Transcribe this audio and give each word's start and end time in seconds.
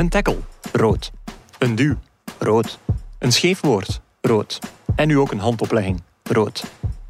Een 0.00 0.08
tackle, 0.08 0.36
rood. 0.72 1.12
Een 1.58 1.74
duw, 1.74 1.94
rood. 2.38 2.78
Een 3.18 3.32
scheef 3.32 3.60
woord, 3.60 4.00
rood. 4.20 4.58
En 4.96 5.08
nu 5.08 5.18
ook 5.18 5.32
een 5.32 5.38
handoplegging, 5.38 6.02
rood. 6.22 6.64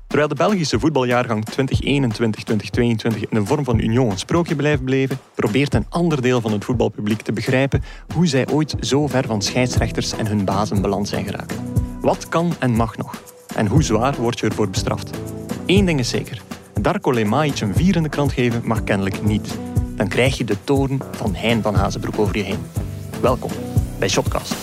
Terwijl 0.06 0.28
de 0.28 0.34
Belgische 0.34 0.78
voetbaljaargang 0.78 1.44
2021-2022 1.50 1.56
in 1.58 3.28
de 3.30 3.44
vorm 3.44 3.64
van 3.64 3.78
Union 3.78 4.10
een 4.10 4.18
sprookje 4.18 4.56
blijft 4.56 4.84
bleven, 4.84 5.18
probeert 5.34 5.74
een 5.74 5.86
ander 5.88 6.22
deel 6.22 6.40
van 6.40 6.52
het 6.52 6.64
voetbalpubliek 6.64 7.20
te 7.20 7.32
begrijpen 7.32 7.82
hoe 8.14 8.26
zij 8.26 8.48
ooit 8.48 8.74
zo 8.80 9.06
ver 9.06 9.26
van 9.26 9.42
scheidsrechters 9.42 10.12
en 10.12 10.26
hun 10.26 10.44
bazen 10.44 10.80
beland 10.80 11.08
zijn 11.08 11.24
geraakt. 11.24 11.54
Wat 12.00 12.28
kan 12.28 12.52
en 12.58 12.70
mag 12.70 12.96
nog? 12.96 13.22
En 13.56 13.66
hoe 13.66 13.82
zwaar 13.82 14.16
word 14.16 14.38
je 14.38 14.46
ervoor 14.46 14.70
bestraft? 14.70 15.10
Eén 15.66 15.84
ding 15.84 15.98
is 15.98 16.08
zeker. 16.08 16.42
Darko 16.80 17.12
Lemajic 17.12 17.60
een 17.60 17.74
vier 17.74 17.96
in 17.96 18.02
de 18.02 18.08
krant 18.08 18.32
geven 18.32 18.62
mag 18.64 18.84
kennelijk 18.84 19.22
niet. 19.22 19.58
Dan 20.00 20.08
krijg 20.08 20.38
je 20.38 20.44
de 20.44 20.64
toren 20.64 21.00
van 21.10 21.34
Hein 21.34 21.62
van 21.62 21.74
Hazenbroek 21.74 22.18
over 22.18 22.36
je 22.36 22.42
heen. 22.42 22.66
Welkom 23.20 23.50
bij 23.98 24.08
Shotcast. 24.08 24.54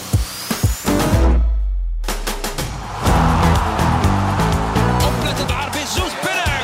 Opletten 5.07 5.47
daar, 5.47 5.69
Bezos 5.71 6.13
binnen. 6.23 6.61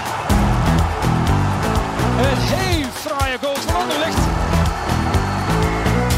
Een 2.20 2.38
heel 2.38 2.90
fraaie 2.94 3.38
goal 3.42 3.56
van 3.56 3.76
Anderlecht. 3.82 4.24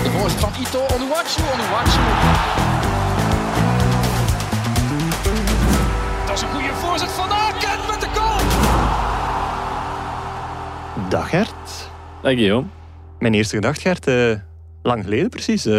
De 0.03 0.09
voorzet 0.17 0.39
van 0.39 0.51
Ito, 0.59 0.79
Onuwachu, 0.95 1.41
Onuwachu. 1.53 2.01
Dat 6.25 6.35
is 6.35 6.41
een 6.41 6.49
goede 6.49 6.73
voorzet 6.73 7.11
van 7.11 7.29
Aken 7.29 7.79
met 7.89 8.01
de 8.01 8.07
goal. 8.13 8.39
Dag 11.09 11.29
Gert. 11.29 11.64
Dag 12.25 12.33
Guillaume. 12.33 12.67
Mijn 13.19 13.33
eerste 13.33 13.55
gedachte, 13.55 13.81
Gert. 13.81 14.07
eh, 14.07 14.39
lang 14.83 15.03
geleden 15.03 15.29
precies. 15.29 15.65
Eh, 15.65 15.73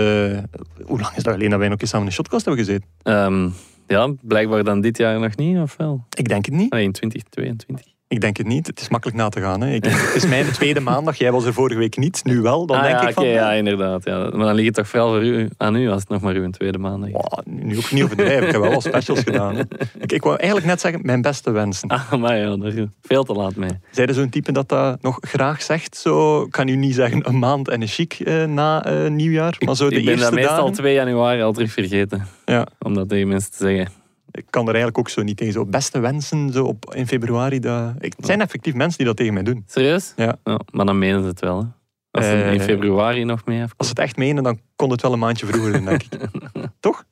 hoe 0.84 1.00
lang 1.00 1.16
is 1.16 1.22
dat 1.22 1.32
geleden 1.32 1.50
dat 1.50 1.58
wij 1.58 1.68
nog 1.68 1.80
eens 1.80 1.90
samen 1.90 2.06
in 2.06 2.10
de 2.10 2.16
Shotcast 2.16 2.44
hebben 2.44 2.64
gezeten? 2.64 2.88
Ehm, 3.02 3.48
ja, 3.86 4.14
blijkbaar 4.22 4.64
dan 4.64 4.80
dit 4.80 4.96
jaar 4.96 5.20
nog 5.20 5.36
niet, 5.36 5.58
of 5.58 5.76
wel? 5.76 6.04
Ik 6.16 6.28
denk 6.28 6.44
het 6.44 6.54
niet. 6.54 6.72
Nee, 6.72 6.82
in 6.82 6.92
2022. 6.92 7.95
Ik 8.08 8.20
denk 8.20 8.36
het 8.36 8.46
niet. 8.46 8.66
Het 8.66 8.80
is 8.80 8.88
makkelijk 8.88 9.18
na 9.18 9.28
te 9.28 9.40
gaan. 9.40 9.60
Hè. 9.60 9.72
Ik, 9.74 9.84
het 9.84 10.14
is 10.14 10.26
mijn 10.26 10.52
tweede 10.58 10.80
maandag. 10.80 11.16
Jij 11.16 11.32
was 11.32 11.44
er 11.44 11.52
vorige 11.52 11.78
week 11.78 11.96
niet. 11.96 12.24
Nu 12.24 12.40
wel. 12.40 12.66
Dan 12.66 12.76
ah, 12.76 12.82
denk 12.82 13.00
ja, 13.00 13.08
ik 13.08 13.14
van... 13.14 13.26
ja, 13.26 13.52
inderdaad. 13.52 14.04
Ja. 14.04 14.18
Maar 14.18 14.46
dan 14.46 14.54
ligt 14.54 14.66
het 14.66 14.74
toch 14.74 14.88
vooral 14.88 15.08
voor 15.08 15.24
u, 15.24 15.48
aan 15.56 15.76
u 15.76 15.90
als 15.90 16.00
het 16.00 16.08
nog 16.08 16.20
maar 16.20 16.34
uw 16.34 16.50
tweede 16.50 16.78
maandag 16.78 17.08
is. 17.08 17.14
Wow, 17.14 17.38
nu 17.44 17.76
ook 17.76 17.90
niet 17.90 18.02
overdrijven. 18.02 18.46
Ik 18.46 18.52
heb 18.52 18.60
wel 18.60 18.72
wat 18.72 18.82
specials 18.92 19.20
gedaan. 19.20 19.56
Hè. 19.56 19.62
Ik, 19.98 20.12
ik 20.12 20.22
wou 20.22 20.36
eigenlijk 20.36 20.68
net 20.68 20.80
zeggen, 20.80 21.00
mijn 21.04 21.22
beste 21.22 21.50
wensen. 21.50 21.88
Ah, 21.88 22.12
maar 22.12 22.36
ja, 22.36 22.56
daar 22.56 22.74
is 22.74 22.84
veel 23.02 23.24
te 23.24 23.32
laat 23.32 23.54
mee. 23.54 23.70
Zij 23.90 24.06
er 24.06 24.14
zo'n 24.14 24.28
type 24.28 24.52
dat 24.52 24.68
dat 24.68 25.02
nog 25.02 25.18
graag 25.20 25.62
zegt? 25.62 25.96
Zo, 25.96 26.42
ik 26.42 26.50
kan 26.50 26.68
u 26.68 26.76
niet 26.76 26.94
zeggen 26.94 27.28
een 27.28 27.38
maand 27.38 27.68
en 27.68 27.80
een 27.82 27.88
chic 27.88 28.12
eh, 28.12 28.44
na 28.44 28.84
eh, 28.84 29.10
nieuwjaar. 29.10 29.56
Maar 29.64 29.76
zo 29.76 29.88
de 29.88 29.96
ik 29.96 30.04
ben 30.04 30.12
eerste 30.12 30.30
dat 30.30 30.34
meestal 30.34 30.56
dagen. 30.56 30.72
2 30.72 30.94
januari 30.94 31.42
al 31.42 31.52
terug 31.52 31.72
vergeten. 31.72 32.26
Ja, 32.44 32.66
Om 32.78 32.94
dat 32.94 33.08
tegen 33.08 33.28
mensen 33.28 33.50
te 33.50 33.56
zeggen. 33.58 34.05
Ik 34.36 34.44
kan 34.50 34.62
er 34.62 34.74
eigenlijk 34.74 34.98
ook 34.98 35.08
zo 35.08 35.22
niet 35.22 35.36
tegen. 35.36 35.52
Zo 35.52 35.64
beste 35.64 35.98
wensen 35.98 36.52
zo 36.52 36.64
op, 36.64 36.94
in 36.94 37.06
februari. 37.06 37.60
Dat... 37.60 37.94
Ik, 38.00 38.12
het 38.16 38.26
zijn 38.26 38.40
effectief 38.40 38.74
mensen 38.74 38.98
die 38.98 39.06
dat 39.06 39.16
tegen 39.16 39.34
mij 39.34 39.42
doen. 39.42 39.64
Serieus? 39.66 40.12
Ja. 40.16 40.36
maar 40.72 40.86
dan 40.86 40.98
menen 40.98 41.20
ze 41.22 41.26
het 41.28 41.40
wel. 41.40 41.58
Hè. 41.58 41.66
Als 42.10 42.24
ze 42.24 42.32
Eh, 42.32 42.52
in 42.52 42.60
februari 42.60 43.24
nog 43.24 43.44
mee 43.44 43.58
heeft. 43.58 43.74
Als 43.76 43.86
ze 43.86 43.92
het 43.96 44.02
echt 44.02 44.16
menen, 44.16 44.42
dan 44.42 44.60
kon 44.76 44.90
het 44.90 45.02
wel 45.02 45.12
een 45.12 45.18
maandje 45.18 45.46
vroeger 45.46 45.72
doen, 45.72 45.84
denk 45.84 46.02
ik. 46.02 46.18
Toch? 46.80 47.04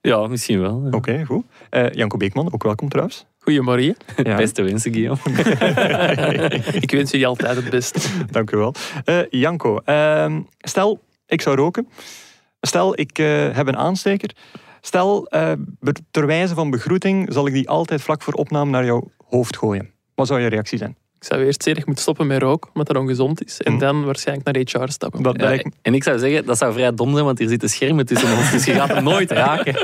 Ja, 0.00 0.26
misschien 0.26 0.60
wel. 0.60 0.82
ja. 0.84 0.90
Oké, 0.96 1.24
goed. 1.24 1.44
Eh, 1.70 1.90
Janko 1.90 2.16
Beekman, 2.16 2.52
ook 2.52 2.62
welkom 2.62 2.88
trouwens. 2.88 3.26
Goedemorgen. 3.38 3.96
Ja. 4.22 4.36
Beste 4.44 4.62
wensen, 4.62 4.92
Guillaume. 4.92 5.20
Ik 6.80 6.90
wens 6.90 7.10
jullie 7.10 7.26
altijd 7.26 7.56
het 7.56 7.70
best. 7.70 8.10
Dank 8.30 8.50
u 8.50 8.56
wel. 8.56 8.74
Eh, 9.04 9.18
Janko, 9.30 9.78
ehm, 9.84 10.40
stel, 10.58 11.00
ik 11.26 11.40
zou 11.40 11.56
roken. 11.56 11.88
Stel, 12.60 12.98
ik 13.00 13.18
eh, 13.18 13.56
heb 13.56 13.66
een 13.66 13.76
aansteker. 13.76 14.30
Stel, 14.86 15.26
be- 15.80 15.92
ter 16.10 16.26
wijze 16.26 16.54
van 16.54 16.70
begroeting 16.70 17.32
zal 17.32 17.46
ik 17.46 17.52
die 17.52 17.68
altijd 17.68 18.02
vlak 18.02 18.22
voor 18.22 18.34
opname 18.34 18.70
naar 18.70 18.84
jouw 18.84 19.10
hoofd 19.28 19.56
gooien. 19.56 19.90
Wat 20.14 20.26
zou 20.26 20.40
je 20.40 20.46
reactie 20.46 20.78
zijn? 20.78 20.96
Ik 21.20 21.24
zou 21.32 21.44
eerst 21.44 21.62
zeggen, 21.62 21.82
ik 21.82 21.88
moet 21.88 22.00
stoppen 22.00 22.26
met 22.26 22.42
roken, 22.42 22.70
omdat 22.74 22.86
dat 22.94 22.96
ongezond 23.02 23.44
is. 23.44 23.60
En 23.60 23.72
Hm. 23.72 23.78
dan 23.78 24.04
waarschijnlijk 24.04 24.46
naar 24.72 24.82
HR 24.82 24.90
stappen. 24.90 25.22
Dat 25.22 25.36
Ja, 25.36 25.44
lijkt 25.44 25.64
me- 25.64 25.70
en 25.82 25.94
ik 25.94 26.02
zou 26.02 26.18
zeggen, 26.18 26.44
dat 26.46 26.58
zou 26.58 26.72
vrij 26.72 26.94
dom 26.94 27.12
zijn, 27.12 27.24
want 27.24 27.38
hier 27.38 27.48
zitten 27.48 27.68
schermen 27.68 28.06
tussen 28.06 28.36
ons. 28.36 28.50
Dus 28.50 28.64
je 28.64 28.72
gaat 28.72 28.88
hem 28.88 29.04
nooit 29.04 29.30
raken. 29.30 29.74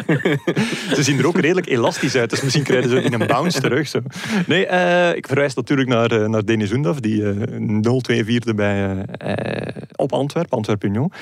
Ze 0.97 1.03
zien 1.03 1.19
er 1.19 1.27
ook 1.27 1.39
redelijk 1.39 1.67
elastisch 1.69 2.15
uit, 2.15 2.31
dus 2.31 2.43
misschien 2.43 2.65
krijgen 2.65 2.91
ze 2.91 3.03
in 3.03 3.13
een 3.21 3.27
bounce 3.27 3.61
terug. 3.61 3.89
Zo. 3.89 4.01
Nee, 4.47 4.67
eh, 4.67 5.17
ik 5.17 5.27
verwijs 5.27 5.55
natuurlijk 5.55 5.89
naar, 5.89 6.11
eh, 6.11 6.29
naar 6.29 6.45
Denis 6.45 6.73
Oendaf, 6.73 7.01
die 7.01 7.29
eh 7.29 7.37
0-2 7.59 8.25
vierde 8.25 8.55
bij, 8.55 9.05
op 9.97 10.13
Antwerpen, 10.13 10.57
Antwerp 10.57 10.85
Union. 10.85 11.13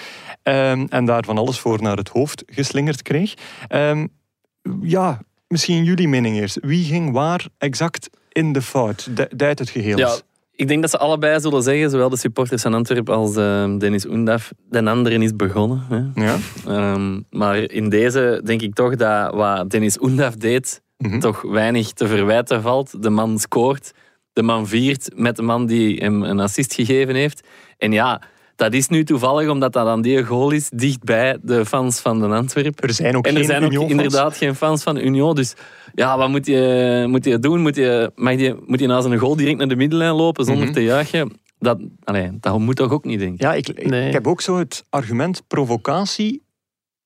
Ehm, 0.42 0.86
en 0.88 1.04
daar 1.04 1.24
van 1.24 1.38
alles 1.38 1.58
voor 1.58 1.82
naar 1.82 1.96
het 1.96 2.08
hoofd 2.08 2.42
geslingerd 2.46 3.02
kreeg. 3.02 3.34
Ehm, 3.68 4.06
ja, 4.82 5.20
misschien 5.48 5.84
jullie 5.84 6.08
mening 6.08 6.36
eerst. 6.36 6.58
Wie 6.60 6.84
ging 6.84 7.12
waar 7.12 7.46
exact 7.58 8.08
in 8.32 8.52
de 8.52 8.62
fout? 8.62 9.08
Du- 9.16 9.36
Duid 9.36 9.58
het 9.58 9.70
geheel 9.70 9.98
Ja, 9.98 10.14
ik 10.54 10.68
denk 10.68 10.80
dat 10.80 10.90
ze 10.90 10.98
allebei 10.98 11.40
zullen 11.40 11.62
zeggen, 11.62 11.90
zowel 11.90 12.08
de 12.08 12.16
supporters 12.16 12.62
van 12.62 12.74
Antwerpen 12.74 13.14
als 13.14 13.36
eh, 13.36 13.76
Dennis 13.78 14.06
Oendaf, 14.06 14.50
de 14.70 14.84
andere 14.90 15.18
is 15.18 15.36
begonnen. 15.36 15.82
Hè. 15.88 16.24
Ja? 16.24 16.36
Ehm, 16.66 17.20
maar 17.30 17.56
in 17.58 17.88
deze 17.88 18.40
denk 18.44 18.62
ik 18.62 18.74
toch 18.74 18.96
dat 18.96 19.34
wat 19.34 19.70
Dennis 19.70 20.00
Oendaf 20.00 20.34
deed, 20.36 20.82
Mhm. 20.98 21.18
toch 21.18 21.42
weinig 21.42 21.92
te 21.92 22.06
verwijten 22.06 22.62
valt. 22.62 23.02
De 23.02 23.10
man 23.10 23.38
scoort, 23.38 23.92
de 24.32 24.42
man 24.42 24.66
viert 24.66 25.10
met 25.14 25.36
de 25.36 25.42
man 25.42 25.66
die 25.66 25.96
hem 25.98 26.22
een 26.22 26.40
assist 26.40 26.74
gegeven 26.74 27.14
heeft. 27.14 27.46
En 27.78 27.92
ja, 27.92 28.22
dat 28.60 28.72
is 28.74 28.88
nu 28.88 29.04
toevallig, 29.04 29.48
omdat 29.48 29.72
dat 29.72 29.84
dan 29.84 30.02
die 30.02 30.24
goal 30.24 30.50
is, 30.50 30.68
dichtbij 30.74 31.38
de 31.42 31.66
fans 31.66 32.00
van 32.00 32.20
de 32.20 32.26
Antwerpen. 32.26 32.88
Er 32.88 32.94
zijn 32.94 33.16
ook 33.16 33.26
En 33.26 33.30
er 33.32 33.36
geen 33.36 33.46
zijn 33.46 33.78
ook 33.78 33.88
inderdaad 33.90 34.36
geen 34.36 34.54
fans 34.54 34.82
van 34.82 34.96
Union. 34.96 35.34
Dus 35.34 35.54
ja, 35.94 36.18
wat 36.18 36.28
moet 36.28 36.46
je, 36.46 37.04
moet 37.08 37.24
je 37.24 37.38
doen? 37.38 37.60
Moet 37.60 37.76
je, 37.76 38.12
mag 38.14 38.34
je, 38.34 38.56
moet 38.66 38.80
je 38.80 38.86
na 38.86 39.00
zijn 39.00 39.18
goal 39.18 39.36
direct 39.36 39.58
naar 39.58 39.68
de 39.68 39.76
middenlijn 39.76 40.14
lopen 40.14 40.44
zonder 40.44 40.64
Mhm. 40.64 40.72
te 40.72 40.82
juichen? 40.82 41.32
Dat, 41.58 41.78
allee, 42.04 42.30
dat 42.40 42.58
moet 42.58 42.76
toch 42.76 42.92
ook 42.92 43.04
niet, 43.04 43.18
denk 43.18 43.34
ik. 43.34 43.40
Ja, 43.40 43.54
ik, 43.54 43.68
ik, 43.68 43.86
Nee. 43.88 44.06
ik 44.06 44.12
heb 44.12 44.26
ook 44.26 44.40
zo 44.40 44.58
het 44.58 44.84
argument 44.90 45.42
provocatie 45.46 46.42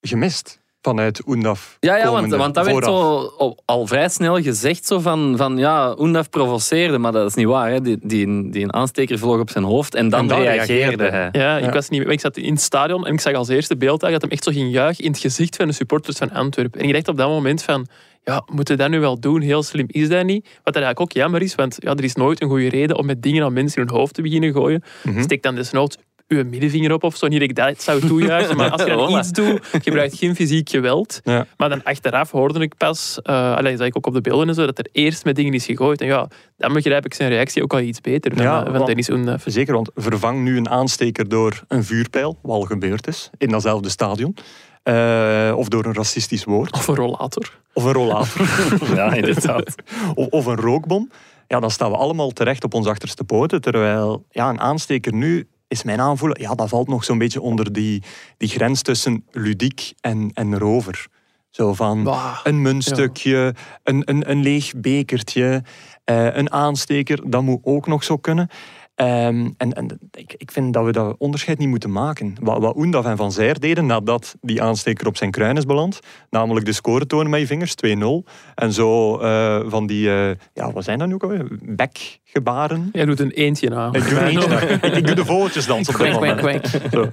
gemist 0.00 0.60
vanuit 0.84 1.22
Oendaf. 1.26 1.76
Ja, 1.80 1.96
ja 1.96 2.10
want, 2.10 2.34
want 2.34 2.54
dat 2.54 2.64
werd 2.66 2.84
zo 2.84 3.32
al, 3.64 3.86
vrij 3.86 4.08
snel 4.08 4.42
gezegd 4.42 4.86
zo 4.86 4.98
van, 4.98 5.34
van 5.36 5.58
ja, 5.58 5.94
Oendaf 5.98 6.28
provoceerde, 6.30 6.98
maar 6.98 7.12
dat 7.12 7.26
is 7.28 7.34
niet 7.34 7.46
waar. 7.46 7.70
Hè. 7.70 7.80
Die, 7.80 7.98
die, 8.02 8.50
die 8.50 8.62
een 8.62 8.72
aansteker 8.74 9.18
vloog 9.18 9.40
op 9.40 9.50
zijn 9.50 9.64
hoofd 9.64 9.94
en 9.94 10.08
dan, 10.08 10.20
En 10.20 10.26
dan 10.26 10.40
reageerde 10.40 11.04
hij. 11.04 11.28
Ja, 11.32 11.56
ik, 11.56 11.64
Ja. 11.64 11.72
was 11.72 11.88
niet, 11.88 12.08
ik 12.08 12.20
zat 12.20 12.36
in 12.36 12.52
het 12.52 12.60
stadion 12.62 13.06
en 13.06 13.12
ik 13.12 13.20
zag 13.20 13.34
als 13.34 13.48
eerste 13.48 13.76
beeld 13.76 14.00
dat 14.00 14.20
hem 14.22 14.30
echt 14.30 14.44
zo 14.44 14.50
ging 14.50 14.72
juichen 14.72 15.04
in 15.04 15.10
het 15.10 15.20
gezicht 15.20 15.56
van 15.56 15.66
de 15.66 15.72
supporters 15.72 16.16
van 16.16 16.30
Antwerpen. 16.30 16.80
En 16.80 16.86
ik 16.86 16.92
dacht 16.92 17.08
op 17.08 17.16
dat 17.16 17.28
moment 17.28 17.62
van, 17.62 17.86
ja, 18.24 18.42
moeten 18.52 18.76
we 18.76 18.82
dat 18.82 18.90
nu 18.90 19.00
wel 19.00 19.20
doen? 19.20 19.40
Heel 19.40 19.62
slim 19.62 19.86
is 19.88 20.08
dat 20.08 20.24
niet. 20.24 20.44
Wat 20.44 20.74
dat 20.74 20.82
eigenlijk 20.82 21.00
ook 21.00 21.12
jammer 21.12 21.42
is, 21.42 21.54
want 21.54 21.76
ja, 21.78 21.90
er 21.94 22.04
is 22.04 22.14
nooit 22.14 22.42
een 22.42 22.48
goede 22.48 22.68
reden 22.68 22.96
om 22.96 23.06
met 23.06 23.22
dingen 23.22 23.44
aan 23.44 23.52
mensen 23.52 23.82
in 23.82 23.88
hun 23.88 23.96
hoofd 23.96 24.14
te 24.14 24.22
beginnen 24.22 24.52
gooien. 24.52 24.82
Mhm. 25.02 25.22
Steek 25.22 25.42
dan 25.42 25.54
desnoods 25.54 25.96
uw 26.36 26.44
middenvinger 26.44 26.92
op 26.92 27.02
of 27.04 27.16
zo. 27.16 27.26
Niet 27.26 27.40
dat 27.40 27.48
ik 27.48 27.56
dat 27.56 27.82
zou 27.82 28.00
toejuichen, 28.00 28.56
maar 28.56 28.70
als 28.70 28.82
je 28.82 28.88
dan 28.96 29.18
iets 29.18 29.30
doet, 29.32 29.60
gebruikt 29.82 30.14
geen 30.18 30.34
fysiek 30.34 30.68
geweld. 30.68 31.20
Ja. 31.24 31.46
Maar 31.56 31.68
dan 31.68 31.82
achteraf 31.82 32.30
hoorde 32.30 32.60
ik 32.60 32.76
pas, 32.76 33.18
uh, 33.24 33.56
allee, 33.56 33.76
zag 33.76 33.86
ik 33.86 33.96
ook 33.96 34.06
op 34.06 34.14
de 34.14 34.20
beelden 34.20 34.48
en 34.48 34.54
zo, 34.54 34.66
dat 34.66 34.78
er 34.78 34.86
eerst 34.92 35.24
met 35.24 35.36
dingen 35.36 35.52
is 35.52 35.64
gegooid. 35.64 36.00
En 36.00 36.06
ja, 36.06 36.28
dan 36.56 36.72
begrijp 36.72 37.04
ik 37.04 37.14
zijn 37.14 37.28
reactie 37.28 37.62
ook 37.62 37.72
al 37.72 37.80
iets 37.80 38.00
beter 38.00 38.34
van, 38.34 38.42
Ja, 38.42 38.58
eh, 38.58 38.64
van 38.64 38.72
want- 38.72 38.86
Dennis 38.86 39.10
Oendaf. 39.10 39.42
Zeker, 39.46 39.74
want 39.74 39.90
vervang 39.94 40.42
nu 40.42 40.56
een 40.56 40.68
aansteker 40.68 41.28
door 41.28 41.62
een 41.68 41.84
vuurpijl, 41.84 42.38
wat 42.42 42.56
al 42.56 42.62
gebeurd 42.62 43.06
is, 43.06 43.30
in 43.38 43.48
datzelfde 43.48 43.88
stadion. 43.88 44.36
Eh, 44.82 45.52
of 45.56 45.68
door 45.68 45.84
een 45.84 45.94
racistisch 45.94 46.44
woord. 46.44 46.72
Of 46.72 46.86
een 46.86 46.94
rollator. 46.94 47.58
Of 47.72 47.84
een 47.84 47.92
rollator. 47.92 48.48
Ja, 48.96 49.12
inderdaad. 49.12 49.74
of, 50.14 50.26
of 50.26 50.46
een 50.46 50.56
rookbom. 50.56 51.10
Ja, 51.48 51.60
dan 51.60 51.70
staan 51.70 51.90
we 51.90 51.96
allemaal 51.96 52.30
terecht 52.30 52.64
op 52.64 52.74
ons 52.74 52.86
achterste 52.86 53.24
poten. 53.24 53.60
Terwijl 53.60 54.24
ja, 54.30 54.48
een 54.48 54.60
aansteker 54.60 55.14
nu 55.14 55.46
is 55.74 55.82
mijn 55.82 56.00
aanvoelen, 56.00 56.40
ja, 56.40 56.54
dat 56.54 56.68
valt 56.68 56.88
nog 56.88 57.04
zo'n 57.04 57.18
beetje 57.18 57.40
onder 57.40 57.72
die, 57.72 58.02
die 58.36 58.48
grens 58.48 58.82
tussen 58.82 59.25
ludiek 59.31 59.93
en, 60.00 60.31
en 60.34 60.58
rover. 60.58 61.06
Zo 61.50 61.75
van 61.75 62.02
Bah. 62.02 62.40
een 62.43 62.62
muntstukje, 62.62 63.54
een, 63.82 64.02
een, 64.04 64.31
een 64.31 64.43
leeg 64.43 64.72
bekertje, 64.76 65.62
eh, 66.04 66.37
een 66.37 66.52
aansteker, 66.52 67.31
dat 67.31 67.43
moet 67.43 67.60
ook 67.62 67.87
nog 67.87 68.04
zo 68.04 68.16
kunnen. 68.16 68.49
Ehm, 68.94 69.50
en 69.56 69.73
en 69.73 69.99
ik, 70.11 70.35
ik 70.37 70.50
vind 70.50 70.73
dat 70.73 70.85
we 70.85 70.93
dat 70.93 71.14
onderscheid 71.19 71.58
niet 71.58 71.69
moeten 71.69 71.93
maken. 71.93 72.35
Wat, 72.41 72.61
wat 72.61 72.76
Oendaf 72.76 73.05
en 73.05 73.17
Van 73.17 73.32
Zijr 73.32 73.61
deden 73.61 73.87
nadat 73.87 74.35
die 74.41 74.62
aansteker 74.62 75.06
op 75.06 75.17
zijn 75.17 75.31
kruin 75.31 75.56
is 75.56 75.64
beland, 75.64 76.00
namelijk 76.31 76.67
de 76.67 76.73
score 76.73 77.06
tonen 77.06 77.31
met 77.31 77.41
je 77.41 77.46
vingers, 77.46 77.75
2-0. 77.87 78.31
En 78.55 78.73
zo 78.73 79.19
eh, 79.19 79.61
van 79.67 79.87
die, 79.87 80.11
eh, 80.11 80.31
ja, 80.52 80.73
wat 80.73 80.85
zijn 80.85 80.99
dat 80.99 81.08
nu 81.08 81.14
ook 81.14 81.23
alweer? 81.23 81.46
Bekgebaren. 81.62 82.88
Jij 82.93 83.05
doet 83.05 83.20
een 83.20 83.31
eentje 83.31 83.69
na. 83.69 83.93
Ik 83.93 84.08
doe, 84.08 84.20
niet, 84.20 84.44
ik, 84.85 84.97
ik 84.97 85.06
doe 85.06 85.14
de 85.14 85.25
vogeltjesdans 85.25 85.88
op 85.88 85.97
dat 85.97 86.06
Kwek, 86.06 86.19
kwek, 86.19 86.37
moment. 86.37 86.69
kwek. 86.70 86.93
Zo. 86.93 87.08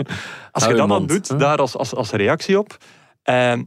Als 0.52 0.66
je 0.66 0.74
dat 0.74 0.88
dan 0.88 1.06
doet, 1.06 1.40
daar 1.40 1.58
als, 1.58 1.78
als, 1.78 1.96
als 1.96 2.12
reactie 2.12 2.60
op, 2.60 2.78
ehm, 3.24 3.64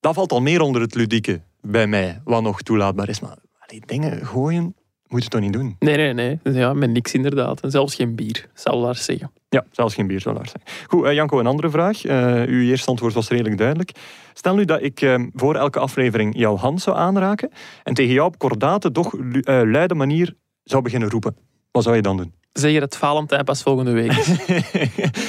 dat 0.00 0.14
valt 0.14 0.32
al 0.32 0.40
meer 0.40 0.60
onder 0.60 0.82
het 0.82 0.94
ludieke 0.94 1.42
bij 1.60 1.86
mij, 1.86 2.20
wat 2.24 2.42
nog 2.42 2.62
toelaatbaar 2.62 3.08
is. 3.08 3.20
Maar 3.20 3.36
allee, 3.58 3.82
dingen 3.86 4.26
gooien 4.26 4.74
moet 5.12 5.22
je 5.22 5.28
toch 5.28 5.40
niet 5.40 5.52
doen? 5.52 5.76
Nee, 5.78 5.96
nee, 5.96 6.12
nee. 6.12 6.38
Ja, 6.54 6.72
met 6.72 6.90
niks 6.90 7.14
inderdaad. 7.14 7.60
En 7.60 7.70
zelfs 7.70 7.94
geen 7.94 8.14
bier, 8.14 8.48
zal 8.54 8.78
Lars 8.78 9.04
zeggen. 9.04 9.30
Ja, 9.48 9.64
zelfs 9.70 9.94
geen 9.94 10.06
bier 10.06 10.20
zou 10.20 10.34
Lars 10.34 10.50
zijn. 10.50 10.62
Goed, 10.86 11.04
eh, 11.04 11.12
Janko, 11.12 11.38
een 11.38 11.46
andere 11.46 11.70
vraag. 11.70 12.04
Eh, 12.04 12.42
uw 12.46 12.60
eerste 12.62 12.90
antwoord 12.90 13.14
was 13.14 13.28
redelijk 13.28 13.58
duidelijk. 13.58 13.90
Stel 14.34 14.54
nu 14.54 14.64
dat 14.64 14.82
ik 14.82 15.00
eh, 15.00 15.14
voor 15.34 15.54
elke 15.54 15.78
aflevering 15.78 16.38
jouw 16.38 16.56
hand 16.56 16.80
zou 16.80 16.96
aanraken 16.96 17.50
en 17.82 17.94
tegen 17.94 18.12
jou 18.12 18.26
op 18.26 18.38
kordate, 18.38 18.92
toch 18.92 19.12
lu- 19.12 19.42
luide 19.70 19.94
manier 19.94 20.34
zou 20.64 20.82
beginnen 20.82 21.10
roepen. 21.10 21.36
Wat 21.70 21.82
zou 21.82 21.96
je 21.96 22.02
dan 22.02 22.16
doen? 22.16 22.32
Zeg 22.52 22.72
je 22.72 22.80
dat 22.80 22.96
Valentijn 22.96 23.44
pas 23.44 23.62
volgende 23.62 23.90
week 23.90 24.12
is? 24.12 24.28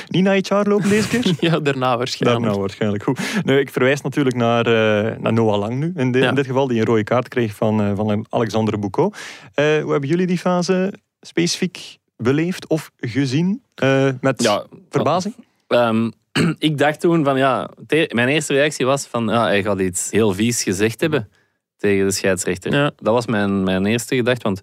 niet 0.07 0.23
naar 0.23 0.35
HR 0.35 0.69
lopen 0.69 0.89
deze 0.89 1.07
keer? 1.07 1.33
ja, 1.49 1.59
daarna 1.59 1.97
waarschijnlijk. 1.97 2.43
Daarna 2.43 2.59
waarschijnlijk. 2.59 3.03
Goed. 3.03 3.19
Nu, 3.43 3.59
ik 3.59 3.69
verwijs 3.69 4.01
natuurlijk 4.01 4.35
naar, 4.35 4.65
eh, 4.65 5.17
naar 5.19 5.33
Noah 5.33 5.59
Lang 5.59 5.73
nu, 5.79 5.91
in, 5.95 6.13
Ja. 6.13 6.29
in 6.29 6.35
dit 6.35 6.45
geval, 6.45 6.67
die 6.67 6.79
een 6.79 6.85
rode 6.85 7.03
kaart 7.03 7.27
kreeg 7.27 7.55
van, 7.55 7.81
eh, 7.81 7.91
van 7.95 8.25
Alexander 8.29 8.79
Boucault. 8.79 9.17
Eh, 9.53 9.65
hoe 9.81 9.91
hebben 9.91 10.09
jullie 10.09 10.27
die 10.27 10.37
fase 10.37 10.93
specifiek 11.21 11.97
beleefd 12.17 12.67
of 12.67 12.91
gezien? 12.97 13.63
Eh, 13.75 14.07
met 14.21 14.43
Ja, 14.43 14.65
verbazing? 14.89 15.35
Ehm, 15.67 16.09
ik 16.57 16.77
dacht 16.77 16.99
toen 16.99 17.23
van 17.23 17.37
ja, 17.37 17.69
te- 17.87 18.09
mijn 18.13 18.27
eerste 18.27 18.53
reactie 18.53 18.85
was 18.85 19.05
van 19.05 19.27
ja, 19.27 19.43
hij 19.43 19.63
gaat 19.63 19.79
iets 19.79 20.11
heel 20.11 20.33
vies 20.33 20.63
gezegd 20.63 21.01
hebben 21.01 21.29
tegen 21.77 22.05
de 22.05 22.11
scheidsrechter. 22.11 22.73
Ja. 22.73 22.91
Dat 22.97 23.13
was 23.13 23.25
mijn, 23.25 23.63
mijn 23.63 23.85
eerste 23.85 24.15
gedachte, 24.15 24.43
want 24.43 24.61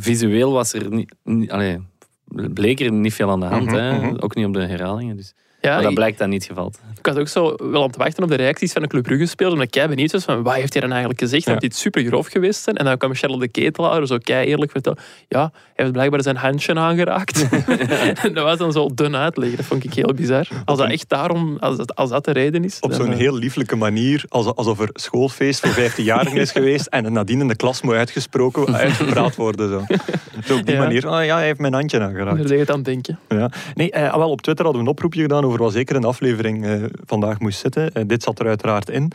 visueel 0.00 0.52
was 0.52 0.72
er 0.72 0.90
niet, 0.90 1.14
niet 1.24 1.50
allee, 1.50 1.78
bleek 2.54 2.80
er 2.80 2.92
niet 2.92 3.14
veel 3.14 3.30
aan 3.30 3.40
de 3.40 3.46
hand, 3.46 3.64
Mhm, 3.66 3.74
hè? 3.74 3.98
mhm. 3.98 4.16
ook 4.18 4.34
niet 4.34 4.46
op 4.46 4.52
de 4.52 4.66
herhalingen. 4.66 5.16
Dus. 5.16 5.34
Ja, 5.60 5.74
maar 5.74 5.82
dat 5.82 5.94
blijkt 5.94 6.18
dan 6.18 6.28
niet 6.28 6.42
het 6.48 6.50
geval. 6.50 6.72
Ik 7.06 7.12
was 7.12 7.20
ook 7.20 7.28
zo 7.28 7.70
wel 7.70 7.80
aan 7.82 7.86
het 7.86 7.96
wachten 7.96 8.22
op 8.22 8.28
de 8.28 8.34
reacties 8.34 8.72
van 8.72 8.82
de 8.82 8.88
Club 8.88 9.02
Brugge 9.02 9.26
speler, 9.26 9.52
omdat 9.52 9.66
ik 9.66 9.72
kei 9.72 9.88
benieuwd 9.88 10.12
was 10.12 10.24
van 10.24 10.42
wat 10.42 10.54
heeft 10.54 10.72
hij 10.72 10.82
dan 10.82 10.90
eigenlijk 10.90 11.20
gezegd? 11.20 11.44
Ja. 11.44 11.52
Dat 11.52 11.60
dit 11.60 11.76
super 11.76 12.04
grof 12.04 12.26
geweest 12.26 12.62
zijn. 12.62 12.76
En 12.76 12.84
dan 12.84 12.96
kwam 12.96 13.14
Charles 13.14 13.38
de 13.38 13.48
Ketelaar 13.48 14.06
zo 14.06 14.18
kei 14.18 14.46
eerlijk 14.48 14.70
vertellen. 14.70 14.98
Ja, 15.28 15.40
hij 15.52 15.72
heeft 15.74 15.92
blijkbaar 15.92 16.22
zijn 16.22 16.36
handje 16.36 16.74
aangeraakt. 16.74 17.48
en 18.22 18.32
dat 18.34 18.44
was 18.44 18.58
dan 18.58 18.72
zo 18.72 18.88
dun 18.94 19.16
uitleggen. 19.16 19.56
Dat 19.56 19.66
vond 19.66 19.84
ik 19.84 19.94
heel 19.94 20.12
bizar. 20.14 20.48
Als 20.64 20.78
dat 20.78 20.90
echt 20.90 21.08
daarom, 21.08 21.56
als 21.60 21.76
dat, 21.76 21.94
als 21.94 22.10
dat 22.10 22.24
de 22.24 22.30
reden 22.32 22.64
is. 22.64 22.80
Op 22.80 22.92
zo'n 22.92 23.12
eh, 23.12 23.18
heel 23.18 23.34
lieflijke 23.34 23.76
manier, 23.76 24.24
alsof 24.28 24.80
er 24.80 24.88
schoolfeest 24.92 25.66
voor 25.66 25.90
15-jarigen 25.90 26.40
is 26.40 26.52
geweest 26.58 26.86
en 26.86 27.12
nadien 27.12 27.40
in 27.40 27.48
de 27.48 27.56
klas 27.56 27.82
moet 27.82 27.94
uitgesproken, 27.94 28.74
uitgepraat 28.74 29.34
worden. 29.36 29.68
Zo, 29.68 29.84
zo 30.44 30.56
op 30.56 30.66
die 30.66 30.74
Ja. 30.74 30.80
manier. 30.82 31.08
Ah 31.08 31.24
ja, 31.24 31.36
hij 31.36 31.46
heeft 31.46 31.58
mijn 31.58 31.72
handje 31.72 32.00
aangeraakt. 32.00 32.36
Daar 32.38 32.46
deed 32.46 32.58
het 32.58 32.70
aan 32.70 32.82
denken. 32.82 33.18
Ja. 33.28 33.50
Nee, 33.74 33.90
eh, 33.90 34.12
ah, 34.12 34.18
wel, 34.18 34.30
op 34.30 34.42
Twitter 34.42 34.64
hadden 34.64 34.82
we 34.82 34.88
een 34.88 34.94
oproepje 34.94 35.20
gedaan 35.22 35.44
over 35.44 35.58
wat 35.58 35.72
zeker 35.72 35.96
een 35.96 36.04
aflevering 36.04 36.64
eh, 36.66 36.82
vandaag 37.04 37.38
moest 37.38 37.58
zitten. 37.58 37.92
Eh, 37.92 38.02
dit 38.06 38.22
zat 38.22 38.38
er 38.40 38.46
uiteraard 38.46 38.90
in. 38.90 39.12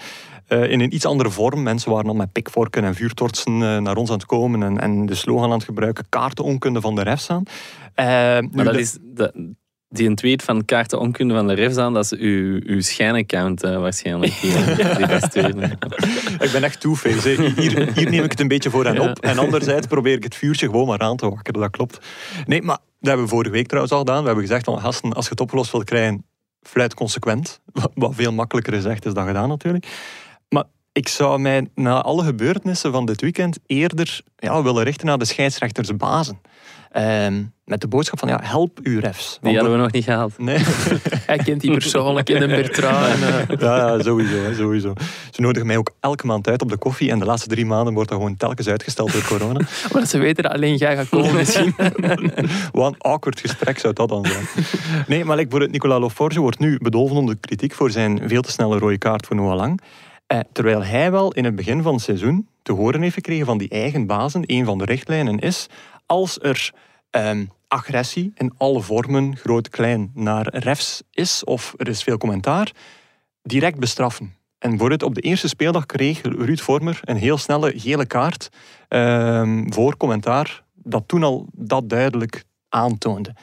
Eh, 0.48 0.72
in 0.72 0.80
een 0.80 0.94
iets 0.94 1.06
andere 1.06 1.30
vorm. 1.30 1.64
Mensen 1.64 1.92
waren 1.92 2.08
al 2.10 2.16
met 2.16 2.32
pikvorken 2.32 2.84
en 2.84 2.96
vuurtortsen 2.96 3.54
eh, 3.62 3.78
naar 3.78 3.96
ons 3.96 4.10
aan 4.10 4.16
het 4.18 4.26
komen 4.26 4.64
en, 4.64 4.80
en 4.80 5.06
de 5.06 5.16
slogan 5.16 5.44
aan 5.52 5.52
het 5.58 5.64
gebruiken. 5.64 6.06
Kaartenonkunde 6.10 6.82
van 6.82 6.96
de 6.96 7.04
refs 7.04 7.30
aan. 7.30 7.44
Maar 7.96 8.64
dat 8.66 8.74
de- 8.74 8.80
is 8.80 8.98
de, 9.02 9.54
die 9.90 10.08
een 10.08 10.16
tweet 10.16 10.44
van 10.44 10.66
kaarten 10.66 11.00
onkunde 11.00 11.34
van 11.34 11.48
de 11.48 11.54
refs 11.54 11.78
aan, 11.78 11.94
dat 11.94 12.04
is 12.04 12.12
uw, 12.20 12.60
uw 12.66 12.82
schijnaccount 12.82 13.62
waarschijnlijk. 13.62 14.42
Die, 14.42 14.54
die. 15.34 15.78
Ik 16.40 16.50
ben 16.52 16.64
echt 16.64 16.80
two-face. 16.82 17.30
Hier, 17.56 17.94
hier 17.96 18.10
neem 18.10 18.24
ik 18.24 18.32
het 18.32 18.40
een 18.40 18.48
beetje 18.48 18.70
voor 18.70 18.94
Ja. 18.94 19.10
op. 19.10 19.20
En 19.20 19.38
anderzijds 19.38 19.88
probeer 19.88 20.16
ik 20.16 20.24
het 20.24 20.36
vuurtje 20.36 20.66
gewoon 20.66 20.88
maar 20.88 21.00
aan 21.00 21.18
te 21.18 21.30
wakkeren. 21.30 21.62
Dat 21.62 21.70
klopt. 21.72 22.00
Nee, 22.46 22.62
maar 22.62 22.78
dat 22.78 23.08
hebben 23.08 23.24
we 23.26 23.32
vorige 23.32 23.52
week 23.52 23.66
trouwens 23.68 23.94
al 23.94 24.00
gedaan. 24.00 24.20
We 24.20 24.26
hebben 24.26 24.44
gezegd 24.46 24.66
van 24.66 24.80
gasten, 24.80 25.14
als 25.14 25.26
je 25.26 25.32
het 25.32 25.40
opgelost 25.42 25.72
wilt 25.72 25.84
krijgen, 25.84 26.26
fluit 26.62 26.94
consequent. 26.94 27.60
Wat- 27.94 28.16
veel 28.16 28.32
makkelijker 28.32 28.74
gezegd 28.74 29.06
is 29.06 29.14
dan 29.14 29.28
gedaan 29.28 29.50
natuurlijk. 29.50 29.88
Maar 30.50 30.64
ik 30.92 31.08
zou 31.08 31.40
mij 31.40 31.68
na 31.76 32.02
alle 32.02 32.24
gebeurtenissen 32.24 32.92
van 32.92 33.06
dit 33.06 33.22
weekend 33.22 33.60
eerder 33.66 34.22
ja, 34.36 34.64
willen 34.64 34.84
richten 34.84 35.06
naar 35.06 35.18
de 35.18 35.26
scheidsrechtersbazen. 35.26 36.42
Ehm, 36.92 37.44
met 37.66 37.82
de 37.82 37.88
boodschap 37.88 38.20
van 38.20 38.30
ja, 38.30 38.40
help 38.44 38.80
uw 38.84 39.00
refs. 39.00 39.38
Die 39.42 39.56
hadden 39.56 39.72
we 39.74 39.78
nog 39.78 39.92
niet 39.92 40.04
gehaald. 40.04 40.38
Nee. 40.38 40.58
Hij 41.32 41.38
kent 41.38 41.62
die 41.62 41.72
persoonlijk 41.72 42.30
in 42.30 42.40
de 42.40 42.48
Bertrand. 42.48 43.06
En, 43.06 43.48
eh, 43.48 43.60
Ja, 43.60 43.76
ja, 43.76 44.02
sowieso, 44.02 44.54
sowieso. 44.54 44.94
Ze 45.32 45.42
nodigen 45.42 45.68
mij 45.68 45.78
ook 45.78 45.92
elke 46.00 46.26
maand 46.26 46.48
uit 46.48 46.62
op 46.62 46.70
de 46.70 46.78
koffie 46.78 47.12
en 47.12 47.20
de 47.20 47.26
laatste 47.26 47.50
drie 47.50 47.66
maanden 47.66 47.94
wordt 47.94 48.10
dat 48.10 48.18
gewoon 48.18 48.38
telkens 48.38 48.68
uitgesteld 48.68 49.12
door 49.12 49.24
corona. 49.24 49.60
maar 49.94 50.06
ze 50.06 50.18
weten 50.18 50.44
dat 50.44 50.52
alleen 50.52 50.76
jij 50.76 50.96
gaat 50.96 51.10
komen 51.10 51.36
misschien. 51.42 51.76
Wat 52.72 52.94
een 52.94 53.02
awkward 53.02 53.40
gesprek 53.40 53.80
zou 53.80 53.94
dat 53.94 54.10
dan 54.10 54.26
zijn. 54.26 54.46
Nee, 55.08 55.26
maar 55.26 55.38
like 55.38 55.50
voor 55.50 55.62
het 55.62 55.72
Nicolas 55.72 56.00
Loforge 56.00 56.40
wordt 56.40 56.60
nu 56.60 56.78
bedolven 56.82 57.16
onder 57.16 57.38
kritiek 57.38 57.74
voor 57.74 57.92
zijn 57.92 58.22
veel 58.26 58.42
te 58.42 58.52
snelle 58.52 58.78
rode 58.78 58.98
kaart 58.98 59.26
voor 59.26 59.36
Noah 59.36 59.56
Lang. 59.56 59.82
Eh, 60.28 60.40
terwijl 60.52 60.84
hij 60.84 61.12
wel 61.12 61.34
in 61.34 61.46
het 61.46 61.56
begin 61.56 61.82
van 61.82 61.94
het 61.94 62.04
seizoen 62.04 62.48
te 62.62 62.72
horen 62.72 63.02
heeft 63.02 63.14
gekregen 63.14 63.46
van 63.46 63.58
die 63.58 63.70
eigen 63.70 64.06
bazen, 64.06 64.44
een 64.46 64.66
van 64.66 64.78
de 64.78 64.86
richtlijnen 64.86 65.40
is, 65.40 65.68
als 66.12 66.40
er 66.42 66.74
ehm, 67.10 67.46
agressie 67.68 68.32
in 68.36 68.54
alle 68.58 68.82
vormen, 68.82 69.38
groot, 69.38 69.70
klein, 69.70 70.12
naar 70.14 70.48
refs 70.56 71.04
is, 71.12 71.44
of 71.44 71.74
er 71.78 71.88
is 71.88 72.04
veel 72.04 72.18
commentaar, 72.18 72.72
direct 73.44 73.80
bestraffen. 73.80 74.36
En 74.58 74.70
bijvoorbeeld 74.70 75.04
op 75.04 75.16
de 75.16 75.22
eerste 75.22 75.48
speeldag 75.48 75.86
kreeg 75.86 76.22
Ruud 76.22 76.60
Vormer 76.60 77.00
een 77.04 77.16
heel 77.16 77.38
snelle 77.38 77.80
gele 77.80 78.06
kaart 78.06 78.50
ehm, 78.88 79.72
voor 79.72 79.98
commentaar 79.98 80.64
dat 80.74 81.04
toen 81.08 81.24
al 81.24 81.48
dat 81.52 81.90
duidelijk 81.90 82.44
aantoonde. 82.70 83.36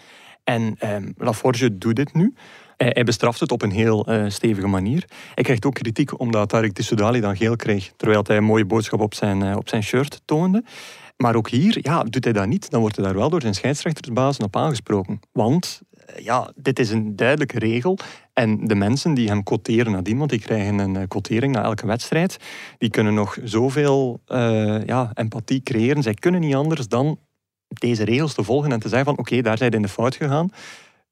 En 0.45 0.75
ehm, 0.79 1.13
Laforge 1.17 1.79
doet 1.79 1.97
dit 1.97 2.15
nu. 2.15 2.35
Hij, 2.77 3.05
bestraft 3.05 3.41
het 3.41 3.53
op 3.53 3.63
een 3.63 3.71
heel 3.71 4.07
eh, 4.07 4.25
stevige 4.29 4.67
manier. 4.67 5.05
Hij 5.35 5.45
krijgt 5.45 5.67
ook 5.67 5.75
kritiek 5.75 6.21
omdat 6.21 6.49
Tarek 6.49 6.73
Tissoudali 6.73 7.21
dan 7.21 7.37
geel 7.37 7.57
kreeg, 7.57 7.93
terwijl 7.97 8.23
hij 8.27 8.37
een 8.37 8.45
mooie 8.45 8.65
boodschap 8.65 9.01
op 9.01 9.15
zijn, 9.15 9.43
eh, 9.43 9.57
op 9.57 9.69
zijn 9.69 9.83
shirt 9.83 10.23
toonde. 10.25 10.65
Maar 11.23 11.35
ook 11.35 11.49
hier, 11.49 11.79
ja, 11.83 12.03
doet 12.03 12.25
hij 12.25 12.33
dat 12.33 12.47
niet, 12.47 12.71
dan 12.71 12.81
wordt 12.81 12.97
hij 12.97 13.05
daar 13.05 13.15
wel 13.15 13.31
door 13.31 13.41
zijn 13.41 13.55
scheidsrechtersbazen 13.55 14.45
op 14.45 14.57
aangesproken. 14.57 15.21
Want 15.33 15.81
eh, 15.91 16.25
ja, 16.25 16.53
dit 16.57 16.79
is 16.79 16.91
een 16.91 17.17
duidelijke 17.17 17.59
regel. 17.59 17.99
En 18.33 18.67
de 18.67 18.75
mensen 18.75 19.15
die 19.15 19.29
hem 19.29 19.43
quoteren 19.43 19.93
nadien, 19.93 20.19
want 20.19 20.31
die 20.31 20.41
krijgen 20.41 20.79
een 20.79 20.97
eh, 20.97 21.09
quotering 21.09 21.53
na 21.55 21.63
elke 21.63 21.87
wedstrijd, 21.87 22.37
die 22.79 22.91
kunnen 22.91 23.15
nog 23.15 23.39
zoveel 23.45 24.21
eh, 24.27 24.85
ja, 24.85 25.11
empathie 25.15 25.63
creëren. 25.63 26.03
Zij 26.03 26.15
kunnen 26.15 26.41
niet 26.41 26.55
anders 26.55 26.89
dan 26.89 27.19
deze 27.69 28.05
regels 28.05 28.35
te 28.35 28.43
volgen 28.43 28.73
en 28.73 28.81
te 28.81 28.89
zeggen 28.89 29.07
van 29.07 29.19
oké, 29.19 29.43
daar 29.43 29.59
zijn 29.59 29.71
in 29.71 29.83
de 29.83 29.89
fout 29.89 30.17
gegaan. 30.17 30.51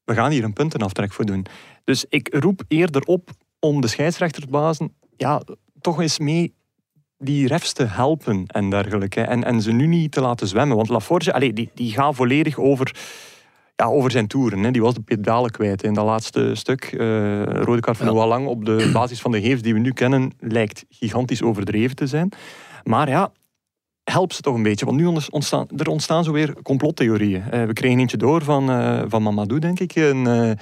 We 0.05 0.15
gaan 0.15 0.31
hier 0.31 0.45
een 0.45 0.53
puntenaftrek 0.53 1.13
voor 1.13 1.25
doen. 1.25 1.47
Dus 1.85 2.05
ik 2.09 2.35
roep 2.35 2.63
eerder 2.69 3.03
op 3.03 3.31
om 3.59 3.81
de 3.81 3.89
scheidsrechtersbazen 3.89 4.95
ja, 5.17 5.43
toch 5.81 6.01
eens 6.01 6.19
mee 6.19 6.55
die 7.19 7.47
refs 7.47 7.73
te 7.73 7.85
helpen 7.85 8.45
en 8.47 8.71
dergelijke. 8.71 9.21
En, 9.21 9.45
en 9.45 9.63
ze 9.63 9.73
nu 9.73 9.87
niet 9.87 10.13
te 10.13 10.21
laten 10.21 10.49
zwemmen. 10.49 10.77
Want 10.77 10.89
Laforge, 10.89 11.33
allee, 11.33 11.53
die, 11.53 11.71
die 11.75 11.93
gaat 11.93 12.15
volledig 12.15 12.59
over, 12.59 12.95
ja, 13.77 13.87
over 13.87 14.11
zijn 14.11 14.27
toeren. 14.27 14.63
Hè. 14.63 14.71
Die 14.71 14.83
was 14.83 14.95
de 14.95 15.01
pedalen 15.01 15.51
kwijt 15.51 15.83
in 15.83 15.95
dat 15.95 16.05
laatste 16.05 16.55
stuk. 16.55 16.85
Eh, 16.85 17.43
rode 17.43 17.81
kaart 17.81 17.97
van 17.97 18.15
Ja. 18.15 18.27
Lang 18.27 18.47
op 18.47 18.65
de 18.65 18.91
basis 18.93 19.21
van 19.21 19.31
de 19.31 19.39
gegevens 19.39 19.63
die 19.63 19.75
we 19.75 19.81
nu 19.81 19.93
kennen, 19.93 20.33
lijkt 20.39 20.85
gigantisch 20.89 21.43
overdreven 21.43 21.97
te 21.97 22.07
zijn. 22.07 22.33
Maar 22.85 23.09
ja, 23.09 23.33
help 24.05 24.33
ze 24.33 24.41
toch 24.41 24.55
een 24.55 24.63
beetje. 24.63 24.87
Want 24.87 24.99
nu 24.99 25.07
ontstaan, 25.31 25.67
er 25.77 25.89
ontstaan 25.89 26.25
zo 26.25 26.33
weer 26.33 26.63
complottheorieën. 26.63 27.43
Eh, 27.51 27.65
we 27.65 27.73
kregen 27.73 27.99
eentje 27.99 28.17
door 28.17 28.43
van, 28.45 28.71
eh, 28.71 29.03
van 29.07 29.23
Mamadou, 29.23 29.61
denk 29.61 29.81
ik. 29.81 29.95
Een 29.95 30.57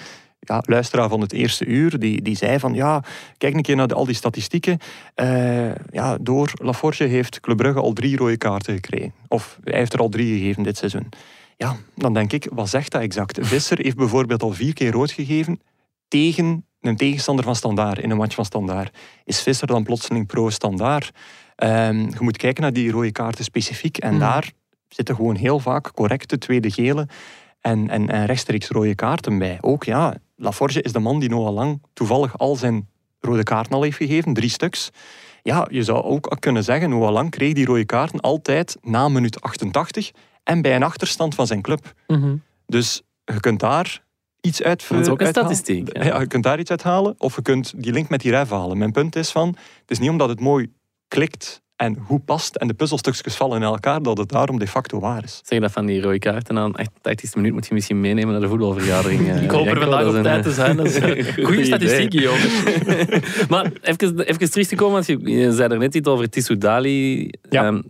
ja, 0.44 0.62
luisteraar 0.66 1.08
van 1.08 1.20
het 1.20 1.32
eerste 1.32 1.64
uur. 1.64 1.98
Die, 1.98 2.22
die 2.22 2.36
zei 2.36 2.58
van, 2.58 2.74
ja, 2.74 3.02
kijk 3.38 3.54
een 3.54 3.62
keer 3.62 3.76
naar 3.76 3.88
de, 3.88 3.94
al 3.94 4.04
die 4.04 4.14
statistieken. 4.14 4.78
Eh, 5.14 5.74
ja, 5.90 6.18
door 6.20 6.52
Laforge 6.54 7.04
heeft 7.04 7.40
Club 7.40 7.56
Brugge 7.56 7.80
al 7.80 7.92
drie 7.92 8.16
rode 8.16 8.36
kaarten 8.36 8.74
gekregen. 8.74 9.12
Of 9.28 9.58
hij 9.64 9.78
heeft 9.78 9.92
er 9.92 9.98
al 10.00 10.08
drie 10.08 10.38
gegeven 10.38 10.62
dit 10.62 10.76
seizoen. 10.76 11.08
Ja, 11.56 11.76
dan 11.94 12.14
denk 12.14 12.32
ik, 12.32 12.48
wat 12.52 12.68
zegt 12.68 12.90
dat 12.92 13.02
exact? 13.02 13.38
Visser 13.46 13.78
heeft 13.78 13.96
bijvoorbeeld 13.96 14.42
al 14.42 14.52
vier 14.52 14.72
keer 14.74 14.92
rood 14.92 15.10
gegeven 15.10 15.60
tegen 16.08 16.66
een 16.80 16.96
tegenstander 16.96 17.44
van 17.44 17.56
Standaard, 17.56 17.98
in 17.98 18.10
een 18.10 18.16
match 18.16 18.34
van 18.34 18.44
Standaard. 18.44 18.96
Is 19.24 19.42
Visser 19.42 19.66
dan 19.66 19.82
plotseling 19.84 20.26
pro-Standaard? 20.26 21.10
Ehm, 21.56 21.98
je 21.98 22.16
moet 22.20 22.36
kijken 22.36 22.62
naar 22.62 22.72
die 22.72 22.90
rode 22.90 23.12
kaarten 23.12 23.44
specifiek. 23.44 23.98
En 23.98 24.10
Mhm. 24.10 24.20
daar 24.20 24.52
zitten 24.88 25.14
gewoon 25.14 25.36
heel 25.36 25.58
vaak 25.58 25.92
correcte 25.92 26.38
tweede 26.38 26.70
gele 26.70 27.08
en, 27.60 27.90
en, 27.90 28.10
en 28.10 28.26
rechtstreeks 28.26 28.68
rode 28.68 28.94
kaarten 28.94 29.38
bij. 29.38 29.58
Ook 29.60 29.84
ja, 29.84 30.14
Laforge 30.36 30.82
is 30.82 30.92
de 30.92 30.98
man 30.98 31.18
die 31.20 31.28
Noah 31.28 31.54
Lang 31.54 31.82
toevallig 31.92 32.38
al 32.38 32.56
zijn 32.56 32.88
rode 33.20 33.42
kaarten 33.42 33.72
al 33.72 33.82
heeft 33.82 33.96
gegeven, 33.96 34.32
drie 34.34 34.48
stuks. 34.50 34.90
Ja, 35.42 35.66
je 35.70 35.82
zou 35.82 36.02
ook 36.02 36.36
kunnen 36.38 36.64
zeggen, 36.64 36.90
Noah 36.90 37.12
Lang 37.12 37.30
kreeg 37.30 37.52
die 37.52 37.66
rode 37.66 37.84
kaarten 37.84 38.20
altijd 38.20 38.76
na 38.82 39.08
minuut 39.08 39.40
88 39.40 40.10
en 40.42 40.62
bij 40.62 40.74
een 40.74 40.82
achterstand 40.82 41.34
van 41.34 41.46
zijn 41.46 41.62
club. 41.62 41.92
Mhm. 42.06 42.36
Dus 42.66 43.02
je 43.24 43.40
kunt 43.40 43.60
daar 43.60 44.02
iets 44.40 44.62
uit 44.62 44.88
Dat 44.88 45.00
is 45.00 45.08
ook 45.08 45.20
een 45.20 45.26
uithalen. 45.26 45.54
statistiek, 45.56 45.96
ja. 45.96 46.04
Ja. 46.04 46.20
je 46.20 46.26
kunt 46.26 46.42
daar 46.42 46.58
iets 46.58 46.70
uithalen 46.70 47.14
of 47.18 47.36
je 47.36 47.42
kunt 47.42 47.72
die 47.76 47.92
link 47.92 48.08
met 48.08 48.20
die 48.20 48.30
ref 48.30 48.50
halen. 48.50 48.78
Mijn 48.78 48.92
punt 48.92 49.16
is 49.16 49.30
van, 49.30 49.48
het 49.80 49.90
is 49.90 49.98
niet 49.98 50.10
omdat 50.10 50.28
het 50.28 50.40
mooi 50.40 50.72
klikt 51.08 51.62
en 51.76 51.96
goed 52.06 52.24
past 52.24 52.56
en 52.56 52.68
de 52.68 52.74
puzzelstukjes 52.74 53.34
vallen 53.34 53.56
in 53.56 53.62
elkaar, 53.62 54.02
dat 54.02 54.18
het 54.18 54.28
daarom 54.28 54.58
de 54.58 54.66
facto 54.66 55.00
waar 55.00 55.24
is. 55.24 55.40
Zeg 55.44 55.60
dat 55.60 55.72
van 55.72 55.86
die 55.86 56.00
rode 56.02 56.18
kaarten 56.18 56.58
aan 56.58 56.72
88e 56.80 57.30
minuut 57.34 57.52
moet 57.52 57.66
je 57.66 57.74
misschien 57.74 58.00
meenemen 58.00 58.32
naar 58.32 58.40
de 58.40 58.48
voetbalvergadering. 58.48 59.28
eh, 59.30 59.42
Ik 59.42 59.50
hoop 59.50 59.66
er 59.66 59.80
vandaag 59.80 60.06
op 60.06 60.22
tijd 60.22 60.42
te 60.42 60.52
zijn. 60.52 60.76
Dat 60.76 60.86
is 60.86 60.94
eh, 60.96 61.16
een 61.36 61.44
goede 61.44 61.64
statistiek, 61.64 62.12
jongens. 62.12 62.62
Maar 63.48 63.72
even, 63.82 64.20
even 64.20 64.50
terug 64.50 64.66
te 64.66 64.74
komen, 64.76 64.92
want 64.94 65.06
je, 65.06 65.18
je 65.30 65.52
zei 65.52 65.72
er 65.72 65.78
net 65.78 65.94
iets 65.94 66.08
over 66.08 66.28
Tissoudali. 66.30 67.30
Ja. 67.50 67.64
Ehm, 67.64 67.80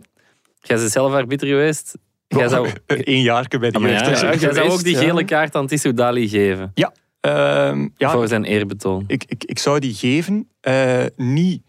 Jij 0.61 0.77
bent 0.77 0.91
zelf 0.91 1.13
arbiter 1.13 1.47
geweest. 1.47 1.97
Jij 2.27 2.47
zou, 2.47 2.69
Eén 2.87 3.21
jaar 3.21 3.47
bij 3.59 3.71
de 3.71 3.77
Ah, 3.77 3.89
ja, 3.89 4.09
dus, 4.09 4.19
jij 4.19 4.53
zou 4.53 4.69
ook 4.69 4.83
die 4.83 4.95
ja. 4.95 5.01
gele 5.01 5.23
kaart 5.25 5.55
aan 5.55 5.67
Tissou 5.67 5.93
Dali 5.93 6.27
geven. 6.27 6.71
ehm, 7.19 7.87
ja, 7.97 8.11
Voor 8.11 8.27
zijn 8.27 8.43
eerbetoon. 8.43 9.03
ik, 9.07 9.23
ik, 9.27 9.43
ik 9.43 9.59
zou 9.59 9.79
die 9.79 9.93
geven, 9.93 10.47
eh, 10.61 11.03
niet 11.15 11.61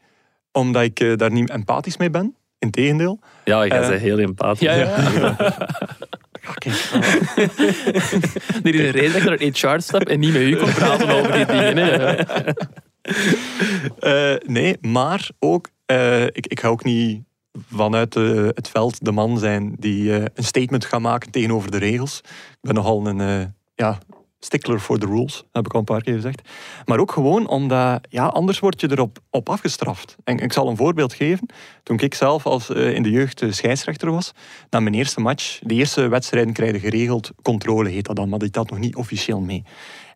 omdat 0.57 0.83
ik 0.83 1.01
eh, 1.01 1.17
daar 1.17 1.31
niet 1.33 1.51
empathisch 1.51 1.97
mee 1.97 2.11
ben. 2.11 2.35
Integendeel. 2.59 3.19
Ja, 3.45 3.67
jij 3.67 3.81
Eh, 3.81 3.89
bent 3.89 4.01
heel 4.01 4.19
empathisch. 4.19 4.69
Ja, 4.69 4.75
ja. 4.75 4.97
Er 8.63 8.75
is 8.75 8.81
een 8.81 8.91
reden 8.91 9.13
dat 9.13 9.23
je 9.23 9.29
naar 9.29 9.41
een 9.41 9.55
HR 9.75 9.81
stap 9.81 10.03
en 10.03 10.21
niet 10.21 10.33
met 10.33 10.43
u 10.43 10.57
komt 10.57 10.75
praten 10.75 11.09
over 11.11 11.33
die 11.33 11.47
dingen. 11.47 12.01
Hè. 12.01 12.15
Eh, 13.99 14.37
nee, 14.47 14.77
maar 14.81 15.29
ook, 15.39 15.69
eh, 15.87 16.25
ik, 16.25 16.47
ik 16.47 16.61
ga 16.61 16.69
ook 16.69 16.85
niet 16.85 17.23
vanuit 17.71 18.17
eh, 18.17 18.45
het 18.55 18.69
veld 18.69 19.05
de 19.05 19.13
man 19.13 19.39
zijn 19.39 19.75
die 19.79 20.13
eh, 20.17 20.25
een 20.35 20.45
statement 20.45 20.85
gaat 20.85 21.01
maken 21.01 21.31
tegenover 21.31 21.71
de 21.71 21.79
regels. 21.79 22.21
Ik 22.25 22.59
ben 22.61 22.75
nogal 22.75 23.07
een 23.07 23.21
eh, 23.21 23.45
ja, 23.75 23.99
stickler 24.41 24.79
for 24.79 24.99
the 24.99 25.07
rules, 25.07 25.45
heb 25.53 25.67
ik 25.67 25.73
al 25.73 25.79
een 25.79 25.85
paar 25.85 26.03
keer 26.03 26.15
gezegd. 26.15 26.49
Maar 26.85 26.99
ook 26.99 27.13
gewoon 27.13 27.49
omdat, 27.49 28.07
ja, 28.11 28.27
anders 28.27 28.59
word 28.59 28.81
je 28.81 28.91
erop 28.91 29.19
op 29.31 29.49
afgestraft. 29.49 30.17
En 30.25 30.39
ik 30.39 30.53
zal 30.53 30.69
een 30.69 30.77
voorbeeld 30.77 31.15
geven. 31.15 31.49
Toen 31.83 31.99
ik 31.99 32.15
zelf 32.15 32.47
als, 32.47 32.71
eh, 32.71 32.95
in 32.95 33.03
de 33.03 33.11
jeugd 33.11 33.43
eh, 33.43 33.53
scheidsrechter 33.53 34.11
was, 34.11 34.33
na 34.71 34.81
mijn 34.81 34.95
eerste 34.95 35.21
match, 35.21 35.59
de 35.63 35.75
eerste 35.75 36.09
wedstrijden 36.09 36.53
krijgen 36.53 36.81
geregeld 36.81 37.31
controle, 37.43 37.89
heet 37.89 38.07
dat 38.07 38.17
dan, 38.17 38.29
maar 38.29 38.39
dat 38.39 38.55
had 38.55 38.71
nog 38.71 38.79
niet 38.79 38.97
officieel 38.97 39.41
mee. 39.41 39.65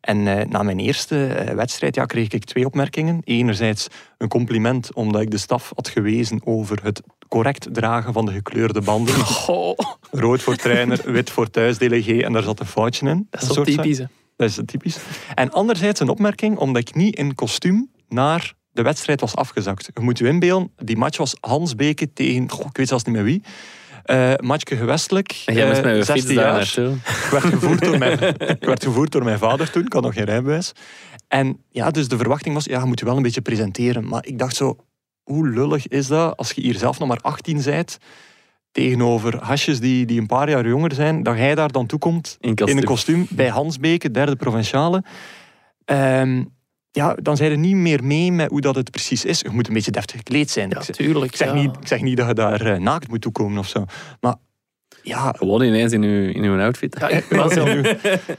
En 0.00 0.26
eh, 0.26 0.46
na 0.46 0.62
mijn 0.62 0.78
eerste 0.78 1.26
eh, 1.26 1.54
wedstrijd 1.54 1.94
ja, 1.94 2.04
kreeg 2.04 2.28
ik 2.28 2.44
twee 2.44 2.66
opmerkingen. 2.66 3.20
Enerzijds 3.24 3.88
een 4.18 4.28
compliment 4.28 4.94
omdat 4.94 5.20
ik 5.20 5.30
de 5.30 5.38
staf 5.38 5.72
had 5.74 5.88
gewezen 5.88 6.40
over 6.44 6.78
het 6.82 7.02
correct 7.28 7.68
dragen 7.74 8.12
van 8.12 8.26
de 8.26 8.32
gekleurde 8.32 8.80
banden. 8.80 9.14
Goh, 9.14 9.78
Rood 10.10 10.42
voor 10.42 10.56
trainer, 10.56 11.12
wit 11.12 11.30
voor 11.30 11.50
thuisdelegé 11.50 12.22
en 12.22 12.32
daar 12.32 12.42
zat 12.42 12.60
een 12.60 12.66
foutje 12.66 13.08
in. 13.08 13.26
dat 13.30 13.42
is 13.42 13.48
zo 13.48 13.64
typisch. 13.64 14.02
Dat 14.36 14.48
is 14.48 14.58
typisch. 14.66 14.98
En 15.34 15.50
anderzijds 15.50 16.00
een 16.00 16.08
opmerking 16.08 16.58
omdat 16.58 16.88
ik 16.88 16.94
niet 16.94 17.16
in 17.16 17.34
kostuum 17.34 17.90
naar 18.08 18.54
de 18.72 18.82
wedstrijd 18.82 19.20
was 19.20 19.36
afgezakt. 19.36 19.90
Je 19.94 20.00
moet 20.00 20.18
je 20.18 20.26
inbeelden, 20.26 20.72
die 20.76 20.96
match 20.96 21.18
was 21.18 21.36
Hansbeke 21.40 22.12
tegen, 22.12 22.50
goh, 22.50 22.66
ik 22.66 22.76
weet 22.76 22.88
zelfs 22.88 23.04
niet 23.04 23.14
meer 23.14 23.24
wie. 23.24 23.42
Eh 24.02 24.32
matchje 24.36 24.76
gewestelijk. 24.76 25.42
En 25.46 25.54
jij 25.54 25.66
moest 25.66 25.78
eh, 25.78 25.84
met 25.84 26.06
je 26.06 26.12
fiets 26.12 26.26
16 26.26 26.34
daar 26.34 26.44
jaar. 26.44 26.94
Ik 27.24 27.30
werd, 27.30 27.44
gevoerd 27.44 27.80
door 27.80 27.98
mijn, 27.98 28.18
ik 28.58 28.64
werd 28.64 28.84
gevoerd 28.84 29.12
door 29.12 29.24
mijn 29.24 29.38
vader 29.38 29.70
toen, 29.70 29.86
ik 29.86 29.92
had 29.92 30.02
nog 30.02 30.14
geen 30.14 30.24
rijbewijs. 30.24 30.72
En 31.28 31.64
ja, 31.70 31.90
dus 31.90 32.08
de 32.08 32.16
verwachting 32.16 32.54
was, 32.54 32.64
ja, 32.64 32.80
je 32.80 32.86
moet 32.86 32.98
je 32.98 33.04
wel 33.04 33.16
een 33.16 33.22
beetje 33.22 33.40
presenteren. 33.40 34.08
Maar 34.08 34.26
ik 34.26 34.38
dacht 34.38 34.56
zo, 34.56 34.76
hoe 35.22 35.48
lullig 35.48 35.88
is 35.88 36.06
dat 36.06 36.36
als 36.36 36.52
je 36.52 36.60
hier 36.60 36.74
zelf 36.74 36.98
nog 36.98 37.08
maar 37.08 37.20
18 37.20 37.62
bent, 37.64 37.98
tegenover 38.72 39.44
hasjes 39.44 39.80
die, 39.80 40.06
die 40.06 40.20
een 40.20 40.26
paar 40.26 40.50
jaar 40.50 40.66
jonger 40.66 40.94
zijn, 40.94 41.22
dat 41.22 41.36
jij 41.36 41.54
daar 41.54 41.72
dan 41.72 41.86
toekomt 41.86 42.36
In 42.40 42.54
in 42.54 42.76
een 42.76 42.84
kostuum 42.84 43.26
bij 43.30 43.48
Hansbeke, 43.48 44.10
derde 44.10 44.36
provinciale. 44.36 45.02
Ehm, 45.84 46.44
ja, 46.92 47.14
dan 47.22 47.36
zijn 47.36 47.50
er 47.50 47.58
niet 47.58 47.74
meer 47.74 48.04
mee 48.04 48.32
met 48.32 48.50
hoe 48.50 48.60
dat 48.60 48.74
het 48.74 48.90
precies 48.90 49.24
is. 49.24 49.40
Je 49.40 49.50
moet 49.50 49.68
een 49.68 49.74
beetje 49.74 49.90
deftig 49.90 50.16
gekleed 50.16 50.50
zijn. 50.50 50.70
Ja, 50.70 50.78
ik, 50.78 50.84
zeg, 50.84 50.96
tuurlijk. 50.96 51.30
ik 51.30 51.36
zeg 51.36 51.48
ja. 51.48 51.54
niet, 51.54 51.76
ik 51.80 51.86
zeg 51.86 52.00
niet 52.00 52.16
dat 52.16 52.26
je 52.26 52.34
daar 52.34 52.60
eh, 52.60 52.80
naakt 52.80 53.08
moet 53.08 53.20
toekomen 53.20 53.58
of 53.58 53.68
zo. 53.68 53.84
Maar 54.20 54.34
ja, 55.02 55.32
Gewoon 55.36 55.62
ineens 55.62 55.92
in 55.92 56.02
uw, 56.02 56.30
in 56.30 56.42
uw 56.42 56.60
outfit. 56.60 56.96
Ja, 57.00 57.08
ik 57.08 57.24
was 57.24 57.52
zo- 57.58 57.82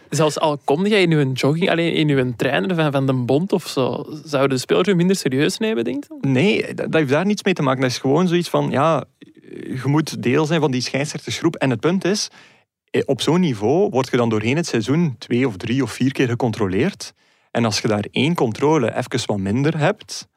zelfs 0.09 0.39
al 0.39 0.57
kom 0.63 0.87
jij 0.87 1.01
in 1.01 1.11
uw 1.11 1.31
jogging, 1.31 1.69
alleen 1.69 1.93
in 1.93 2.09
uw 2.09 2.33
trainer 2.35 2.75
van, 2.75 2.91
van 2.91 3.05
de 3.05 3.13
bond 3.13 3.51
of 3.51 3.67
zo, 3.67 4.05
zouden 4.23 4.55
de 4.55 4.61
spelers 4.61 4.87
u 4.87 4.93
minder 4.93 5.15
serieus 5.15 5.57
nemen, 5.57 5.83
denk 5.83 6.03
je? 6.03 6.27
Nee, 6.27 6.65
dat, 6.73 6.75
dat 6.77 6.93
heeft 6.93 7.09
daar 7.09 7.25
niets 7.25 7.43
mee 7.43 7.53
te 7.53 7.61
maken. 7.61 7.81
Dat 7.81 7.91
is 7.91 7.97
gewoon 7.97 8.27
zoiets 8.27 8.49
van, 8.49 8.69
ja, 8.71 9.03
je 9.51 9.81
moet 9.85 10.23
deel 10.23 10.45
zijn 10.45 10.59
van 10.61 10.71
die 10.71 10.81
scheidsrechtersgroep. 10.81 11.55
En 11.55 11.69
het 11.69 11.79
punt 11.79 12.05
is, 12.05 12.27
eh, 12.89 13.01
op 13.05 13.21
zo'n 13.21 13.39
niveau 13.39 13.89
word 13.89 14.09
je 14.11 14.17
dan 14.17 14.29
doorheen 14.29 14.55
het 14.55 14.67
seizoen 14.67 15.15
twee 15.17 15.47
of 15.47 15.57
drie 15.57 15.83
of 15.83 15.91
vier 15.91 16.11
keer 16.11 16.27
gecontroleerd. 16.27 17.13
En 17.51 17.65
als 17.65 17.79
je 17.79 17.87
daar 17.87 18.05
één 18.11 18.35
controle 18.35 18.95
even 18.95 19.25
wat 19.25 19.37
minder 19.37 19.77
hebt, 19.77 20.27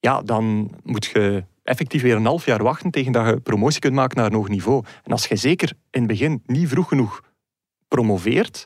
ja, 0.00 0.22
dan 0.22 0.70
moet 0.82 1.04
je 1.04 1.44
effectief 1.62 2.02
weer 2.02 2.16
een 2.16 2.26
half 2.26 2.44
jaar 2.44 2.62
wachten 2.62 2.90
tegen 2.90 3.12
dat 3.12 3.26
je 3.26 3.40
promotie 3.40 3.80
kunt 3.80 3.94
maken 3.94 4.16
naar 4.16 4.26
een 4.26 4.34
hoog 4.34 4.48
niveau. 4.48 4.84
En 5.04 5.12
als 5.12 5.26
je 5.26 5.36
zeker 5.36 5.72
in 5.90 6.00
het 6.00 6.08
begin 6.08 6.42
niet 6.46 6.68
vroeg 6.68 6.88
genoeg 6.88 7.22
promoveert, 7.88 8.64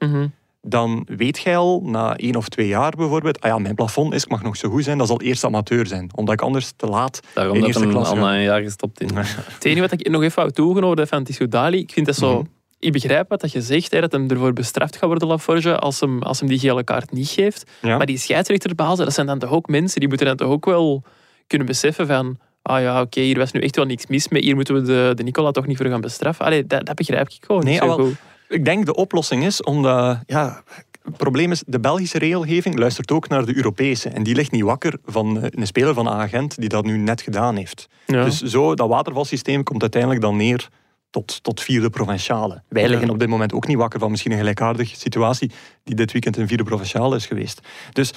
dan 0.61 1.06
weet 1.16 1.38
jij 1.38 1.56
al 1.56 1.80
na 1.85 2.16
één 2.16 2.37
of 2.37 2.49
twee 2.49 2.66
jaar 2.66 2.92
bijvoorbeeld, 2.97 3.40
ah 3.40 3.50
ja, 3.50 3.59
mijn 3.59 3.75
plafond 3.75 4.14
is, 4.14 4.23
ik 4.23 4.30
mag 4.30 4.42
nog 4.42 4.56
zo 4.56 4.68
goed 4.71 4.85
zijn, 4.85 4.99
dat 4.99 5.06
zal 5.06 5.21
eerst 5.21 5.44
amateur 5.44 5.87
zijn. 5.87 6.11
Omdat 6.14 6.35
ik 6.35 6.42
anders 6.42 6.73
te 6.76 6.87
laat 6.87 7.21
Daarom 7.35 7.56
in 7.56 7.64
eerste 7.64 7.87
klas 7.87 8.09
al 8.09 8.14
ga. 8.14 8.21
na 8.21 8.35
een 8.35 8.42
jaar 8.42 8.62
gestopt 8.62 9.00
is. 9.00 9.11
Het 9.54 9.64
enige 9.64 9.80
wat 9.80 9.92
ik 9.92 10.09
nog 10.09 10.23
even 10.23 10.52
wou 10.64 10.94
de 10.94 11.06
van 11.06 11.25
Tissou 11.25 11.49
Dali, 11.49 11.78
ik 11.78 11.92
vind 11.92 12.06
dat 12.06 12.16
zo... 12.16 12.38
Mhm. 12.38 12.47
Ik 12.82 12.92
begrijp 12.92 13.28
wat 13.28 13.40
dat 13.40 13.52
je 13.52 13.60
zegt, 13.60 13.92
hè, 13.92 14.00
dat 14.00 14.12
hem 14.12 14.30
ervoor 14.30 14.52
bestraft 14.52 14.96
gaat 14.96 15.08
worden, 15.08 15.28
Laforge, 15.28 15.78
als 15.78 16.00
hem, 16.00 16.22
als 16.22 16.40
hem 16.40 16.48
die 16.48 16.58
gele 16.58 16.84
kaart 16.84 17.12
niet 17.12 17.28
geeft. 17.28 17.70
Ja. 17.80 17.96
Maar 17.96 18.06
die 18.06 18.18
scheidsrechterbazen, 18.18 19.04
dat 19.04 19.14
zijn 19.14 19.26
dan 19.26 19.38
toch 19.38 19.50
ook 19.50 19.68
mensen, 19.68 20.00
die 20.00 20.08
moeten 20.08 20.26
dan 20.26 20.36
toch 20.36 20.48
ook 20.48 20.64
wel 20.64 21.02
kunnen 21.46 21.66
beseffen 21.66 22.06
van 22.06 22.38
ah 22.62 22.80
ja, 22.80 23.00
oké, 23.00 23.20
hier 23.20 23.38
was 23.38 23.52
nu 23.52 23.60
echt 23.60 23.76
wel 23.76 23.84
niks 23.84 24.06
mis 24.06 24.28
mee, 24.28 24.42
hier 24.42 24.54
moeten 24.54 24.74
we 24.74 24.82
de, 24.82 25.12
de 25.14 25.22
Nicola 25.22 25.50
toch 25.50 25.66
niet 25.66 25.76
voor 25.76 25.86
gaan 25.86 26.00
bestraffen. 26.00 26.44
Allee, 26.44 26.66
dat, 26.66 26.86
dat 26.86 26.94
begrijp 26.94 27.28
ik 27.28 27.44
gewoon 27.46 27.64
Nee, 27.64 27.72
niet 27.72 27.82
zo 27.82 27.86
wel, 27.86 28.06
goed. 28.06 28.16
Ik 28.48 28.64
denk 28.64 28.86
de 28.86 28.94
oplossing 28.94 29.44
is 29.44 29.62
omdat, 29.62 30.18
ja, 30.26 30.62
het 31.02 31.16
probleem 31.16 31.50
is, 31.50 31.62
de 31.66 31.80
Belgische 31.80 32.18
regelgeving 32.18 32.78
luistert 32.78 33.10
ook 33.10 33.28
naar 33.28 33.44
de 33.44 33.56
Europese. 33.56 34.08
En 34.08 34.22
die 34.22 34.34
ligt 34.34 34.50
niet 34.50 34.62
wakker 34.62 34.98
van 35.04 35.40
eh, 35.40 35.48
een 35.50 35.66
speler 35.66 35.94
van 35.94 36.08
agent 36.08 36.60
die 36.60 36.68
dat 36.68 36.84
nu 36.84 36.96
net 36.96 37.22
gedaan 37.22 37.56
heeft. 37.56 37.88
Ja. 38.06 38.24
Dus 38.24 38.40
zo, 38.40 38.74
dat 38.74 38.88
watervalsysteem 38.88 39.62
komt 39.62 39.82
uiteindelijk 39.82 40.22
dan 40.22 40.36
neer 40.36 40.68
tot, 41.12 41.42
tot 41.42 41.61
vierde 41.61 41.90
provinciale. 41.90 42.62
Wij 42.69 42.88
liggen 42.88 43.11
op 43.11 43.19
dit 43.19 43.28
moment 43.28 43.52
ook 43.52 43.66
niet 43.66 43.76
wakker 43.76 44.00
van 44.00 44.11
misschien 44.11 44.33
een 44.33 44.38
gelijkaardige 44.38 44.97
situatie 44.97 45.50
die 45.85 45.95
dit 45.95 46.12
weekend 46.12 46.37
een 46.37 46.49
vierde 46.49 46.64
provinciale 46.64 47.16
is 47.16 47.26
geweest. 47.26 47.61
Dus 47.92 48.12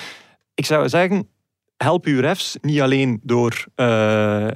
ik 0.54 0.66
zou 0.66 0.90
zeggen, 0.90 1.28
help 1.78 2.06
uw 2.06 2.20
refs 2.20 2.58
niet 2.62 2.82
alleen 2.82 3.20
door, 3.24 3.66
eh, 3.76 4.48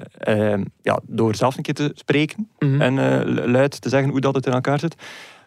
eh, 0.54 0.62
ja, 0.82 1.00
door 1.04 1.36
zelf 1.36 1.58
een 1.58 1.64
keer 1.64 1.74
te 1.74 1.92
spreken 1.94 2.50
Mhm. 2.60 2.82
en 2.82 2.98
eh, 3.00 3.46
luid 3.46 3.82
te 3.82 3.90
zeggen 3.90 4.10
hoe 4.10 4.22
dat 4.22 4.36
het 4.36 4.46
in 4.46 4.54
elkaar 4.54 4.80
zit. 4.80 4.96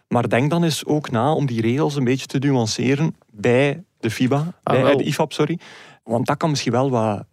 Maar 0.08 0.28
denk 0.28 0.50
dan 0.50 0.64
eens 0.64 0.84
ook 0.84 1.10
na 1.10 1.32
om 1.32 1.46
die 1.46 1.60
regels 1.60 1.96
een 1.96 2.04
beetje 2.04 2.26
te 2.26 2.38
nuanceren 2.38 3.16
bij 3.30 3.84
de 3.98 4.10
FIBA, 4.10 4.52
bij 4.62 4.82
Ah, 4.82 4.90
eh, 4.90 4.96
de 4.96 5.04
IFAB, 5.04 5.32
sorry. 5.32 5.58
Want 6.04 6.26
dat 6.26 6.36
kan 6.36 6.50
misschien 6.50 6.72
wel 6.72 6.90
wat, 6.90 7.24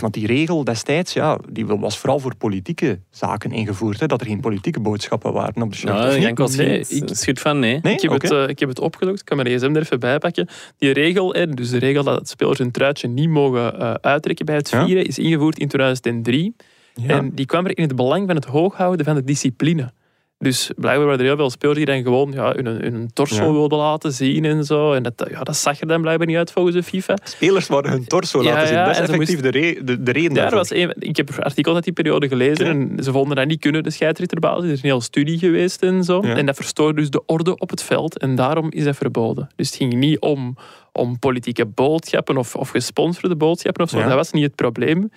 Want 0.00 0.14
die 0.14 0.26
regel 0.26 0.64
destijds, 0.64 1.12
ja, 1.12 1.38
die 1.52 1.66
was 1.66 1.98
vooral 1.98 2.18
voor 2.18 2.34
politieke 2.36 3.00
zaken 3.10 3.52
ingevoerd. 3.52 4.00
Hè, 4.00 4.06
dat 4.06 4.20
er 4.20 4.26
geen 4.26 4.40
politieke 4.40 4.80
boodschappen 4.80 5.32
waren 5.32 5.62
op 5.62 5.70
de 5.70 5.76
shirt. 5.76 6.14
Niet? 6.16 6.24
enkel 6.24 6.48
Nee, 6.56 6.78
ik- 6.88 7.08
schudt 7.12 7.40
van 7.40 7.58
nee. 7.58 7.78
Nee? 7.82 7.94
Ik 7.94 8.00
heb, 8.00 8.10
het, 8.12 8.30
eh, 8.30 8.48
ik 8.48 8.58
heb 8.58 8.68
het 8.68 8.80
opgezocht, 8.80 9.18
ik 9.20 9.24
kan 9.24 9.36
mijn 9.36 9.48
gsm 9.58 9.74
er 9.74 9.82
even 9.82 10.00
bij 10.00 10.18
pakken. 10.18 10.48
Die 10.78 10.92
regel, 10.92 11.32
hè, 11.32 11.46
dus 11.46 11.70
de 11.70 11.78
regel 11.78 12.02
dat 12.04 12.28
spelers 12.28 12.58
hun 12.58 12.70
truitje 12.70 13.08
niet 13.08 13.28
mogen 13.28 13.80
eh, 13.80 13.92
uittrekken 14.00 14.46
bij 14.46 14.54
het 14.56 14.70
Ja. 14.70 14.84
vieren, 14.84 15.06
is 15.06 15.18
ingevoerd 15.18 15.58
in 15.58 15.68
2003. 15.68 16.56
Ja. 16.94 17.08
En 17.16 17.30
die 17.34 17.46
kwam 17.46 17.64
er 17.66 17.76
in 17.76 17.82
het 17.82 17.96
belang 17.96 18.26
van 18.26 18.36
het 18.36 18.44
hooghouden 18.44 19.04
van 19.06 19.14
de 19.14 19.24
discipline. 19.24 19.92
Dus 20.40 20.70
blijkbaar 20.76 21.04
waren 21.06 21.20
er 21.20 21.26
heel 21.26 21.36
veel 21.36 21.50
spelers 21.50 21.76
die 21.78 21.86
dan 21.86 22.02
gewoon 22.02 22.32
ja, 22.32 22.52
hun, 22.54 22.66
hun 22.66 23.10
torso 23.12 23.44
Ja. 23.44 23.52
wilden 23.52 23.78
laten 23.78 24.12
zien 24.12 24.44
en 24.44 24.64
zo. 24.64 24.92
En 24.92 25.02
dat, 25.02 25.26
ja, 25.30 25.42
dat 25.42 25.56
zag 25.56 25.80
er 25.80 25.86
dan 25.86 26.00
blijkbaar 26.00 26.26
niet 26.26 26.36
uit 26.36 26.52
volgens 26.52 26.74
de 26.76 26.82
FIFA. 26.82 27.16
Spelers 27.24 27.66
waren 27.66 27.90
hun 27.90 28.06
torso 28.06 28.42
Ja, 28.42 28.52
laten 28.52 28.68
zien. 28.68 28.76
dat 28.76 28.88
is 28.90 28.98
effectief 28.98 29.40
de, 29.40 29.48
re- 29.50 29.84
de, 29.84 30.02
de 30.02 30.12
reden 30.12 30.34
daarvoor. 30.34 30.56
was 30.58 30.70
een, 30.70 30.94
ik 30.98 31.16
heb 31.16 31.30
artikels 31.40 31.74
uit 31.74 31.84
die 31.84 31.92
periode 31.92 32.28
gelezen 32.28 32.66
en 32.66 33.04
ze 33.04 33.12
vonden 33.12 33.36
dat 33.36 33.46
niet 33.46 33.60
kunnen, 33.60 33.82
de 33.82 33.90
scheidsrechterbasis. 33.90 34.64
Er 34.64 34.70
is 34.72 34.82
een 34.82 34.88
hele 34.88 35.00
studie 35.02 35.38
geweest 35.38 35.82
en 35.82 36.04
zo. 36.04 36.20
En 36.20 36.46
dat 36.46 36.56
verstoorde 36.56 37.00
dus 37.00 37.10
de 37.10 37.22
orde 37.26 37.58
op 37.58 37.70
het 37.70 37.82
veld 37.82 38.18
en 38.18 38.34
daarom 38.34 38.70
is 38.70 38.84
dat 38.84 38.96
verboden. 38.96 39.48
Dus 39.56 39.66
het 39.66 39.76
ging 39.76 39.94
niet 39.94 40.18
om, 40.20 40.56
om 40.92 41.18
politieke 41.18 41.66
boodschappen 41.66 42.36
of, 42.36 42.54
of 42.56 42.70
gesponsorde 42.70 43.36
boodschappen 43.36 43.84
of 43.84 43.90
zo. 43.90 44.02
Dat 44.02 44.12
was 44.14 44.30
niet 44.32 44.44
het 44.44 44.54
probleem. 44.54 45.10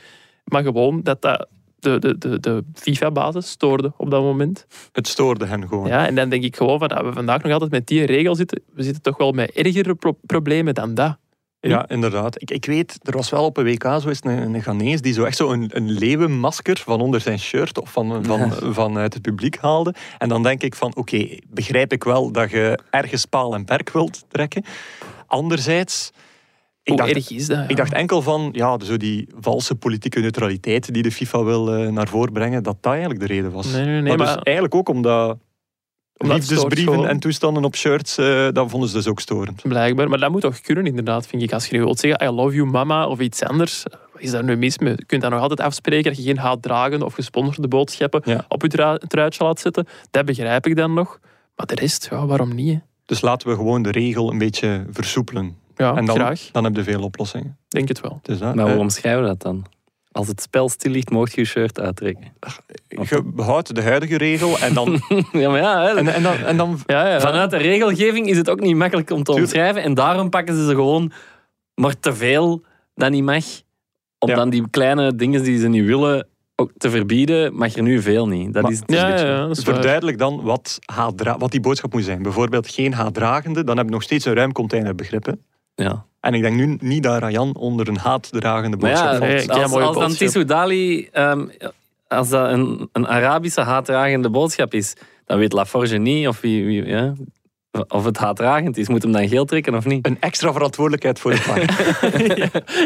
Maar 0.45 0.63
gewoon 0.63 1.01
dat 1.03 1.21
dat 1.21 1.47
de, 1.81 1.99
de, 1.99 2.17
de, 2.17 2.39
de 2.39 2.63
FIFA-basis 2.73 3.49
stoorde 3.49 3.93
op 3.97 4.11
dat 4.11 4.21
moment. 4.21 4.65
Het 4.91 5.07
stoorde 5.07 5.45
hen 5.45 5.67
gewoon. 5.67 5.87
Ja, 5.87 6.07
en 6.07 6.15
dan 6.15 6.29
denk 6.29 6.43
ik 6.43 6.55
gewoon 6.55 6.79
van, 6.79 6.87
dat 6.87 7.01
we 7.03 7.13
vandaag 7.13 7.41
nog 7.43 7.51
altijd 7.51 7.71
met 7.71 7.87
die 7.87 8.05
regel 8.05 8.35
zitten. 8.35 8.61
We 8.73 8.83
zitten 8.83 9.01
toch 9.01 9.17
wel 9.17 9.31
met 9.31 9.51
ergere 9.51 9.95
pro- 9.95 10.17
problemen 10.25 10.73
dan 10.73 10.93
dat. 10.93 11.17
Ja, 11.59 11.89
inderdaad. 11.89 12.41
Ik, 12.41 12.51
ik 12.51 12.65
weet, 12.65 12.99
er 13.01 13.15
was 13.15 13.29
wel 13.29 13.45
op 13.45 13.57
een 13.57 13.63
WK 13.63 13.83
zo 13.83 14.07
eens 14.07 14.19
een, 14.23 14.53
een 14.53 14.61
Ghanese 14.61 15.01
die 15.01 15.13
zo 15.13 15.23
echt 15.23 15.37
zo 15.37 15.51
een, 15.51 15.69
een 15.73 15.91
leeuwenmasker 15.91 16.77
van 16.77 17.01
onder 17.01 17.21
zijn 17.21 17.39
shirt 17.39 17.81
of 17.81 17.91
van, 17.91 18.25
van, 18.25 18.51
vanuit 18.73 19.13
het 19.13 19.21
publiek 19.21 19.57
haalde. 19.57 19.93
En 20.17 20.29
dan 20.29 20.43
denk 20.43 20.63
ik 20.63 20.75
van, 20.75 20.95
oké, 20.95 21.37
begrijp 21.47 21.91
ik 21.91 22.03
wel 22.03 22.31
dat 22.31 22.51
je 22.51 22.79
ergens 22.89 23.25
paal 23.25 23.53
en 23.53 23.65
perk 23.65 23.89
wilt 23.89 24.25
trekken. 24.27 24.63
Anderzijds, 25.27 26.11
ik 26.83 26.97
dacht, 26.97 27.09
erg 27.15 27.29
is 27.31 27.47
dat? 27.47 27.57
ja? 27.57 27.67
ik 27.67 27.75
dacht 27.75 27.93
enkel 27.93 28.21
van, 28.21 28.49
ja, 28.51 28.79
zo 28.79 28.97
die 28.97 29.29
valse 29.39 29.75
politieke 29.75 30.19
neutraliteit 30.19 30.93
die 30.93 31.03
de 31.03 31.11
FIFA 31.11 31.43
wil 31.43 31.73
eh, 31.75 31.87
naar 31.91 32.07
voren 32.07 32.33
brengen, 32.33 32.63
dat 32.63 32.77
dat 32.81 32.91
eigenlijk 32.91 33.19
de 33.21 33.27
reden 33.27 33.51
was. 33.51 33.71
Nee, 33.71 33.85
nee, 33.85 33.93
nee, 33.93 34.01
maar, 34.01 34.17
dus 34.17 34.35
maar- 34.35 34.43
eigenlijk 34.43 34.75
ook 34.75 34.89
omdat 34.89 35.37
Omdat 36.17 36.37
liefdesbrieven 36.37 37.07
en 37.09 37.19
toestanden 37.19 37.63
op 37.63 37.75
shirts, 37.75 38.17
eh, 38.17 38.47
dat 38.51 38.69
vonden 38.69 38.89
ze 38.89 38.95
dus 38.95 39.07
ook 39.07 39.19
storend. 39.19 39.61
Blijkbaar. 39.61 40.09
Maar 40.09 40.19
dat 40.19 40.31
moet 40.31 40.41
toch 40.41 40.61
kunnen, 40.61 40.85
inderdaad, 40.85 41.27
vind 41.27 41.41
ik. 41.41 41.53
Als 41.53 41.67
je 41.67 41.75
nu 41.77 41.83
wilt 41.83 41.99
zeggen, 41.99 42.27
I 42.27 42.29
love 42.31 42.55
you 42.55 42.67
mama 42.67 43.07
of 43.07 43.19
iets 43.19 43.43
anders. 43.43 43.83
Wat 44.13 44.21
is 44.21 44.31
daar 44.31 44.43
nu 44.43 44.55
mis 44.57 44.77
mee? 44.77 44.93
Je 44.95 45.05
kunt 45.05 45.21
dat 45.21 45.31
nog 45.31 45.39
altijd 45.41 45.59
afspreken 45.59 46.03
dat 46.11 46.17
je 46.17 46.27
geen 46.27 46.37
haatdragende 46.37 47.05
of 47.05 47.13
gesponsorde 47.13 47.67
boodschappen 47.67 48.21
Ja. 48.25 48.45
op 48.47 48.61
je 48.61 48.67
trui- 48.67 48.97
truitje 49.07 49.43
laat 49.43 49.59
zetten. 49.59 49.87
Dat 50.11 50.25
begrijp 50.25 50.65
ik 50.67 50.75
dan 50.75 50.93
nog. 50.93 51.19
Maar 51.55 51.65
de 51.65 51.75
rest, 51.75 52.07
ja, 52.11 52.25
waarom 52.25 52.55
niet? 52.55 52.73
hè? 52.73 52.79
Dus 53.05 53.21
laten 53.21 53.47
we 53.49 53.55
gewoon 53.55 53.81
de 53.81 53.91
regel 53.91 54.31
een 54.31 54.37
beetje 54.37 54.85
versoepelen. 54.91 55.55
Ja, 55.81 55.95
en 55.95 56.05
dan, 56.05 56.15
graag. 56.15 56.49
dan 56.51 56.63
heb 56.63 56.75
je 56.75 56.83
veel 56.83 57.01
oplossingen. 57.03 57.57
Denk 57.67 57.87
het 57.87 57.99
wel. 58.01 58.19
Dus 58.21 58.39
dat, 58.39 58.55
Maar 58.55 58.65
eh, 58.65 58.71
hoe 58.71 58.81
omschrijven 58.81 59.21
we 59.21 59.27
dat 59.27 59.41
dan? 59.41 59.65
Als 60.11 60.27
het 60.27 60.41
spel 60.41 60.69
stil 60.69 60.91
ligt, 60.91 61.09
mocht 61.09 61.33
je 61.33 61.41
je 61.41 61.47
shirt 61.47 61.79
uittrekken. 61.79 62.33
je 62.87 63.21
behoudt 63.25 63.75
de 63.75 63.81
huidige 63.81 64.17
regel 64.17 64.59
en 64.59 64.73
dan... 64.73 65.01
ja, 65.31 65.49
maar 65.49 65.59
ja, 65.59 65.81
hè, 65.81 65.97
en, 65.97 66.07
en 66.07 66.23
dan, 66.23 66.35
en 66.37 66.57
dan 66.57 66.79
Ja, 66.85 67.07
ja. 67.07 67.19
vanuit 67.19 67.49
de 67.51 67.57
regelgeving 67.57 68.27
is 68.27 68.37
het 68.37 68.49
ook 68.49 68.59
niet 68.59 68.75
makkelijk 68.75 69.09
om 69.11 69.23
te 69.23 69.31
omschrijven. 69.31 69.83
En 69.83 69.93
daarom 69.93 70.29
pakken 70.29 70.55
ze 70.55 70.65
ze 70.65 70.69
gewoon 70.75 71.11
maar 71.75 71.99
te 71.99 72.13
veel 72.15 72.63
dat 72.95 73.11
niet 73.11 73.23
mag. 73.23 73.43
Om 74.19 74.29
Ja. 74.29 74.35
dan 74.35 74.49
die 74.49 74.69
kleine 74.69 75.15
dingen 75.15 75.43
die 75.43 75.59
ze 75.59 75.67
niet 75.67 75.85
willen 75.85 76.27
ook 76.55 76.71
te 76.77 76.89
verbieden, 76.89 77.55
mag 77.55 77.75
er 77.75 77.83
nu 77.83 78.01
veel 78.01 78.27
niet. 78.27 78.53
Dat 78.53 78.61
Maar- 78.63 78.71
is 78.71 78.79
het 78.79 78.91
ja, 78.91 79.07
beetje- 79.11 79.25
ja, 79.25 79.47
dat 79.47 79.57
is 79.57 79.63
waar. 79.63 79.73
verduidelijk 79.73 80.17
dan 80.17 80.41
wat, 80.41 80.79
wat 81.37 81.51
die 81.51 81.59
boodschap 81.59 81.93
moet 81.93 82.03
zijn. 82.03 82.21
Bijvoorbeeld 82.21 82.69
geen 82.69 82.93
haatdragende, 82.93 83.63
dan 83.63 83.77
heb 83.77 83.85
je 83.85 83.91
nog 83.91 84.03
steeds 84.03 84.25
een 84.25 84.33
ruim 84.33 84.51
containerbegrip. 84.51 85.35
Ja. 85.81 86.05
En 86.19 86.33
ik 86.33 86.41
denk 86.41 86.55
nu 86.55 86.77
niet 86.79 87.03
dat 87.03 87.19
Rayan 87.19 87.55
onder 87.55 87.87
een 87.87 87.97
haatdragende 87.97 88.77
boodschap 88.77 89.11
ja, 89.11 89.17
valt. 89.17 89.29
nee, 89.29 89.51
als, 89.51 89.59
als 89.59 89.71
dan 89.71 89.93
boodschap. 89.93 90.11
Tissou 90.11 90.45
Dali, 90.45 91.07
ehm, 91.11 91.47
als 92.07 92.29
dat 92.29 92.51
een, 92.51 92.89
een 92.91 93.07
Arabische 93.07 93.61
haatdragende 93.61 94.29
boodschap 94.29 94.73
is, 94.73 94.95
dan 95.25 95.37
weet 95.37 95.53
Laforge 95.53 95.97
niet 95.97 96.27
of, 96.27 96.41
wie, 96.41 96.65
wie, 96.65 96.85
ja, 96.85 97.13
of 97.87 98.05
het 98.05 98.17
haatdragend 98.17 98.77
is. 98.77 98.87
Moet 98.87 99.01
hem 99.01 99.11
dan 99.11 99.27
geel 99.27 99.45
trekken 99.45 99.75
of 99.75 99.85
niet? 99.85 100.05
Een 100.05 100.17
extra 100.19 100.53
verantwoordelijkheid 100.53 101.19
voor 101.19 101.31
het 101.31 101.39
vak. 101.39 101.57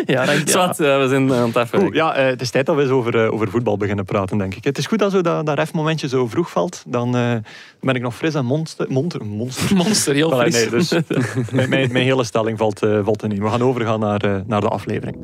Ja, 0.05 0.31
je. 0.31 0.41
Zwat, 0.45 0.79
eh, 0.79 0.99
we 0.99 1.07
zijn 1.07 1.33
aan 1.33 1.47
het 1.47 1.57
afwerken. 1.57 1.93
Ja, 1.93 2.15
eh, 2.15 2.25
het 2.25 2.41
is 2.41 2.49
tijd 2.49 2.65
dat 2.65 2.75
we 2.75 2.81
eens 2.81 2.91
over, 2.91 3.25
eh, 3.25 3.33
over 3.33 3.49
voetbal 3.49 3.77
beginnen 3.77 4.05
praten, 4.05 4.37
denk 4.37 4.55
ik. 4.55 4.63
Het 4.63 4.77
is 4.77 4.85
goed 4.85 4.99
dat 4.99 5.11
zo 5.11 5.21
dat, 5.21 5.45
dat 5.45 5.57
refmomentje 5.57 6.07
zo 6.07 6.27
vroeg 6.27 6.51
valt. 6.51 6.83
Dan 6.87 7.15
eh, 7.15 7.35
ben 7.79 7.95
ik 7.95 8.01
nog 8.01 8.15
fris 8.15 8.33
en 8.33 8.45
monster. 8.45 8.85
monster, 8.89 9.25
monster. 9.25 9.75
Monster, 9.75 10.13
heel 10.13 10.31
fris. 10.31 10.53
nee, 10.53 10.69
dus 10.69 10.89
mijn, 11.51 11.69
mijn, 11.69 11.91
mijn 11.91 12.05
hele 12.05 12.23
stelling 12.23 12.57
valt, 12.57 12.83
eh, 12.83 12.99
valt 13.03 13.21
er 13.21 13.27
niet. 13.27 13.39
We 13.39 13.49
gaan 13.49 13.61
overgaan 13.61 13.99
naar, 13.99 14.21
eh, 14.21 14.35
naar 14.45 14.61
de 14.61 14.67
aflevering. 14.67 15.17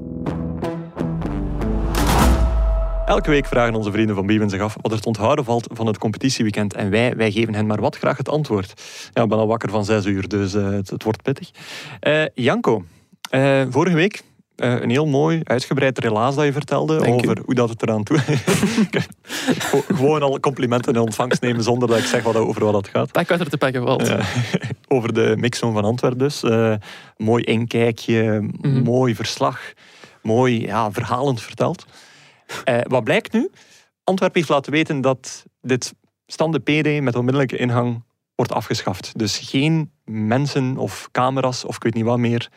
Elke 3.11 3.29
week 3.29 3.45
vragen 3.45 3.75
onze 3.75 3.91
vrienden 3.91 4.15
van 4.15 4.25
Biewen 4.25 4.49
zich 4.49 4.61
af 4.61 4.75
wat 4.81 4.91
er 4.91 4.99
te 5.01 5.07
onthouden 5.07 5.45
valt 5.45 5.67
van 5.73 5.87
het 5.87 5.97
competitieweekend. 5.97 6.73
En 6.73 6.89
wij, 6.89 7.15
wij 7.15 7.31
geven 7.31 7.53
hen 7.53 7.65
maar 7.65 7.81
wat 7.81 7.97
graag 7.97 8.17
het 8.17 8.29
antwoord. 8.29 8.81
Ja, 9.13 9.23
ik 9.23 9.29
ben 9.29 9.37
al 9.37 9.47
wakker 9.47 9.69
van 9.69 9.85
zes 9.85 10.05
uur, 10.05 10.27
dus 10.27 10.53
eh, 10.53 10.69
het, 10.69 10.89
het 10.89 11.03
wordt 11.03 11.21
pittig. 11.21 11.51
Eh, 11.99 12.23
Janko, 12.33 12.83
eh, 13.29 13.61
vorige 13.69 13.95
week 13.95 14.23
een 14.55 14.89
heel 14.89 15.05
mooi 15.07 15.39
uitgebreid 15.43 15.99
relaas 15.99 16.35
dat 16.35 16.45
je 16.45 16.51
vertelde 16.51 16.97
Dank 16.97 17.07
u. 17.07 17.13
over 17.29 17.41
hoe 17.45 17.53
dat 17.53 17.69
het 17.69 17.81
eraan 17.81 18.03
toe... 18.03 18.17
Ge- 18.19 19.01
Gewoon 19.95 20.21
al 20.21 20.39
complimenten 20.39 20.93
in 20.93 20.99
ontvangst 20.99 21.41
nemen 21.41 21.63
zonder 21.63 21.87
dat 21.87 21.97
ik 21.97 22.05
zeg 22.05 22.23
wat, 22.23 22.35
over 22.35 22.63
wat 22.63 22.73
dat 22.73 22.87
gaat. 22.87 23.11
Pak 23.11 23.29
wat 23.29 23.39
er 23.39 23.49
te 23.49 23.57
pakken 23.57 23.83
valt. 23.83 24.11
Over 24.87 25.13
de 25.13 25.33
mixzone 25.37 25.73
van 25.73 25.83
Antwerpen 25.83 26.17
dus. 26.19 26.43
Mooi 27.17 27.43
inkijkje, 27.43 28.49
Mhm. 28.61 28.81
mooi 28.83 29.15
verslag. 29.15 29.59
Mooi 30.21 30.61
ja, 30.61 30.91
verhalend 30.91 31.41
verteld. 31.41 31.85
Eh, 32.63 32.79
wat 32.83 33.03
blijkt 33.03 33.33
nu? 33.33 33.49
Antwerpen 34.03 34.37
heeft 34.39 34.51
laten 34.53 34.71
weten 34.71 35.01
dat 35.01 35.45
dit 35.61 35.93
stande 36.25 36.59
PD 36.59 37.01
met 37.01 37.15
onmiddellijke 37.15 37.57
ingang 37.57 38.03
wordt 38.35 38.51
afgeschaft. 38.51 39.11
Dus 39.19 39.37
geen 39.37 39.91
mensen 40.05 40.77
of 40.77 41.09
camera's 41.11 41.63
of 41.65 41.75
ik 41.75 41.83
weet 41.83 41.93
niet 41.93 42.03
wat 42.03 42.17
meer 42.17 42.49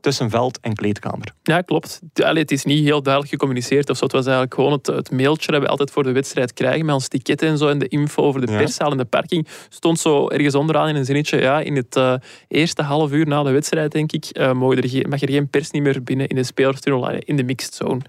tussen 0.00 0.30
veld 0.30 0.60
en 0.60 0.74
kleedkamer. 0.74 1.34
Ja, 1.42 1.60
klopt. 1.60 2.00
Allee, 2.14 2.42
het 2.42 2.50
is 2.50 2.64
niet 2.64 2.84
heel 2.84 3.02
duidelijk 3.02 3.32
gecommuniceerd 3.32 3.90
of 3.90 3.96
zo. 3.96 4.04
Het 4.04 4.12
was 4.12 4.24
eigenlijk 4.24 4.54
gewoon 4.54 4.72
het, 4.72 4.86
het 4.86 5.10
mailtje 5.10 5.52
dat 5.52 5.60
we 5.60 5.68
altijd 5.68 5.90
voor 5.90 6.02
de 6.02 6.12
wedstrijd 6.12 6.52
krijgen 6.52 6.84
met 6.86 6.94
ons 6.94 7.08
ticket 7.08 7.42
en 7.42 7.58
zo 7.58 7.68
en 7.68 7.78
de 7.78 7.88
info 7.88 8.22
over 8.22 8.46
de 8.46 8.52
Ja. 8.52 8.58
perszaal 8.58 8.90
en 8.90 8.96
de 8.96 9.04
parking. 9.04 9.46
Stond 9.68 9.98
zo 9.98 10.28
ergens 10.28 10.54
onderaan 10.54 10.88
in 10.88 10.96
een 10.96 11.04
zinnetje. 11.04 11.40
Ja, 11.40 11.60
in 11.60 11.76
het 11.76 11.96
eh, 11.96 12.14
eerste 12.48 12.82
half 12.82 13.12
uur 13.12 13.26
na 13.26 13.42
de 13.42 13.50
wedstrijd, 13.50 13.92
denk 13.92 14.12
ik, 14.12 14.24
eh, 14.24 14.52
mogen 14.52 14.82
er 14.82 14.88
geen, 14.88 15.08
mag 15.08 15.22
er 15.22 15.30
geen 15.30 15.50
pers 15.50 15.70
niet 15.70 15.82
meer 15.82 16.02
binnen 16.02 16.26
in 16.28 16.36
de 16.36 16.44
spelerstunnel, 16.44 17.10
in 17.10 17.36
de 17.36 17.44
mixed 17.44 17.74
zone. 17.74 18.00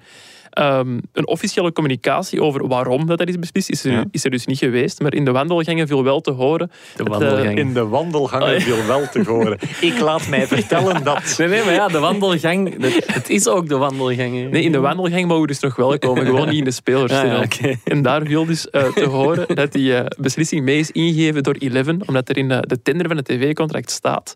Ehm, 0.50 1.00
een 1.14 1.28
officiële 1.28 1.72
communicatie 1.72 2.42
over 2.42 2.68
waarom 2.68 3.06
dat, 3.06 3.18
dat 3.18 3.28
is 3.28 3.40
beslist, 3.40 3.70
is 3.70 3.84
er, 3.86 3.92
Ja. 3.92 4.04
is 4.12 4.24
er 4.24 4.32
dus 4.32 4.46
niet 4.46 4.58
geweest. 4.58 5.00
Maar 5.02 5.14
in 5.14 5.26
de 5.26 5.32
wandelgangen 5.32 5.88
viel 5.88 6.04
wel 6.04 6.22
te 6.22 6.32
horen. 6.32 6.72
De 6.96 7.04
Het, 7.04 7.22
eh. 7.22 7.56
In 7.56 7.74
de 7.74 7.86
wandelgangen 7.88 8.48
Oh, 8.48 8.54
ja. 8.54 8.60
viel 8.60 8.86
wel 8.86 9.10
te 9.10 9.24
horen. 9.24 9.58
Ik 9.82 10.00
laat 10.00 10.28
mij 10.28 10.48
vertellen 10.48 11.04
dat... 11.04 11.36
Nee, 11.38 11.48
nee, 11.48 11.64
maar 11.64 11.74
ja, 11.74 11.88
de 11.88 12.00
wandelgang. 12.00 12.76
Het 13.20 13.30
is 13.30 13.48
ook 13.48 13.68
de 13.70 13.78
wandelgang. 13.78 14.36
hè. 14.36 14.44
Nee, 14.50 14.64
in 14.64 14.72
de 14.72 14.80
wandelgang 14.80 15.26
mogen 15.26 15.42
we 15.42 15.48
dus 15.48 15.60
nog 15.60 15.76
wel 15.76 15.98
komen, 16.00 16.26
gewoon 16.26 16.50
niet 16.50 16.58
in 16.58 16.64
de 16.64 17.08
ja, 17.14 17.42
oké. 17.44 17.76
En 17.84 18.02
daar 18.02 18.26
viel 18.26 18.46
dus 18.46 18.70
eh, 18.70 18.84
te 18.94 19.06
horen 19.06 19.56
dat 19.56 19.72
die 19.72 19.96
eh, 19.96 20.06
beslissing 20.18 20.64
mee 20.64 20.80
is 20.80 20.92
ingegeven 20.92 21.44
door 21.44 21.56
Eleven, 21.60 22.02
omdat 22.06 22.30
er 22.30 22.38
in 22.38 22.48
de 22.48 22.80
tender 22.84 23.08
van 23.08 23.18
het 23.18 23.26
tv-contract 23.26 23.92
staat 23.92 24.36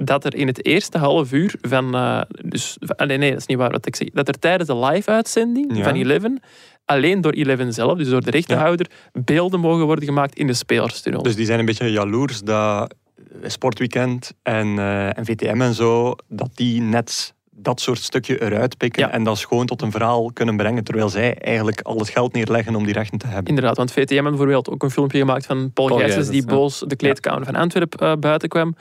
dat 0.00 0.24
er 0.24 0.34
in 0.34 0.46
het 0.46 0.64
eerste 0.64 0.98
half 0.98 1.32
uur 1.32 1.54
van... 1.60 1.94
eh, 1.94 2.20
dus, 2.44 2.76
nee, 3.06 3.18
nee, 3.18 3.30
dat 3.30 3.40
is 3.40 3.46
niet 3.46 3.58
waar 3.58 3.70
wat 3.70 3.86
ik 3.86 3.96
zeg. 3.96 4.08
Dat 4.12 4.28
er 4.28 4.38
tijdens 4.38 4.68
de 4.68 4.76
live-uitzending 4.76 5.76
Ja. 5.76 5.82
van 5.82 5.94
Eleven 5.94 6.40
alleen 6.84 7.20
door 7.20 7.32
Eleven 7.32 7.72
zelf, 7.72 7.98
dus 7.98 8.08
door 8.08 8.24
de 8.24 8.30
rechtenhouder, 8.30 8.90
beelden 9.12 9.60
mogen 9.60 9.84
worden 9.86 10.04
gemaakt 10.04 10.34
in 10.34 10.46
de 10.46 10.54
spelerstunnel. 10.54 11.22
Dus 11.22 11.36
die 11.36 11.46
zijn 11.46 11.58
een 11.58 11.64
beetje 11.64 11.90
jaloers 11.90 12.40
dat 12.42 12.94
Sportweekend 13.42 14.32
en, 14.42 14.78
eh, 14.78 15.18
en 15.18 15.24
VTM 15.24 15.60
en 15.60 15.74
zo, 15.74 16.14
dat 16.28 16.50
die 16.54 16.80
net 16.80 17.34
dat 17.60 17.80
soort 17.80 17.98
stukje 17.98 18.42
eruit 18.42 18.76
pikken 18.76 19.02
Ja. 19.02 19.10
en 19.10 19.22
dat 19.22 19.38
schoon 19.38 19.66
tot 19.66 19.82
een 19.82 19.90
verhaal 19.90 20.32
kunnen 20.32 20.56
brengen, 20.56 20.84
terwijl 20.84 21.08
zij 21.08 21.34
eigenlijk 21.34 21.80
al 21.80 21.98
het 21.98 22.08
geld 22.08 22.32
neerleggen 22.32 22.74
om 22.74 22.84
die 22.84 22.92
rechten 22.92 23.18
te 23.18 23.26
hebben. 23.26 23.46
Inderdaad, 23.46 23.76
want 23.76 23.92
VTM 23.92 24.12
heeft 24.12 24.22
bijvoorbeeld 24.28 24.70
ook 24.70 24.82
een 24.82 24.90
filmpje 24.90 25.18
gemaakt 25.18 25.46
van 25.46 25.72
Paul, 25.72 25.88
Paul 25.88 25.98
Gijsens 26.00 26.28
die 26.28 26.40
ja. 26.40 26.46
boos 26.54 26.84
de 26.86 26.96
kleedkamer 26.96 27.44
van 27.44 27.54
Antwerpen 27.54 27.98
eh, 27.98 28.16
buiten 28.16 28.48
kwam. 28.48 28.76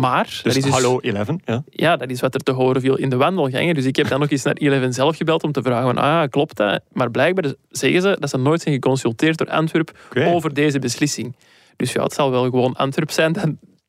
Maar, 0.00 0.24
Dus, 0.24 0.42
dat 0.42 0.56
is 0.56 0.62
dus, 0.62 0.72
hallo 0.72 0.98
11, 0.98 1.28
ja. 1.44 1.62
ja, 1.70 1.96
dat 1.96 2.10
is 2.10 2.20
wat 2.20 2.34
er 2.34 2.40
te 2.40 2.52
horen 2.52 2.80
viel 2.80 2.96
in 2.96 3.08
de 3.08 3.16
wandelgangen. 3.16 3.74
Dus 3.74 3.84
ik 3.84 3.96
heb 3.96 4.08
dan 4.08 4.20
nog 4.20 4.30
eens 4.30 4.42
naar 4.42 4.54
Eleven 4.54 4.92
zelf 4.92 5.16
gebeld 5.16 5.42
om 5.42 5.52
te 5.52 5.62
vragen 5.62 5.94
van, 5.94 5.98
ah, 5.98 6.28
klopt 6.30 6.56
dat? 6.56 6.80
Maar 6.92 7.10
blijkbaar 7.10 7.52
zeggen 7.70 8.02
ze 8.02 8.16
dat 8.20 8.30
ze 8.30 8.38
nooit 8.38 8.60
zijn 8.60 8.74
geconsulteerd 8.74 9.38
door 9.38 9.50
Antwerp 9.50 9.98
over 10.14 10.54
deze 10.54 10.78
beslissing. 10.78 11.36
Dus 11.76 11.92
ja, 11.92 12.02
het 12.02 12.12
zal 12.12 12.30
wel 12.30 12.44
gewoon 12.44 12.74
Antwerp 12.74 13.10
zijn 13.10 13.32
dat 13.32 13.48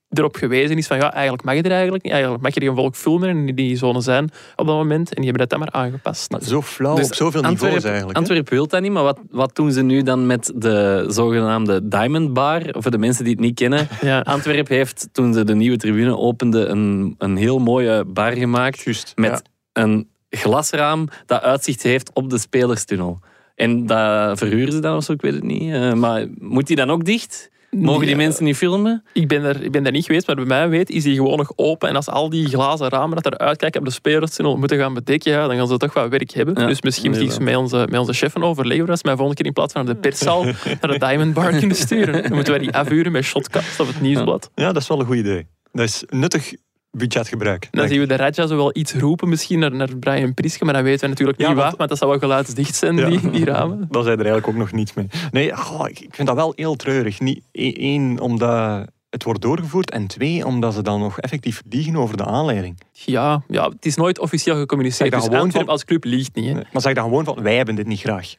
erop 0.09 0.35
gewezen 0.35 0.77
is 0.77 0.87
van, 0.87 0.97
ja, 0.97 1.13
eigenlijk 1.13 1.43
mag 1.43 1.55
het 1.55 1.65
er 1.65 1.71
eigenlijk 1.71 2.03
niet. 2.03 2.11
Eigenlijk 2.11 2.43
mag 2.43 2.53
je 2.53 2.61
geen 2.61 2.75
volk 2.75 2.95
filmen 2.95 3.29
en 3.29 3.47
in 3.47 3.55
die 3.55 3.75
zone 3.75 4.01
zijn 4.01 4.23
op 4.55 4.65
dat 4.67 4.75
moment. 4.75 5.09
En 5.13 5.21
die 5.21 5.29
hebben 5.31 5.47
dat 5.47 5.49
dan 5.49 5.59
maar 5.59 5.83
aangepast. 5.83 6.31
Maar 6.31 6.41
zo 6.43 6.61
flauw 6.61 6.95
Dus 6.95 7.07
op 7.07 7.13
zoveel 7.13 7.41
Antwerp- 7.41 7.61
niveaus 7.61 7.83
eigenlijk. 7.83 8.17
Antwerpen 8.17 8.53
wil 8.53 8.67
dat 8.67 8.81
niet, 8.81 8.91
maar 8.91 9.03
wat, 9.03 9.19
wat 9.29 9.55
doen 9.55 9.71
ze 9.71 9.81
nu 9.81 10.01
dan 10.03 10.25
met 10.25 10.51
de 10.55 11.05
zogenaamde 11.07 11.87
Diamond 11.87 12.33
Bar? 12.33 12.61
Voor 12.69 12.91
de 12.91 12.97
mensen 12.97 13.23
die 13.23 13.33
het 13.33 13.41
niet 13.41 13.55
kennen. 13.55 13.87
ja. 14.01 14.19
Antwerp 14.19 14.67
heeft, 14.67 15.07
toen 15.11 15.33
ze 15.33 15.43
de 15.43 15.55
nieuwe 15.55 15.77
tribune 15.77 16.17
openden, 16.17 16.71
een, 16.71 17.15
een 17.17 17.35
heel 17.37 17.59
mooie 17.59 18.05
bar 18.05 18.31
gemaakt. 18.31 18.81
Juist. 18.81 19.11
Met 19.15 19.41
ja. 19.73 19.81
een 19.83 20.07
glasraam 20.29 21.07
dat 21.25 21.41
uitzicht 21.41 21.83
heeft 21.83 22.11
op 22.13 22.29
de 22.29 22.37
spelerstunnel. 22.37 23.19
En 23.55 23.85
dat 23.85 24.37
verhuren 24.37 24.73
ze 24.73 24.79
dan 24.79 24.95
of 24.95 25.03
zo, 25.03 25.11
ik 25.11 25.21
weet 25.21 25.33
het 25.33 25.43
niet. 25.43 25.73
Eh, 25.73 25.93
maar 25.93 26.27
moet 26.39 26.67
die 26.67 26.75
dan 26.75 26.89
ook 26.89 27.05
dicht? 27.05 27.49
Mogen 27.83 28.01
die 28.01 28.09
Ja. 28.09 28.15
mensen 28.15 28.43
niet 28.43 28.55
filmen? 28.57 29.03
Ik 29.13 29.27
ben, 29.27 29.43
er, 29.43 29.63
ik 29.63 29.71
ben 29.71 29.83
daar 29.83 29.91
niet 29.91 30.05
geweest, 30.05 30.27
maar 30.27 30.35
bij 30.35 30.45
mij 30.45 30.69
weet 30.69 30.89
is 30.89 31.03
die 31.03 31.15
gewoon 31.15 31.37
nog 31.37 31.51
open. 31.55 31.89
En 31.89 31.95
als 31.95 32.09
al 32.09 32.29
die 32.29 32.47
glazen 32.47 32.89
ramen 32.89 33.21
dat 33.21 33.33
eruit 33.33 33.57
kijken 33.57 33.79
op 33.79 33.85
de 33.85 33.91
spelerstunnel 33.91 34.57
moeten 34.57 34.77
gaan 34.77 34.93
bedekken, 34.93 35.31
ja, 35.31 35.47
dan 35.47 35.55
gaan 35.55 35.67
ze 35.67 35.77
toch 35.77 35.93
wat 35.93 36.09
werk 36.09 36.31
hebben. 36.33 36.61
Ja, 36.61 36.67
dus 36.67 36.81
misschien 36.81 37.11
moet 37.11 37.19
ik 37.19 37.25
eens 37.25 37.39
met 37.39 37.55
onze, 37.55 37.87
met 37.89 37.99
onze 37.99 38.13
chefen 38.13 38.43
overleggen 38.43 38.85
dat 38.85 38.97
ze 38.97 39.03
mij 39.05 39.15
volgende 39.15 39.37
keer 39.41 39.45
in 39.49 39.53
plaats 39.53 39.73
van 39.73 39.85
naar 39.85 39.93
de 39.93 39.99
perszaal 39.99 40.43
naar 40.81 40.91
de 40.91 40.99
Diamond 40.99 41.33
Bar 41.33 41.51
kunnen 41.57 41.75
sturen. 41.77 42.21
Dan 42.21 42.33
moeten 42.33 42.53
wij 42.53 42.61
die 42.61 42.73
afhuren 42.73 43.11
met 43.11 43.23
Shotcast 43.23 43.79
of 43.79 43.87
het 43.87 44.01
nieuwsblad. 44.01 44.49
ja, 44.55 44.71
dat 44.71 44.81
is 44.81 44.87
wel 44.87 44.99
een 44.99 45.05
goed 45.05 45.15
idee. 45.17 45.47
Dat 45.71 45.85
is 45.85 46.03
nuttig 46.09 46.53
budgetgebruik. 46.97 47.61
Dan 47.61 47.69
denk 47.71 47.89
zien 47.89 47.99
we 47.99 48.07
de 48.07 48.15
Raja 48.15 48.47
zo 48.47 48.55
wel 48.55 48.69
iets 48.77 48.93
roepen 48.93 49.29
misschien 49.29 49.59
naar, 49.59 49.75
naar 49.75 49.97
Brian 49.97 50.33
Priske, 50.33 50.65
maar 50.65 50.73
dan 50.73 50.83
weten 50.83 51.01
we 51.01 51.07
natuurlijk 51.07 51.39
Ja, 51.39 51.47
niet 51.47 51.57
waar, 51.57 51.73
want 51.77 51.89
dat 51.89 51.97
zou 51.97 52.09
wel 52.09 52.19
geluidsdicht 52.19 52.75
zijn, 52.75 52.97
Ja. 52.97 53.09
die, 53.09 53.29
die 53.29 53.45
ramen. 53.45 53.77
Daar 53.91 54.03
zijn 54.03 54.19
er 54.19 54.25
eigenlijk 54.25 54.47
ook 54.47 54.55
nog 54.55 54.71
niets 54.71 54.93
mee. 54.93 55.07
Nee, 55.31 55.55
goh, 55.55 55.89
ik 55.89 55.99
ik 55.99 56.15
vind 56.15 56.27
dat 56.27 56.37
wel 56.37 56.53
heel 56.55 56.75
treurig. 56.75 57.19
Niet 57.19 57.41
één, 57.51 58.19
omdat 58.19 58.87
het 59.09 59.23
wordt 59.23 59.41
doorgevoerd. 59.41 59.91
En 59.91 60.07
twee, 60.07 60.45
omdat 60.45 60.73
ze 60.73 60.81
dan 60.83 60.99
nog 60.99 61.19
effectief 61.19 61.61
liegen 61.69 61.95
over 61.95 62.17
de 62.17 62.25
aanleiding. 62.25 62.79
Ja, 62.91 63.41
ja, 63.47 63.69
het 63.69 63.85
is 63.85 63.95
nooit 63.95 64.19
officieel 64.19 64.55
gecommuniceerd. 64.55 65.11
Dan 65.11 65.19
Dus 65.19 65.29
gewoon 65.29 65.51
van- 65.51 65.67
als 65.67 65.85
club 65.85 66.03
liegt 66.03 66.35
niet. 66.35 66.45
Hè. 66.45 66.53
Maar 66.71 66.81
zeg 66.81 66.93
dan 66.93 67.03
gewoon 67.03 67.23
van, 67.25 67.41
wij 67.41 67.55
hebben 67.55 67.75
dit 67.75 67.87
niet 67.87 67.99
graag. 67.99 68.33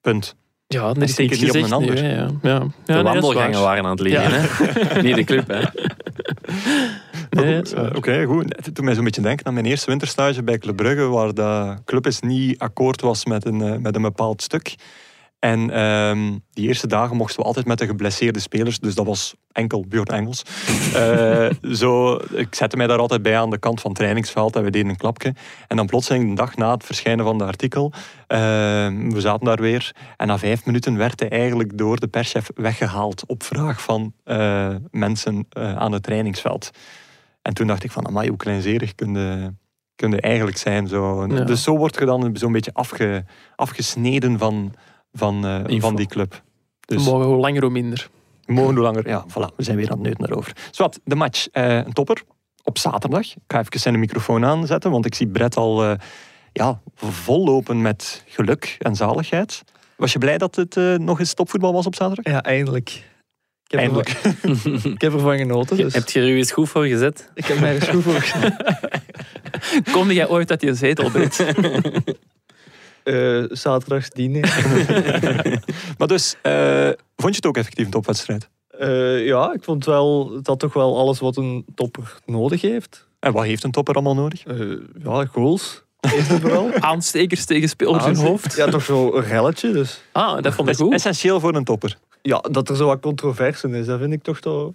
Punt. 0.00 0.36
Ja, 0.66 0.92
dat 0.92 1.02
is 1.08 1.16
niet 1.16 1.48
op 1.50 1.54
een 1.54 1.72
ander. 1.72 1.94
nee, 1.94 2.14
ja. 2.14 2.16
Ja. 2.16 2.28
Ja, 2.42 2.58
De 2.84 2.92
nee, 2.92 3.02
wandelgangen 3.02 3.60
waren 3.60 3.84
aan 3.84 3.90
het 3.90 4.00
liggen, 4.00 4.22
Ja. 4.22 4.36
hè? 4.38 5.02
niet 5.06 5.14
de 5.16 5.24
club. 5.24 5.48
Hè? 5.48 5.60
Nee, 7.30 7.62
eh, 7.62 7.96
Oké, 7.96 8.24
goed. 8.24 8.56
Het 8.56 8.74
doet 8.74 8.84
mij 8.84 8.94
zo'n 8.94 9.04
beetje 9.04 9.20
denken 9.20 9.46
aan 9.46 9.54
mijn 9.54 9.66
eerste 9.66 9.90
winterstage 9.90 10.42
bij 10.42 10.58
Club 10.58 10.76
Brugge, 10.76 11.06
waar 11.06 11.34
de 11.34 11.74
club 11.84 12.04
eens 12.04 12.20
niet 12.20 12.58
akkoord 12.58 13.00
was 13.00 13.24
met 13.24 13.44
een, 13.44 13.62
eh, 13.62 13.76
met 13.76 13.96
een 13.96 14.02
bepaald 14.02 14.42
stuk. 14.42 14.74
En 15.40 15.70
ehm, 15.70 16.38
die 16.52 16.66
eerste 16.66 16.86
dagen 16.86 17.16
mochten 17.16 17.40
we 17.40 17.46
altijd 17.46 17.66
met 17.66 17.78
de 17.78 17.86
geblesseerde 17.86 18.40
spelers, 18.40 18.78
dus 18.78 18.94
dat 18.94 19.06
was 19.06 19.34
enkel 19.52 19.84
Björn 19.88 20.06
Engels. 20.06 20.42
Eh, 20.90 21.50
zo, 21.72 22.20
ik 22.32 22.54
zette 22.54 22.76
mij 22.76 22.86
daar 22.86 22.98
altijd 22.98 23.22
bij 23.22 23.38
aan 23.38 23.50
de 23.50 23.58
kant 23.58 23.80
van 23.80 23.90
het 23.90 23.98
trainingsveld 23.98 24.56
en 24.56 24.62
we 24.64 24.70
deden 24.70 24.88
een 24.88 24.96
klapje. 24.96 25.34
En 25.68 25.76
dan 25.76 25.86
plotseling, 25.86 26.28
de 26.28 26.34
dag 26.34 26.56
na 26.56 26.70
het 26.70 26.84
verschijnen 26.84 27.24
van 27.24 27.38
de 27.38 27.44
artikel, 27.44 27.92
ehm, 28.26 29.10
we 29.10 29.20
zaten 29.20 29.46
daar 29.46 29.60
weer. 29.60 29.94
En 30.16 30.26
na 30.26 30.38
vijf 30.38 30.64
minuten 30.64 30.96
werd 30.96 31.20
hij 31.20 31.28
eigenlijk 31.28 31.78
door 31.78 32.00
de 32.00 32.06
perschef 32.06 32.50
weggehaald 32.54 33.22
op 33.26 33.42
vraag 33.42 33.82
van 33.82 34.12
eh, 34.24 34.74
mensen 34.90 35.46
eh, 35.50 35.76
aan 35.76 35.92
het 35.92 36.02
trainingsveld. 36.02 36.70
En 37.42 37.54
toen 37.54 37.66
dacht 37.66 37.84
ik 37.84 37.90
van, 37.90 38.06
amai, 38.06 38.28
hoe 38.28 38.36
kleinzerig 38.36 38.94
kun 38.94 39.14
je, 39.14 39.52
kun 39.96 40.10
je 40.10 40.20
eigenlijk 40.20 40.56
zijn. 40.56 40.88
Zo. 40.88 41.26
Ja. 41.26 41.44
Dus 41.44 41.62
zo 41.62 41.76
word 41.76 41.98
je 41.98 42.04
dan 42.04 42.30
zo'n 42.36 42.52
beetje 42.52 42.74
afge, 42.74 43.24
afgesneden 43.56 44.38
van, 44.38 44.74
van, 45.12 45.46
eh, 45.46 45.80
van 45.80 45.96
die 45.96 46.06
club. 46.06 46.42
We 46.80 46.94
Dus 46.96 47.04
mogen 47.04 47.26
hoe 47.26 47.36
langer 47.36 47.62
hoe 47.62 47.70
minder. 47.70 48.10
we 48.44 48.52
mogen 48.52 48.74
hoe 48.74 48.82
langer... 48.82 49.08
Ja, 49.08 49.24
voilà, 49.28 49.54
we 49.56 49.62
zijn 49.62 49.76
weer 49.76 49.86
aan 49.90 49.92
het 49.98 50.02
neuten 50.02 50.26
daarover. 50.26 50.52
Zwat, 50.70 51.00
de 51.04 51.14
match. 51.14 51.46
eh, 51.52 51.76
een 51.76 51.92
topper 51.92 52.22
op 52.62 52.78
zaterdag. 52.78 53.20
Ik 53.26 53.36
ga 53.46 53.58
even 53.58 53.80
zijn 53.80 53.98
microfoon 53.98 54.44
aanzetten, 54.44 54.90
want 54.90 55.06
ik 55.06 55.14
zie 55.14 55.26
Brett 55.28 55.56
al 55.56 55.84
eh, 55.84 55.92
ja, 56.52 56.80
vollopen 56.94 57.82
met 57.82 58.24
geluk 58.26 58.76
en 58.78 58.96
zaligheid. 58.96 59.62
Was 59.96 60.12
je 60.12 60.18
blij 60.18 60.38
dat 60.38 60.56
het 60.56 60.76
eh, 60.76 60.94
nog 60.94 61.18
eens 61.18 61.34
topvoetbal 61.34 61.72
was 61.72 61.86
op 61.86 61.94
zaterdag? 61.94 62.32
Ja, 62.32 62.42
eindelijk. 62.42 62.88
Ik 63.64 63.70
heb 63.70 63.80
Eindelijk. 63.80 64.08
Ervan, 64.08 64.92
ik 64.94 65.00
heb 65.00 65.12
ervan 65.12 65.38
genoten. 65.38 65.76
Dus 65.76 65.94
Heb 65.94 66.08
je 66.08 66.20
er 66.20 66.26
je 66.36 66.44
schoen 66.44 66.66
voor 66.66 66.84
gezet? 66.86 67.30
Ik 67.34 67.44
heb 67.44 67.60
mij 67.60 67.74
er 67.74 67.82
goed 67.82 68.02
voor. 68.02 68.24
Komde 69.92 70.14
jij 70.14 70.28
ooit 70.28 70.50
uit 70.50 70.60
je 70.62 70.74
zetel, 70.74 71.10
Brett? 71.10 71.44
Eh 73.02 73.42
zaterdags 73.48 74.10
diner. 74.10 74.42
Maar 75.98 76.08
dus, 76.08 76.36
eh, 76.42 76.88
vond 77.16 77.30
je 77.34 77.36
het 77.36 77.46
ook 77.46 77.56
effectief 77.56 77.84
een 77.84 77.90
topwedstrijd? 77.90 78.48
Eh, 78.68 79.26
ja, 79.26 79.52
ik 79.52 79.64
vond 79.64 79.84
wel 79.84 80.38
dat 80.42 80.58
toch 80.58 80.72
wel 80.72 80.98
alles 80.98 81.18
wat 81.18 81.36
een 81.36 81.64
topper 81.74 82.14
nodig 82.26 82.60
heeft. 82.60 83.08
En 83.18 83.32
wat 83.32 83.44
heeft 83.44 83.64
een 83.64 83.70
topper 83.70 83.94
allemaal 83.94 84.14
nodig? 84.14 84.44
Eh, 84.44 84.70
ja, 85.04 85.24
goals. 85.26 85.82
Eerst 86.00 86.30
en 86.30 86.40
vooral. 86.40 86.72
Aanstekers 86.90 87.44
tegen 87.44 87.68
spelers 87.68 88.06
in 88.06 88.14
hoofd. 88.14 88.56
Ja, 88.56 88.66
toch 88.66 88.84
zo 88.84 89.14
een 89.16 89.22
relletje. 89.24 89.72
Dus 89.72 90.00
Ah, 90.12 90.42
dat 90.42 90.54
vond 90.54 90.58
ik 90.58 90.64
Dat 90.66 90.68
is 90.74 90.76
goed. 90.80 90.92
essentieel 90.92 91.40
voor 91.40 91.54
een 91.54 91.64
topper. 91.64 91.98
ja, 92.22 92.38
dat 92.50 92.68
er 92.68 92.76
zo 92.76 92.86
wat 92.86 93.00
controverse 93.00 93.66
in 93.68 93.74
is, 93.74 93.86
dat 93.86 93.98
vind 93.98 94.12
ik 94.12 94.22
toch 94.22 94.40
toch... 94.40 94.72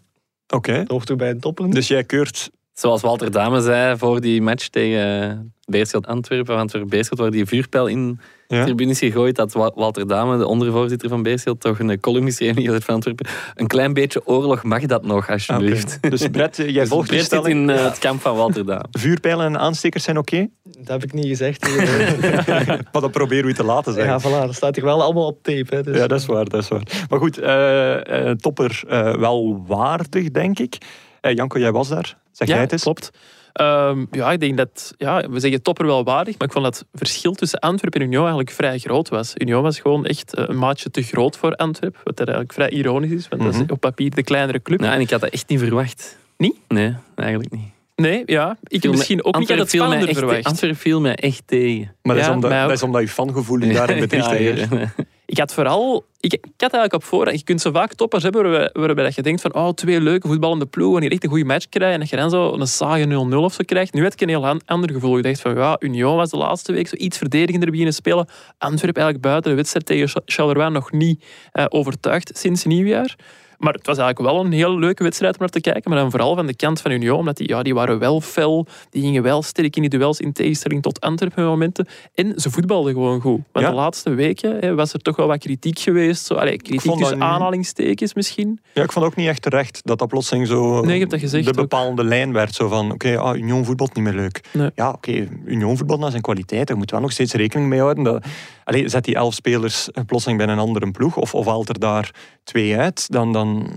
Oké. 0.48 0.78
Dat 0.78 0.88
hoort 0.88 1.10
er 1.10 1.16
bij 1.16 1.30
een 1.30 1.40
topper 1.40 1.66
niet. 1.66 1.74
Dus 1.74 1.88
jij 1.88 2.04
keurt... 2.04 2.50
Zoals 2.76 3.02
Walter 3.02 3.32
Dame 3.32 3.62
zei 3.62 3.98
voor 3.98 4.22
die 4.22 4.42
match 4.42 4.68
tegen 4.68 5.54
Beerschot 5.66 6.08
Antwerpen, 6.08 6.56
Antwerpen 6.58 6.90
Beerschot, 6.90 7.20
waar 7.20 7.32
die 7.32 7.46
vuurpijl 7.46 7.88
in 7.88 8.20
de 8.48 8.56
Ja? 8.56 8.64
tribune 8.64 8.92
is 8.92 9.00
gegooid, 9.00 9.36
dat 9.36 9.54
Wa- 9.54 9.72
Walter 9.76 10.08
Dame, 10.08 10.38
de 10.38 10.48
ondervoorzitter 10.48 11.10
van 11.10 11.24
Beerschot, 11.24 11.60
toch 11.60 11.80
een 11.80 12.00
column 12.00 12.26
geschreven 12.26 12.72
heeft 12.72 12.86
van 12.86 12.94
Antwerpen. 12.94 13.26
Een 13.56 13.68
klein 13.68 13.94
beetje 13.94 14.22
oorlog 14.28 14.64
mag 14.64 14.82
dat 14.86 15.06
nog, 15.06 15.30
alsjeblieft. 15.30 15.98
Dus 16.02 16.28
Brett, 16.28 16.56
jij 16.58 16.66
Dus 16.74 16.90
volgt 16.90 17.08
Brett 17.08 17.26
stelling. 17.26 17.70
in 17.70 17.70
eh, 17.70 17.84
het 17.84 17.98
kamp 18.00 18.22
van 18.22 18.36
Walter 18.36 18.66
Dame. 18.66 18.86
Vuurpijlen 19.00 19.46
en 19.46 19.60
aanstekers 19.60 20.04
zijn 20.04 20.18
oké, 20.18 20.48
Dat 20.64 20.88
heb 20.88 21.04
ik 21.04 21.14
niet 21.14 21.26
gezegd. 21.28 21.68
maar 22.92 23.02
dat 23.02 23.12
proberen 23.12 23.46
we 23.46 23.54
te 23.54 23.64
laten 23.64 23.94
zeggen. 23.94 24.12
ja, 24.14 24.20
voilà. 24.44 24.46
Dat 24.46 24.56
staat 24.56 24.76
hier 24.76 24.86
wel 24.86 25.04
allemaal 25.04 25.26
op 25.28 25.44
tape. 25.44 25.76
Hè, 25.76 25.84
dus. 25.84 25.98
Ja, 25.98 26.08
dat 26.08 26.20
is 26.20 26.26
waar, 26.26 26.46
dat 26.50 26.62
is 26.62 26.68
waar. 26.68 27.06
Maar 27.10 27.20
goed, 27.20 27.38
eh, 27.38 28.30
eh, 28.30 28.36
topper 28.36 28.84
eh, 28.88 29.16
wel 29.18 29.64
waardig, 29.68 30.32
denk 30.32 30.60
ik. 30.60 30.78
Eh, 31.26 31.36
Janko, 31.36 31.60
jij 31.60 31.72
was 31.72 31.88
daar. 31.88 32.18
Zeg 32.32 32.48
jij 32.48 32.60
het 32.60 32.72
eens? 32.72 32.82
klopt. 32.82 33.12
Ehm, 33.54 34.06
ja, 34.12 34.32
ik 34.32 34.40
denk 34.40 34.58
dat, 34.58 34.94
ja, 34.98 35.30
we 35.30 35.40
zeggen 35.40 35.62
topper 35.62 35.86
wel 35.86 36.04
waardig, 36.04 36.38
maar 36.38 36.48
ik 36.48 36.54
vond 36.54 36.66
dat 36.66 36.78
het 36.78 36.88
verschil 36.94 37.34
tussen 37.34 37.60
Antwerpen 37.60 38.00
en 38.02 38.06
Union 38.06 38.22
eigenlijk 38.22 38.52
vrij 38.52 38.78
groot 38.78 39.10
was. 39.10 39.34
Union 39.38 39.64
was 39.64 39.80
gewoon 39.80 40.06
echt 40.06 40.34
eh, 40.36 40.44
een 40.48 40.58
maatje 40.58 40.92
te 40.92 41.02
groot 41.02 41.38
voor 41.38 41.56
Antwerpen, 41.56 42.00
wat 42.04 42.20
er 42.20 42.26
eigenlijk 42.28 42.54
vrij 42.54 42.70
ironisch 42.70 43.12
is, 43.12 43.28
want 43.28 43.42
dat 43.42 43.52
Mhm. 43.54 43.62
is 43.64 43.70
op 43.72 43.80
papier 43.80 44.10
de 44.10 44.24
kleinere 44.24 44.62
club. 44.62 44.82
Ja, 44.82 44.94
en 44.94 45.00
ik 45.00 45.10
had 45.10 45.22
dat 45.22 45.30
echt 45.30 45.50
niet 45.50 45.60
verwacht. 45.60 46.18
Niet? 46.38 46.56
Nee, 46.68 46.94
eigenlijk 47.16 47.52
niet. 47.52 47.70
Nee, 47.96 48.24
ja, 48.26 48.58
ik 48.64 48.82
Viel 48.82 48.92
misschien 48.92 49.24
ook 49.26 49.38
niet. 49.40 49.50
Had 49.50 49.58
het 49.58 49.70
spannender 49.70 50.08
echt- 50.10 50.18
verwacht. 50.18 50.44
Antwerpen 50.44 50.80
viel 50.80 51.02
mij 51.02 51.16
echt 51.16 51.42
tegen. 51.46 51.96
Maar 52.02 52.16
dat, 52.16 52.24
Ja, 52.26 52.30
is 52.30 52.36
omdat, 52.36 52.52
dat 52.52 52.72
is 52.72 52.84
omdat 52.84 53.02
je 53.02 53.08
fangevoel 53.08 53.60
daar 53.60 53.90
in 53.90 54.00
bedriegt. 54.08 54.30
Ja, 54.70 54.94
Ik 55.26 55.38
had 55.38 55.54
vooral... 55.54 56.06
Ik, 56.20 56.32
had 56.42 56.74
eigenlijk 56.74 56.94
op 56.94 57.04
voorhand... 57.04 57.38
Je 57.38 57.44
kunt 57.44 57.62
zo 57.62 57.72
vaak 57.72 57.94
toppers 57.94 58.24
hebben 58.24 58.42
waarbij, 58.42 58.70
waarbij 58.74 59.04
dat 59.04 59.16
je 59.16 59.22
denkt 59.22 59.42
van 59.42 59.54
oh, 59.54 59.70
twee 59.70 60.02
leuke 60.02 60.28
voetballende 60.28 60.66
ploegen 60.66 61.04
en 61.04 61.10
echt 61.10 61.24
een 61.24 61.30
goede 61.30 61.46
match 61.46 61.70
krijgt 61.70 61.94
en 61.94 62.00
dat 62.00 62.10
je 62.10 62.16
dan 62.16 62.30
zo 62.30 62.54
een 62.54 62.68
saaie 62.68 63.06
0-0 63.06 63.10
of 63.36 63.54
zo 63.54 63.64
krijgt. 63.66 63.94
Nu 63.94 64.04
had 64.04 64.14
ik 64.14 64.22
een 64.22 64.30
heel 64.30 64.48
an- 64.48 64.62
ander 64.66 64.92
gevoel. 64.92 65.18
Ik 65.18 65.24
dacht 65.24 65.42
van 65.42 65.56
ja, 65.56 65.76
Union 65.80 66.16
was 66.16 66.30
de 66.30 66.38
laatste 66.38 66.72
week 66.74 66.88
zo 66.88 66.96
iets 66.96 67.18
verdedigender 67.18 67.70
beginnen 67.70 67.94
spelen. 67.94 68.28
Antwerpen 68.58 69.02
eigenlijk 69.02 69.22
buiten 69.22 69.50
de 69.52 69.58
wedstrijd 69.58 69.86
tegen 69.86 70.10
Ch- 70.10 70.22
Charleroi 70.26 70.70
nog 70.70 70.92
niet 70.92 71.24
eh, 71.52 71.66
overtuigd 71.70 72.38
sinds 72.38 72.64
nieuwjaar. 72.64 73.16
Maar 73.58 73.74
het 73.74 73.86
was 73.86 73.98
eigenlijk 73.98 74.32
wel 74.36 74.46
een 74.46 74.52
heel 74.52 74.80
leuke 74.80 75.04
wedstrijd 75.04 75.34
om 75.34 75.40
naar 75.40 75.50
te 75.50 75.62
kijken. 75.62 75.92
Maar 75.92 76.00
dan 76.00 76.10
vooral 76.12 76.36
van 76.36 76.46
de 76.48 76.56
kant 76.56 76.82
van 76.82 76.92
Union, 76.92 77.18
omdat 77.18 77.38
die, 77.38 77.48
ja, 77.48 77.64
die 77.64 77.74
waren 77.74 78.00
wel 78.00 78.22
fel. 78.22 78.68
Die 78.90 79.02
gingen 79.02 79.24
wel 79.24 79.42
sterk 79.42 79.76
in 79.76 79.82
die 79.82 79.90
duels 79.90 80.20
in 80.20 80.34
tegenstelling 80.34 80.82
tot 80.82 81.02
Antwerpen 81.02 81.44
momenten. 81.46 81.88
En 82.16 82.34
ze 82.40 82.50
voetbalden 82.52 82.94
gewoon 82.94 83.22
goed. 83.22 83.42
Want 83.52 83.66
Ja. 83.66 83.72
de 83.72 83.78
laatste 83.78 84.10
weken 84.10 84.58
hè, 84.60 84.76
was 84.76 84.94
er 84.94 85.00
toch 85.02 85.16
wel 85.16 85.28
wat 85.28 85.38
kritiek 85.40 85.80
geweest. 85.80 86.26
Zo, 86.26 86.34
allee, 86.34 86.58
kritiek 86.58 86.92
tussen 86.98 87.18
niet- 87.18 87.26
aanhalingstekens 87.28 88.14
misschien. 88.14 88.60
Ja, 88.74 88.84
ik 88.84 88.92
vond 88.92 89.06
ook 89.06 89.16
niet 89.16 89.28
echt 89.28 89.42
terecht 89.42 89.82
dat 89.84 90.00
dat 90.00 90.08
plotseling 90.08 90.48
zo 90.48 90.82
Nee, 90.82 91.06
dat 91.06 91.20
de 91.20 91.48
ook. 91.48 91.54
bepaalde 91.56 92.04
lijn 92.04 92.34
werd. 92.34 92.54
Zo 92.56 92.68
van, 92.68 92.92
oké, 92.92 93.18
ah, 93.18 93.38
Union 93.38 93.66
voetbalt 93.66 93.96
niet 93.96 94.04
meer 94.04 94.14
leuk. 94.14 94.42
Nee. 94.54 94.70
Ja, 94.76 94.90
oké, 94.92 95.28
Union 95.46 95.78
voetbalt 95.78 96.00
naar 96.00 96.10
zijn 96.10 96.22
kwaliteit. 96.22 96.68
Daar 96.68 96.78
moeten 96.78 96.96
we 96.96 97.02
wel 97.02 97.10
nog 97.12 97.12
steeds 97.12 97.34
rekening 97.34 97.70
mee 97.70 97.80
houden. 97.80 98.04
Dat, 98.04 98.26
allee, 98.66 98.90
zet 98.90 99.04
die 99.04 99.16
elf 99.16 99.34
spelers 99.34 99.92
eh, 99.92 100.04
plotseling 100.06 100.40
bij 100.40 100.48
een 100.48 100.60
andere 100.60 100.92
ploeg 100.92 101.18
of, 101.18 101.34
of 101.34 101.46
haalt 101.46 101.70
er 101.70 101.80
daar 101.80 102.12
twee 102.44 102.78
uit, 102.78 103.12
dan... 103.12 103.34
dan 103.34 103.68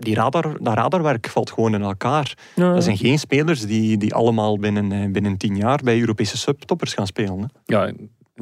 die 0.00 0.14
radar, 0.14 0.56
dat 0.60 0.74
radarwerk 0.74 1.28
valt 1.28 1.50
gewoon 1.50 1.74
in 1.74 1.82
elkaar. 1.82 2.34
Ja. 2.54 2.72
Dat 2.72 2.84
zijn 2.84 2.96
geen 2.96 3.18
spelers 3.18 3.66
die, 3.66 3.96
die 3.96 4.14
allemaal 4.14 4.58
binnen, 4.58 4.92
eh, 4.92 5.10
binnen 5.10 5.36
tien 5.36 5.56
jaar 5.56 5.80
bij 5.84 6.00
Europese 6.00 6.36
subtoppers 6.36 6.94
gaan 6.94 7.06
spelen. 7.06 7.38
Hè. 7.38 7.46
Ja, 7.64 7.92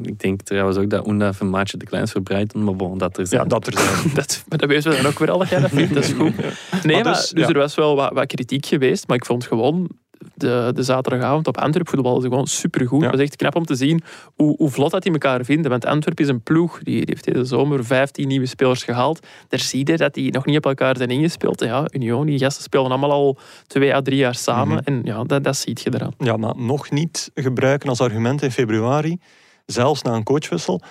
ik 0.01 0.19
denk 0.19 0.41
trouwens 0.41 0.77
ook 0.77 0.89
dat 0.89 1.07
Oenda 1.07 1.31
een 1.39 1.49
maatje 1.49 1.77
te 1.77 1.85
klein 1.85 2.03
is 2.03 2.11
voor 2.11 2.21
Brighton, 2.21 2.63
maar 2.63 2.75
bon, 2.75 2.97
dat 2.97 3.17
er 3.17 3.23
Ja, 3.23 3.29
zijn. 3.29 3.47
dat 3.47 3.67
er 3.67 3.73
zijn. 3.77 4.13
Dat, 4.15 4.43
maar 4.47 4.57
dat 4.57 4.69
weten 4.69 4.91
we 4.91 4.97
dan 4.97 5.05
ook 5.05 5.19
weer 5.19 5.31
al 5.31 5.37
dat 5.47 5.49
jij 5.49 5.59
dat 5.59 5.71
is 6.03 6.11
goed. 6.11 6.35
Nee, 6.83 6.95
Maar 6.95 7.03
maar 7.03 7.13
dus, 7.13 7.29
dus, 7.29 7.47
ja. 7.47 7.47
er 7.47 7.57
was 7.57 7.75
wel 7.75 7.95
wat, 7.95 8.13
wat 8.13 8.25
kritiek 8.25 8.65
geweest. 8.65 9.07
Maar 9.07 9.17
ik 9.17 9.25
vond 9.25 9.45
gewoon 9.45 9.89
de, 10.37 10.71
de 10.73 10.83
zaterdagavond 10.83 11.47
op 11.47 11.57
Antwerpen 11.57 11.93
voetballen 11.93 12.21
ze 12.21 12.27
gewoon 12.27 12.47
supergoed. 12.47 13.01
Ja. 13.01 13.05
Het 13.05 13.15
was 13.15 13.25
echt 13.25 13.35
knap 13.35 13.55
om 13.55 13.65
te 13.65 13.75
zien 13.75 14.01
hoe, 14.35 14.55
hoe 14.57 14.69
vlot 14.69 14.91
dat 14.91 15.03
die 15.03 15.11
elkaar 15.11 15.45
vinden. 15.45 15.71
Want 15.71 15.85
Antwerpen 15.85 16.23
is 16.23 16.29
een 16.29 16.41
ploeg. 16.41 16.79
Die, 16.83 16.95
die 16.95 17.03
heeft 17.07 17.23
deze 17.23 17.45
zomer 17.45 17.85
15 17.85 18.27
nieuwe 18.27 18.45
spelers 18.45 18.83
gehaald. 18.83 19.27
Daar 19.47 19.59
zie 19.59 19.87
je 19.87 19.97
dat 19.97 20.13
die 20.13 20.31
nog 20.31 20.45
niet 20.45 20.57
op 20.57 20.65
elkaar 20.65 20.97
zijn 20.97 21.09
ingespeeld. 21.09 21.61
En 21.61 21.67
ja, 21.67 21.87
Union, 21.91 22.25
die 22.25 22.39
gasten 22.39 22.63
spelen 22.63 22.85
allemaal 22.85 23.11
al 23.11 23.37
twee 23.67 23.95
à 23.95 24.01
drie 24.01 24.17
jaar 24.17 24.35
samen. 24.35 24.77
Mhm. 24.77 24.85
En 24.85 25.01
ja, 25.03 25.23
dat, 25.23 25.43
dat 25.43 25.57
zie 25.57 25.77
je 25.83 25.93
eraan. 25.93 26.13
Ja, 26.17 26.37
maar 26.37 26.57
nog 26.57 26.89
niet 26.89 27.31
gebruiken 27.33 27.89
als 27.89 28.01
argument 28.01 28.41
in 28.41 28.51
februari, 28.51 29.17
zelfs 29.65 30.01
na 30.01 30.13
een 30.13 30.23
coachwissel. 30.23 30.81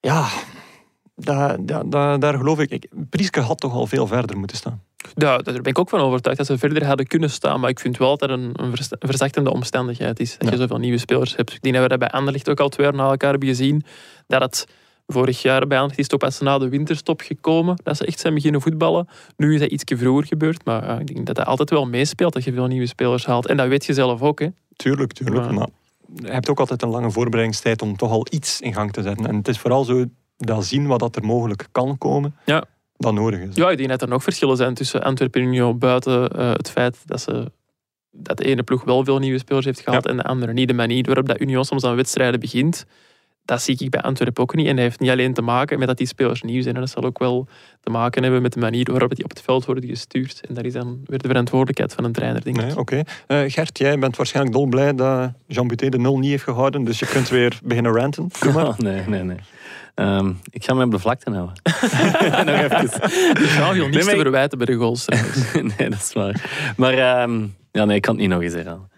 Ja, 0.00 0.28
daar, 1.14 1.56
daar, 1.66 2.18
daar, 2.18 2.36
geloof 2.36 2.58
ik. 2.58 2.70
ik. 2.70 2.88
Prieske 3.10 3.40
had 3.40 3.60
toch 3.60 3.72
al 3.72 3.86
veel 3.86 4.06
verder 4.06 4.38
moeten 4.38 4.56
staan. 4.56 4.82
Ja, 5.14 5.38
daar 5.38 5.54
ben 5.54 5.64
ik 5.72 5.78
ook 5.78 5.88
van 5.88 6.00
overtuigd 6.00 6.38
dat 6.38 6.46
ze 6.46 6.58
verder 6.58 6.84
hadden 6.86 7.06
kunnen 7.06 7.30
staan. 7.30 7.60
Maar 7.60 7.70
ik 7.70 7.80
vind 7.80 7.98
wel 7.98 8.16
dat 8.16 8.30
er 8.30 8.30
een, 8.38 8.50
een 8.52 8.72
verzachtende 8.98 9.52
omstandigheid 9.52 10.20
is. 10.20 10.32
Dat 10.38 10.48
Ja. 10.48 10.50
je 10.54 10.60
zoveel 10.60 10.78
nieuwe 10.78 10.98
spelers 10.98 11.36
hebt. 11.36 11.52
Ik 11.52 11.62
denk 11.62 11.74
dat 11.74 11.82
we 11.82 11.88
dat 11.88 11.98
bij 11.98 12.08
Anderlecht 12.10 12.48
ook 12.50 12.60
al 12.60 12.68
twee 12.68 12.86
jaar 12.86 12.94
na 12.94 13.10
elkaar 13.10 13.30
hebben 13.30 13.48
gezien. 13.48 13.84
Dat 14.26 14.40
het 14.42 14.66
vorig 15.06 15.42
jaar 15.42 15.66
bij 15.66 15.76
Anderlecht 15.78 15.98
is 15.98 16.10
het 16.10 16.20
pas 16.20 16.40
na 16.40 16.58
de 16.58 16.68
winterstop 16.68 17.20
gekomen. 17.20 17.76
Dat 17.82 17.96
ze 17.96 18.06
echt 18.06 18.20
zijn 18.20 18.34
beginnen 18.34 18.60
voetballen. 18.60 19.08
Nu 19.36 19.54
is 19.54 19.60
dat 19.60 19.70
iets 19.70 19.84
vroeger 19.96 20.26
gebeurd. 20.26 20.64
Maar 20.64 20.84
ja, 20.84 20.98
ik 20.98 21.06
denk 21.14 21.26
dat 21.26 21.36
dat 21.36 21.46
altijd 21.46 21.70
wel 21.70 21.86
meespeelt. 21.86 22.32
Dat 22.32 22.44
je 22.44 22.52
veel 22.52 22.66
nieuwe 22.66 22.86
spelers 22.86 23.26
haalt. 23.26 23.46
En 23.46 23.56
dat 23.56 23.68
weet 23.68 23.84
je 23.84 23.92
zelf 23.94 24.22
ook. 24.22 24.40
Hè. 24.40 24.46
Tuurlijk, 24.76 25.12
tuurlijk. 25.12 25.50
Maar 25.50 25.66
je 26.14 26.28
hebt 26.30 26.48
ook 26.48 26.60
altijd 26.60 26.82
een 26.82 26.88
lange 26.88 27.10
voorbereidingstijd 27.10 27.82
om 27.82 27.96
toch 27.96 28.10
al 28.10 28.26
iets 28.30 28.60
in 28.60 28.72
gang 28.74 28.92
te 28.92 29.02
zetten. 29.02 29.26
En 29.26 29.36
het 29.36 29.48
is 29.48 29.58
vooral 29.58 29.84
zo 29.84 30.04
dat 30.36 30.64
zien 30.64 30.86
wat 30.86 30.98
dat 31.00 31.16
er 31.16 31.24
mogelijk 31.24 31.66
kan 31.72 31.98
komen, 31.98 32.34
Ja. 32.44 32.64
Dat 33.02 33.14
nodig 33.14 33.40
is. 33.40 33.54
Ja, 33.54 33.70
ik 33.70 33.76
denk 33.76 33.88
dat 33.88 34.02
er 34.02 34.08
nog 34.08 34.22
verschillen 34.22 34.56
zijn 34.56 34.74
tussen 34.74 35.02
Antwerpen 35.02 35.40
en 35.40 35.46
Union. 35.46 35.78
Buiten 35.78 36.30
eh, 36.30 36.50
het 36.52 36.70
feit 36.70 36.96
dat, 37.06 37.20
ze, 37.20 37.50
dat 38.10 38.36
de 38.36 38.44
ene 38.44 38.62
ploeg 38.62 38.84
wel 38.84 39.04
veel 39.04 39.18
nieuwe 39.18 39.38
spelers 39.38 39.66
heeft 39.66 39.80
gehaald 39.80 40.06
en 40.06 40.16
de 40.16 40.22
andere 40.22 40.52
niet. 40.52 40.68
De 40.68 40.74
manier 40.74 41.04
waarop 41.04 41.28
dat 41.28 41.40
Union 41.40 41.64
soms 41.64 41.84
aan 41.84 41.96
wedstrijden 41.96 42.40
begint, 42.40 42.86
dat 43.44 43.62
zie 43.62 43.76
ik 43.78 43.90
bij 43.90 44.00
Antwerpen 44.00 44.42
ook 44.42 44.54
niet. 44.54 44.66
En 44.66 44.76
dat 44.76 44.84
heeft 44.84 45.00
niet 45.00 45.10
alleen 45.10 45.34
te 45.34 45.42
maken 45.42 45.78
met 45.78 45.88
dat 45.88 45.96
die 45.96 46.06
spelers 46.06 46.42
nieuw 46.42 46.62
zijn. 46.62 46.74
En 46.74 46.80
dat 46.80 46.90
zal 46.90 47.04
ook 47.04 47.18
wel 47.18 47.48
te 47.80 47.90
maken 47.90 48.22
hebben 48.22 48.42
met 48.42 48.52
de 48.52 48.60
manier 48.60 48.90
waarop 48.90 49.14
die 49.14 49.24
op 49.24 49.30
het 49.30 49.40
veld 49.42 49.64
worden 49.64 49.88
gestuurd. 49.88 50.40
En 50.48 50.54
dat 50.54 50.64
is 50.64 50.72
dan 50.72 51.00
weer 51.04 51.18
de 51.18 51.28
verantwoordelijkheid 51.28 51.94
van 51.94 52.04
een 52.04 52.12
trainer, 52.12 52.44
denk 52.44 52.56
ik. 52.56 52.66
Nee, 52.66 52.78
Oké. 52.78 53.02
Eh, 53.26 53.40
Gert, 53.46 53.78
jij 53.78 53.98
bent 53.98 54.16
waarschijnlijk 54.16 54.56
dolblij 54.56 54.94
dat 54.94 55.32
Jean 55.46 55.68
Buté 55.68 55.88
de 55.88 55.98
nul 55.98 56.18
niet 56.18 56.30
heeft 56.30 56.42
gehouden, 56.42 56.84
dus 56.84 56.98
je 56.98 57.06
kunt 57.06 57.28
weer 57.28 57.58
beginnen 57.64 57.92
ranten. 57.92 58.28
Doe 58.40 58.52
maar. 58.52 58.66
Oh, 58.66 58.78
nee, 58.78 59.02
nee, 59.06 59.22
nee. 59.22 59.38
Ehm, 59.94 60.32
ik 60.50 60.64
ga 60.64 60.74
me 60.74 60.84
op 60.84 60.90
de 60.90 60.98
vlakte 60.98 61.30
houden. 61.30 61.54
Nog 62.46 62.60
even. 62.62 62.88
Veel 62.90 63.72
niets 63.72 63.78
Nee, 63.78 63.90
maar 63.90 64.02
te 64.04 64.10
ik- 64.10 64.20
verwijten 64.20 64.58
bij 64.58 64.66
de 64.66 64.74
goals. 64.74 65.04
nee, 65.78 65.88
dat 65.90 65.98
is 66.00 66.12
waar. 66.12 66.40
Maar 66.76 66.92
ehm, 66.94 67.40
ja, 67.72 67.84
nee, 67.84 67.96
ik 67.96 68.02
kan 68.02 68.12
het 68.14 68.20
niet 68.22 68.30
nog 68.32 68.42
eens 68.42 68.54
herhalen. 68.54 68.88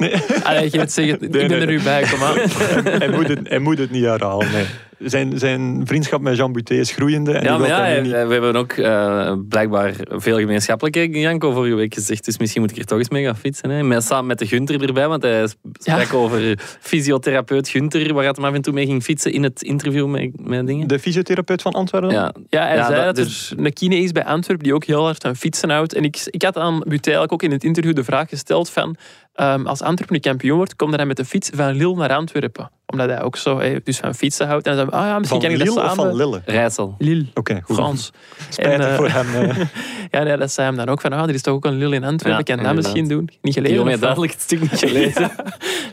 Allee, 0.43 0.69
je 0.73 0.79
het 0.79 0.93
zeggen, 0.93 1.23
ik 1.23 1.31
ben 1.31 1.49
nee, 1.49 1.61
er 1.61 1.67
nu 1.67 1.83
bij, 1.83 2.03
kom 2.11 2.23
aan. 2.23 2.35
hij, 3.01 3.09
moet 3.11 3.29
het, 3.29 3.49
hij 3.49 3.59
moet 3.59 3.79
het 3.79 3.91
niet 3.91 4.05
herhalen. 4.05 4.51
Nee. 4.53 4.67
Zijn, 5.05 5.39
zijn 5.39 5.83
vriendschap 5.87 6.21
met 6.21 6.37
Jean 6.37 6.53
Buté 6.53 6.75
is 6.75 6.91
groeiende. 6.93 7.33
En 7.33 7.45
Ja, 7.45 7.59
maar 7.59 8.03
niet. 8.03 8.11
we 8.13 8.17
hebben 8.19 8.57
ook 8.57 8.73
eh, 8.73 9.33
blijkbaar 9.49 9.95
veel 10.09 10.39
gemeenschappelijk, 10.39 10.95
heeft 10.95 11.15
Janko 11.15 11.53
vorige 11.53 11.75
week 11.75 11.95
gezegd. 11.95 12.25
Dus 12.25 12.39
misschien 12.39 12.61
moet 12.63 12.71
ik 12.71 12.77
er 12.77 12.85
toch 12.85 12.99
eens 12.99 13.09
mee 13.09 13.25
gaan 13.25 13.37
fietsen. 13.37 13.71
Hè. 13.71 13.83
Met, 13.83 14.05
samen 14.05 14.27
met 14.27 14.39
de 14.39 14.47
Gunter 14.47 14.83
erbij, 14.85 15.09
want 15.09 15.23
hij 15.23 15.47
sp- 15.47 15.57
sprak 15.73 16.15
over 16.15 16.59
fysiotherapeut 16.81 17.69
Gunter, 17.69 18.15
waar 18.15 18.23
hij 18.25 18.33
hem 18.37 18.45
af 18.45 18.55
en 18.55 18.63
toe 18.63 18.73
mee 18.73 18.87
ging 18.87 19.03
fietsen 19.03 19.33
in 19.33 19.43
het 19.43 19.63
interview 19.63 20.07
met, 20.07 20.31
met 20.41 20.67
dingen. 20.67 20.89
De 20.89 20.99
fysiotherapeut 20.99 21.63
van 21.63 21.73
Antwerpen? 21.73 22.11
Ja, 22.11 22.35
Ja, 22.49 22.67
hij 22.67 22.77
Ja, 22.77 22.85
zei 22.87 22.97
dat- 22.97 23.17
dat, 23.17 23.25
dus- 23.25 23.51
er 23.51 23.65
een 23.65 23.73
kine 23.73 23.97
is 23.97 24.13
bij 24.13 24.25
Antwerpen 24.25 24.65
die 24.65 24.75
ook 24.75 24.85
heel 24.85 25.03
hard 25.05 25.23
van 25.23 25.37
fietsen 25.37 25.71
houdt. 25.71 25.95
En 25.95 26.05
ik, 26.05 26.23
ik 26.31 26.43
had 26.43 26.57
aan 26.59 26.79
Buté 26.79 26.91
eigenlijk 27.11 27.33
ook 27.33 27.43
in 27.43 27.51
het 27.51 27.65
interview 27.65 27.95
de 27.95 28.05
vraag 28.05 28.29
gesteld 28.29 28.71
van 28.71 28.97
ehm, 29.35 29.67
als 29.67 29.83
Antwerpen 29.83 30.15
nu 30.17 30.21
kampioen 30.21 30.57
wordt, 30.57 30.77
kom 30.77 30.91
dan 30.97 31.07
met 31.07 31.17
de 31.17 31.25
fiets 31.25 31.51
van 31.55 31.75
Lille 31.75 31.95
naar 31.97 32.13
Antwerpen. 32.15 32.71
Omdat 32.87 33.09
hij 33.09 33.23
ook 33.23 33.37
zo 33.37 33.61
dus 33.85 33.99
van 33.99 34.15
fietsen 34.15 34.47
houdt. 34.47 34.67
En 34.67 34.77
dan 34.77 34.87
zei 34.87 34.97
hij, 34.97 35.05
ah 35.07 35.13
ja, 35.13 35.19
misschien 35.19 35.41
Van 35.41 35.51
kan 35.51 35.59
ik 35.61 35.65
Lille 35.67 35.81
dat 35.81 35.91
samen... 35.91 36.05
van 36.07 36.17
Lille? 36.17 36.43
Rijssel. 36.45 36.95
Lille, 36.99 37.27
Oké, 37.35 37.61
goed. 37.65 37.77
Frans. 37.77 38.11
Spijtig 38.49 38.87
En, 38.87 38.91
eh, 38.91 38.97
voor 38.97 39.09
hem. 39.09 39.35
eh. 39.51 39.57
Ja, 40.11 40.23
nee, 40.23 40.37
dat 40.37 40.53
zei 40.53 40.67
hem 40.67 40.77
dan 40.77 40.89
ook 40.89 41.01
van, 41.01 41.13
ah, 41.13 41.29
er 41.29 41.35
is 41.35 41.43
toch 41.43 41.55
ook 41.55 41.65
een 41.65 41.77
Lille 41.79 41.95
in 41.95 42.05
Antwerpen, 42.05 42.45
Ja, 42.47 42.55
kan 42.55 42.65
dat 42.65 42.75
misschien 42.75 43.09
doen? 43.09 43.31
Niet 43.43 43.55
gelezen? 43.55 44.01
Duidelijk 44.01 44.33
het 44.33 44.41
stuk 44.41 44.61
niet 44.61 44.79
gelezen. 44.85 45.31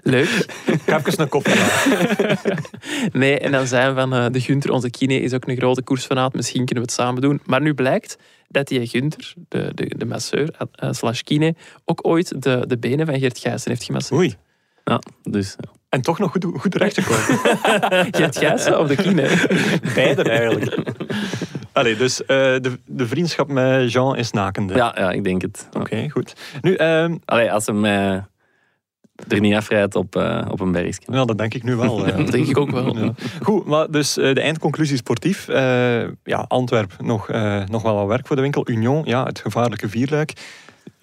Leuk. 0.04 0.45
Ik 0.65 0.82
ga 0.86 0.97
even 0.97 1.21
een 1.21 1.30
kop 1.30 1.45
halen. 1.47 2.38
Nee, 3.12 3.39
en 3.39 3.51
dan 3.51 3.67
zei 3.67 3.84
hij 3.84 3.93
van, 3.93 4.13
eh, 4.13 4.25
de 4.32 4.39
Gunter, 4.41 4.71
onze 4.71 4.89
kine, 4.89 5.21
is 5.21 5.34
ook 5.34 5.47
een 5.47 5.58
grote 5.58 5.82
koersfanaat, 5.84 6.34
misschien 6.34 6.65
kunnen 6.65 6.84
we 6.84 6.89
het 6.91 6.99
samen 6.99 7.21
doen. 7.21 7.41
Maar 7.45 7.62
nu 7.62 7.73
blijkt 7.73 8.17
dat 8.47 8.67
die 8.67 8.88
Gunter, 8.88 9.34
de, 9.49 9.71
de, 9.75 9.91
de 9.97 10.06
masseur 10.06 10.56
eh, 10.75 10.89
slash 10.91 11.21
kine, 11.21 11.56
ook 11.86 12.08
ooit 12.08 12.41
de, 12.43 12.63
de 12.67 12.77
benen 12.77 13.06
van 13.06 13.19
Geert 13.19 13.38
Gijssen 13.39 13.71
heeft 13.71 13.84
gemasseerd. 13.84 14.19
Oei. 14.19 14.36
Ja, 14.84 15.01
dus 15.23 15.56
ja. 15.60 15.69
En 15.91 16.01
toch 16.01 16.19
nog 16.19 16.32
goed, 16.32 16.45
goed 16.58 16.71
terecht 16.71 16.99
gekomen. 16.99 17.39
Geert 18.12 18.38
Gijssen 18.43 18.80
of 18.80 18.88
de 18.88 18.95
kine? 18.95 19.27
Beide 19.95 20.23
eigenlijk. 20.23 20.77
Allee, 21.71 21.97
dus 21.97 22.25
eh, 22.25 22.27
de, 22.38 22.80
de 22.86 23.08
vriendschap 23.08 23.47
met 23.47 23.91
Jean 23.91 24.15
is 24.15 24.32
nakende. 24.32 24.73
ja, 24.73 24.95
ja, 24.97 25.12
ik 25.12 25.23
denk 25.23 25.41
het. 25.41 25.69
Oké, 25.77 26.10
goed. 26.10 26.36
Nu, 26.62 26.75
ehm, 26.75 27.17
Allee, 27.25 27.51
als 27.51 27.65
hem 27.65 27.86
eh, 27.86 28.12
er 29.27 29.39
niet 29.39 29.56
afrijdt 29.56 29.95
op, 29.95 30.15
eh, 30.15 30.47
op 30.49 30.60
een 30.60 30.71
bergje. 30.71 31.01
ja, 31.06 31.25
dat 31.25 31.38
denk 31.38 31.54
ik 31.54 31.63
nu 31.63 31.75
wel. 31.75 31.97
Dat 32.17 32.32
denk 32.32 32.47
ik 32.47 32.58
ook 32.58 32.71
wel. 32.71 32.97
Ja. 32.97 33.13
Goed, 33.41 33.65
maar 33.65 33.91
dus 33.91 34.13
de 34.13 34.41
eindconclusie 34.41 34.97
sportief. 34.97 35.47
Ja, 36.23 36.45
Antwerp, 36.47 36.93
nog, 36.99 37.27
nog 37.67 37.82
wel 37.82 37.95
wat 37.95 38.08
werk 38.08 38.27
voor 38.27 38.36
de 38.36 38.41
winkel. 38.41 38.69
Union, 38.69 39.01
ja, 39.06 39.23
het 39.23 39.39
gevaarlijke 39.39 39.89
vierluik. 39.89 40.34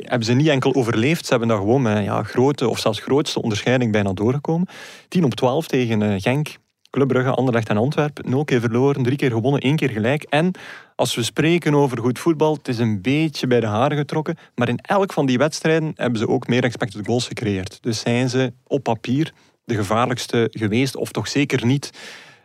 Hebben 0.07 0.27
ze 0.27 0.33
niet 0.33 0.49
enkel 0.49 0.75
overleefd, 0.75 1.25
ze 1.25 1.31
hebben 1.31 1.49
daar 1.49 1.59
gewoon 1.59 1.83
met 1.83 2.05
ja, 2.05 2.23
grote 2.23 2.69
of 2.69 2.79
zelfs 2.79 3.01
grootste 3.01 3.43
onderscheiding 3.43 3.93
bijna 3.93 4.13
doorgekomen. 4.13 4.69
10 5.09 5.25
op 5.25 5.35
12 5.35 5.67
tegen 5.67 6.03
eh, 6.03 6.21
Genk, 6.21 6.57
Club 6.91 7.09
Brugge, 7.09 7.31
Anderlecht 7.31 7.69
en 7.69 7.77
Antwerpen. 7.77 8.31
Nul 8.31 8.45
keer 8.45 8.61
verloren, 8.61 9.03
drie 9.03 9.17
keer 9.17 9.31
gewonnen, 9.31 9.61
één 9.61 9.77
keer 9.77 9.91
gelijk. 9.91 10.23
En 10.23 10.51
als 10.97 11.15
we 11.15 11.23
spreken 11.23 11.75
over 11.75 11.99
goed 11.99 12.19
voetbal, 12.19 12.55
het 12.55 12.69
is 12.69 12.79
een 12.79 13.03
beetje 13.03 13.47
bij 13.47 13.61
de 13.61 13.67
haren 13.67 13.97
getrokken. 13.97 14.37
Maar 14.55 14.69
in 14.69 14.79
elk 14.79 15.13
van 15.13 15.27
die 15.27 15.39
wedstrijden 15.39 15.93
hebben 15.95 16.19
ze 16.19 16.29
ook 16.29 16.47
meer 16.47 16.65
expected 16.65 17.07
goals 17.07 17.27
gecreëerd. 17.27 17.79
Dus 17.83 18.01
zijn 18.01 18.29
ze 18.29 18.53
op 18.67 18.83
papier 18.83 19.33
de 19.65 19.75
gevaarlijkste 19.75 20.49
geweest, 20.53 20.97
of 20.97 21.11
toch 21.11 21.29
zeker 21.29 21.67
niet 21.67 21.91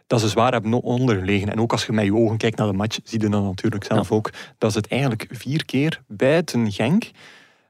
dat 0.07 0.19
ze 0.21 0.27
zwaar 0.27 0.51
hebben 0.51 0.81
ondergelegen. 0.81 1.49
En 1.49 1.59
ook 1.59 1.71
als 1.71 1.85
je 1.85 1.91
met 1.91 2.05
je 2.05 2.15
ogen 2.15 2.37
kijkt 2.37 2.57
naar 2.57 2.67
de 2.67 2.73
match, 2.73 2.99
zie 3.03 3.21
je 3.21 3.29
dan 3.29 3.43
natuurlijk 3.43 3.83
zelf 3.83 4.11
ook 4.11 4.29
dat 4.57 4.71
ze 4.71 4.77
het 4.77 4.87
eigenlijk 4.87 5.27
vier 5.29 5.65
keer 5.65 6.01
buiten 6.07 6.71
Genk 6.71 7.11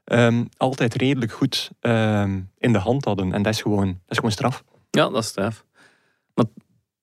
ehm, 0.04 0.44
altijd 0.56 0.94
redelijk 0.94 1.32
goed 1.32 1.70
ehm, 1.80 2.40
in 2.58 2.72
de 2.72 2.78
hand 2.78 3.04
hadden. 3.04 3.32
En 3.32 3.42
dat 3.42 3.52
is 3.52 3.62
gewoon, 3.62 3.86
dat 3.86 3.96
is 4.08 4.16
gewoon 4.16 4.32
straf. 4.32 4.64
Ja, 4.90 5.08
dat 5.08 5.22
is 5.22 5.26
straf. 5.26 5.64
Maar 6.34 6.44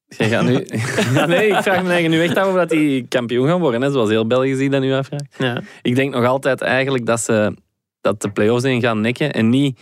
jij 0.08 0.30
gaat 0.30 0.44
nu... 0.44 0.66
ja, 1.14 1.26
nee, 1.36 1.48
ik 1.48 1.62
vraag 1.62 1.84
me 1.84 1.90
eigenlijk 1.90 2.10
nu 2.10 2.24
echt 2.24 2.38
af 2.38 2.48
of 2.48 2.54
dat 2.54 2.70
die 2.70 3.08
kampioen 3.08 3.48
gaan 3.48 3.60
worden, 3.60 3.82
hè, 3.82 3.92
zoals 3.92 4.10
heel 4.10 4.28
België 4.28 4.56
zich 4.56 4.70
dat 4.70 4.82
nu 4.82 4.94
afvraagt. 4.94 5.36
Ja. 5.38 5.62
Ik 5.82 5.96
denk 5.96 6.14
nog 6.14 6.26
altijd 6.26 6.62
eigenlijk 6.62 7.06
dat 7.06 7.20
ze 7.20 7.56
dat 8.02 8.22
de 8.22 8.32
play-offs 8.32 8.64
in 8.64 8.82
gaan 8.82 9.02
nekken. 9.02 9.34
En 9.34 9.50
niet, 9.50 9.80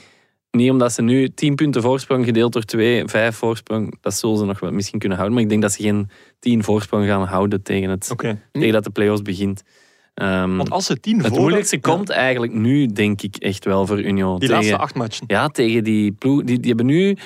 niet 0.51 0.71
omdat 0.71 0.93
ze 0.93 1.01
nu 1.01 1.29
10 1.29 1.55
punten 1.55 1.81
voorsprong 1.81 2.25
gedeeld 2.25 2.53
door 2.53 2.63
2, 2.63 3.07
5 3.07 3.35
voorsprong. 3.35 3.97
Dat 4.01 4.13
zullen 4.13 4.37
ze 4.37 4.45
nog 4.45 4.59
wel 4.59 4.71
misschien 4.71 4.99
kunnen 4.99 5.17
houden. 5.17 5.37
Maar 5.37 5.45
ik 5.45 5.51
denk 5.51 5.61
dat 5.61 5.71
ze 5.71 5.81
geen 5.81 6.09
10 6.39 6.63
voorsprong 6.63 7.05
gaan 7.05 7.23
houden 7.23 7.63
tegen, 7.63 7.89
het, 7.89 8.09
Oké. 8.11 8.39
tegen 8.51 8.73
dat 8.73 8.83
de 8.83 8.89
play-offs 8.89 9.21
begint. 9.21 9.63
Ehm, 10.19 10.55
Want 10.55 10.69
als 10.69 10.85
ze 10.85 10.99
tien 10.99 11.17
het 11.17 11.27
voor... 11.27 11.39
moeilijkste 11.39 11.75
Ja, 11.75 11.81
komt 11.81 12.09
eigenlijk 12.09 12.53
nu, 12.53 12.85
denk 12.85 13.21
ik, 13.21 13.35
echt 13.35 13.65
wel 13.65 13.85
voor 13.85 13.99
Union. 13.99 14.39
Die 14.39 14.47
tegen, 14.47 14.55
laatste 14.55 14.77
acht 14.77 14.95
matchen. 14.95 15.23
Ja, 15.27 15.47
tegen 15.47 15.83
die 15.83 16.11
ploeg. 16.11 16.43
Die, 16.43 16.59
die 16.59 16.67
hebben 16.67 16.85
nu... 16.85 17.17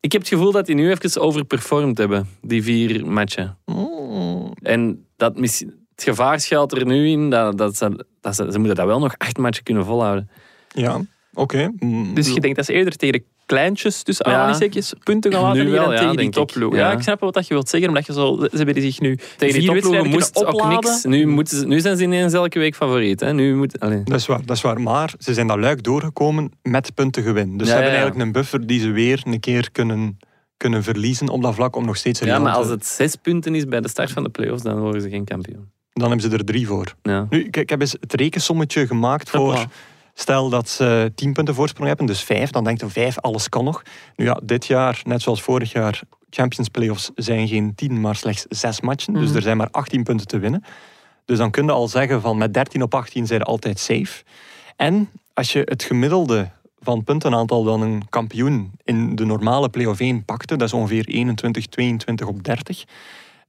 Ik 0.00 0.12
heb 0.12 0.20
het 0.20 0.30
gevoel 0.30 0.52
dat 0.52 0.66
die 0.66 0.74
nu 0.74 0.90
even 0.90 1.20
overperformed 1.20 1.98
hebben, 1.98 2.28
die 2.40 2.62
vier 2.62 3.06
matchen. 3.06 3.58
Mm. 3.66 4.52
En 4.62 5.06
dat 5.16 5.38
mis- 5.38 5.64
het 5.94 6.02
gevaar 6.04 6.40
schuilt 6.40 6.72
er 6.72 6.86
nu 6.86 7.08
in 7.08 7.30
dat, 7.30 7.58
dat, 7.58 7.76
ze, 7.76 8.06
dat 8.20 8.34
ze, 8.34 8.46
ze 8.50 8.58
moeten 8.58 8.76
dat 8.76 8.86
wel 8.86 8.98
nog 8.98 9.14
acht 9.18 9.38
matchen 9.38 9.64
kunnen 9.64 9.84
volhouden. 9.84 10.30
Ja, 10.68 11.00
oké. 11.34 11.72
Mm. 11.78 12.14
Dus 12.14 12.32
je 12.32 12.40
denkt 12.40 12.56
dat 12.56 12.64
ze 12.66 12.72
eerder 12.72 12.96
tegen 12.96 13.12
de 13.18 13.24
kleintjes, 13.56 14.02
tussen 14.02 14.26
Ja. 14.28 14.32
aanhalingstekens, 14.32 14.92
punten 15.02 15.32
gaan 15.32 15.42
laten 15.42 15.70
wel, 15.70 15.92
ja, 15.92 15.98
tegen 15.98 16.16
die 16.16 16.28
topploeg. 16.30 16.74
Ja. 16.74 16.78
Ja. 16.90 16.92
ik 16.96 17.02
snap 17.02 17.20
wel 17.20 17.30
wat 17.32 17.46
je 17.46 17.54
wilt 17.54 17.68
zeggen, 17.68 17.88
omdat 17.88 18.06
je 18.06 18.12
zo, 18.12 18.36
ze 18.50 18.56
hebben 18.56 18.80
zich 18.82 19.00
nu 19.00 19.16
Tegen 19.16 19.38
die 19.38 19.52
vier 19.52 19.62
topploegen 19.72 19.90
wedstrijden 19.92 20.10
moest 20.10 20.36
ook 20.44 20.52
opladen. 20.54 20.90
niks. 20.90 21.04
Nu, 21.04 21.26
moeten 21.26 21.58
ze, 21.58 21.66
nu 21.66 21.80
zijn 21.80 21.96
ze 21.96 22.02
ineens 22.02 22.32
elke 22.32 22.58
week 22.58 22.74
favoriet. 22.74 23.20
Hè. 23.20 23.32
Nu 23.32 23.56
moet. 23.56 23.80
Dat 23.80 24.18
is, 24.18 24.26
waar, 24.26 24.44
dat 24.44 24.56
is 24.56 24.62
waar, 24.62 24.80
maar 24.80 25.12
ze 25.18 25.34
zijn 25.34 25.46
dat 25.46 25.58
luik 25.58 25.82
doorgekomen 25.82 26.50
met 26.62 26.94
punten 26.94 27.22
gewin. 27.22 27.56
Dus 27.58 27.66
Ja, 27.66 27.72
ze 27.72 27.80
hebben 27.80 27.90
eigenlijk 27.98 28.26
een 28.26 28.32
buffer 28.32 28.66
die 28.66 28.80
ze 28.80 28.90
weer 28.90 29.20
een 29.24 29.40
keer 29.40 29.70
kunnen, 29.72 30.18
kunnen 30.56 30.82
verliezen 30.82 31.28
op 31.28 31.42
dat 31.42 31.54
vlak 31.54 31.76
om 31.76 31.84
nog 31.86 31.96
steeds 31.96 32.20
Ja, 32.20 32.38
maar 32.38 32.52
als 32.54 32.68
het 32.68 32.86
zes 32.86 33.16
punten 33.16 33.54
is 33.54 33.64
bij 33.64 33.80
de 33.80 33.88
start 33.88 34.10
van 34.10 34.22
de 34.22 34.28
play-offs, 34.28 34.62
dan 34.62 34.78
worden 34.78 35.02
ze 35.02 35.08
geen 35.08 35.24
kampioen. 35.24 35.70
Dan 35.92 36.10
hebben 36.10 36.30
ze 36.30 36.36
er 36.36 36.44
drie 36.44 36.66
voor. 36.66 36.94
Ja. 37.02 37.26
Nu, 37.30 37.44
ik, 37.44 37.56
ik 37.56 37.70
heb 37.70 37.80
eens 37.80 37.96
het 38.00 38.14
rekensommetje 38.14 38.86
gemaakt 38.86 39.30
voor... 39.30 39.40
Hopla. 39.54 39.66
Stel 40.14 40.48
dat 40.48 40.68
ze 40.68 41.12
10 41.14 41.32
punten 41.32 41.54
voorsprong 41.54 41.88
hebben, 41.88 42.06
dus 42.06 42.22
5, 42.22 42.50
dan 42.50 42.64
denkt 42.64 42.80
je 42.80 42.88
5, 42.88 43.18
alles 43.20 43.48
kan 43.48 43.64
nog. 43.64 43.82
Nu 44.16 44.24
ja, 44.24 44.40
dit 44.44 44.66
jaar, 44.66 45.00
net 45.04 45.22
zoals 45.22 45.42
vorig 45.42 45.72
jaar, 45.72 46.00
Champions 46.30 46.68
Playoffs 46.68 47.10
zijn 47.14 47.48
geen 47.48 47.74
10, 47.74 48.00
maar 48.00 48.16
slechts 48.16 48.44
6 48.48 48.80
matchen. 48.80 49.12
Dus 49.14 49.26
Mhm. 49.28 49.36
er 49.36 49.42
zijn 49.42 49.56
maar 49.56 49.68
18 49.70 50.02
punten 50.02 50.26
te 50.26 50.38
winnen. 50.38 50.64
Dus 51.24 51.38
dan 51.38 51.50
kun 51.50 51.64
je 51.64 51.72
al 51.72 51.88
zeggen 51.88 52.20
van 52.20 52.38
met 52.38 52.54
13 52.54 52.82
op 52.82 52.94
18 52.94 53.26
zijn 53.26 53.38
je 53.38 53.44
altijd 53.44 53.78
safe. 53.78 54.22
En 54.76 55.10
als 55.34 55.52
je 55.52 55.62
het 55.64 55.82
gemiddelde 55.82 56.50
van 56.80 57.04
puntenaantal 57.04 57.62
dan 57.64 57.80
een 57.82 58.02
kampioen 58.08 58.70
in 58.84 59.14
de 59.14 59.24
normale 59.24 59.68
play-off 59.68 60.00
1 60.00 60.24
pakte, 60.24 60.56
dat 60.56 60.66
is 60.68 60.74
ongeveer 60.74 61.06
21, 61.08 61.66
22 61.66 62.26
op 62.26 62.44
30. 62.44 62.84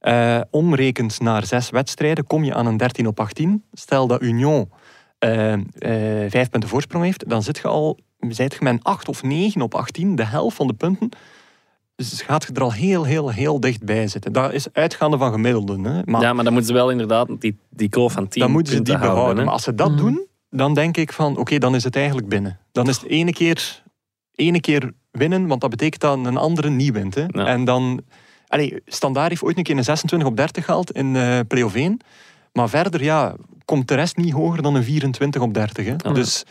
eh, 0.00 0.40
omrekend 0.50 1.20
naar 1.20 1.46
zes 1.46 1.70
wedstrijden, 1.70 2.26
kom 2.26 2.44
je 2.44 2.54
aan 2.54 2.66
een 2.66 2.76
13 2.76 3.06
op 3.06 3.20
18. 3.20 3.64
Stel 3.72 4.06
dat 4.06 4.22
Union 4.22 4.70
vijf 6.28 6.50
punten 6.50 6.68
voorsprong 6.68 7.04
heeft, 7.04 7.28
dan 7.28 7.42
zit 7.42 7.58
je 7.58 7.68
al 7.68 7.98
zijt 8.28 8.52
je 8.52 8.58
met 8.62 8.72
een 8.72 8.82
8 8.82 9.08
of 9.08 9.22
9 9.22 9.62
op 9.62 9.74
18, 9.74 10.14
de 10.16 10.24
helft 10.24 10.56
van 10.56 10.66
de 10.66 10.72
punten. 10.72 11.08
Dus 11.96 12.22
gaat 12.22 12.44
je 12.46 12.52
er 12.52 12.62
al 12.62 12.72
heel, 12.72 13.04
heel, 13.04 13.30
heel 13.30 13.60
dichtbij 13.60 14.08
zitten. 14.08 14.32
Dat 14.32 14.52
is 14.52 14.66
uitgaande 14.72 15.18
van 15.18 15.32
gemiddelden. 15.32 15.84
Hè. 15.84 16.00
Maar 16.04 16.20
ja, 16.20 16.32
maar 16.32 16.44
dan 16.44 16.52
moeten 16.52 16.70
ze 16.70 16.76
wel 16.78 16.90
inderdaad 16.90 17.28
die, 17.38 17.58
die 17.70 17.88
kloof 17.88 18.12
van 18.12 18.28
10 18.28 18.42
dan 18.42 18.50
moeten 18.50 18.72
ze 18.76 18.82
die 18.82 18.92
houden. 18.94 19.14
behouden. 19.14 19.38
hè. 19.38 19.44
Maar 19.44 19.54
als 19.54 19.62
ze 19.62 19.74
dat 19.74 19.90
Mhm. 19.90 19.98
doen, 19.98 20.26
dan 20.50 20.74
denk 20.74 20.96
ik 20.96 21.12
van, 21.12 21.36
oké, 21.36 21.58
dan 21.58 21.74
is 21.74 21.84
het 21.84 21.96
eigenlijk 21.96 22.28
binnen. 22.28 22.58
Dan 22.72 22.88
is 22.88 22.96
het 22.96 23.06
ene 23.06 23.32
keer, 23.32 23.82
ene 24.34 24.60
keer 24.60 24.92
winnen, 25.10 25.46
want 25.46 25.60
dat 25.60 25.70
betekent 25.70 26.00
dat 26.00 26.18
een 26.26 26.36
andere 26.36 26.70
niet 26.70 26.92
wint. 26.92 27.14
Hè. 27.14 27.24
Ja. 27.26 27.46
En 27.46 27.64
dan... 27.64 28.00
Allee, 28.46 28.82
Standaard 28.86 29.28
heeft 29.28 29.42
ooit 29.42 29.56
een 29.56 29.62
keer 29.62 29.76
een 29.76 29.84
26 29.84 30.28
op 30.28 30.36
30 30.36 30.64
gehaald 30.64 30.90
in 30.92 31.16
eh 31.16 31.38
play-off 31.48 31.74
1. 31.74 31.98
Maar 32.54 32.68
verder, 32.68 33.02
ja, 33.02 33.34
komt 33.64 33.88
de 33.88 33.94
rest 33.94 34.16
niet 34.16 34.32
hoger 34.32 34.62
dan 34.62 34.74
een 34.74 34.84
24 34.84 35.42
op 35.42 35.54
30. 35.54 35.84
Hè. 35.84 35.94
Ja. 35.96 36.12
Dus 36.12 36.44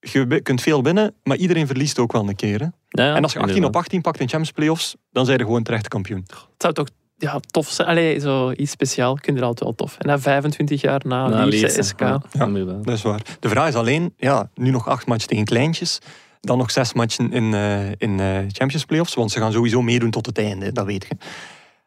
je 0.00 0.40
kunt 0.42 0.60
veel 0.60 0.82
winnen, 0.82 1.14
maar 1.22 1.36
iedereen 1.36 1.66
verliest 1.66 1.98
ook 1.98 2.12
wel 2.12 2.28
een 2.28 2.36
keer. 2.36 2.60
Hè. 2.60 2.66
Ja, 2.88 3.14
en 3.14 3.22
als 3.22 3.32
je 3.32 3.38
18 3.38 3.42
op 3.42 3.48
inderdaad. 3.48 3.82
18 3.82 4.00
pakt 4.00 4.20
in 4.20 4.28
Champions 4.28 4.52
Playoffs, 4.52 4.96
dan 5.10 5.24
zijn 5.24 5.38
je 5.38 5.44
gewoon 5.44 5.62
terecht 5.62 5.88
kampioen. 5.88 6.24
Het 6.26 6.54
zou 6.58 6.74
toch 6.74 6.88
ja, 7.16 7.40
tof 7.50 7.68
zijn. 7.68 7.88
Allee, 7.88 8.18
zo 8.18 8.52
iets 8.52 8.70
speciaal 8.70 9.14
kun 9.14 9.34
je 9.34 9.40
er 9.40 9.46
altijd 9.46 9.64
wel 9.64 9.74
tof. 9.74 9.96
En 9.98 10.06
na 10.06 10.18
25 10.18 10.80
jaar 10.80 11.00
na 11.04 11.28
Na 11.28 11.44
Lierse 11.44 11.82
SK. 11.82 12.00
Ja. 12.00 12.22
Dat 12.32 12.88
is 12.88 13.02
waar. 13.02 13.22
De 13.40 13.48
vraag 13.48 13.68
is 13.68 13.74
alleen, 13.74 14.14
ja, 14.16 14.50
nu 14.54 14.70
nog 14.70 14.88
acht 14.88 15.06
matchen 15.06 15.28
tegen 15.28 15.44
kleintjes. 15.44 15.98
Dan 16.40 16.58
nog 16.58 16.70
zes 16.70 16.92
matchen 16.92 17.32
in, 17.32 17.54
eh, 17.54 17.88
in 17.88 18.20
eh, 18.20 18.38
Champions 18.48 18.84
Playoffs. 18.84 19.14
Want 19.14 19.30
ze 19.30 19.38
gaan 19.38 19.52
sowieso 19.52 19.82
meedoen 19.82 20.10
tot 20.10 20.26
het 20.26 20.38
einde, 20.38 20.72
dat 20.72 20.86
weet 20.86 21.06
je. 21.08 21.16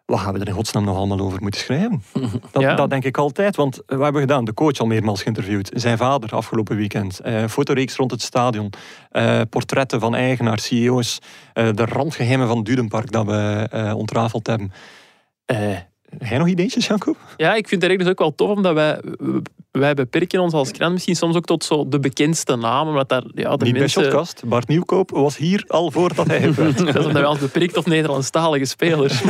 Wat 0.06 0.20
gaan 0.20 0.34
we 0.34 0.40
er 0.40 0.48
in 0.48 0.54
godsnaam 0.54 0.84
nog 0.84 0.96
allemaal 0.98 1.20
over 1.20 1.42
moeten 1.42 1.60
schrijven? 1.60 2.04
Dat, 2.52 2.62
Ja. 2.62 2.76
dat 2.76 2.90
denk 2.90 3.04
ik 3.06 3.18
altijd. 3.18 3.56
Want 3.56 3.76
eh, 3.76 3.82
wat 3.86 3.90
hebben 4.04 4.14
we 4.14 4.28
gedaan? 4.28 4.46
De 4.46 4.54
coach 4.54 4.78
al 4.80 4.86
meermaals 4.86 5.22
geïnterviewd. 5.22 5.70
Zijn 5.74 5.98
vader 5.98 6.30
afgelopen 6.36 6.76
weekend. 6.76 7.20
Eh, 7.20 7.46
fotoreeks 7.48 7.96
rond 7.96 8.12
het 8.12 8.22
stadion. 8.22 8.70
Eh, 9.10 9.42
portretten 9.50 10.00
van 10.00 10.16
eigenaars, 10.16 10.66
CEO's. 10.66 11.20
eh, 11.54 11.70
de 11.74 11.86
randgeheimen 11.86 12.48
van 12.48 12.64
Dudenpark 12.64 13.12
dat 13.12 13.26
we 13.26 13.68
eh, 13.72 13.94
ontrafeld 13.96 14.48
hebben. 14.48 14.72
Eh, 16.20 16.30
Jij 16.30 16.38
nog 16.38 16.48
ideetjes, 16.48 16.88
Janko? 16.88 17.16
Ja, 17.38 17.56
ik 17.56 17.68
vind 17.68 17.82
het 17.82 17.90
eigenlijk 17.92 18.00
dus 18.00 18.10
ook 18.10 18.20
wel 18.20 18.36
tof, 18.48 18.58
omdat 18.58 18.74
wij, 18.74 19.00
wij 19.72 19.94
beperken 19.94 20.40
ons 20.40 20.54
als 20.54 20.72
krant 20.72 20.92
misschien 20.94 21.16
soms 21.16 21.36
ook 21.36 21.46
tot 21.46 21.64
zo 21.64 21.88
de 21.88 22.00
bekendste 22.00 22.56
namen. 22.56 22.88
Omdat 22.88 23.10
daar, 23.10 23.24
ja, 23.34 23.56
de 23.56 23.64
Niet 23.64 23.72
bij 23.72 23.82
mensen, 23.82 24.04
Shotcast. 24.04 24.44
Bart 24.46 24.68
Nieuwkoop 24.68 25.10
was 25.12 25.38
hier 25.38 25.64
al 25.68 25.92
voordat 25.92 26.28
hij 26.28 26.54
werd. 26.54 26.78
Dat 26.86 26.88
is 26.88 27.06
omdat 27.06 27.12
wij 27.22 27.26
ons 27.26 27.40
beperkt 27.40 27.74
tot 27.74 27.86
Nederlandstalige 27.86 28.66
spelers. 28.66 29.22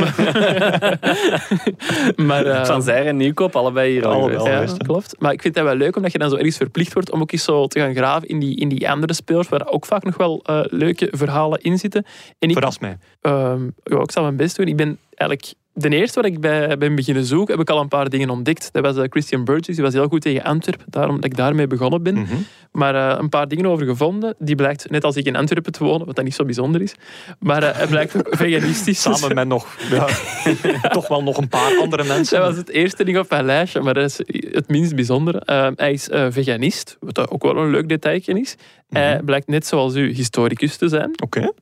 Maar, 2.16 2.26
maar, 2.26 2.46
eh, 2.46 2.64
Van 2.64 2.82
Zijr 2.82 3.06
en 3.06 3.16
Nieuwkoop, 3.16 3.56
allebei 3.56 3.90
hier 3.92 4.06
al 4.06 4.22
geweest. 4.22 4.76
ja, 4.76 4.84
klopt. 4.84 5.14
Maar 5.18 5.32
ik 5.32 5.42
vind 5.42 5.54
dat 5.54 5.64
wel 5.64 5.74
leuk, 5.74 5.96
omdat 5.96 6.12
je 6.12 6.18
dan 6.18 6.30
zo 6.30 6.36
ergens 6.36 6.56
verplicht 6.56 6.92
wordt 6.92 7.10
om 7.10 7.20
ook 7.20 7.32
eens 7.32 7.44
zo 7.44 7.66
te 7.66 7.80
gaan 7.80 7.94
graven 7.94 8.28
in 8.28 8.38
die, 8.38 8.56
in 8.56 8.68
die 8.68 8.90
andere 8.90 9.12
spelers, 9.14 9.48
waar 9.48 9.66
ook 9.66 9.86
vaak 9.86 10.04
nog 10.04 10.16
wel 10.16 10.40
eh, 10.44 10.60
leuke 10.64 11.08
verhalen 11.10 11.60
in 11.60 11.78
zitten. 11.78 12.04
En 12.38 12.48
ik, 12.48 12.54
Verras 12.54 12.78
mij. 12.78 12.98
Ehm, 13.20 13.62
ja, 13.84 14.00
ik 14.00 14.10
zal 14.10 14.22
mijn 14.22 14.36
best 14.36 14.56
doen. 14.56 14.66
Ik 14.66 14.76
ben 14.76 14.98
eigenlijk 15.28 15.54
de 15.74 15.88
eerste 15.88 16.20
waar 16.20 16.30
ik 16.30 16.40
bij 16.40 16.78
ben 16.78 16.94
beginnen 16.94 17.24
zoeken, 17.24 17.54
heb 17.54 17.68
ik 17.68 17.74
al 17.74 17.80
een 17.80 17.88
paar 17.88 18.08
dingen 18.08 18.30
ontdekt. 18.30 18.68
Dat 18.72 18.82
was 18.82 18.96
eh, 18.96 19.04
Christian 19.08 19.44
Burgess, 19.44 19.74
die 19.76 19.84
was 19.84 19.92
heel 19.92 20.08
goed 20.08 20.20
tegen 20.20 20.42
Antwerpen, 20.42 20.86
daarom 20.88 21.14
dat 21.14 21.24
ik 21.24 21.36
daarmee 21.36 21.66
begonnen 21.66 22.02
ben. 22.02 22.14
Mhm. 22.14 22.34
Maar 22.72 22.94
eh, 22.94 23.18
een 23.18 23.28
paar 23.28 23.48
dingen 23.48 23.66
over 23.66 23.86
gevonden. 23.86 24.34
Die 24.38 24.54
blijkt, 24.54 24.90
net 24.90 25.04
als 25.04 25.16
ik 25.16 25.26
in 25.26 25.36
Antwerpen 25.36 25.72
te 25.72 25.84
wonen, 25.84 26.06
wat 26.06 26.16
dat 26.16 26.24
niet 26.24 26.34
zo 26.34 26.44
bijzonder 26.44 26.82
is, 26.82 26.94
maar 27.38 27.62
eh, 27.62 27.76
hij 27.76 27.86
blijkt 27.86 28.16
ook 28.16 28.36
veganistisch. 28.36 29.02
Samen 29.02 29.34
met 29.34 29.48
nog, 29.48 29.76
ja, 29.90 30.08
toch 30.88 31.08
wel 31.08 31.22
nog 31.22 31.36
een 31.36 31.48
paar 31.48 31.76
andere 31.80 32.04
mensen. 32.04 32.38
Dat 32.38 32.48
was 32.48 32.56
het 32.56 32.68
eerste 32.68 33.04
ding 33.04 33.18
op 33.18 33.30
mijn 33.30 33.44
lijstje, 33.44 33.80
maar 33.80 33.94
dat 33.94 34.04
is 34.04 34.18
het 34.52 34.68
minst 34.68 34.94
bijzondere. 34.94 35.38
Eh, 35.38 35.68
hij 35.76 35.92
is 35.92 36.08
eh, 36.08 36.26
veganist, 36.30 36.96
wat 37.00 37.30
ook 37.30 37.42
wel 37.42 37.56
een 37.56 37.70
leuk 37.70 37.88
detailje 37.88 38.40
is. 38.40 38.56
Hij 38.88 39.20
blijkt 39.24 39.48
net 39.48 39.66
zoals 39.66 39.94
u 39.94 40.12
historicus 40.12 40.76
te 40.76 40.88
zijn. 40.88 41.12
Oké. 41.22 41.52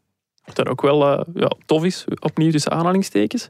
Wat 0.44 0.56
dat 0.56 0.68
ook 0.68 0.82
wel 0.82 1.18
eh, 1.18 1.20
ja, 1.34 1.52
tof 1.66 1.84
is, 1.84 2.04
opnieuw 2.20 2.50
tussen 2.50 2.72
aanhalingstekens. 2.72 3.48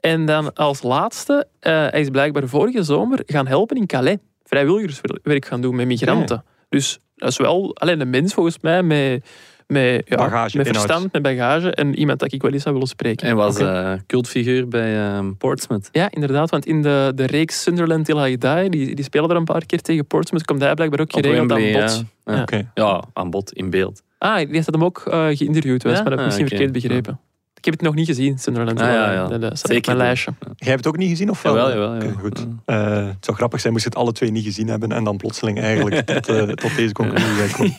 En 0.00 0.26
dan 0.26 0.52
als 0.54 0.82
laatste, 0.82 1.46
eh, 1.60 1.72
hij 1.72 2.00
is 2.00 2.08
blijkbaar 2.08 2.48
vorige 2.48 2.82
zomer 2.82 3.22
gaan 3.26 3.46
helpen 3.46 3.76
in 3.76 3.86
Calais. 3.86 4.16
Vrijwilligerswerk 4.44 5.44
gaan 5.46 5.60
doen 5.60 5.76
met 5.76 5.86
migranten. 5.86 6.44
Dus 6.68 6.98
dat 7.16 7.28
is 7.28 7.36
wel 7.36 7.76
alleen 7.76 8.00
een 8.00 8.10
mens 8.10 8.34
volgens 8.34 8.58
mij 8.60 8.82
met, 8.82 9.24
met, 9.66 10.02
ja, 10.08 10.16
Bagage, 10.16 10.56
met 10.56 10.66
inhoud. 10.66 10.84
verstand, 10.86 11.12
met 11.12 11.22
bagage. 11.22 11.74
En 11.74 11.94
iemand 11.98 12.18
dat 12.18 12.32
ik 12.32 12.42
wel 12.42 12.52
eens 12.52 12.62
zou 12.62 12.74
willen 12.74 12.88
spreken. 12.88 13.28
En 13.28 13.36
was 13.36 13.54
Oké. 13.56 13.92
eh, 13.92 14.00
cultfiguur 14.06 14.68
bij 14.68 14.96
ehm, 14.96 15.32
Portsmouth. 15.32 15.88
Ja, 15.92 16.10
inderdaad. 16.10 16.50
Want 16.50 16.66
in 16.66 16.82
de, 16.82 17.12
de 17.14 17.26
reeks 17.26 17.62
Sunderland 17.62 18.04
Till 18.04 18.24
I 18.24 18.38
Die, 18.38 18.70
die, 18.70 18.94
die 18.94 19.04
spelen 19.04 19.30
er 19.30 19.36
een 19.36 19.44
paar 19.44 19.66
keer 19.66 19.80
tegen 19.80 20.06
Portsmouth, 20.06 20.44
komt 20.44 20.60
hij 20.60 20.74
blijkbaar 20.74 21.00
ook 21.00 21.12
geregeld 21.12 21.52
aan 21.52 21.72
bod. 21.72 22.04
ja. 22.24 22.34
Ja. 22.34 22.42
Oké. 22.42 22.70
Ja, 22.74 23.04
aan 23.12 23.30
bod, 23.30 23.52
in 23.52 23.70
beeld. 23.70 24.02
Ah, 24.24 24.36
die 24.36 24.48
heeft 24.50 24.66
hem 24.72 24.84
ook 24.84 24.98
eh, 25.06 25.26
geïnterviewd, 25.32 25.82
was, 25.82 25.92
Ja? 25.96 26.02
maar 26.02 26.10
dat 26.10 26.12
heb 26.12 26.12
ik 26.12 26.18
Ah, 26.18 26.24
misschien 26.24 26.46
oké. 26.46 26.56
verkeerd 26.56 26.72
begrepen. 26.72 27.20
Ik 27.56 27.64
heb 27.70 27.74
het 27.74 27.82
nog 27.82 27.94
niet 27.94 28.06
gezien, 28.06 28.38
Sunderland 28.38 28.80
Ah, 28.80 28.86
ja, 28.86 29.12
ja. 29.12 29.20
Die. 29.22 29.30
Dat, 29.30 29.40
dat 29.40 29.58
staat 29.58 29.70
Zeker 29.70 29.90
op 29.92 29.96
mijn 29.96 30.08
lijstje. 30.08 30.32
Jij 30.40 30.68
hebt 30.70 30.84
het 30.84 30.86
ook 30.86 30.96
niet 30.96 31.08
gezien, 31.10 31.30
of 31.30 31.42
wel? 31.42 31.56
Jawel, 31.56 31.70
jawel, 31.72 31.94
jawel. 31.94 32.12
goed. 32.20 32.46
Ja. 32.66 32.98
Eh, 32.98 33.06
het 33.06 33.24
zou 33.24 33.36
grappig 33.36 33.60
zijn 33.60 33.72
moest 33.72 33.84
je 33.84 33.90
het 33.90 33.98
alle 33.98 34.12
twee 34.12 34.30
niet 34.30 34.44
gezien 34.44 34.68
hebben 34.68 34.92
en 34.92 35.04
dan 35.04 35.16
plotseling 35.16 35.60
eigenlijk 35.60 36.06
tot, 36.06 36.28
eh, 36.28 36.42
tot 36.42 36.76
deze 36.76 36.92
conclusie 36.92 37.54
komen. 37.56 37.74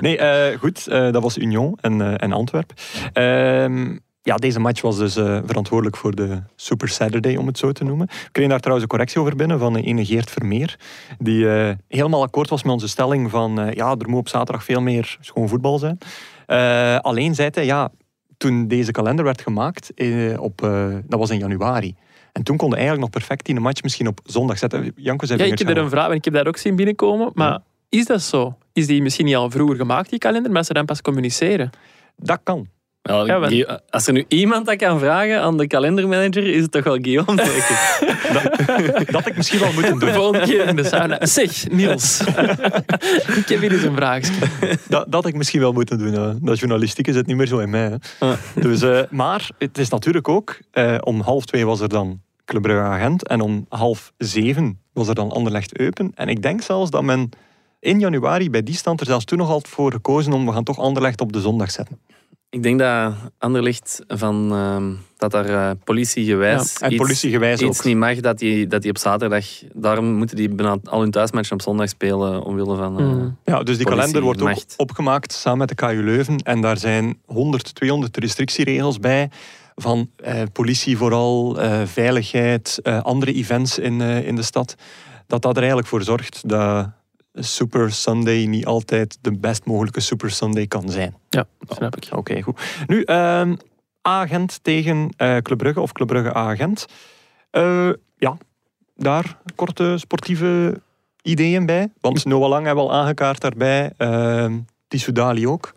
Nee, 0.00 0.18
eh, 0.18 0.58
goed. 0.58 0.86
eh, 0.86 1.12
dat 1.12 1.22
was 1.22 1.38
Union 1.38 1.78
en, 1.80 2.00
eh, 2.00 2.14
en 2.16 2.32
Antwerp. 2.32 2.72
Ja, 4.26 4.36
deze 4.36 4.60
match 4.60 4.80
was 4.80 4.98
dus 4.98 5.16
eh, 5.16 5.38
verantwoordelijk 5.44 5.96
voor 5.96 6.14
de 6.14 6.42
Super 6.56 6.88
Saturday, 6.88 7.36
om 7.36 7.46
het 7.46 7.58
zo 7.58 7.72
te 7.72 7.84
noemen. 7.84 8.06
We 8.06 8.30
kregen 8.32 8.50
daar 8.50 8.60
trouwens 8.60 8.82
een 8.82 8.96
correctie 8.96 9.20
over 9.20 9.36
binnen 9.36 9.58
van 9.58 9.74
een 9.74 9.84
ene 9.84 10.04
Geert 10.04 10.30
Vermeer, 10.30 10.78
die 11.18 11.48
eh, 11.48 11.74
helemaal 11.88 12.22
akkoord 12.22 12.48
was 12.48 12.62
met 12.62 12.72
onze 12.72 12.88
stelling 12.88 13.30
van 13.30 13.70
ja, 13.74 13.94
er 13.98 14.08
moet 14.08 14.18
op 14.18 14.28
zaterdag 14.28 14.64
veel 14.64 14.80
meer 14.80 15.16
schoon 15.20 15.48
voetbal 15.48 15.78
zijn. 15.78 15.98
Alleen 17.02 17.34
zei 17.34 17.50
hij, 17.52 17.64
ja, 17.64 17.90
toen 18.36 18.68
deze 18.68 18.90
kalender 18.90 19.24
werd 19.24 19.42
gemaakt, 19.42 19.92
op, 20.38 20.58
dat 21.04 21.18
was 21.18 21.30
in 21.30 21.38
januari. 21.38 21.94
En 22.32 22.42
toen 22.42 22.56
konden 22.56 22.78
eigenlijk 22.78 23.08
nog 23.08 23.22
perfect 23.22 23.46
die 23.46 23.60
match 23.60 23.82
misschien 23.82 24.06
op 24.06 24.20
zondag 24.24 24.58
zetten. 24.58 24.92
Janko 24.96 25.26
zei 25.26 25.38
Ja, 25.38 25.52
ik 25.52 25.58
heb 25.58 25.68
er 25.68 25.78
een 25.78 25.90
vraag, 25.90 26.08
en 26.08 26.14
ik 26.14 26.24
heb 26.24 26.34
daar 26.34 26.46
ook 26.46 26.56
zien 26.56 26.76
binnenkomen. 26.76 27.30
Maar 27.34 27.58
is 27.88 28.04
dat 28.04 28.22
zo? 28.22 28.58
Is 28.72 28.86
die 28.86 29.02
misschien 29.02 29.24
niet 29.26 29.36
al 29.36 29.50
vroeger 29.50 29.76
gemaakt, 29.76 30.10
die 30.10 30.18
kalender, 30.18 30.52
maar 30.52 30.64
ze 30.64 30.72
dan 30.72 30.84
pas 30.84 31.02
communiceren? 31.02 31.70
Dat 32.16 32.40
kan. 32.42 32.68
Ja, 33.06 33.38
maar- 33.38 33.80
als 33.90 34.06
er 34.06 34.12
nu 34.12 34.24
iemand 34.28 34.66
dat 34.66 34.76
kan 34.76 34.98
vragen 34.98 35.40
aan 35.42 35.56
de 35.56 35.66
kalendermanager, 35.66 36.46
is 36.54 36.62
het 36.62 36.70
toch 36.72 36.84
wel 36.84 36.98
Guillaume? 37.02 37.34
Dat 39.04 39.10
had 39.14 39.26
ik 39.26 39.36
misschien 39.36 39.58
wel 39.60 39.72
moeten 39.72 39.98
De 39.98 40.04
doen. 40.04 40.14
volgende 40.14 40.46
keer 40.46 40.66
in 40.68 40.76
de 40.76 40.84
sauna. 40.84 41.26
Zeg, 41.26 41.68
Niels. 41.70 42.20
ik 43.40 43.48
heb 43.48 43.60
hier 43.60 43.72
eens 43.72 43.82
een 43.82 43.94
vraagje. 43.96 44.32
Dat, 44.60 45.04
dat 45.04 45.14
had 45.22 45.26
ik 45.26 45.34
misschien 45.34 45.60
wel 45.60 45.72
moeten 45.72 45.98
doen. 45.98 46.12
hè. 46.12 46.40
Dat 46.40 46.58
journalistieke 46.58 47.12
zit 47.12 47.26
niet 47.26 47.36
meer 47.36 47.46
zo 47.46 47.58
in 47.58 47.70
mij. 47.70 47.98
Hè. 48.18 48.32
Dus, 48.60 48.82
eh, 48.82 49.00
maar 49.10 49.48
het 49.58 49.78
is 49.78 49.88
natuurlijk 49.88 50.28
ook, 50.28 50.58
eh, 50.70 50.96
om 51.00 51.20
half 51.20 51.44
twee 51.44 51.66
was 51.66 51.80
er 51.80 51.88
dan 51.88 52.20
Club 52.44 52.62
Brugge 52.62 52.82
Agent 52.82 53.26
en 53.26 53.40
om 53.40 53.66
half 53.68 54.12
zeven 54.18 54.78
was 54.92 55.08
er 55.08 55.14
dan 55.14 55.30
Anderlecht 55.30 55.78
Eupen. 55.78 56.12
En 56.14 56.28
ik 56.28 56.42
denk 56.42 56.62
zelfs 56.62 56.90
dat 56.90 57.02
men 57.02 57.28
in 57.80 57.98
januari 58.00 58.50
bij 58.50 58.62
die 58.62 58.74
stand 58.74 59.00
er 59.00 59.06
zelfs 59.06 59.24
toen 59.24 59.38
nog 59.38 59.50
altijd 59.50 59.74
voor 59.74 59.92
gekozen 59.92 60.32
om 60.32 60.46
we 60.46 60.52
gaan 60.52 60.64
toch 60.64 60.78
Anderlecht 60.78 61.20
op 61.20 61.32
de 61.32 61.40
zondag 61.40 61.70
zetten. 61.70 61.98
Ik 62.50 62.62
denk 62.62 62.78
dat 62.78 63.12
Anderlicht 63.38 64.02
van 64.08 64.52
ehm, 64.52 64.92
dat 65.16 65.30
daar 65.30 65.48
eh, 65.48 65.70
politiegewijs 65.84 66.78
En 66.78 66.92
iets, 66.92 67.02
politiegewijs 67.02 67.60
iets 67.60 67.82
niet 67.82 67.96
mag, 67.96 68.20
dat 68.20 68.38
die, 68.38 68.66
dat 68.66 68.82
die 68.82 68.90
op 68.90 68.98
zaterdag... 68.98 69.46
Daarom 69.72 70.04
moeten 70.14 70.36
die 70.36 70.48
bijna 70.48 70.78
al 70.84 71.00
hun 71.00 71.10
thuismatchen 71.10 71.54
op 71.54 71.62
zondag 71.62 71.88
spelen, 71.88 72.42
omwille 72.42 72.76
van... 72.76 72.98
eh, 72.98 73.04
Mm. 73.06 73.36
Ja, 73.44 73.62
dus 73.62 73.76
die 73.76 73.86
kalender 73.86 74.22
wordt 74.22 74.42
ook 74.42 74.56
opgemaakt 74.76 75.32
samen 75.32 75.58
met 75.58 75.68
de 75.68 75.74
KU 75.74 76.02
Leuven. 76.04 76.36
En 76.36 76.60
daar 76.60 76.78
zijn 76.78 77.18
100, 77.24 77.74
200 77.74 78.16
restrictieregels 78.16 78.98
bij. 78.98 79.30
Van 79.74 80.10
eh, 80.16 80.42
politie 80.52 80.96
vooral, 80.96 81.56
veiligheid, 81.84 82.80
andere 83.02 83.32
events 83.32 83.78
in, 83.78 84.00
in 84.00 84.36
de 84.36 84.42
stad. 84.42 84.74
Dat 85.26 85.42
dat 85.42 85.52
er 85.52 85.58
eigenlijk 85.58 85.88
voor 85.88 86.02
zorgt 86.02 86.48
dat 86.48 86.90
Super 87.38 87.92
Sunday 87.92 88.44
niet 88.46 88.66
altijd 88.66 89.18
de 89.20 89.38
best 89.38 89.64
mogelijke 89.64 90.00
Super 90.00 90.30
Sunday 90.30 90.66
kan 90.66 90.88
zijn. 90.90 91.14
Ja, 91.28 91.44
snap 91.68 91.96
ik. 91.96 92.08
Oké, 92.12 92.42
goed. 92.42 92.60
Nu, 92.86 93.02
ehm 93.02 93.54
A-agent 94.08 94.58
tegen 94.62 95.08
eh 95.16 95.36
Club 95.36 95.58
Brugge 95.58 95.80
of 95.80 95.92
Club 95.92 96.08
Brugge 96.08 96.36
A-agent. 96.36 96.86
Eh, 97.50 97.90
ja, 98.18 98.36
daar 98.96 99.38
korte 99.54 99.94
sportieve 99.98 100.80
ideeën 101.22 101.66
bij. 101.66 101.92
Want 102.00 102.24
Noah 102.24 102.48
Lang 102.48 102.66
hebben 102.66 102.84
we 102.84 102.90
al 102.90 102.96
aangekaart 102.96 103.40
daarbij. 103.40 103.92
Ehm 103.96 104.58
Tissou 104.88 105.12
Dali 105.14 105.46
ook. 105.48 105.72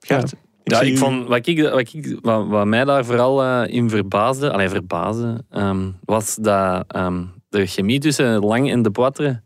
Gert, 0.00 0.34
Ja, 0.64 0.80
ik 0.80 0.92
u- 0.92 0.96
vond, 0.96 1.28
wat, 1.28 1.46
ik, 1.46 1.62
wat, 1.62 1.92
ik, 1.92 2.18
wat, 2.22 2.46
wat 2.46 2.66
mij 2.66 2.84
daar 2.84 3.04
vooral 3.04 3.42
eh, 3.42 3.74
in 3.74 3.90
verbaasde, 3.90 4.52
allee, 4.52 4.68
verbaasde 4.68 5.44
ehm, 5.50 5.90
was 6.04 6.34
dat 6.36 6.84
ehm, 6.88 7.24
de 7.48 7.66
chemie 7.66 7.98
tussen 8.00 8.38
Lang 8.44 8.70
en 8.70 8.82
De 8.82 8.90
Poitre... 8.90 9.42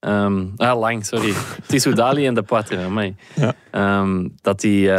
ehm, 0.00 0.46
ah, 0.56 0.78
Lang, 0.78 1.06
sorry. 1.06 1.32
Tissou 1.68 1.94
Dali 1.94 2.26
en 2.26 2.34
De 2.34 2.42
Poitre. 2.42 3.14
Ja. 3.34 3.54
Ehm, 3.70 4.28
dat 4.40 4.60
die... 4.60 4.92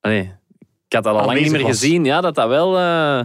allee, 0.00 0.32
ik 0.94 1.00
had 1.04 1.04
dat 1.04 1.20
al 1.20 1.26
lang 1.26 1.38
niet 1.38 1.46
Aanwezig 1.46 1.52
meer 1.52 1.62
was. 1.62 1.80
gezien. 1.80 2.04
Ja, 2.04 2.20
dat 2.20 2.34
dat 2.34 2.48
wel 2.48 2.78
eh, 2.78 3.24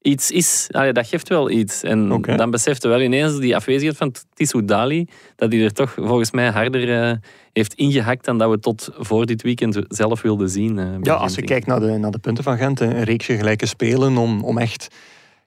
iets 0.00 0.30
is. 0.30 0.68
Allee, 0.70 0.92
dat 0.92 1.06
geeft 1.06 1.28
wel 1.28 1.50
iets. 1.50 1.82
En 1.82 2.22
dan 2.22 2.50
besefte 2.50 2.88
wel 2.88 3.00
ineens 3.00 3.38
die 3.38 3.56
afwezigheid 3.56 3.96
van 3.96 4.14
Tissou 4.32 4.64
Dali, 4.64 5.08
dat 5.36 5.52
hij 5.52 5.64
er 5.64 5.72
toch 5.72 5.94
volgens 5.96 6.30
mij 6.30 6.50
harder 6.50 7.02
eh, 7.02 7.16
heeft 7.52 7.74
ingehakt 7.74 8.24
dan 8.24 8.38
dat 8.38 8.50
we 8.50 8.58
tot 8.58 8.88
voor 8.98 9.26
dit 9.26 9.42
weekend 9.42 9.78
zelf 9.88 10.22
wilden 10.22 10.48
zien. 10.48 10.98
Ja, 11.02 11.14
als 11.14 11.34
je 11.34 11.42
kijkt 11.42 11.66
naar 11.66 11.80
de, 11.80 11.98
naar 11.98 12.10
de 12.10 12.18
punten 12.18 12.44
van 12.44 12.56
Gent, 12.56 12.80
een 12.80 13.04
reeksje 13.04 13.36
gelijke 13.36 13.66
spelen 13.66 14.16
om, 14.16 14.44
om 14.44 14.58
echt 14.58 14.88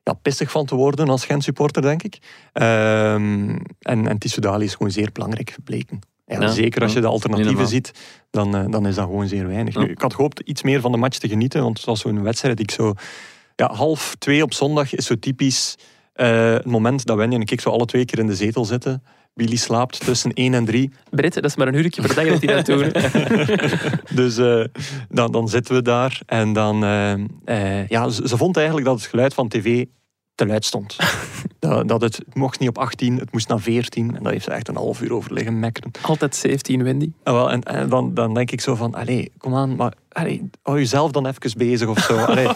ja, 0.07 0.13
pissig 0.13 0.51
van 0.51 0.65
te 0.65 0.75
worden 0.75 1.09
als 1.09 1.25
Gent-supporter, 1.25 1.81
denk 1.81 2.03
ik. 2.03 2.17
Ehm, 2.53 3.55
en, 3.79 4.07
en 4.07 4.17
Tissou 4.17 4.41
Dali 4.41 4.65
is 4.65 4.75
gewoon 4.75 4.91
zeer 4.91 5.09
belangrijk 5.11 5.49
gebleken. 5.49 5.99
Ja, 6.25 6.41
Ja, 6.41 6.47
zeker 6.47 6.81
als 6.81 6.93
je 6.93 7.01
de 7.01 7.07
alternatieven 7.07 7.67
ziet, 7.67 7.91
dan, 8.29 8.55
eh, 8.55 8.65
dan 8.69 8.87
is 8.87 8.95
dat 8.95 9.05
gewoon 9.05 9.27
zeer 9.27 9.47
weinig. 9.47 9.75
Nu, 9.75 9.85
ik 9.85 10.01
had 10.01 10.13
gehoopt 10.13 10.39
iets 10.39 10.63
meer 10.63 10.81
van 10.81 10.91
de 10.91 10.97
match 10.97 11.17
te 11.17 11.27
genieten, 11.27 11.61
want 11.61 11.77
het 11.77 11.85
was 11.85 11.99
zo'n 11.99 12.23
wedstrijd 12.23 12.59
ik 12.59 12.71
zo... 12.71 12.93
Ja, 13.55 13.73
half 13.73 14.15
twee 14.19 14.43
op 14.43 14.53
zondag 14.53 14.93
is 14.93 15.05
zo 15.05 15.15
typisch 15.19 15.75
eh, 16.13 16.51
het 16.51 16.65
moment 16.65 17.05
dat 17.05 17.17
Wendy 17.17 17.35
en 17.35 17.41
ik 17.41 17.61
zo 17.61 17.69
alle 17.69 17.85
twee 17.85 18.05
keer 18.05 18.19
in 18.19 18.27
de 18.27 18.35
zetel 18.35 18.65
zitten. 18.65 19.03
Billy 19.33 19.55
slaapt 19.55 20.05
tussen 20.05 20.33
1 20.33 20.53
en 20.53 20.65
3. 20.65 20.91
Brett, 21.09 21.33
dat 21.33 21.45
is 21.45 21.55
maar 21.55 21.67
een 21.67 21.73
uurtje 21.73 22.01
per 22.01 22.15
dag 22.15 22.27
dat 22.27 22.39
die 22.39 22.49
dat 22.49 22.65
doen. 22.65 22.91
Dus 24.19 24.37
eh, 24.37 24.63
dan, 25.09 25.31
dan 25.31 25.49
zitten 25.49 25.75
we 25.75 25.81
daar 25.81 26.21
en 26.25 26.53
dan... 26.53 26.77
ja, 27.87 28.09
ze, 28.09 28.27
ze 28.27 28.37
vond 28.37 28.57
eigenlijk 28.57 28.87
dat 28.87 28.99
het 28.99 29.09
geluid 29.09 29.33
van 29.33 29.47
tv 29.47 29.85
te 30.37 30.45
luid 30.45 30.65
stond. 30.65 30.95
dat, 31.59 31.87
dat 31.87 32.01
het, 32.01 32.19
mocht 32.33 32.59
niet 32.59 32.69
op 32.69 32.77
18, 32.77 33.17
het 33.17 33.31
moest 33.31 33.47
naar 33.47 33.59
14. 33.59 34.15
En 34.15 34.23
daar 34.23 34.31
heeft 34.31 34.43
ze 34.43 34.51
echt 34.51 34.67
een 34.67 34.75
half 34.75 35.01
uur 35.01 35.13
over 35.13 35.33
liggen 35.33 35.59
mekkeren. 35.59 35.91
Altijd 36.01 36.35
17, 36.35 36.83
Wendy. 36.83 37.11
En, 37.23 37.33
wel, 37.33 37.51
en, 37.51 37.63
en 37.63 37.89
dan, 37.89 38.13
dan 38.13 38.33
denk 38.33 38.51
ik 38.51 38.61
zo 38.61 38.75
van, 38.75 38.95
allee, 38.95 39.31
kom 39.37 39.55
aan, 39.55 39.75
maar 39.75 39.93
allee, 40.11 40.49
hou 40.61 40.77
jezelf 40.77 41.11
dan 41.11 41.27
even 41.27 41.57
bezig 41.57 41.87
of 41.87 41.99
zo. 41.99 42.17
Allee. 42.25 42.47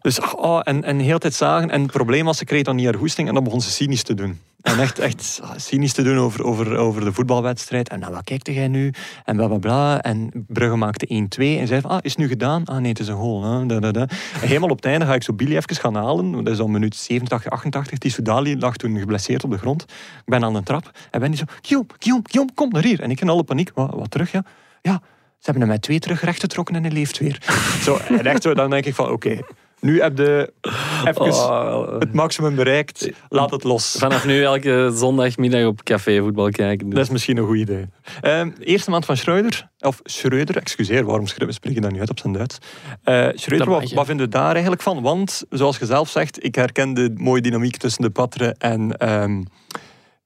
Dus, 0.00 0.20
oh, 0.20 0.60
en, 0.62 0.84
en 0.84 0.98
heel 0.98 1.18
tijd 1.18 1.34
zagen. 1.34 1.70
En 1.70 1.82
het 1.82 1.92
probleem 1.92 2.24
was, 2.24 2.38
ze 2.38 2.44
kreeg 2.44 2.62
dan 2.62 2.76
niet 2.76 2.84
haar 2.84 2.94
hoesting 2.94 3.28
en 3.28 3.34
dan 3.34 3.44
begon 3.44 3.60
ze 3.60 3.70
cynisch 3.70 4.02
te 4.02 4.14
doen. 4.14 4.40
En 4.62 4.78
echt, 4.78 4.98
echt 4.98 5.40
cynisch 5.56 5.92
te 5.92 6.02
doen 6.02 6.18
over, 6.18 6.44
over, 6.44 6.76
over 6.76 7.04
de 7.04 7.12
voetbalwedstrijd. 7.12 7.88
En 7.88 8.00
nou, 8.00 8.12
wat 8.12 8.24
kijkt 8.24 8.46
jij 8.46 8.68
nu? 8.68 8.92
En 9.24 9.36
bla 9.36 9.46
bla 9.46 9.58
bla. 9.58 10.00
En 10.00 10.30
Brugge 10.48 10.76
maakte 10.76 11.06
1-2. 11.06 11.42
En 11.42 11.66
zei 11.66 11.80
van, 11.80 11.90
ah, 11.90 11.98
is 12.02 12.16
nu 12.16 12.28
gedaan? 12.28 12.64
Ah 12.64 12.76
nee, 12.76 12.88
het 12.88 12.98
is 12.98 13.08
een 13.08 13.16
goal. 13.16 13.42
Hè. 13.44 13.80
En 13.80 14.08
helemaal 14.40 14.68
op 14.68 14.76
het 14.76 14.84
einde 14.84 15.06
ga 15.06 15.14
ik 15.14 15.22
zo 15.22 15.32
Billy 15.32 15.56
even 15.56 15.76
gaan 15.76 15.94
halen. 15.94 16.44
Dat 16.44 16.52
is 16.52 16.58
al 16.58 16.68
minuut 16.68 16.96
87, 16.96 17.50
88. 17.50 17.98
Die 17.98 18.10
Soudali 18.10 18.58
lag 18.58 18.76
toen 18.76 18.98
geblesseerd 18.98 19.44
op 19.44 19.50
de 19.50 19.58
grond. 19.58 19.82
Ik 19.82 19.88
ben 20.24 20.44
aan 20.44 20.52
de 20.52 20.62
trap. 20.62 20.90
En 21.10 21.20
ben 21.20 21.30
die 21.30 21.38
zo, 21.38 21.44
Guillaume, 21.60 21.88
Guillaume, 21.98 22.24
Guillaume, 22.28 22.54
kom 22.54 22.68
naar 22.70 22.82
hier. 22.82 23.00
En 23.00 23.10
ik 23.10 23.20
in 23.20 23.28
alle 23.28 23.44
paniek. 23.44 23.70
Wat, 23.74 23.94
wat 23.94 24.10
terug, 24.10 24.32
ja? 24.32 24.44
Ja, 24.82 25.00
ze 25.38 25.50
hebben 25.50 25.62
hem 25.62 25.70
met 25.72 25.82
twee 25.82 25.98
terug 25.98 26.22
rechtgetrokken 26.22 26.74
en 26.74 26.82
hij 26.82 26.92
leeft 26.92 27.18
weer. 27.18 27.42
zo, 27.84 27.98
en 28.08 28.26
echt 28.26 28.42
zo, 28.42 28.54
dan 28.54 28.70
denk 28.70 28.84
ik 28.84 28.94
van, 28.94 29.10
oké, 29.10 29.40
nu 29.82 30.00
heb 30.00 30.18
je 30.18 30.52
even 31.04 31.20
Oh, 31.22 31.98
het 31.98 32.12
maximum 32.12 32.54
bereikt. 32.54 33.10
Laat 33.28 33.50
het 33.50 33.64
los. 33.64 33.96
vanaf 33.98 34.24
nu 34.24 34.42
elke 34.42 34.90
zondagmiddag 34.94 35.66
op 35.66 35.82
café 35.82 36.20
voetbal 36.20 36.50
kijken. 36.50 36.90
Dat 36.90 36.98
is 36.98 37.10
misschien 37.10 37.36
een 37.36 37.46
goed 37.46 37.56
idee. 37.56 37.86
Ehm, 38.20 38.50
eerste 38.60 38.90
maand 38.90 39.04
van 39.04 39.16
Schreuder, 39.16 39.68
of 39.80 40.00
Schreuder, 40.04 40.56
excuseer, 40.56 41.04
waarom 41.04 41.26
spreek 41.26 41.74
je 41.74 41.80
dat 41.80 41.92
nu 41.92 42.00
uit 42.00 42.10
op 42.10 42.18
zijn 42.18 42.32
Duits? 42.32 42.58
Eh 43.02 43.28
Schreuder, 43.34 43.68
wat 43.68 44.06
vinden 44.06 44.26
we 44.26 44.32
daar 44.32 44.52
eigenlijk 44.52 44.82
van? 44.82 45.02
Want, 45.02 45.44
zoals 45.50 45.78
je 45.78 45.86
zelf 45.86 46.08
zegt, 46.08 46.44
ik 46.44 46.54
herken 46.54 46.94
de 46.94 47.12
mooie 47.16 47.40
dynamiek 47.40 47.76
tussen 47.76 48.02
de 48.02 48.10
Patre 48.10 48.54
en 48.58 48.96
ehm, 48.96 49.42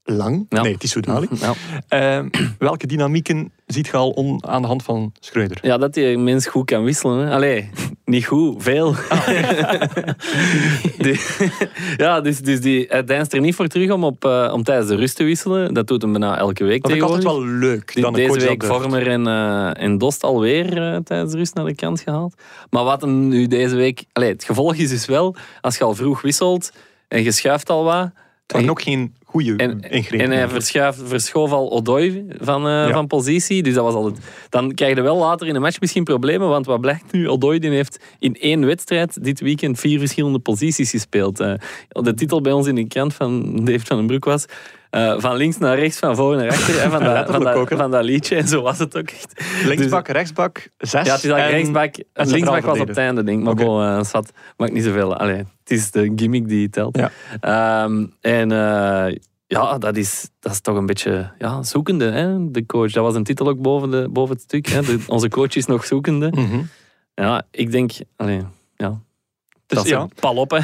Lang. 0.09 0.47
Ja. 0.49 0.63
Nee, 0.63 0.77
Tissoudali. 0.79 1.29
Ja. 1.31 1.53
Ehm, 1.89 2.29
welke 2.59 2.87
dynamieken 2.87 3.53
ziet 3.67 3.87
je 3.87 3.93
al 3.97 4.11
on- 4.11 4.47
aan 4.47 4.63
de 4.63 4.69
hand 4.69 4.83
van 4.83 5.13
Schreuder? 5.21 5.59
Ja, 5.63 5.79
dat 5.79 5.95
die 5.95 6.19
mens 6.19 6.47
goed 6.47 6.65
kan 6.67 6.85
wisselen. 6.85 7.27
Hè. 7.27 7.35
Allee, 7.35 7.71
niet 8.05 8.27
goed, 8.27 8.63
veel. 8.63 8.95
Die- 10.99 11.21
ja, 11.97 12.21
dus, 12.21 12.41
dus 12.41 12.61
die, 12.61 12.85
hij 12.89 13.05
deinst 13.05 13.33
er 13.33 13.41
niet 13.41 13.55
voor 13.55 13.67
terug 13.67 13.91
om, 13.91 14.05
op, 14.05 14.25
eh, 14.25 14.51
om 14.55 14.63
tijdens 14.63 14.89
de 14.89 14.95
rust 14.97 15.17
te 15.17 15.25
wisselen. 15.25 15.75
Dat 15.75 15.87
doet 15.87 16.03
hem 16.03 16.11
bijna 16.13 16.39
elke 16.39 16.65
week 16.65 16.83
Dat 16.83 16.93
ik 16.93 17.03
altijd 17.03 17.23
wel 17.23 17.45
leuk. 17.47 17.95
Die- 17.95 18.03
dan 18.03 18.13
Deze 18.13 18.29
coach 18.29 18.43
week. 18.43 18.65
Vormer 18.65 19.07
en, 19.09 19.27
eh, 19.27 19.83
en 19.83 19.99
Dost 19.99 20.23
alweer 20.23 20.93
eh, 20.93 20.97
tijdens 21.05 21.33
de 21.33 21.39
rust 21.39 21.55
naar 21.55 21.65
de 21.65 21.75
kant 21.75 22.01
gehaald. 22.01 22.35
Maar 22.71 22.85
wat 22.85 23.01
hem 23.01 23.29
nu 23.29 23.47
deze 23.47 23.75
week... 23.77 24.05
Allee, 24.13 24.33
het 24.33 24.45
gevolg 24.45 24.75
is 24.75 24.89
dus 24.89 25.07
wel, 25.07 25.35
als 25.61 25.79
je 25.79 25.85
al 25.85 25.95
vroeg 25.95 26.21
wisselt 26.21 26.73
en 27.09 27.23
je 27.23 27.33
schuift 27.33 27.71
al 27.71 27.85
wat... 27.85 28.11
Het 28.47 28.69
ook 28.69 28.83
geen 28.83 29.15
goede 29.37 29.57
En, 29.57 29.81
en 30.21 30.31
hij 30.31 30.49
verschoof 30.93 31.51
al 31.53 31.71
Odoi 31.71 32.27
van, 32.41 32.67
eh, 32.67 32.73
Ja. 32.73 32.91
van 32.93 33.07
positie. 33.07 33.63
Dus 33.63 33.75
dat 33.75 33.85
was 33.85 33.95
altijd. 33.95 34.19
Dan 34.49 34.73
krijg 34.75 34.97
je 34.97 35.03
wel 35.03 35.17
later 35.17 35.47
in 35.47 35.53
de 35.55 35.61
match 35.61 35.81
misschien 35.81 36.05
problemen. 36.05 36.49
Want 36.49 36.67
wat 36.67 36.81
blijkt 36.81 37.13
nu? 37.13 37.29
Odoi 37.29 37.59
die 37.59 37.71
heeft 37.71 38.05
in 38.19 38.35
één 38.35 38.67
wedstrijd 38.67 39.25
dit 39.25 39.41
weekend 39.41 39.79
vier 39.81 39.99
verschillende 39.99 40.39
posities 40.39 40.91
gespeeld. 40.91 41.41
Eh, 41.41 41.53
de 41.89 42.15
titel 42.15 42.41
bij 42.41 42.53
ons 42.53 42.67
in 42.67 42.75
de 42.75 42.87
krant 42.87 43.15
van 43.15 43.65
Dave 43.65 43.87
van 43.87 43.97
den 43.97 44.07
Broek 44.07 44.25
was. 44.25 44.45
eh, 44.91 45.15
van 45.19 45.37
links 45.37 45.59
naar 45.59 45.79
rechts, 45.79 45.99
van 45.99 46.17
voor 46.17 46.37
naar 46.37 46.49
achter. 46.51 46.79
En 46.79 46.91
van, 46.91 47.03
dat, 47.05 47.31
van, 47.31 47.47
ook, 47.47 47.69
van 47.69 47.91
dat 47.91 48.05
liedje. 48.05 48.37
En 48.37 48.49
zo 48.49 48.63
was 48.63 48.79
het 48.79 48.97
ook 48.99 49.11
echt. 49.11 49.43
Linksbak, 49.65 50.09
rechtsbak, 50.09 50.69
zes. 50.79 51.07
Ja, 51.07 51.15
het 51.15 51.25
is 51.25 51.31
eigenlijk 51.31 51.43
en- 51.47 51.51
rechtsbak. 51.51 52.07
en 52.13 52.29
Linksbak 52.29 52.65
was 52.65 52.79
op 52.81 52.89
het 52.89 52.97
einde, 52.97 53.23
denk 53.25 53.39
ik. 53.39 53.45
Maar 53.45 53.53
Oké. 53.53 53.65
bon, 53.65 53.83
eh, 53.83 54.03
zat, 54.03 54.33
maakt 54.57 54.73
niet 54.73 54.85
zoveel. 54.85 55.17
Allee, 55.17 55.37
het 55.37 55.71
is 55.71 55.91
de 55.91 56.13
gimmick 56.17 56.49
die 56.49 56.71
telt. 56.71 56.97
Ja. 56.99 57.11
Ehm, 57.41 58.07
en 58.21 58.51
ja, 59.47 59.79
dat 59.79 59.97
is, 59.97 60.29
dat 60.41 60.53
is 60.53 60.61
toch 60.61 60.77
een 60.77 60.87
beetje 60.87 61.33
ja, 61.39 61.63
zoekende, 61.63 62.05
hè, 62.05 62.51
de 62.51 62.67
coach. 62.67 62.93
Dat 62.93 63.05
was 63.05 63.15
een 63.15 63.25
titel 63.25 63.49
ook 63.49 63.61
boven, 63.63 63.91
de, 63.91 64.09
boven 64.11 64.35
het 64.35 64.43
stuk. 64.45 64.67
Hè. 64.67 64.83
De- 64.83 65.05
onze 65.17 65.29
coach 65.29 65.55
is 65.57 65.67
nog 65.67 65.85
zoekende. 65.85 66.31
Mhm. 66.35 66.61
Ja, 67.15 67.43
ik 67.51 67.71
denk... 67.71 67.93
Allee, 68.17 68.41
ja, 68.77 68.89
Dus 69.67 69.77
dat 69.79 69.85
is 69.85 69.91
ja, 69.91 70.09
pal 70.21 70.37
op, 70.37 70.51
hè. 70.51 70.61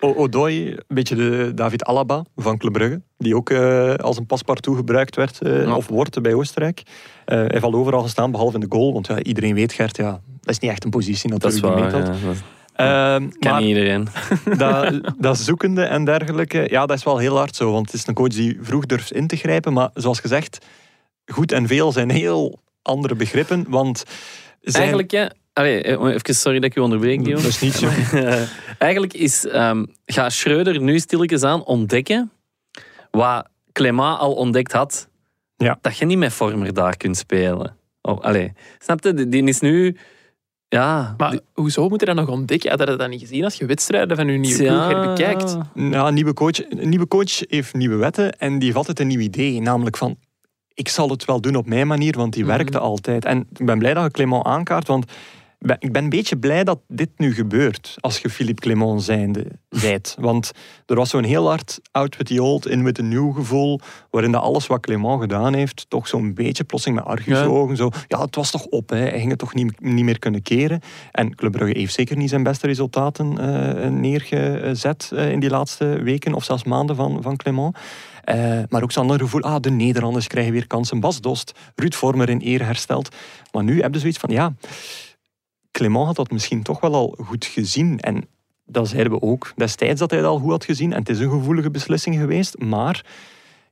Odoi, 0.16 0.70
een 0.70 0.82
beetje 0.88 1.14
de 1.14 1.52
David 1.54 1.84
Alaba 1.84 2.22
van 2.36 2.58
Club 2.58 2.72
Brugge, 2.72 3.02
die 3.18 3.36
ook 3.36 3.50
eh, 3.50 3.94
als 3.94 4.16
een 4.16 4.26
paspartout 4.26 4.76
gebruikt 4.76 5.16
werd 5.16 5.42
eh, 5.42 5.62
Ja. 5.62 5.76
of 5.76 5.88
wordt 5.88 6.22
bij 6.22 6.34
Oostenrijk. 6.34 6.82
Eh, 7.24 7.36
hij 7.38 7.60
al 7.60 7.74
overal 7.74 8.02
gestaan, 8.02 8.30
behalve 8.30 8.54
in 8.54 8.60
de 8.60 8.76
goal, 8.76 8.92
want 8.92 9.06
ja, 9.06 9.22
iedereen 9.22 9.54
weet, 9.54 9.72
Gert, 9.72 9.96
ja, 9.96 10.10
dat 10.40 10.50
is 10.50 10.58
niet 10.58 10.70
echt 10.70 10.84
een 10.84 10.90
positie 10.90 11.30
Dat 11.30 11.44
is 11.44 11.60
natuurlijk 11.60 11.82
die 11.90 11.92
waar. 11.92 12.00
meetelt. 12.02 12.20
Ja, 12.22 12.26
dat 12.28 12.36
Ehm, 12.78 13.28
kan 13.38 13.52
maar 13.52 13.62
iedereen. 13.62 14.08
dat, 14.58 15.00
dat 15.18 15.38
zoekende 15.38 15.82
en 15.82 16.04
dergelijke, 16.04 16.66
ja, 16.70 16.86
dat 16.86 16.96
is 16.96 17.04
wel 17.04 17.18
heel 17.18 17.36
hard 17.36 17.56
zo, 17.56 17.72
want 17.72 17.86
het 17.86 18.00
is 18.00 18.06
een 18.06 18.14
coach 18.14 18.28
die 18.28 18.58
vroeg 18.60 18.86
durft 18.86 19.12
in 19.12 19.26
te 19.26 19.36
grijpen, 19.36 19.72
maar 19.72 19.90
zoals 19.94 20.20
gezegd, 20.20 20.58
goed 21.26 21.52
en 21.52 21.66
veel 21.66 21.92
zijn 21.92 22.10
heel 22.10 22.60
andere 22.82 23.14
begrippen, 23.14 23.64
want 23.68 24.04
zijn... 24.60 24.76
Eigenlijk, 24.76 25.10
ja... 25.10 25.32
Allee, 25.52 25.82
eh, 25.82 26.14
even 26.14 26.34
sorry 26.34 26.58
dat 26.58 26.68
ik 26.68 26.74
je 26.74 26.82
onderbreek, 26.82 27.18
Guillaume. 27.18 27.42
Dat 27.42 27.50
is 27.50 27.60
niet 27.60 27.74
zo. 27.74 27.88
Eigenlijk 28.78 29.14
is, 29.14 29.46
ehm 29.46 29.84
gaat 30.06 30.32
Schreuder 30.32 30.80
nu 30.80 30.98
stilletjes 30.98 31.42
aan 31.42 31.64
ontdekken 31.64 32.30
wat 33.10 33.48
Clément 33.72 34.18
al 34.18 34.34
ontdekt 34.34 34.72
had. 34.72 35.08
Ja. 35.56 35.78
Dat 35.80 35.98
je 35.98 36.04
niet 36.04 36.18
met 36.18 36.32
Vormer 36.32 36.74
daar 36.74 36.96
kunt 36.96 37.16
spelen. 37.16 37.76
Oh, 38.02 38.20
allee. 38.20 38.52
Snap 38.78 39.04
je? 39.04 39.28
Die 39.28 39.44
is 39.44 39.60
nu... 39.60 39.96
Ja. 40.68 41.14
Maar 41.16 41.38
hoezo 41.52 41.88
moet 41.88 42.00
je 42.00 42.06
dat 42.06 42.14
nog 42.14 42.28
ontdekken? 42.28 42.70
Had 42.70 42.78
je 42.80 42.86
dat 42.86 42.98
dan 42.98 43.10
niet 43.10 43.20
gezien 43.20 43.44
als 43.44 43.54
je 43.54 43.66
wedstrijden 43.66 44.16
van 44.16 44.26
je 44.28 44.38
nieuwe 44.38 44.64
ploeg 44.64 44.86
herbekijkt? 44.88 45.56
Ja, 45.74 46.06
een 46.06 46.14
nieuwe 46.14 46.34
coach, 46.34 46.70
een 46.70 46.88
nieuwe 46.88 47.08
coach 47.08 47.40
heeft 47.48 47.74
nieuwe 47.74 47.96
wetten 47.96 48.38
en 48.38 48.52
die 48.54 48.64
heeft 48.64 48.76
altijd 48.76 49.00
een 49.00 49.06
nieuw 49.06 49.20
idee. 49.20 49.60
Namelijk 49.60 49.96
van, 49.96 50.16
ik 50.74 50.88
zal 50.88 51.08
het 51.10 51.24
wel 51.24 51.40
doen 51.40 51.56
op 51.56 51.66
mijn 51.66 51.86
manier, 51.86 52.16
want 52.16 52.32
die 52.32 52.44
Mhm. 52.44 52.52
werkte 52.56 52.78
altijd. 52.78 53.24
En 53.24 53.46
ik 53.58 53.66
ben 53.66 53.78
blij 53.78 53.94
dat 53.94 54.04
je 54.04 54.10
Clément 54.10 54.44
aankaart, 54.44 54.86
want 54.86 55.12
ik 55.58 55.92
ben 55.92 56.02
een 56.04 56.08
beetje 56.08 56.38
blij 56.38 56.64
dat 56.64 56.80
dit 56.88 57.10
nu 57.16 57.34
gebeurt, 57.34 57.96
als 58.00 58.18
je 58.18 58.30
Philippe 58.30 58.60
Clément 58.60 59.02
zijnde 59.02 59.46
zijt. 59.68 60.16
Want 60.20 60.52
er 60.86 60.96
was 60.96 61.10
zo'n 61.10 61.24
heel 61.24 61.46
hard 61.46 61.80
out 61.92 62.16
with 62.16 62.26
the 62.26 62.42
old, 62.42 62.66
in 62.66 62.84
with 62.84 62.94
the 62.94 63.02
new 63.02 63.34
gevoel, 63.34 63.80
waarin 64.10 64.32
dat 64.32 64.42
alles 64.42 64.66
wat 64.66 64.80
Clément 64.80 65.20
gedaan 65.20 65.54
heeft, 65.54 65.86
toch 65.88 66.08
zo'n 66.08 66.34
beetje 66.34 66.64
plotseling 66.64 66.98
met 66.98 67.08
argusogen, 67.08 67.76
zo, 67.76 67.90
ja, 68.06 68.20
het 68.20 68.34
was 68.34 68.50
toch 68.50 68.64
op, 68.64 68.88
hè. 68.88 68.96
hij 68.96 69.18
ging 69.18 69.30
het 69.30 69.38
toch 69.38 69.54
niet, 69.54 69.80
niet 69.80 70.04
meer 70.04 70.18
kunnen 70.18 70.42
keren. 70.42 70.80
En 71.12 71.34
Club 71.34 71.52
Brugge 71.52 71.78
heeft 71.78 71.94
zeker 71.94 72.16
niet 72.16 72.28
zijn 72.28 72.42
beste 72.42 72.66
resultaten 72.66 73.38
eh, 73.38 73.90
neergezet 73.90 75.10
eh, 75.14 75.30
in 75.30 75.40
die 75.40 75.50
laatste 75.50 75.84
weken 76.02 76.34
of 76.34 76.44
zelfs 76.44 76.64
maanden 76.64 76.96
van, 76.96 77.22
van 77.22 77.36
Clément. 77.36 77.76
Eh, 78.24 78.62
maar 78.68 78.82
ook 78.82 78.92
zo'n 78.92 79.02
ander 79.02 79.18
gevoel, 79.18 79.40
ah, 79.40 79.60
de 79.60 79.70
Nederlanders 79.70 80.26
krijgen 80.26 80.52
weer 80.52 80.66
kansen. 80.66 81.00
Bas 81.00 81.20
Dost, 81.20 81.52
Ruud 81.74 81.94
Vormer 81.94 82.28
in 82.28 82.40
eer 82.44 82.64
hersteld. 82.64 83.14
Maar 83.52 83.64
nu 83.64 83.82
heb 83.82 83.94
je 83.94 84.00
zoiets 84.00 84.18
van, 84.18 84.30
ja, 84.30 84.54
Clément 85.78 86.06
had 86.06 86.16
dat 86.16 86.30
misschien 86.30 86.62
toch 86.62 86.80
wel 86.80 86.94
al 86.94 87.16
goed 87.24 87.44
gezien. 87.44 88.00
En 88.00 88.28
dat 88.66 88.88
zeiden 88.88 89.12
we 89.12 89.20
ook 89.20 89.52
destijds 89.56 90.00
dat 90.00 90.10
hij 90.10 90.18
het 90.18 90.28
al 90.28 90.38
goed 90.38 90.50
had 90.50 90.64
gezien. 90.64 90.92
En 90.92 90.98
het 90.98 91.08
is 91.08 91.18
een 91.18 91.30
gevoelige 91.30 91.70
beslissing 91.70 92.16
geweest. 92.16 92.58
Maar 92.58 93.04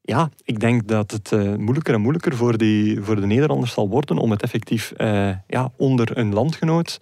ja, 0.03 0.31
ik 0.45 0.61
denk 0.61 0.89
dat 0.89 1.11
het 1.11 1.33
eh, 1.33 1.55
moeilijker 1.55 1.95
en 1.95 2.01
moeilijker 2.01 2.37
voor, 2.37 2.59
die, 2.59 3.03
voor 3.03 3.17
de 3.21 3.27
Nederlanders 3.27 3.73
zal 3.73 3.89
worden 3.89 4.19
om 4.19 4.31
het 4.31 4.43
effectief 4.43 4.93
eh, 4.93 5.31
ja, 5.47 5.73
onder 5.77 6.19
een 6.19 6.33
landgenoot 6.33 7.01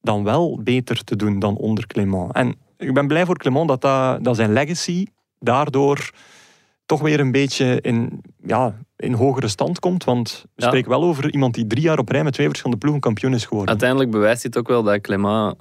dan 0.00 0.24
wel 0.24 0.60
beter 0.62 1.04
te 1.04 1.16
doen 1.16 1.38
dan 1.38 1.56
onder 1.56 1.86
Clément. 1.86 2.32
En 2.32 2.54
ik 2.76 2.94
ben 2.94 3.06
blij 3.06 3.26
voor 3.26 3.38
Clément 3.38 3.68
dat, 3.68 3.80
dat, 3.80 4.24
dat 4.24 4.36
zijn 4.36 4.52
legacy 4.52 5.06
daardoor 5.38 6.10
toch 6.86 7.00
weer 7.00 7.20
een 7.20 7.32
beetje 7.32 7.80
in, 7.80 8.22
ja, 8.46 8.74
in 9.00 9.12
hogere 9.12 9.48
stand 9.48 9.78
komt. 9.78 10.04
Want 10.04 10.44
we 10.54 10.62
Ja. 10.62 10.66
spreken 10.66 10.90
wel 10.90 11.02
over 11.02 11.32
iemand 11.32 11.54
die 11.54 11.66
drie 11.66 11.82
jaar 11.82 11.98
op 11.98 12.08
rij 12.08 12.24
met 12.24 12.32
twee 12.32 12.46
verschillende 12.46 12.80
ploegen 12.80 13.02
kampioen 13.02 13.34
is 13.34 13.42
geworden. 13.44 13.68
Uiteindelijk 13.70 14.10
bewijst 14.10 14.42
dit 14.42 14.56
ook 14.58 14.68
wel 14.68 14.82
dat 14.82 15.00
Clément 15.00 15.54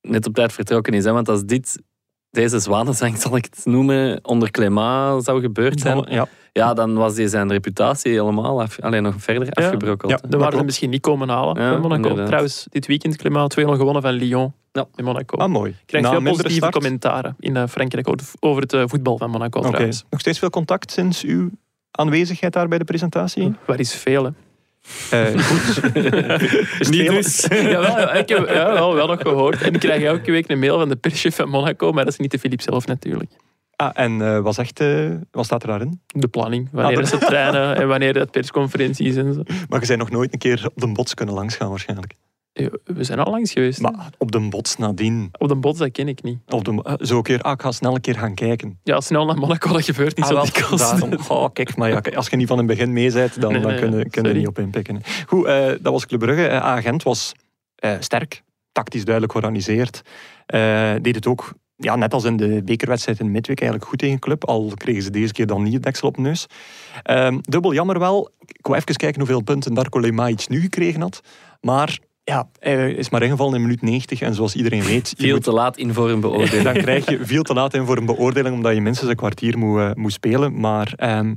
net 0.00 0.26
op 0.26 0.34
tijd 0.34 0.52
vertrokken 0.52 0.92
is. 0.94 1.04
Hè? 1.04 1.12
Want 1.12 1.28
als 1.28 1.44
dit, 1.44 1.82
deze 2.30 2.58
zwanenzang, 2.58 3.16
zal 3.22 3.36
ik 3.36 3.44
het 3.44 3.64
noemen, 3.64 4.18
onder 4.22 4.50
Clément 4.50 5.24
zou 5.24 5.40
gebeurd 5.40 5.80
zijn, 5.80 6.06
ja. 6.08 6.26
ja, 6.52 6.74
dan 6.74 6.94
was 6.94 7.14
die 7.14 7.28
zijn 7.28 7.50
reputatie 7.50 8.12
helemaal 8.12 8.62
af, 8.62 8.80
alleen 8.80 9.02
nog 9.02 9.14
verder 9.18 9.44
Ja. 9.50 9.64
afgebrokkeld. 9.64 10.10
Ja. 10.12 10.18
Dan 10.28 10.40
waren 10.40 10.58
ze 10.58 10.64
misschien 10.64 10.90
niet 10.90 11.00
komen 11.00 11.28
halen 11.28 11.80
Monaco. 11.80 11.94
inderdaad. 11.94 12.26
Trouwens, 12.26 12.66
dit 12.68 12.86
weekend 12.86 13.16
Clément 13.16 13.50
2-0 13.50 13.62
gewonnen 13.76 14.02
van 14.02 14.12
Lyon 14.12 14.52
Ja. 14.72 14.86
in 14.94 15.04
Monaco. 15.04 15.36
Ah, 15.36 15.48
mooi. 15.48 15.76
Krijgt 15.86 16.06
Na 16.08 16.12
veel 16.14 16.22
positieve 16.30 16.54
start. 16.56 16.72
commentaren 16.72 17.36
in 17.38 17.56
eh, 17.56 17.66
Frankrijk 17.68 18.08
over- 18.08 18.28
over 18.40 18.62
het 18.62 18.72
eh, 18.72 18.82
voetbal 18.86 19.18
van 19.18 19.30
Monaco 19.30 19.58
Oké. 19.58 19.68
trouwens. 19.68 20.04
Nog 20.10 20.20
steeds 20.20 20.38
veel 20.38 20.50
contact 20.50 20.90
sinds 20.90 21.22
uw 21.24 21.50
aanwezigheid 21.92 22.52
daar 22.52 22.68
bij 22.68 22.78
de 22.78 22.84
presentatie? 22.84 23.54
Waar 23.66 23.80
is 23.80 23.94
veel, 23.94 24.24
hè? 24.24 24.30
Eh, 25.10 25.42
goed. 25.46 25.82
Niet 26.90 27.08
dus. 27.08 27.46
Jawel, 27.72 28.14
ik 28.14 28.28
heb 28.28 28.48
ja, 28.48 28.72
wel, 28.72 28.94
wel 28.94 29.06
nog 29.06 29.20
gehoord. 29.20 29.62
En 29.62 29.74
ik 29.74 29.80
krijg 29.80 30.02
elke 30.02 30.30
week 30.30 30.50
een 30.50 30.58
mail 30.58 30.78
van 30.78 30.88
de 30.88 30.96
perschef 30.96 31.36
van 31.36 31.48
Monaco, 31.48 31.92
maar 31.92 32.04
dat 32.04 32.12
is 32.12 32.18
niet 32.18 32.30
de 32.30 32.38
Philippe 32.38 32.62
zelf 32.62 32.86
natuurlijk. 32.86 33.30
Ah, 33.76 33.90
en 33.94 34.22
eh, 34.22 34.38
wat, 34.38 34.54
zegt, 34.54 34.80
eh, 34.80 35.10
wat 35.30 35.44
staat 35.44 35.62
er 35.62 35.68
daarin? 35.68 36.00
De 36.06 36.28
planning, 36.28 36.68
wanneer 36.72 36.98
Ah, 36.98 37.04
ze 37.04 37.18
trainen 37.18 37.76
en 37.76 37.88
wanneer 37.88 38.14
het 38.14 38.30
persconferentie 38.30 39.06
is 39.06 39.16
en 39.16 39.34
zo. 39.34 39.42
Maar 39.68 39.80
je 39.80 39.86
zijn 39.86 39.98
nog 39.98 40.10
nooit 40.10 40.32
een 40.32 40.38
keer 40.38 40.66
op 40.74 40.80
de 40.80 40.92
bots 40.92 41.14
kunnen 41.14 41.34
langsgaan 41.34 41.68
waarschijnlijk. 41.68 42.14
Ja, 42.54 42.68
We 42.84 43.04
zijn 43.04 43.18
al 43.18 43.30
langs 43.32 43.52
geweest. 43.52 43.78
hè. 43.82 43.90
Maar 43.90 44.10
op 44.18 44.32
de 44.32 44.40
bots 44.48 44.76
nadien. 44.76 45.28
Op 45.38 45.48
de 45.48 45.54
bots, 45.56 45.78
dat 45.78 45.92
ken 45.92 46.08
ik 46.08 46.22
niet. 46.22 46.38
Op 46.48 46.64
de, 46.64 46.82
eh, 46.82 46.94
zo 47.06 47.16
een 47.16 47.22
keer, 47.22 47.40
ah, 47.40 47.52
ik 47.52 47.60
ga 47.62 47.72
snel 47.72 47.94
een 47.94 48.00
keer 48.00 48.18
gaan 48.18 48.34
kijken. 48.34 48.78
Ja, 48.82 49.00
snel 49.00 49.24
naar 49.26 49.36
Monaco, 49.36 49.72
dat 49.72 49.84
gebeurt 49.84 50.16
niet 50.16 50.26
Ah, 50.26 50.30
zo 50.38 50.44
dikwijls. 50.44 51.28
Oh, 51.28 51.48
kijk, 51.52 51.76
maar 51.76 51.88
ja, 51.88 52.16
als 52.16 52.28
je 52.28 52.36
niet 52.36 52.48
van 52.48 52.58
het 52.58 52.66
begin 52.66 52.92
mee 52.92 53.12
bent, 53.12 53.40
dan, 53.40 53.52
Nee, 53.52 53.60
dan 53.60 53.70
nee, 53.70 53.80
ja. 53.80 53.86
kunnen 53.86 54.06
we 54.10 54.18
Sorry. 54.20 54.36
niet 54.36 54.46
op 54.46 54.58
inpikken. 54.58 55.00
Goed, 55.26 55.46
eh, 55.46 55.66
dat 55.66 55.92
was 55.92 56.06
Club 56.06 56.20
Brugge. 56.20 56.46
Eh, 56.46 56.60
Agent 56.62 57.02
was 57.02 57.32
eh, 57.76 57.96
sterk, 58.00 58.42
tactisch 58.72 59.02
duidelijk 59.04 59.32
georganiseerd. 59.32 60.02
Eh, 60.46 60.92
deed 61.02 61.14
het 61.14 61.26
ook 61.26 61.52
ja, 61.76 61.96
net 61.96 62.14
als 62.14 62.24
in 62.24 62.36
de 62.36 62.62
bekerwedstrijd 62.64 63.20
in 63.20 63.30
Midweek 63.30 63.60
eigenlijk 63.60 63.90
goed 63.90 63.98
tegen 63.98 64.18
club. 64.18 64.44
Al 64.44 64.72
kregen 64.74 65.02
ze 65.02 65.10
deze 65.10 65.32
keer 65.32 65.46
dan 65.46 65.62
niet 65.62 65.72
het 65.72 65.82
deksel 65.82 66.08
op 66.08 66.14
de 66.14 66.20
neus. 66.20 66.46
Ehm, 67.02 67.38
dubbel 67.40 67.72
jammer 67.74 67.98
wel. 67.98 68.30
Ik 68.46 68.66
wou 68.66 68.78
even 68.78 68.96
kijken 68.96 69.20
hoeveel 69.20 69.42
punten 69.42 69.74
Darko 69.74 70.00
Lemajic 70.00 70.48
nu 70.48 70.60
gekregen 70.60 71.00
had. 71.00 71.20
Maar 71.60 71.98
ja, 72.24 72.48
hij 72.60 72.92
is 72.92 73.10
maar 73.10 73.22
ingevallen 73.22 73.54
in 73.54 73.60
minuut 73.62 73.82
90. 73.82 74.20
En 74.20 74.34
zoals 74.34 74.54
iedereen 74.54 74.82
weet... 74.82 75.08
je 75.16 75.16
Veel 75.22 75.34
moet- 75.34 75.42
te 75.44 75.52
laat 75.52 75.76
in 75.76 75.92
voor 75.94 76.10
een 76.10 76.20
beoordeling. 76.20 76.62
dan 76.64 76.74
krijg 76.74 77.10
je 77.10 77.18
veel 77.26 77.42
te 77.42 77.54
laat 77.54 77.74
in 77.74 77.84
voor 77.86 77.96
een 77.96 78.06
beoordeling, 78.06 78.54
omdat 78.54 78.74
je 78.74 78.80
minstens 78.80 79.10
een 79.10 79.16
kwartier 79.16 79.58
moet, 79.58 79.78
eh, 79.80 79.90
moet 79.94 80.12
spelen. 80.12 80.60
Maar 80.60 80.92
ehm, 80.96 81.34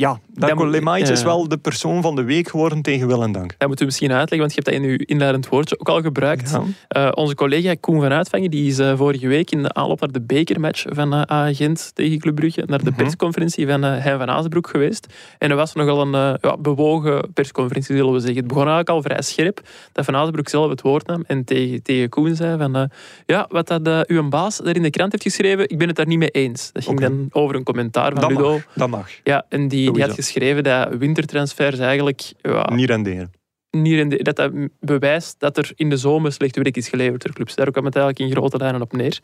ja, 0.00 0.20
Darko 0.34 0.70
ja. 0.70 0.96
is 0.96 1.22
wel 1.22 1.48
de 1.48 1.58
persoon 1.58 2.02
van 2.02 2.16
de 2.16 2.22
week 2.22 2.48
geworden 2.48 2.82
tegen 2.82 3.06
wil 3.06 3.22
en 3.22 3.32
dank. 3.32 3.48
Dat 3.58 3.68
moeten 3.68 3.78
we 3.78 3.84
misschien 3.84 4.12
uitleggen, 4.12 4.38
want 4.38 4.54
je 4.54 4.60
hebt 4.62 4.76
dat 4.76 4.90
in 4.90 4.90
je 4.98 5.06
inleidend 5.06 5.48
woordje 5.48 5.78
ook 5.80 5.88
al 5.88 6.00
gebruikt. 6.00 6.50
Ja. 6.50 6.62
Eh, 6.88 7.08
onze 7.14 7.34
collega 7.34 7.74
Koen 7.80 8.00
van 8.00 8.12
Uitvangen 8.12 8.50
die 8.50 8.66
is 8.68 8.78
eh, 8.78 8.96
vorige 8.96 9.28
week 9.28 9.50
in 9.50 9.62
de 9.62 9.72
aanloop 9.74 10.00
naar 10.00 10.12
de 10.12 10.20
bekermatch 10.20 10.84
van 10.88 11.12
eh 11.14 11.22
Agent 11.22 11.90
tegen 11.94 12.18
Club 12.18 12.34
Brugge 12.34 12.62
naar 12.66 12.78
de 12.84 12.90
Mhm. 12.90 12.94
persconferentie 13.02 13.66
van 13.66 13.84
eh 13.84 14.04
Hein 14.04 14.18
van 14.18 14.30
Azenbroek 14.30 14.68
geweest. 14.68 15.06
En 15.38 15.50
er 15.50 15.56
was 15.56 15.72
nogal 15.74 16.00
een 16.00 16.14
eh, 16.14 16.34
ja, 16.40 16.56
bewogen 16.56 17.32
persconferentie, 17.34 17.96
zullen 17.96 18.12
we 18.12 18.18
zeggen. 18.18 18.36
Het 18.38 18.46
begon 18.46 18.66
eigenlijk 18.68 18.90
al 18.90 19.02
vrij 19.02 19.22
scherp 19.22 19.60
dat 19.92 20.04
Van 20.04 20.16
Azenbroek 20.16 20.48
zelf 20.48 20.70
het 20.70 20.82
woord 20.82 21.06
nam 21.06 21.24
en 21.26 21.44
tegen, 21.44 21.82
tegen 21.82 22.08
Koen 22.08 22.34
zei 22.34 22.58
van 22.58 22.76
eh, 22.76 22.82
ja, 23.26 23.46
wat 23.48 23.68
dat 23.68 23.86
eh, 23.86 24.00
uw 24.06 24.28
baas 24.28 24.56
daar 24.56 24.76
in 24.76 24.82
de 24.82 24.90
krant 24.90 25.12
heeft 25.12 25.24
geschreven, 25.24 25.68
ik 25.68 25.78
ben 25.78 25.86
het 25.86 25.96
daar 25.96 26.06
niet 26.06 26.18
mee 26.18 26.30
eens. 26.30 26.72
Dat 26.72 26.84
ging 26.84 27.00
dan 27.00 27.28
over 27.30 27.54
een 27.56 27.62
commentaar 27.62 28.10
van 28.12 28.20
Dat 28.20 28.30
Ludo. 28.30 28.50
mag. 28.52 28.66
Dat 28.74 28.88
mag. 28.88 29.08
Ja, 29.24 29.44
en 29.48 29.68
die, 29.68 29.89
die 29.92 30.02
had 30.02 30.14
geschreven 30.14 30.62
dat 30.62 30.88
wintertransfers 30.98 31.78
eigenlijk 31.78 32.32
ja, 32.40 32.70
Niet 32.74 32.88
renderen. 32.88 33.30
niet 33.70 34.10
de- 34.10 34.22
dat 34.22 34.36
dat 34.36 34.52
bewijst 34.80 35.34
dat 35.38 35.56
er 35.58 35.72
in 35.74 35.90
de 35.90 35.96
zomer 35.96 36.32
slecht 36.32 36.56
werk 36.56 36.76
is 36.76 36.88
geleverd 36.88 37.22
door 37.24 37.32
clubs. 37.34 37.54
Daar 37.54 37.70
kwam 37.70 37.84
het 37.84 37.96
eigenlijk 37.96 38.30
in 38.30 38.36
grote 38.36 38.56
lijnen 38.56 38.80
op 38.80 38.92
neer. 38.92 39.18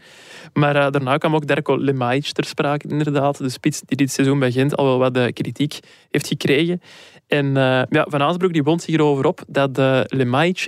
Maar 0.53 0.77
eh, 0.77 0.91
daarna 0.91 1.17
kwam 1.17 1.35
ook 1.35 1.47
Darko 1.47 1.77
Lemajic 1.77 2.33
ter 2.33 2.45
sprake, 2.45 2.89
inderdaad. 2.89 3.39
De 3.39 3.49
spits 3.49 3.81
die 3.87 3.97
dit 3.97 4.11
seizoen 4.12 4.39
bij 4.39 4.51
Gent 4.53 4.77
al 4.77 4.85
wel 4.85 4.99
wat 4.99 5.17
eh, 5.17 5.33
kritiek 5.33 5.79
heeft 6.11 6.27
gekregen. 6.27 6.81
En 7.27 7.47
eh, 7.57 7.83
ja, 7.89 8.07
Van 8.09 8.22
Aasbroek 8.22 8.53
die 8.53 8.62
wond 8.62 8.83
zich 8.83 8.95
erover 8.95 9.24
op 9.27 9.43
dat 9.49 9.79
uh, 9.79 10.01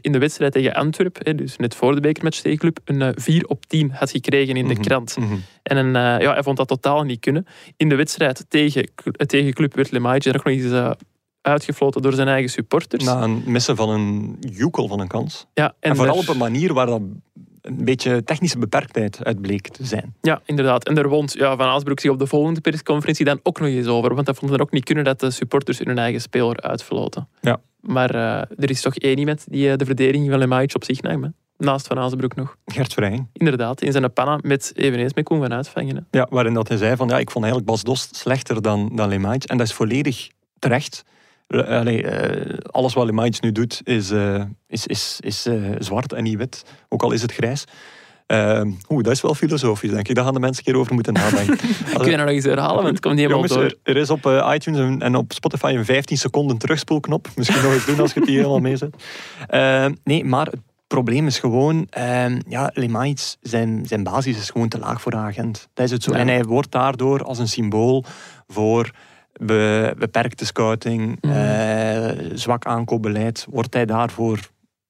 in 0.00 0.12
de 0.12 0.18
wedstrijd 0.18 0.52
tegen 0.52 0.74
Antwerp, 0.74 1.18
hè, 1.24 1.34
dus 1.34 1.56
net 1.56 1.74
voor 1.74 1.94
de 1.94 2.00
bekermatch 2.00 2.40
tegen 2.40 2.58
club, 2.58 2.78
een 2.84 3.02
eh, 3.02 3.08
4 3.14 3.46
op 3.46 3.66
10 3.66 3.90
had 3.90 4.10
gekregen 4.10 4.56
in 4.56 4.68
de 4.68 4.74
Mhm. 4.74 4.82
krant. 4.82 5.16
Mhm. 5.18 5.34
En 5.62 5.76
een, 5.76 5.92
ja, 6.20 6.32
hij 6.32 6.42
vond 6.42 6.56
dat 6.56 6.68
totaal 6.68 7.02
niet 7.02 7.20
kunnen. 7.20 7.46
In 7.76 7.88
de 7.88 7.94
wedstrijd 7.94 8.44
tegen, 8.48 8.90
tegen 9.26 9.52
club 9.52 9.74
werd 9.74 9.90
Lemajic 9.90 10.24
er 10.24 10.36
ook 10.36 10.44
nog 10.44 10.54
eens 10.54 10.94
uitgefloten 11.40 12.02
door 12.02 12.12
zijn 12.12 12.28
eigen 12.28 12.50
supporters. 12.50 13.04
Na 13.04 13.22
een 13.22 13.42
missen 13.46 13.76
van 13.76 13.88
een 13.90 14.36
joekel 14.40 14.88
van 14.88 15.00
een 15.00 15.08
kans. 15.08 15.46
ja, 15.54 15.66
En, 15.80 15.90
en 15.90 15.96
vooral 15.96 16.14
er- 16.14 16.20
op 16.20 16.28
een 16.28 16.36
manier 16.38 16.72
waar 16.74 16.86
dat 16.86 17.00
een 17.62 17.84
beetje 17.84 18.24
technische 18.24 18.58
beperktheid 18.58 19.24
uit 19.24 19.40
bleek 19.40 19.68
te 19.68 19.84
zijn. 19.84 20.14
Ja, 20.20 20.40
inderdaad. 20.44 20.84
En 20.88 20.94
daar 20.94 21.08
wond 21.08 21.32
ja, 21.32 21.56
Van 21.56 21.66
Aasbroek 21.66 22.00
zich 22.00 22.10
op 22.10 22.18
de 22.18 22.26
volgende 22.26 22.60
persconferentie 22.60 23.24
dan 23.24 23.40
ook 23.42 23.58
nog 23.60 23.68
eens 23.68 23.86
over. 23.86 24.14
Want 24.14 24.26
hij 24.26 24.36
vond 24.36 24.50
het 24.50 24.60
ook 24.60 24.70
niet 24.72 24.84
kunnen 24.84 25.04
dat 25.04 25.20
de 25.20 25.30
supporters 25.30 25.78
hun 25.78 25.98
eigen 25.98 26.20
speler 26.20 26.60
uitfloten. 26.60 27.28
Ja. 27.40 27.60
Maar 27.80 28.14
eh, 28.14 28.64
er 28.64 28.70
is 28.70 28.80
toch 28.80 28.94
één 28.96 29.18
iemand 29.18 29.44
die 29.50 29.70
eh, 29.70 29.76
de 29.76 29.84
verdediging 29.84 30.30
van 30.30 30.38
Lemajic 30.38 30.74
op 30.74 30.84
zich 30.84 31.02
nam. 31.02 31.22
hè. 31.22 31.28
Naast 31.56 31.86
Van 31.86 31.98
Azenbroek 31.98 32.34
nog. 32.34 32.56
Gert 32.64 32.92
Vrij. 32.92 33.26
Inderdaad, 33.32 33.82
in 33.82 33.92
zijn 33.92 34.12
panna 34.12 34.38
met 34.42 34.72
eveneens 34.74 35.14
met 35.14 35.24
Koen 35.24 35.38
van 35.40 35.52
Uitvangen. 35.52 35.96
hè. 35.96 36.18
Ja, 36.18 36.26
waarin 36.30 36.54
dat 36.54 36.68
hij 36.68 36.76
zei 36.76 36.96
van 36.96 37.08
ja, 37.08 37.18
ik 37.18 37.30
vond 37.30 37.44
eigenlijk 37.44 37.72
Bas 37.72 37.82
Dost 37.84 38.16
slechter 38.16 38.62
dan, 38.62 38.90
dan 38.94 39.08
Lemajic. 39.08 39.44
En 39.44 39.56
dat 39.56 39.66
is 39.66 39.72
volledig 39.72 40.28
terecht. 40.58 41.04
Eh, 41.48 41.78
allee, 41.78 42.06
alles 42.70 42.94
wat 42.94 43.06
Lemajic 43.06 43.40
nu 43.40 43.52
doet 43.52 43.80
is, 43.84 44.10
eh, 44.10 44.42
is, 44.66 44.86
is, 44.86 45.16
is 45.20 45.46
eh, 45.46 45.54
zwart 45.78 46.12
en 46.12 46.22
niet 46.22 46.36
wit. 46.36 46.64
Ook 46.88 47.02
al 47.02 47.12
is 47.12 47.22
het 47.22 47.32
grijs. 47.32 47.64
Eh, 48.26 48.62
Oeh, 48.88 49.02
dat 49.02 49.12
is 49.12 49.20
wel 49.20 49.34
filosofisch, 49.34 49.90
denk 49.90 50.08
ik. 50.08 50.14
Daar 50.14 50.24
gaan 50.24 50.34
de 50.34 50.40
mensen 50.40 50.58
een 50.66 50.72
keer 50.72 50.80
over 50.80 50.94
moeten 50.94 51.12
nadenken. 51.12 51.56
Kun 51.96 52.10
je 52.10 52.16
dat 52.16 52.26
nog 52.26 52.34
eens 52.34 52.44
herhalen, 52.44 52.74
want 52.82 52.88
het 52.88 53.00
komt 53.00 53.14
niet 53.14 53.26
helemaal 53.26 53.48
door. 53.48 53.74
er, 53.82 53.96
is 53.96 54.10
op 54.10 54.42
iTunes 54.54 54.80
en, 54.80 55.02
en 55.02 55.16
op 55.16 55.32
Spotify 55.32 55.72
een 55.76 55.84
15 55.84 56.16
seconden 56.16 56.58
terugspoelknop. 56.58 57.28
Misschien 57.36 57.62
nog 57.62 57.72
eens 57.72 57.86
doen 57.86 58.00
als 58.00 58.12
je 58.12 58.20
het 58.20 58.28
hier 58.28 58.38
helemaal 58.38 58.60
meezet. 58.60 58.94
Eh, 59.46 59.86
nee, 60.04 60.24
maar 60.24 60.46
het 60.46 60.60
probleem 60.86 61.26
is 61.26 61.38
gewoon... 61.38 61.86
eh, 61.90 62.38
ja, 62.48 62.70
Lemajic, 62.74 63.34
zijn, 63.40 63.86
zijn 63.86 64.02
basis 64.02 64.36
is 64.36 64.50
gewoon 64.50 64.68
te 64.68 64.78
laag 64.78 65.00
voor 65.00 65.12
de 65.12 65.18
agent. 65.18 65.68
Dat 65.74 65.84
is 65.84 65.90
het 65.90 66.02
zo. 66.02 66.12
Ja. 66.12 66.18
En 66.18 66.28
hij 66.28 66.44
wordt 66.44 66.70
daardoor 66.70 67.22
als 67.24 67.38
een 67.38 67.48
symbool 67.48 68.04
voor 68.46 68.90
be- 69.38 69.94
beperkte 69.98 70.46
scouting, 70.46 71.18
Mhm. 71.20 71.32
eh, 71.34 72.30
zwak 72.34 72.66
aankoopbeleid, 72.66 73.46
wordt 73.50 73.74
hij 73.74 73.86
daarvoor 73.86 74.38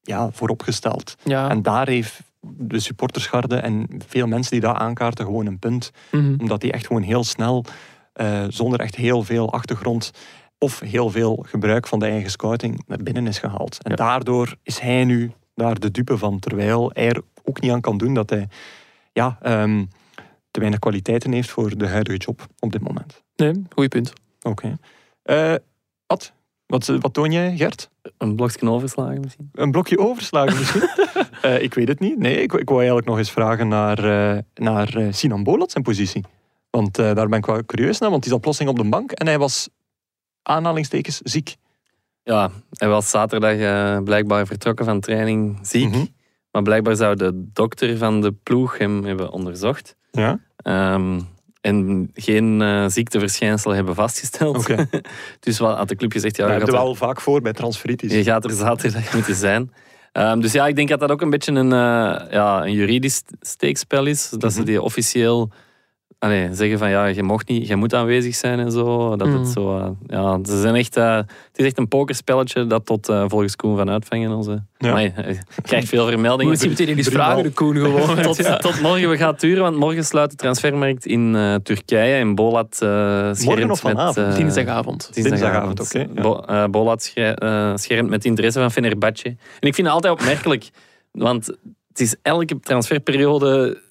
ja, 0.01 0.29
voor 0.31 0.49
opgesteld. 0.49 1.15
Ja. 1.23 1.49
En 1.49 1.61
daar 1.61 1.87
heeft 1.87 2.19
de 2.41 2.79
supportersgarde 2.79 3.55
en 3.55 3.87
veel 4.07 4.27
mensen 4.27 4.51
die 4.51 4.61
dat 4.61 4.75
aankaarten 4.75 5.25
gewoon 5.25 5.45
een 5.45 5.59
punt 5.59 5.91
Mhm. 6.11 6.35
omdat 6.39 6.61
die 6.61 6.71
echt 6.71 6.87
gewoon 6.87 7.01
heel 7.01 7.23
snel, 7.23 7.65
eh, 8.13 8.43
zonder 8.49 8.79
echt 8.79 8.95
heel 8.95 9.23
veel 9.23 9.51
achtergrond 9.51 10.11
of 10.57 10.79
heel 10.79 11.09
veel 11.09 11.45
gebruik 11.47 11.87
van 11.87 11.99
de 11.99 12.05
eigen 12.05 12.31
scouting, 12.31 12.83
naar 12.87 12.97
binnen 13.03 13.27
is 13.27 13.39
gehaald. 13.39 13.83
En 13.83 13.89
Ja. 13.89 13.95
daardoor 13.95 14.55
is 14.63 14.79
hij 14.79 15.03
nu 15.03 15.31
daar 15.55 15.79
de 15.79 15.91
dupe 15.91 16.17
van, 16.17 16.39
terwijl 16.39 16.91
hij 16.93 17.09
er 17.09 17.21
ook 17.43 17.61
niet 17.61 17.71
aan 17.71 17.81
kan 17.81 17.97
doen 17.97 18.13
dat 18.13 18.29
hij 18.29 18.47
ja, 19.13 19.37
ehm, 19.41 19.85
te 20.51 20.59
weinig 20.59 20.79
kwaliteiten 20.79 21.31
heeft 21.31 21.49
voor 21.49 21.77
de 21.77 21.87
huidige 21.87 22.17
job 22.17 22.47
op 22.59 22.71
dit 22.71 22.81
moment. 22.81 23.23
Nee, 23.35 23.63
goeie 23.73 23.89
punt. 23.89 24.13
Oké. 24.41 24.77
Eh, 25.21 25.55
wat? 26.07 26.33
wat? 26.65 26.85
Wat 26.85 27.13
toon 27.13 27.31
jij, 27.31 27.57
Gert? 27.57 27.89
Een 28.17 28.35
blokje 28.35 28.69
overslagen 28.69 29.21
misschien. 29.21 29.49
Een 29.53 29.71
blokje 29.71 29.99
overslagen 29.99 30.57
misschien? 30.57 30.89
Eh, 31.41 31.61
ik 31.61 31.73
weet 31.73 31.87
het 31.87 31.99
niet. 31.99 32.17
Nee, 32.17 32.41
ik, 32.41 32.53
ik 32.53 32.67
wou 32.67 32.77
eigenlijk 32.77 33.07
nog 33.07 33.17
eens 33.17 33.31
vragen 33.31 33.67
naar, 33.67 33.97
eh, 33.97 34.41
naar 34.53 35.13
Sinan 35.13 35.43
Bolat 35.43 35.71
zijn 35.71 35.83
positie. 35.83 36.23
Want 36.69 36.95
daar 36.95 37.27
ben 37.27 37.37
ik 37.37 37.45
wel 37.45 37.65
curieus 37.65 37.99
naar, 37.99 38.09
want 38.09 38.23
die 38.23 38.31
zat 38.31 38.41
plotseling 38.41 38.77
op 38.77 38.83
de 38.83 38.89
bank 38.89 39.11
en 39.11 39.27
hij 39.27 39.37
was 39.37 39.69
aanhalingstekens 40.41 41.17
ziek. 41.17 41.55
Ja, 42.23 42.51
hij 42.71 42.87
was 42.87 43.09
zaterdag 43.09 44.03
blijkbaar 44.03 44.47
vertrokken 44.47 44.85
van 44.85 44.99
training 44.99 45.59
ziek. 45.61 45.89
Mhm. 45.89 46.05
Maar 46.51 46.61
blijkbaar 46.61 46.95
zou 46.95 47.15
de 47.15 47.31
dokter 47.53 47.97
van 47.97 48.21
de 48.21 48.31
ploeg 48.31 48.77
hem 48.77 49.03
hebben 49.03 49.31
onderzocht. 49.31 49.95
Ja? 50.11 50.39
Ehm, 50.55 51.19
en 51.61 52.09
geen 52.13 52.61
eh, 52.61 52.85
ziekteverschijnsel 52.87 53.71
hebben 53.71 53.95
vastgesteld. 53.95 54.57
Oké. 54.57 54.89
dus 55.39 55.59
wat 55.59 55.77
had 55.77 55.87
de 55.87 55.95
club 55.95 56.11
gezegd, 56.11 56.35
ja, 56.35 56.43
dat 56.43 56.51
heb 56.53 56.61
je 56.61 56.71
er, 56.71 56.73
wel 56.83 56.95
vaak 56.95 57.21
voor 57.21 57.41
bij 57.41 57.53
transferitis. 57.53 58.11
je 58.13 58.23
gaat 58.23 58.43
er 58.43 58.51
zaterdag 58.51 59.13
moeten 59.15 59.35
zijn. 59.35 59.71
Ehm, 60.11 60.39
dus 60.39 60.51
ja, 60.51 60.67
ik 60.67 60.75
denk 60.75 60.89
dat 60.89 60.99
dat 60.99 61.11
ook 61.11 61.21
een 61.21 61.29
beetje 61.29 61.51
een, 61.51 61.71
eh, 61.73 62.31
ja, 62.31 62.65
een 62.65 62.73
juridisch 62.73 63.21
steekspel 63.41 64.05
is. 64.05 64.29
Dat 64.29 64.51
ze 64.53 64.57
Mhm. 64.59 64.67
die 64.67 64.81
officieel 64.81 65.51
allee, 66.19 66.49
zeggen 66.51 66.77
van 66.77 66.89
ja, 66.89 67.05
je 67.05 67.23
mocht 67.23 67.47
niet, 67.47 67.67
je 67.67 67.75
moet 67.75 67.93
aanwezig 67.93 68.35
zijn 68.35 68.59
en 68.59 68.71
zo. 68.71 69.15
Dat 69.15 69.27
het 69.27 69.47
zo 69.47 69.77
eh, 69.77 69.89
ja, 70.07 70.39
ze 70.43 70.61
zijn 70.61 70.75
echt, 70.75 70.97
eh, 70.97 71.15
het 71.15 71.27
is 71.55 71.65
echt 71.65 71.77
een 71.77 71.87
pokerspelletje 71.87 72.67
dat 72.67 72.85
tot 72.85 73.09
eh, 73.09 73.23
volgens 73.27 73.55
Koen 73.55 73.77
van 73.77 73.89
Uitvangen 73.89 74.31
onze... 74.31 74.63
Ja. 74.77 74.97
Je 74.99 75.13
krijgt 75.61 75.87
veel 75.87 76.07
vermeldingen. 76.07 76.51
moet 76.51 76.61
je 76.61 76.69
meteen 76.69 76.87
eens 76.87 77.05
Driemaal. 77.05 77.25
vragen, 77.25 77.43
de 77.43 77.51
Koen, 77.51 77.75
gewoon. 77.75 78.21
tot, 78.21 78.37
Ja. 78.37 78.57
tot 78.57 78.81
morgen 78.81 79.09
we 79.09 79.17
gaan 79.17 79.31
het 79.31 79.39
duren, 79.39 79.63
want 79.63 79.75
morgen 79.77 80.03
sluit 80.05 80.29
de 80.29 80.35
transfermarkt 80.35 81.05
in 81.05 81.35
eh, 81.35 81.55
Turkije. 81.55 82.15
En 82.15 82.35
Bolat 82.35 82.77
eh 82.81 83.29
schermt 83.33 83.71
of 83.71 83.79
vanavond? 83.79 84.15
met... 84.15 84.27
eh, 84.27 84.35
Dinsdagavond. 84.35 85.09
Dinsdagavond, 85.13 85.79
oké, 85.79 85.99
ja. 86.15 86.21
Bo- 86.21 86.69
Bolat 86.69 87.03
sche- 87.03 87.73
schermt 87.75 88.09
met 88.09 88.25
interesse 88.25 88.59
van 88.59 88.71
Fenerbahce. 88.71 89.25
En 89.59 89.67
ik 89.67 89.73
vind 89.75 89.87
het 89.87 89.95
altijd 89.95 90.13
opmerkelijk, 90.13 90.69
want 91.11 91.45
het 91.87 91.99
is 91.99 92.15
elke 92.21 92.59
transferperiode 92.59 93.81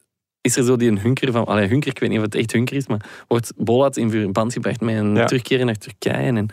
is 0.50 0.56
er 0.56 0.64
zo 0.64 0.76
die 0.76 0.90
een 0.90 0.98
hunker 1.00 1.32
van... 1.32 1.44
Allee, 1.44 1.66
hunker, 1.68 1.90
ik 1.90 1.98
weet 1.98 2.08
niet 2.08 2.18
of 2.18 2.24
het 2.24 2.34
echt 2.34 2.52
hunker 2.52 2.76
is, 2.76 2.86
maar 2.86 3.00
wordt 3.28 3.52
Bolat 3.56 3.96
in 3.96 4.10
verband 4.10 4.52
gebracht 4.52 4.80
met 4.80 4.96
een 4.96 5.14
Ja. 5.14 5.24
terugkeren 5.24 5.66
naar 5.66 5.76
Turkije. 5.78 6.14
En 6.32 6.48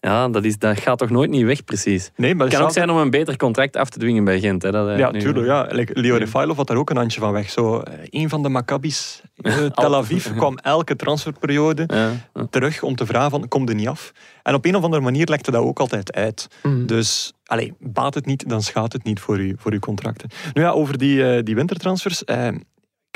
ja, 0.00 0.28
dat, 0.28 0.44
is, 0.44 0.58
dat 0.58 0.78
gaat 0.80 0.98
toch 0.98 1.10
nooit 1.10 1.30
niet 1.30 1.44
weg, 1.44 1.64
precies. 1.64 2.10
Nee, 2.16 2.34
maar 2.34 2.46
Het 2.46 2.54
kan 2.56 2.64
ook 2.64 2.72
zijn 2.72 2.90
om 2.90 2.96
een 2.96 3.10
beter 3.10 3.36
contract 3.36 3.76
af 3.76 3.90
te 3.90 3.98
dwingen 3.98 4.24
bij 4.24 4.40
Gent. 4.40 4.62
Hè, 4.62 4.70
dat 4.70 4.86
hij 4.86 4.98
Ja, 4.98 5.10
nu- 5.10 5.20
tuurlijk. 5.20 5.46
Ja. 5.46 5.66
Like, 5.70 6.00
Leo. 6.00 6.16
Refailov 6.16 6.56
had 6.56 6.66
daar 6.66 6.76
ook 6.76 6.90
een 6.90 6.96
handje 6.96 7.20
van 7.20 7.32
weg. 7.32 7.50
Zo, 7.50 7.78
eh, 7.80 7.94
een 8.10 8.28
van 8.28 8.42
de 8.42 8.48
Maccabi's, 8.48 9.22
eh, 9.36 9.64
Tel 9.64 9.96
Aviv, 9.96 10.32
kwam 10.36 10.56
elke 10.58 10.96
transferperiode 10.96 11.84
Ja, 11.86 12.12
terug 12.50 12.82
om 12.82 12.96
te 12.96 13.06
vragen 13.06 13.30
van, 13.30 13.48
kom 13.48 13.68
er 13.68 13.74
niet 13.74 13.88
af? 13.88 14.12
En 14.42 14.54
op 14.54 14.64
een 14.64 14.76
of 14.76 14.82
andere 14.82 15.02
manier 15.02 15.26
lekte 15.26 15.50
dat 15.50 15.62
ook 15.62 15.78
altijd 15.80 16.12
uit. 16.12 16.48
Mhm. 16.62 16.86
Dus 16.86 17.32
allee, 17.44 17.72
baat 17.80 18.14
het 18.14 18.26
niet, 18.26 18.48
dan 18.48 18.62
schaadt 18.62 18.92
het 18.92 19.04
niet 19.04 19.20
voor, 19.20 19.38
u, 19.40 19.54
voor 19.58 19.72
uw 19.72 19.78
contracten. 19.78 20.28
Nu 20.52 20.62
ja, 20.62 20.70
over 20.70 20.98
die, 20.98 21.32
eh, 21.32 21.42
die 21.42 21.54
wintertransfers. 21.54 22.24
eh, 22.24 22.48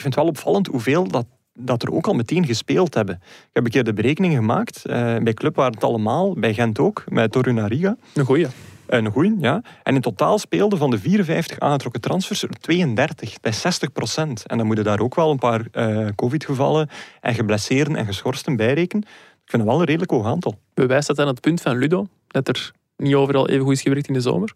vind 0.03 0.14
het 0.14 0.22
wel 0.24 0.32
opvallend 0.32 0.66
hoeveel 0.66 1.09
dat, 1.09 1.26
dat 1.55 1.82
er 1.82 1.92
ook 1.92 2.07
al 2.07 2.14
meteen 2.14 2.46
gespeeld 2.46 2.94
hebben. 2.94 3.14
Ik 3.24 3.50
heb 3.53 3.64
een 3.64 3.70
keer 3.70 3.84
de 3.84 3.92
berekening 3.92 4.34
gemaakt. 4.34 4.84
eh, 4.84 5.16
bij 5.16 5.34
Club 5.34 5.57
waren 5.57 5.72
het 5.74 5.84
allemaal, 5.84 6.34
bij 6.34 6.55
Gent 6.55 6.78
ook, 6.78 7.05
met 7.09 7.32
Torunariga. 7.32 7.96
Een 8.14 8.24
goeie. 8.24 8.46
Een 8.86 9.11
goeie, 9.11 9.34
ja. 9.38 9.62
En 9.82 9.94
in 9.94 10.00
totaal 10.00 10.38
speelden 10.38 10.78
van 10.78 10.90
de 10.90 10.98
54 10.98 11.59
aangetrokken 11.59 12.00
transfers 12.00 12.42
er 12.42 12.48
32. 12.48 13.32
Dat 13.40 13.53
is 13.53 13.61
60 13.61 13.92
procent. 13.92 14.46
En 14.46 14.57
dan 14.57 14.66
moeten 14.66 14.84
daar 14.84 15.00
ook 15.00 15.14
wel 15.14 15.30
een 15.30 15.38
paar 15.38 15.66
eh, 15.72 16.07
covid-gevallen 16.16 16.88
en 17.20 17.34
geblesseerden 17.34 17.96
en 17.96 18.07
geschorsten 18.07 18.57
bij 18.57 18.74
rekenen. 18.74 19.05
Ik 19.44 19.50
vind 19.50 19.62
dat 19.62 19.72
wel 19.72 19.80
een 19.80 19.86
redelijk 19.86 20.11
hoog 20.11 20.26
aantal. 20.26 20.59
Bewijst 20.74 21.07
dat 21.07 21.18
aan 21.18 21.26
het 21.26 21.40
punt 21.40 21.61
van 21.61 21.76
Ludo? 21.76 22.07
Dat 22.26 22.48
er 22.48 22.72
niet 22.96 23.14
overal 23.14 23.48
even 23.48 23.64
goed 23.64 23.72
is 23.72 23.82
gewerkt 23.82 24.09
in 24.09 24.14
de 24.14 24.20
zomer? 24.20 24.55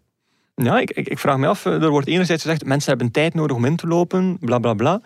Ja, 0.55 0.79
ik, 0.79 0.91
ik, 0.91 1.07
ik 1.07 1.19
vraag 1.19 1.37
me 1.37 1.47
af, 1.47 1.65
eh, 1.65 1.83
er 1.83 1.89
wordt 1.89 2.07
enerzijds 2.07 2.41
gezegd, 2.41 2.65
mensen 2.65 2.89
hebben 2.89 3.11
tijd 3.11 3.33
nodig 3.33 3.55
om 3.55 3.65
in 3.65 3.75
te 3.75 3.87
lopen, 3.87 4.37
bla 4.39 4.59
bla 4.59 4.73
bla. 4.73 5.01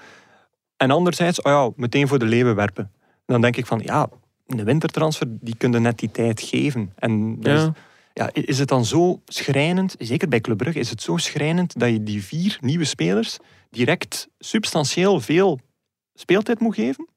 En 0.82 0.92
anderzijds, 0.92 1.42
oh 1.42 1.52
ja, 1.52 1.70
meteen 1.76 2.08
voor 2.08 2.20
de 2.20 2.26
leeuwen 2.26 2.56
werpen. 2.56 2.92
Dan 3.26 3.42
denk 3.42 3.58
ik 3.58 3.66
van, 3.66 3.82
ja, 3.84 4.10
de 4.46 4.64
wintertransfer, 4.64 5.28
die 5.30 5.56
kun 5.58 5.72
je 5.72 5.80
net 5.80 6.00
die 6.00 6.12
tijd 6.12 6.42
geven. 6.42 6.94
En 6.96 7.38
Ja. 7.42 7.74
ja, 8.14 8.30
is 8.34 8.60
het 8.60 8.68
dan 8.68 8.86
zo 8.86 9.22
schrijnend, 9.26 9.96
zeker 10.00 10.28
bij 10.28 10.42
Club 10.42 10.58
Brugge, 10.58 10.80
is 10.80 10.90
het 10.90 11.02
zo 11.02 11.18
schrijnend 11.18 11.80
dat 11.80 11.90
je 11.90 12.04
die 12.04 12.24
vier 12.24 12.58
nieuwe 12.62 12.86
spelers 12.86 13.38
direct 13.70 14.28
substantieel 14.40 15.20
veel 15.20 15.60
speeltijd 16.14 16.60
moet 16.60 16.76
geven? 16.76 17.08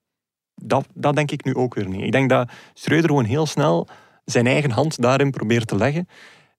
Dat, 0.55 0.87
dat 0.95 1.15
denk 1.17 1.31
ik 1.31 1.45
nu 1.45 1.55
ook 1.55 1.75
weer 1.75 1.89
niet. 1.89 2.03
Ik 2.03 2.12
denk 2.12 2.29
dat 2.31 2.51
Schreuder 2.75 3.09
gewoon 3.09 3.25
heel 3.25 3.47
snel 3.47 3.89
zijn 4.25 4.47
eigen 4.47 4.71
hand 4.71 5.03
daarin 5.03 5.31
probeert 5.31 5.67
te 5.67 5.77
leggen. 5.77 6.09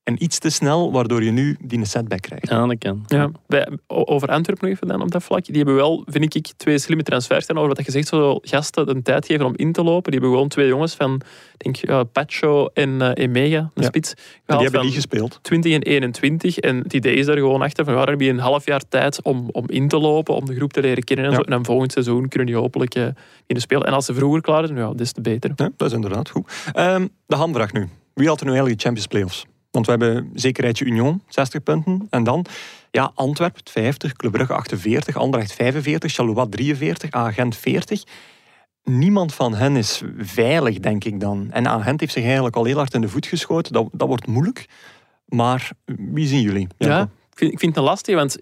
En 0.06 0.24
iets 0.24 0.39
te 0.39 0.49
snel, 0.49 0.91
waardoor 0.91 1.24
je 1.24 1.32
nu 1.32 1.58
die 1.62 1.86
setback 1.86 2.22
krijgt. 2.22 2.49
Ja, 2.49 2.66
dat 2.68 2.78
kan. 2.78 3.03
Ja, 3.08 3.30
bij, 3.47 3.68
over 3.88 4.28
Antwerpen 4.30 4.68
nog 4.68 4.76
even 4.76 4.88
dan 4.88 5.01
op 5.01 5.12
dat 5.12 5.24
vlak. 5.24 5.45
Die 5.45 5.56
hebben 5.56 5.76
wel, 5.76 6.03
vind 6.06 6.36
ik, 6.36 6.51
twee 6.58 6.78
slimme 6.78 7.03
transfers 7.03 7.45
gedaan. 7.45 7.64
Over 7.64 7.76
wat 7.76 7.86
je 7.86 7.91
zegt, 7.91 8.08
zo 8.08 8.38
gasten 8.41 8.86
de 8.86 9.01
tijd 9.01 9.26
geven 9.26 9.45
om 9.45 9.53
in 9.56 9.72
te 9.72 9.84
lopen. 9.84 10.12
Die 10.12 10.20
hebben 10.20 10.30
gewoon 10.30 10.47
twee 10.49 10.68
jongens 10.68 10.93
van, 10.95 11.22
ik 11.58 11.82
denk 11.88 12.12
Pacho 12.12 12.68
en 12.74 13.01
eh, 13.01 13.24
Emega, 13.24 13.72
de 13.74 13.82
Ja. 13.82 13.88
spits. 13.88 14.14
Die 14.45 14.58
hebben 14.58 14.84
niet 14.86 14.93
gespeeld. 14.93 15.39
20 15.41 15.74
en 15.74 15.82
21. 15.82 16.58
En 16.58 16.78
het 16.78 16.93
idee 16.93 17.16
is 17.16 17.26
daar 17.26 17.38
gewoon 17.38 17.62
achter 17.62 17.86
van, 17.86 17.97
heb 18.10 18.22
je 18.22 18.30
een 18.30 18.39
half 18.39 18.66
jaar 18.66 18.82
tijd 18.89 19.22
om, 19.24 19.49
om 19.51 19.64
in 19.70 19.88
te 19.88 19.97
lopen, 19.99 20.36
om 20.36 20.45
de 20.45 20.56
groep 20.56 20.74
te 20.74 20.82
leren 20.82 21.03
kennen. 21.03 21.26
En, 21.26 21.32
Ja. 21.32 21.38
zo. 21.38 21.43
en 21.43 21.51
dan 21.51 21.66
volgend 21.66 21.91
seizoen 21.91 22.28
kunnen 22.28 22.47
die 22.47 22.58
hopelijk 22.58 22.95
eh, 22.95 23.03
in 23.47 23.56
de 23.56 23.60
spelen. 23.60 23.88
En 23.88 23.93
als 23.93 24.06
ze 24.06 24.14
vroeger 24.14 24.41
klaar 24.41 24.68
zijn, 24.68 24.80
ja, 24.80 24.93
des 24.93 25.12
te 25.12 25.22
beter. 25.22 25.51
Ja, 25.56 25.70
dat 25.78 25.88
is 25.88 25.93
inderdaad 25.95 26.30
goed. 26.30 26.51
Ehm, 26.74 27.08
de 27.28 27.36
hamvraag 27.36 27.74
nu. 27.74 27.88
Wie 28.14 28.28
had 28.28 28.39
er 28.39 28.45
nu 28.45 28.51
eigenlijk 28.51 28.80
de 28.80 28.86
Champions 28.86 29.08
Playoffs? 29.12 29.45
Want 29.76 29.86
we 29.86 29.91
hebben 29.91 30.32
zekerheidje 30.34 30.86
Union, 30.86 31.21
60 31.28 31.63
punten. 31.63 32.07
En 32.09 32.23
dan 32.23 32.45
ja, 32.91 33.11
Antwerpen 33.15 33.61
50, 33.63 34.13
Club 34.13 34.32
Brugge 34.32 34.53
48, 34.53 35.15
Anderlecht 35.15 35.53
45, 35.53 36.13
Charleroi 36.13 36.49
43, 36.49 37.11
Agent 37.11 37.55
40. 37.55 38.03
Niemand 38.84 39.34
van 39.34 39.55
hen 39.55 39.76
is 39.76 40.01
veilig, 40.17 40.80
denk 40.80 41.03
ik 41.03 41.19
dan. 41.19 41.47
En 41.51 41.67
Agent 41.67 41.99
heeft 41.99 42.13
zich 42.13 42.23
eigenlijk 42.23 42.55
al 42.55 42.63
heel 42.63 42.78
hard 42.78 42.93
in 42.93 43.01
de 43.01 43.09
voet 43.09 43.26
geschoten. 43.26 43.73
Dat, 43.73 43.88
dat 43.91 44.07
wordt 44.07 44.28
moeilijk. 44.28 44.69
Maar 45.26 45.71
wie 45.86 46.28
zien 46.28 46.41
jullie? 46.41 46.67
Ja? 46.78 47.09
Ik 47.36 47.41
vind, 47.41 47.53
ik 47.53 47.59
vind 47.59 47.75
het 47.75 47.83
een 47.83 47.89
lastig, 47.89 48.15
want 48.15 48.38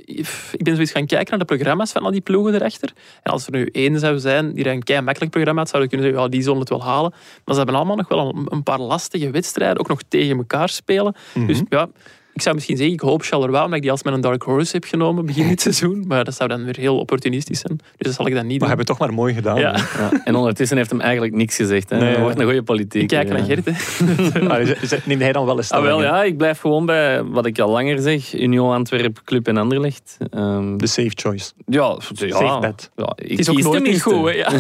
ik 0.52 0.64
ben 0.64 0.74
zoiets 0.74 0.92
gaan 0.92 1.06
kijken 1.06 1.30
naar 1.30 1.40
de 1.40 1.56
programma's 1.56 1.92
van 1.92 2.04
al 2.04 2.12
die 2.12 2.22
ploegen 2.22 2.54
erachter. 2.54 2.94
En 3.24 3.32
als 3.32 3.46
er 3.46 3.52
nu 3.52 3.70
één 3.72 4.00
zou 4.00 4.20
zijn 4.20 4.54
die 4.54 4.70
een 4.70 4.84
kei 4.84 5.02
makkelijk 5.02 5.32
programma 5.32 5.62
had, 5.62 5.70
zouden 5.70 5.92
we 5.92 5.96
kunnen 5.98 6.14
zeggen, 6.14 6.32
ja, 6.32 6.38
die 6.38 6.46
zullen 6.46 6.60
het 6.60 6.70
wel 6.70 6.84
halen. 6.84 7.12
Maar 7.12 7.56
ze 7.56 7.56
hebben 7.56 7.76
allemaal 7.76 7.96
nog 7.96 8.08
wel 8.08 8.36
een, 8.36 8.46
een 8.50 8.64
paar 8.64 8.80
lastige 8.80 9.30
wedstrijden, 9.30 9.80
ook 9.80 9.88
nog 9.88 10.02
tegen 10.08 10.38
elkaar 10.38 10.70
spelen. 10.70 11.16
Mhm. 11.34 11.48
Dus 11.48 11.62
ja, 11.70 11.90
ik 12.34 12.42
zou 12.42 12.56
misschien 12.56 12.78
zeggen, 12.78 12.96
ik 12.96 13.02
hoop 13.02 13.22
Charleroi, 13.24 13.58
omdat 13.64 13.76
ik 13.76 13.82
die 13.82 13.92
als 13.92 14.04
met 14.04 14.14
een 14.14 14.22
dark 14.22 14.42
horse 14.44 14.72
heb 14.72 14.84
genomen 14.86 15.26
begin 15.26 15.48
dit 15.48 15.62
seizoen. 15.68 16.04
Maar 16.08 16.24
dat 16.24 16.36
zou 16.36 16.50
dan 16.50 16.64
weer 16.64 16.78
heel 16.78 16.98
opportunistisch 17.00 17.60
zijn. 17.60 17.78
Dus 17.78 17.86
dat 18.08 18.14
zal 18.14 18.28
ik 18.28 18.34
dan 18.34 18.44
niet 18.44 18.54
We 18.54 18.60
doen. 18.60 18.68
hebben 18.68 18.86
het 18.86 18.98
toch 18.98 19.08
maar 19.08 19.14
mooi 19.18 19.34
gedaan. 19.34 19.60
Ja. 19.60 19.76
En 20.24 20.36
ondertussen 20.36 20.78
heeft 20.78 20.90
hem 20.90 21.02
eigenlijk 21.02 21.34
niks 21.34 21.56
gezegd. 21.56 21.90
Hè. 21.90 21.98
Nee, 21.98 22.06
dat 22.08 22.16
ja. 22.16 22.22
wordt 22.24 22.40
een 22.40 22.46
goede 22.46 22.64
politiek. 22.64 23.02
Ik 23.02 23.08
kijk 23.08 23.28
ja. 23.28 23.34
naar 23.34 23.44
Gert. 23.44 23.66
hè. 23.66 23.72
Ah, 24.54 25.06
Neemt 25.06 25.22
hij 25.22 25.32
dan 25.32 25.46
wel 25.46 25.58
eens 25.58 25.72
Ah, 25.72 25.82
wel, 25.82 26.02
ja, 26.02 26.24
ik 26.24 26.38
blijf 26.38 26.60
gewoon 26.60 26.86
bij 26.86 27.24
wat 27.24 27.46
ik 27.46 27.60
al 27.60 27.70
langer 27.70 28.00
zeg. 28.00 28.34
Union 28.40 28.74
Antwerp, 28.74 29.22
Club 29.26 29.48
en 29.48 29.58
Anderlecht. 29.58 30.18
Ehm, 30.30 30.78
De 30.78 30.88
safe 30.88 31.12
choice. 31.14 31.52
ja, 31.66 31.98
ja, 32.16 32.28
Safe 32.38 32.60
bet. 32.60 32.92
ja, 32.96 33.14
ik 33.16 33.30
Het 33.30 33.40
is 33.40 33.50
ook 33.50 33.62
nooit 33.62 33.84
niet 33.84 34.02
goed. 34.02 34.26
Hè, 34.30 34.32
ja. 34.32 34.52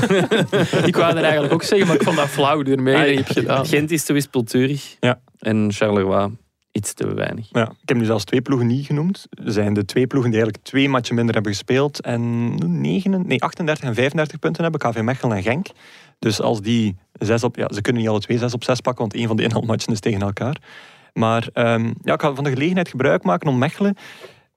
ik 0.89 0.95
wou 0.95 1.13
dat 1.13 1.23
eigenlijk 1.23 1.53
ook 1.53 1.63
zeggen, 1.63 1.87
maar 1.87 1.95
ik 1.95 2.03
vond 2.03 2.17
dat 2.17 2.27
flauw 2.27 2.61
door 2.63 2.81
mee. 2.81 3.23
gedaan. 3.23 3.65
Gent 3.65 3.91
is 3.91 4.03
te 4.03 4.13
wispelturig. 4.13 4.95
Ja. 4.99 5.19
En 5.39 5.71
Charleroi 5.73 6.29
iets 6.73 6.93
te 6.93 7.13
weinig. 7.13 7.47
Ja, 7.51 7.69
ik 7.81 7.89
heb 7.89 7.97
nu 7.97 8.05
zelfs 8.05 8.23
twee 8.23 8.41
ploegen 8.41 8.67
niet 8.67 8.85
genoemd. 8.85 9.25
Zijn 9.29 9.73
de 9.73 9.85
twee 9.85 10.07
ploegen 10.07 10.31
die 10.31 10.39
eigenlijk 10.39 10.69
twee 10.69 10.89
matchen 10.89 11.15
minder 11.15 11.33
hebben 11.33 11.51
gespeeld 11.51 12.01
en 12.01 12.55
9, 12.81 13.27
nee, 13.27 13.41
38 13.41 13.83
en 13.83 13.95
35 13.95 14.39
punten 14.39 14.63
hebben, 14.63 14.81
KV 14.81 15.01
Mechelen 15.01 15.37
en 15.37 15.43
Genk. 15.43 15.67
Dus 16.19 16.41
als 16.41 16.61
die 16.61 16.95
zes 17.13 17.43
op, 17.43 17.55
ja, 17.55 17.67
ze 17.73 17.81
kunnen 17.81 18.01
niet 18.01 18.11
alle 18.11 18.19
twee 18.19 18.37
zes 18.37 18.53
op 18.53 18.63
zes 18.63 18.81
pakken, 18.81 19.01
want 19.01 19.13
één 19.13 19.27
van 19.27 19.37
de 19.37 19.43
inhaalmatchen 19.43 19.93
is 19.93 19.99
tegen 19.99 20.21
elkaar. 20.21 20.57
Maar 21.13 21.49
ehm, 21.53 21.93
ja, 22.03 22.13
ik 22.13 22.21
ga 22.21 22.33
van 22.33 22.43
de 22.43 22.49
gelegenheid 22.49 22.89
gebruik 22.89 23.23
maken 23.23 23.49
om 23.49 23.57
Mechelen 23.57 23.95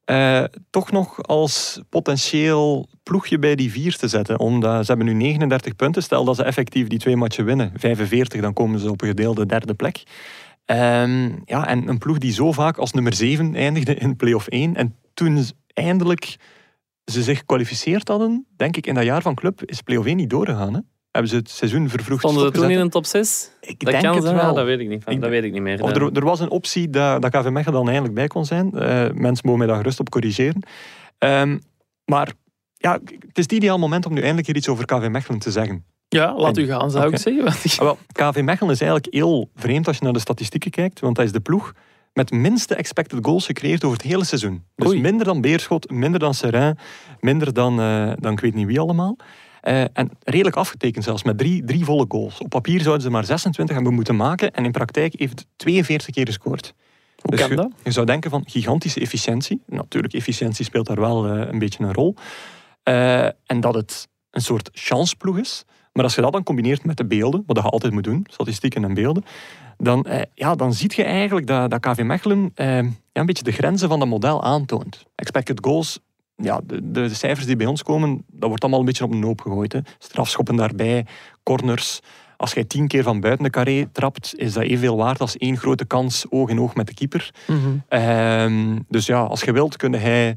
eh, 0.06 0.44
toch 0.70 0.90
nog 0.90 1.22
als 1.22 1.80
potentieel 1.88 2.88
ploegje 3.02 3.38
bij 3.38 3.54
die 3.54 3.70
vier 3.70 3.96
te 3.96 4.08
zetten. 4.08 4.38
Omdat 4.38 4.84
ze 4.84 4.92
hebben 4.92 5.06
nu 5.06 5.14
39 5.14 5.76
punten. 5.76 6.02
Stel 6.02 6.24
dat 6.24 6.36
ze 6.36 6.42
effectief 6.42 6.86
die 6.86 6.98
twee 6.98 7.16
matchen 7.16 7.44
winnen, 7.44 7.72
45, 7.76 8.40
dan 8.40 8.52
komen 8.52 8.80
ze 8.80 8.90
op 8.90 9.02
een 9.02 9.08
gedeelde 9.08 9.46
derde 9.46 9.74
plek. 9.74 10.02
Ehm, 10.66 11.30
ja, 11.44 11.66
en 11.66 11.88
een 11.88 11.98
ploeg 11.98 12.18
die 12.18 12.32
zo 12.32 12.52
vaak 12.52 12.76
als 12.78 12.92
nummer 12.92 13.14
7 13.14 13.54
eindigde 13.54 13.94
in 13.94 14.16
play-off 14.16 14.46
1. 14.46 14.76
En 14.76 14.96
toen 15.14 15.38
ze 15.42 15.52
eindelijk 15.72 16.36
ze 17.04 17.22
zich 17.22 17.38
gekwalificeerd 17.38 18.08
hadden, 18.08 18.46
denk 18.56 18.76
ik 18.76 18.86
in 18.86 18.94
dat 18.94 19.04
jaar 19.04 19.22
van 19.22 19.34
club, 19.34 19.62
is 19.64 19.80
play-off 19.82 20.06
1 20.08 20.16
niet 20.16 20.30
doorgegaan. 20.30 20.74
Hè? 20.74 20.80
Hebben 21.10 21.30
ze 21.30 21.36
het 21.36 21.50
seizoen 21.50 21.88
vervroegd 21.88 22.20
Stonden 22.20 22.46
ze 22.46 22.52
toen 22.60 22.70
in 22.70 22.78
een 22.78 22.90
top 22.90 23.06
6? 23.06 23.50
Ik 23.60 23.80
Dat 23.80 23.90
denk 23.92 24.04
kan 24.04 24.14
het 24.14 24.22
wel. 24.24 24.34
ja, 24.34 24.52
dat 24.52 24.64
weet 24.64 24.80
ik 24.80 24.88
niet. 24.88 25.02
Ik- 25.06 25.20
dat 25.20 25.30
weet 25.30 25.44
ik 25.44 25.52
niet 25.52 25.62
meer. 25.62 25.82
Of 25.82 25.90
er, 25.90 26.12
er 26.12 26.24
was 26.24 26.40
een 26.40 26.50
optie 26.50 26.90
dat, 26.90 27.22
dat 27.22 27.30
KV 27.30 27.48
Mechelen 27.50 27.74
dan 27.78 27.86
eindelijk 27.88 28.14
bij 28.14 28.26
kon 28.26 28.44
zijn. 28.44 28.72
Eh, 28.72 29.10
mensen 29.12 29.42
mogen 29.46 29.58
mij 29.58 29.66
daar 29.66 29.76
gerust 29.76 30.00
op 30.00 30.10
corrigeren. 30.10 30.62
Ehm, 31.18 31.58
maar 32.04 32.32
ja, 32.74 32.92
het 32.92 33.38
is 33.38 33.42
het 33.42 33.52
ideaal 33.52 33.78
moment 33.78 34.06
om 34.06 34.12
nu 34.12 34.20
eindelijk 34.20 34.46
hier 34.46 34.56
iets 34.56 34.68
over 34.68 34.84
KV 34.84 35.08
Mechelen 35.10 35.38
te 35.38 35.50
zeggen. 35.50 35.84
Ja, 36.08 36.34
laat 36.36 36.56
En- 36.56 36.62
u 36.62 36.66
gaan, 36.66 36.90
zou 36.90 37.08
ik 37.12 37.18
zeggen. 37.18 37.44
Want 37.44 37.78
Ah, 37.78 37.78
wel, 37.78 37.98
KV 38.12 38.40
Mechelen 38.42 38.72
is 38.72 38.80
eigenlijk 38.80 39.14
heel 39.14 39.50
vreemd 39.54 39.86
als 39.86 39.96
je 39.98 40.04
naar 40.04 40.12
de 40.12 40.18
statistieken 40.18 40.70
kijkt, 40.70 41.00
want 41.00 41.16
dat 41.16 41.24
is 41.24 41.32
de 41.32 41.40
ploeg 41.40 41.72
met 42.12 42.30
minste 42.30 42.74
expected 42.74 43.18
goals 43.22 43.46
gecreëerd 43.46 43.84
over 43.84 43.96
het 43.98 44.06
hele 44.06 44.24
seizoen. 44.24 44.64
Dus 44.76 44.88
Oei. 44.88 45.00
minder 45.00 45.26
dan 45.26 45.40
Beerschot, 45.40 45.90
minder 45.90 46.20
dan 46.20 46.34
Serrain, 46.34 46.78
minder 47.20 47.52
dan, 47.52 47.80
eh, 47.80 48.12
dan 48.18 48.32
ik 48.32 48.40
weet 48.40 48.54
niet 48.54 48.66
wie 48.66 48.80
allemaal. 48.80 49.16
Eh, 49.60 49.80
en 49.80 50.10
redelijk 50.24 50.56
afgetekend 50.56 51.04
zelfs, 51.04 51.22
met 51.22 51.38
drie, 51.38 51.64
drie 51.64 51.84
volle 51.84 52.04
goals. 52.08 52.38
Op 52.38 52.48
papier 52.48 52.80
zouden 52.80 53.02
ze 53.02 53.10
maar 53.10 53.24
26 53.24 53.74
hebben 53.74 53.94
moeten 53.94 54.16
maken 54.16 54.52
en 54.52 54.64
in 54.64 54.70
praktijk 54.72 55.14
heeft 55.18 55.38
het 55.38 55.46
42 55.56 56.14
keer 56.14 56.26
gescoord. 56.26 56.74
Hoe 57.16 57.30
Dus 57.30 57.40
kan 57.40 57.48
je, 57.50 57.56
dat? 57.56 57.70
je 57.84 57.90
zou 57.90 58.06
denken 58.06 58.30
van 58.30 58.42
gigantische 58.46 59.00
efficiëntie. 59.00 59.62
Natuurlijk, 59.66 60.12
efficiëntie 60.14 60.64
speelt 60.64 60.86
daar 60.86 61.00
wel 61.00 61.26
eh, 61.26 61.48
een 61.52 61.58
beetje 61.58 61.84
een 61.84 61.92
rol. 61.94 62.14
En 62.82 63.60
dat 63.60 63.74
het 63.74 64.08
een 64.30 64.40
soort 64.40 64.70
chanceploeg 64.72 65.38
is. 65.38 65.64
Maar 65.96 66.04
als 66.04 66.14
je 66.14 66.20
dat 66.20 66.32
dan 66.32 66.42
combineert 66.42 66.84
met 66.84 66.96
de 66.96 67.04
beelden, 67.04 67.42
wat 67.46 67.56
je 67.56 67.62
altijd 67.62 67.92
moet 67.92 68.04
doen, 68.04 68.26
statistieken 68.30 68.84
en 68.84 68.94
beelden, 68.94 69.24
dan, 69.78 70.04
eh, 70.04 70.22
ja, 70.34 70.54
dan 70.54 70.74
zie 70.74 70.92
je 70.94 71.02
eigenlijk 71.04 71.46
dat, 71.46 71.70
dat 71.70 71.80
KV 71.80 72.02
Mechelen 72.02 72.50
eh, 72.54 72.82
ja, 72.82 72.90
een 73.12 73.26
beetje 73.26 73.42
de 73.42 73.52
grenzen 73.52 73.88
van 73.88 73.98
dat 73.98 74.08
model 74.08 74.42
aantoont. 74.42 75.04
Expected 75.14 75.58
goals, 75.62 75.98
ja, 76.34 76.60
de, 76.64 76.90
de 76.90 77.08
cijfers 77.08 77.46
die 77.46 77.56
bij 77.56 77.66
ons 77.66 77.82
komen, 77.82 78.24
dat 78.26 78.48
wordt 78.48 78.62
allemaal 78.62 78.80
een 78.80 78.86
beetje 78.86 79.04
op 79.04 79.12
een 79.12 79.22
hoop 79.22 79.40
gegooid. 79.40 79.72
Hè. 79.72 79.80
Strafschoppen 79.98 80.56
daarbij, 80.56 81.06
corners. 81.42 82.00
Als 82.36 82.52
jij 82.52 82.64
tien 82.64 82.86
keer 82.86 83.02
van 83.02 83.20
buiten 83.20 83.44
de 83.44 83.50
carré 83.50 83.88
trapt, 83.92 84.32
is 84.36 84.52
dat 84.52 84.62
evenveel 84.62 84.96
waard 84.96 85.20
als 85.20 85.36
één 85.36 85.56
grote 85.56 85.84
kans 85.84 86.26
oog 86.28 86.48
in 86.48 86.60
oog 86.60 86.74
met 86.74 86.86
de 86.86 86.94
keeper. 86.94 87.34
Mhm. 87.46 87.58
Ehm, 87.88 88.78
dus 88.88 89.06
ja, 89.06 89.20
als 89.20 89.42
je 89.42 89.52
wilt, 89.52 89.76
kun 89.76 89.92
hij 89.92 90.36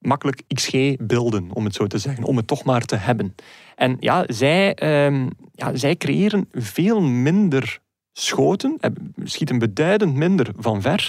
makkelijk 0.00 0.42
XG 0.54 0.96
beelden, 0.98 1.50
om 1.52 1.64
het 1.64 1.74
zo 1.74 1.86
te 1.86 1.98
zeggen, 1.98 2.24
om 2.24 2.36
het 2.36 2.46
toch 2.46 2.64
maar 2.64 2.84
te 2.84 2.96
hebben. 2.96 3.34
En 3.76 3.96
ja, 4.00 4.24
zij, 4.26 4.74
ehm, 4.74 5.28
ja, 5.52 5.76
zij 5.76 5.96
creëren 5.96 6.48
veel 6.52 7.00
minder 7.00 7.80
schoten, 8.12 8.76
hebben- 8.80 9.14
schieten 9.24 9.58
beduidend 9.58 10.14
minder 10.14 10.52
van 10.56 10.80
ver. 10.80 11.00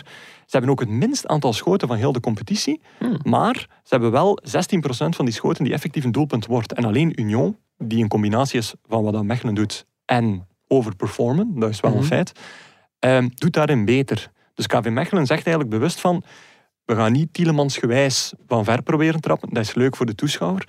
Ze 0.45 0.57
hebben 0.57 0.69
ook 0.69 0.79
het 0.79 0.89
minst 0.89 1.27
aantal 1.27 1.53
schoten 1.53 1.87
van 1.87 1.97
heel 1.97 2.11
de 2.11 2.19
competitie, 2.19 2.81
Hmm. 2.97 3.17
maar 3.23 3.55
ze 3.55 3.87
hebben 3.87 4.11
wel 4.11 4.39
16% 4.43 5.15
van 5.15 5.25
die 5.25 5.33
schoten 5.33 5.63
die 5.63 5.73
effectief 5.73 6.03
een 6.03 6.11
doelpunt 6.11 6.45
wordt. 6.45 6.73
En 6.73 6.85
alleen 6.85 7.21
Union, 7.21 7.57
die 7.77 8.03
een 8.03 8.09
combinatie 8.09 8.59
is 8.59 8.73
van 8.87 9.03
wat 9.03 9.23
Mechelen 9.23 9.55
doet 9.55 9.85
en 10.05 10.47
overperformen, 10.67 11.59
dat 11.59 11.69
is 11.69 11.79
wel 11.79 11.95
een 11.95 12.03
feit, 12.03 12.31
ehm, 12.99 13.29
doet 13.35 13.53
daarin 13.53 13.85
beter. 13.85 14.31
Dus 14.53 14.67
KV 14.67 14.89
Mechelen 14.89 15.25
zegt 15.25 15.45
eigenlijk 15.45 15.69
bewust 15.69 15.99
van 15.99 16.23
we 16.91 16.97
gaan 16.97 17.11
niet 17.11 17.33
Tielemans 17.33 17.77
gewijs 17.77 18.33
van 18.47 18.63
ver 18.63 18.81
proberen 18.81 19.21
trappen. 19.21 19.49
Dat 19.53 19.63
is 19.63 19.73
leuk 19.73 19.95
voor 19.95 20.05
de 20.05 20.15
toeschouwer. 20.15 20.67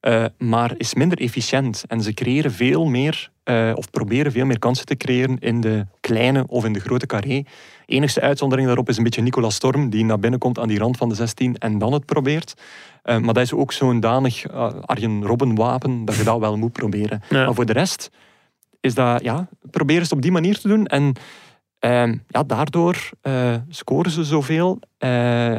eh, 0.00 0.24
maar 0.38 0.74
is 0.76 0.94
minder 0.94 1.18
efficiënt. 1.18 1.84
En 1.88 2.00
ze 2.02 2.14
creëren 2.14 2.52
veel 2.52 2.84
meer, 2.84 3.30
eh, 3.44 3.72
of 3.74 3.90
proberen 3.90 4.32
veel 4.32 4.44
meer 4.46 4.58
kansen 4.58 4.86
te 4.86 4.96
creëren 4.96 5.38
in 5.38 5.60
de 5.60 5.86
kleine 6.00 6.44
of 6.46 6.64
in 6.64 6.72
de 6.72 6.80
grote 6.80 7.06
carré. 7.06 7.42
Enigste 7.86 8.20
uitzondering 8.20 8.66
daarop 8.66 8.88
is 8.88 8.96
een 8.96 9.02
beetje 9.04 9.22
Nicolas 9.22 9.54
Storm, 9.54 9.90
die 9.90 10.04
naar 10.04 10.18
binnen 10.18 10.40
komt 10.40 10.58
aan 10.58 10.68
die 10.68 10.78
rand 10.78 10.96
van 10.96 11.08
de 11.08 11.14
16 11.14 11.58
en 11.58 11.78
dan 11.78 11.92
het 11.92 12.06
probeert. 12.06 12.54
Eh, 13.02 13.18
maar 13.18 13.34
dat 13.34 13.42
is 13.42 13.52
ook 13.52 13.72
zo'n 13.72 14.00
danig 14.00 14.48
Arjen 14.80 15.24
Robben 15.24 15.54
wapen 15.54 16.04
dat 16.04 16.14
je 16.14 16.24
dat 16.24 16.38
wel 16.38 16.56
moet 16.56 16.72
proberen. 16.72 17.22
Ja. 17.28 17.44
Maar 17.44 17.54
voor 17.54 17.66
de 17.66 17.72
rest 17.72 18.10
is 18.80 18.94
dat, 18.94 19.22
ja, 19.22 19.48
probeer 19.70 19.98
eens 19.98 20.12
op 20.12 20.22
die 20.22 20.32
manier 20.32 20.58
te 20.58 20.68
doen. 20.68 20.86
En 20.86 21.14
ehm, 21.84 22.16
ja, 22.28 22.42
daardoor 22.42 23.10
eh, 23.20 23.54
scoren 23.68 24.10
ze 24.10 24.24
zoveel 24.24 24.80
eh, 24.98 25.54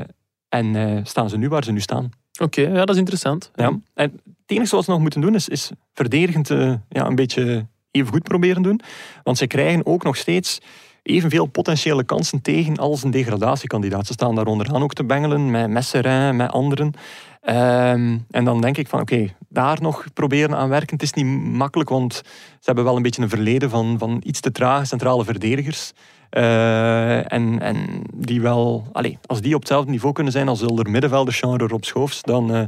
en 0.50 0.76
eh, 0.76 1.00
staan 1.04 1.30
ze 1.30 1.38
nu 1.38 1.50
waar 1.50 1.64
ze 1.64 1.72
nu 1.72 1.80
staan. 1.80 2.10
Oké, 2.42 2.62
ja, 2.62 2.74
dat 2.74 2.90
is 2.90 2.98
interessant. 2.98 3.52
Ja. 3.56 3.80
En 3.94 4.12
het 4.24 4.32
enige 4.46 4.76
wat 4.76 4.86
ze 4.86 4.92
nog 4.92 5.00
moeten 5.00 5.22
doen 5.22 5.36
is, 5.36 5.50
is 5.50 5.72
verdedigend 5.94 6.48
ja, 6.90 7.06
een 7.06 7.16
beetje 7.16 7.68
even 7.92 8.12
goed 8.12 8.24
proberen 8.24 8.62
doen. 8.62 8.80
Want 9.24 9.38
ze 9.38 9.48
krijgen 9.48 9.86
ook 9.86 10.04
nog 10.04 10.16
steeds 10.16 10.60
evenveel 11.06 11.46
potentiële 11.46 12.04
kansen 12.04 12.42
tegen 12.42 12.78
als 12.78 13.04
een 13.04 13.12
degradatiekandidaat. 13.12 14.08
Ze 14.08 14.14
staan 14.14 14.36
daar 14.36 14.48
onderaan 14.48 14.84
ook 14.84 14.94
te 14.94 15.04
bengelen 15.04 15.52
met 15.52 15.70
Messerin, 15.70 16.36
met 16.36 16.52
anderen. 16.52 16.94
Ehm, 17.42 18.18
en 18.32 18.46
dan 18.46 18.62
denk 18.62 18.78
ik 18.78 18.88
van 18.88 19.02
oké, 19.02 19.28
daar 19.50 19.82
nog 19.82 20.06
proberen 20.14 20.56
aan 20.56 20.70
werken. 20.70 20.94
Het 20.94 21.04
is 21.04 21.14
niet 21.14 21.26
makkelijk, 21.44 21.90
want 21.90 22.14
ze 22.14 22.66
hebben 22.66 22.84
wel 22.84 22.96
een 22.96 23.02
beetje 23.02 23.22
een 23.22 23.30
verleden 23.30 23.70
van, 23.70 23.96
van 23.98 24.22
iets 24.24 24.40
te 24.40 24.52
trage 24.52 24.86
centrale 24.86 25.24
verdedigers. 25.24 25.94
Eh, 26.30 27.32
en, 27.32 27.60
en 27.62 28.02
die 28.14 28.42
wel, 28.42 28.88
allez, 28.92 29.16
als 29.26 29.42
die 29.42 29.54
op 29.54 29.60
hetzelfde 29.60 29.92
niveau 29.92 30.14
kunnen 30.14 30.34
zijn 30.34 30.48
als 30.48 30.62
Wilder 30.62 30.90
middenvelder, 30.90 31.34
genre 31.34 31.68
Rob 31.68 31.84
Schoofs, 31.84 32.22
dan, 32.22 32.54
eh, 32.54 32.64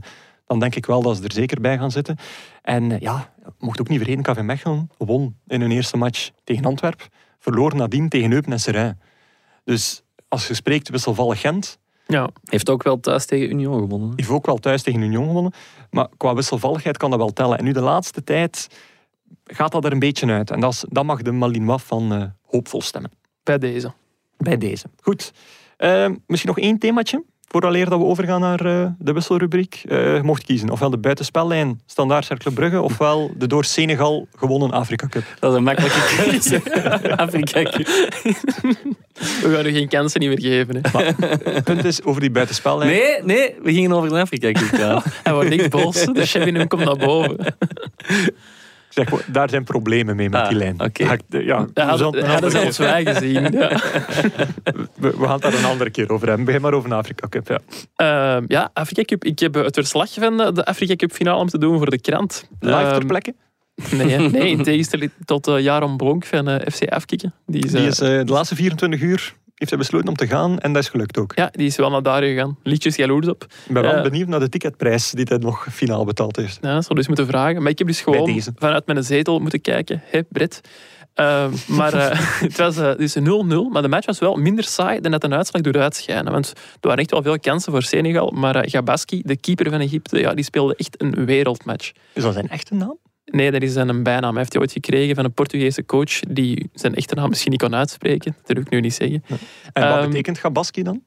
dan 0.45 0.59
denk 0.59 0.75
ik 0.75 0.85
wel 0.85 1.01
dat 1.01 1.17
ze 1.17 1.23
er 1.23 1.31
zeker 1.31 1.61
bij 1.61 1.77
gaan 1.77 1.91
zitten. 1.91 2.17
En 2.61 2.91
eh, 2.91 2.99
ja, 2.99 3.33
mocht 3.59 3.79
ook 3.79 3.87
niet 3.87 4.01
vergeten, 4.01 4.23
KV 4.23 4.41
Mechelen 4.41 4.89
won 4.97 5.35
in 5.47 5.61
hun 5.61 5.71
eerste 5.71 5.97
match 5.97 6.29
tegen 6.43 6.65
Antwerp, 6.65 7.07
verloor 7.47 7.75
nadien 7.75 8.09
tegen 8.09 8.31
Eupen 8.31 8.51
en 8.51 8.59
Serijn. 8.59 8.99
Dus 9.63 10.03
als 10.27 10.47
je 10.47 10.53
spreekt 10.53 10.89
wisselvallig 10.89 11.39
Gent, 11.39 11.77
Ja, 12.07 12.29
Heeft 12.43 12.69
ook 12.69 12.83
wel 12.83 12.99
thuis 12.99 13.25
tegen 13.25 13.49
Union 13.49 13.79
gewonnen. 13.79 14.13
heeft 14.15 14.29
ook 14.29 14.45
wel 14.45 14.57
thuis 14.57 14.81
tegen 14.83 15.01
Union 15.01 15.25
gewonnen. 15.27 15.51
Maar 15.89 16.07
qua 16.17 16.33
wisselvalligheid 16.35 16.97
kan 16.97 17.09
dat 17.09 17.19
wel 17.19 17.33
tellen. 17.33 17.57
En 17.57 17.63
nu 17.63 17.71
de 17.71 17.81
laatste 17.81 18.23
tijd 18.23 18.67
gaat 19.43 19.71
dat 19.71 19.85
er 19.85 19.91
een 19.91 19.99
beetje 19.99 20.31
uit. 20.31 20.51
En 20.51 20.59
dat, 20.59 20.73
is, 20.73 20.85
dat 20.89 21.03
mag 21.05 21.21
de 21.21 21.31
Malinois 21.31 21.83
van 21.83 22.13
eh, 22.13 22.23
hoopvol 22.45 22.81
stemmen. 22.81 23.11
bij 23.43 23.57
deze. 23.57 23.93
Bij 24.37 24.57
deze. 24.57 24.85
Goed. 25.01 25.31
Eh, 25.77 26.09
misschien 26.25 26.49
nog 26.55 26.59
één 26.59 26.77
themaatje. 26.79 27.23
Vooraleer 27.49 27.89
dat 27.89 27.99
we 27.99 28.05
overgaan 28.05 28.41
naar 28.41 28.65
eh, 28.65 28.85
de 28.99 29.13
wisselrubriek. 29.13 29.81
Eh, 29.87 30.15
je 30.15 30.23
mocht 30.23 30.43
kiezen. 30.43 30.69
Ofwel 30.69 30.89
de 30.89 30.97
buitenspellijn 30.97 31.81
Standaard 31.85 32.25
Cercle 32.25 32.51
Brugge. 32.51 32.81
Ofwel 32.81 33.31
de 33.37 33.47
door 33.47 33.65
Senegal 33.65 34.27
gewonnen 34.35 34.71
Afrika 34.71 35.07
Cup. 35.07 35.23
Dat 35.39 35.51
is 35.51 35.57
een 35.57 35.63
makkelijke 35.63 36.15
keuze. 36.15 36.61
Afrika 37.15 37.63
Cup. 37.63 37.87
We 39.41 39.51
gaan 39.53 39.63
nu 39.63 39.71
geen 39.71 39.87
kansen 39.87 40.19
niet 40.19 40.29
meer 40.29 40.41
geven. 40.41 40.79
Hè. 40.81 41.01
Het 41.51 41.63
punt 41.63 41.85
is 41.85 42.03
over 42.03 42.21
die 42.21 42.31
buitenspellijn. 42.31 42.89
Nee, 42.89 43.23
nee, 43.23 43.55
we 43.63 43.73
gingen 43.73 43.93
over 43.93 44.09
de 44.09 44.19
Afrika 44.19 44.51
Cup. 44.51 45.03
Hij 45.23 45.33
wordt 45.33 45.49
niks 45.49 45.67
boos. 45.67 46.05
De 46.05 46.25
chef 46.25 46.45
in 46.45 46.55
hem 46.55 46.67
komt 46.67 46.83
naar 46.85 46.97
boven. 46.97 47.55
Zeg, 49.05 49.25
daar 49.25 49.49
zijn 49.49 49.63
problemen 49.63 50.15
mee 50.15 50.29
met 50.29 50.41
Ah, 50.41 50.47
die 50.49 50.57
lijn. 50.57 50.81
oké. 50.81 51.03
Ja, 51.03 51.07
hij 51.73 51.83
een 51.83 51.89
had 51.89 52.01
andere 52.01 52.49
zelfs 52.49 52.77
wij 52.77 53.05
gezien. 53.05 53.33
Ja. 53.51 53.69
we, 54.95 55.17
we 55.17 55.23
gaan 55.23 55.31
het 55.31 55.41
daar 55.41 55.53
een 55.53 55.65
andere 55.65 55.89
keer 55.89 56.09
over 56.09 56.27
hebben. 56.27 56.45
Begin 56.45 56.61
maar 56.61 56.73
over 56.73 56.89
de 56.89 56.95
Afrika 56.95 57.27
Cup. 57.29 57.47
Ja. 57.47 57.59
Ehm, 58.35 58.43
ja, 58.47 58.69
Afrika 58.73 59.01
Cup. 59.03 59.23
Ik 59.23 59.39
heb 59.39 59.53
het 59.53 59.73
verslag 59.75 60.09
van 60.13 60.37
de- 60.37 60.65
Afrika 60.65 60.95
Cup 60.95 61.11
finale 61.11 61.39
om 61.39 61.47
te 61.47 61.57
doen 61.57 61.77
voor 61.77 61.89
de 61.89 62.01
krant. 62.01 62.47
Live 62.59 62.75
ter 62.81 62.91
Ehm, 62.91 63.07
plekke. 63.07 63.35
Nee, 63.91 64.17
nee, 64.17 64.49
in 64.49 64.63
tegenstelling 64.71 65.11
tot 65.25 65.47
uh, 65.47 65.59
Jaron 65.59 65.97
Bronk 65.97 66.25
van 66.25 66.47
eh, 66.47 66.71
FC 66.73 66.87
Afkikken. 66.89 67.33
Die 67.45 67.65
is, 67.65 67.71
Die 67.71 67.85
is 67.87 67.99
eh, 67.99 68.07
de 68.07 68.31
laatste 68.31 68.55
24 68.55 69.01
uur 69.01 69.33
heeft 69.57 69.69
hij 69.69 69.79
besloten 69.79 70.07
om 70.07 70.15
te 70.15 70.27
gaan 70.27 70.59
en 70.59 70.73
dat 70.73 70.83
is 70.83 70.89
gelukt 70.89 71.17
ook. 71.17 71.31
ja, 71.35 71.49
die 71.51 71.67
is 71.67 71.75
wel 71.75 71.89
naar 71.89 72.01
daar 72.03 72.23
gegaan. 72.23 72.57
Liedjes 72.63 72.95
jaloers 72.95 73.27
op. 73.27 73.43
Ik 73.67 73.73
ben 73.73 73.81
wel 73.81 73.93
Eh, 73.93 74.01
benieuwd 74.03 74.27
naar 74.27 74.39
de 74.39 74.49
ticketprijs 74.49 75.11
die 75.11 75.25
hij 75.29 75.37
nog 75.37 75.67
finaal 75.71 76.05
betaald 76.05 76.35
heeft. 76.35 76.57
Ja, 76.61 76.73
dat 76.73 76.83
zou 76.83 76.95
dus 76.95 77.07
moeten 77.07 77.27
vragen. 77.27 77.61
Maar 77.61 77.71
ik 77.71 77.77
heb 77.77 77.87
dus 77.87 78.01
gewoon 78.01 78.41
vanuit 78.55 78.85
mijn 78.85 79.03
zetel 79.03 79.39
moeten 79.39 79.61
kijken. 79.61 80.01
Hé, 80.05 80.23
Brett. 80.29 80.61
Ehm, 81.13 81.51
maar 81.67 81.93
eh, 81.93 82.19
het 82.47 82.57
was 82.57 82.77
eh, 82.77 82.95
dus 82.97 83.15
0-0. 83.19 83.21
Maar 83.71 83.81
de 83.81 83.87
match 83.87 84.05
was 84.05 84.19
wel 84.19 84.35
minder 84.35 84.63
saai 84.63 84.99
dan 84.99 85.11
dat 85.11 85.23
een 85.23 85.33
uitslag 85.33 85.61
doet 85.61 85.77
uitschijnen. 85.77 86.31
Want 86.31 86.47
er 86.55 86.61
waren 86.81 86.97
echt 86.99 87.11
wel 87.11 87.21
veel 87.21 87.39
kansen 87.39 87.71
voor 87.71 87.81
Senegal. 87.83 88.31
Maar 88.31 88.55
eh, 88.55 88.71
Gabaski, 88.71 89.21
de 89.25 89.37
keeper 89.37 89.69
van 89.69 89.79
Egypte, 89.79 90.19
ja, 90.19 90.33
die 90.33 90.43
speelde 90.43 90.75
echt 90.75 91.01
een 91.01 91.25
wereldmatch. 91.25 91.91
Is 92.13 92.23
dat 92.23 92.33
zijn 92.33 92.49
echte 92.49 92.73
naam? 92.73 92.97
Nee, 93.31 93.51
dat 93.51 93.61
is 93.61 93.75
een 93.75 94.03
bijnaam. 94.03 94.29
Hij 94.29 94.39
heeft 94.39 94.51
die 94.51 94.61
ooit 94.61 94.71
gekregen 94.71 95.15
van 95.15 95.25
een 95.25 95.33
Portugese 95.33 95.85
coach 95.85 96.19
die 96.19 96.69
zijn 96.73 96.95
echte 96.95 97.15
naam 97.15 97.29
misschien 97.29 97.51
niet 97.51 97.61
kon 97.61 97.75
uitspreken. 97.75 98.35
Dat 98.37 98.55
durf 98.55 98.65
ik 98.65 98.71
nu 98.71 98.79
niet 98.79 98.93
zeggen. 98.93 99.23
En 99.73 99.87
wat 99.89 99.97
Ehm, 99.97 100.07
betekent 100.09 100.37
Gabaski 100.37 100.83
dan? 100.83 101.01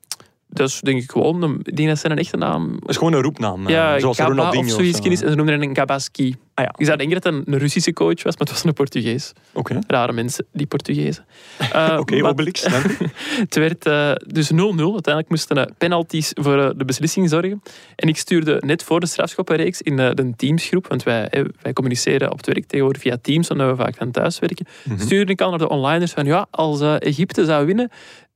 Dus 0.52 0.80
denk 0.80 1.02
ik 1.02 1.10
gewoon, 1.10 1.42
een- 1.42 1.60
ik 1.62 1.76
denk 1.76 1.88
dat 1.88 1.98
zijn 1.98 2.12
een 2.12 2.18
echte 2.18 2.36
naam 2.36 2.76
Dat 2.80 2.88
is 2.88 2.96
gewoon 2.96 3.12
een 3.12 3.22
roepnaam. 3.22 3.66
eh, 3.66 3.72
ja, 3.72 3.98
zoals 3.98 4.16
Gaba 4.16 4.28
Ronaldinho. 4.30 4.66
of 4.66 4.72
zoiets 4.72 4.98
zo. 4.98 5.08
is. 5.08 5.22
En 5.22 5.28
ze 5.30 5.34
noemden 5.36 5.60
hem 5.60 5.68
een 5.68 5.76
Gabaski. 5.76 6.36
Ah 6.54 6.64
ja, 6.66 6.72
Ik 6.76 6.84
zou 6.86 6.98
denken 6.98 7.20
dat 7.20 7.32
het 7.34 7.46
een 7.48 7.58
Russische 7.58 7.92
coach 7.92 8.22
was, 8.22 8.36
maar 8.36 8.46
het 8.46 8.50
was 8.50 8.64
een 8.64 8.72
Portugees. 8.72 9.32
oké. 9.52 9.78
Rare 9.86 10.12
mensen, 10.12 10.46
die 10.52 10.66
Portugezen. 10.66 11.24
Eh, 11.72 11.96
Oké, 12.00 12.24
Obelix. 12.26 12.66
het 13.44 13.54
werd 13.54 13.86
eh, 13.86 14.12
dus 14.26 14.50
0-0. 14.52 14.56
Uiteindelijk 14.56 15.28
moesten 15.28 15.58
uh, 15.58 15.64
penalties 15.78 16.30
voor 16.34 16.58
eh, 16.62 16.70
de 16.76 16.84
beslissing 16.84 17.28
zorgen. 17.28 17.62
En 17.96 18.08
ik 18.08 18.16
stuurde 18.16 18.62
net 18.66 18.82
voor 18.82 19.00
de 19.00 19.06
strafschoppenreeks 19.06 19.82
in 19.82 19.98
eh, 19.98 20.10
de 20.14 20.32
teamsgroep, 20.36 20.86
want 20.86 21.02
wij, 21.02 21.28
eh, 21.28 21.44
wij 21.62 21.72
communiceren 21.72 22.30
op 22.30 22.36
het 22.36 22.46
werk 22.46 22.66
tegenwoordig 22.66 23.02
via 23.02 23.16
Teams, 23.22 23.50
omdat 23.50 23.70
we 23.76 23.82
vaak 23.82 23.94
van 23.96 24.10
thuis 24.10 24.38
werken, 24.38 24.66
Mhm. 24.84 24.98
stuurde 25.00 25.32
ik 25.32 25.40
al 25.40 25.50
naar 25.50 25.58
de 25.58 25.68
onliners 25.68 26.12
van 26.12 26.24
ja, 26.24 26.46
als 26.50 26.80
eh, 26.80 26.94
Egypte 26.98 27.44
zou 27.44 27.66
winnen, 27.66 27.90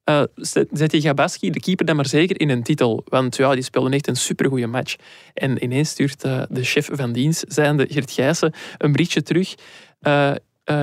eh, 0.04 0.22
zet 0.34 0.68
zet 0.72 0.92
je 0.92 1.00
Gabaski, 1.00 1.50
de 1.50 1.60
keeper, 1.60 1.86
dan 1.86 1.96
maar 1.96 2.06
zeker 2.06 2.40
in 2.40 2.50
een 2.50 2.62
titel. 2.62 3.02
Want 3.04 3.36
ja, 3.36 3.54
die 3.54 3.62
speelde 3.62 3.90
echt 3.90 4.06
een 4.06 4.16
supergoeie 4.16 4.66
match. 4.66 4.96
En 5.34 5.64
ineens 5.64 5.90
stuurt 5.90 6.24
eh, 6.24 6.42
de 6.48 6.64
chef 6.64 6.88
van 6.92 7.12
dienst, 7.12 7.44
zijnde 7.48 7.86
Gert 7.90 8.10
Gijssen, 8.10 8.52
een 8.78 8.92
berichtje 8.92 9.22
terug. 9.22 9.54
Eh, 10.00 10.32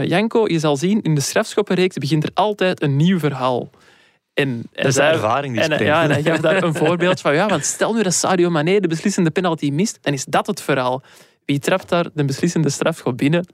Janko, 0.04 0.48
je 0.48 0.60
zal 0.60 0.78
zien, 0.78 1.02
in 1.02 1.16
de 1.16 1.22
strafschoppenreeks 1.22 1.98
begint 1.98 2.24
er 2.24 2.30
altijd 2.34 2.82
een 2.82 2.96
nieuw 2.96 3.20
verhaal. 3.20 3.70
En, 4.34 4.64
Dat 4.72 4.86
is 4.86 4.96
de 4.96 5.02
ervaring 5.02 5.54
die 5.54 5.64
en, 5.64 5.72
spreekt. 5.72 5.90
ja, 5.92 6.04
en 6.04 6.12
hij 6.12 6.24
gaf 6.24 6.40
daar 6.40 6.64
een 6.64 6.76
voorbeeld 6.76 7.22
van, 7.22 7.34
ja, 7.34 7.48
want 7.48 7.66
stel 7.66 7.94
nu 7.94 8.04
dat 8.04 8.14
Sadio 8.14 8.50
Mané 8.50 8.80
de 8.80 8.88
beslissende 8.88 9.32
penalty 9.32 9.70
mist, 9.70 9.98
dan 10.02 10.14
is 10.14 10.26
dat 10.26 10.48
het 10.48 10.62
verhaal. 10.62 11.02
Wie 11.46 11.60
trapt 11.60 11.90
daar 11.90 12.06
de 12.14 12.26
beslissende 12.26 12.70
strafschop 12.70 13.18
binnen? 13.18 13.46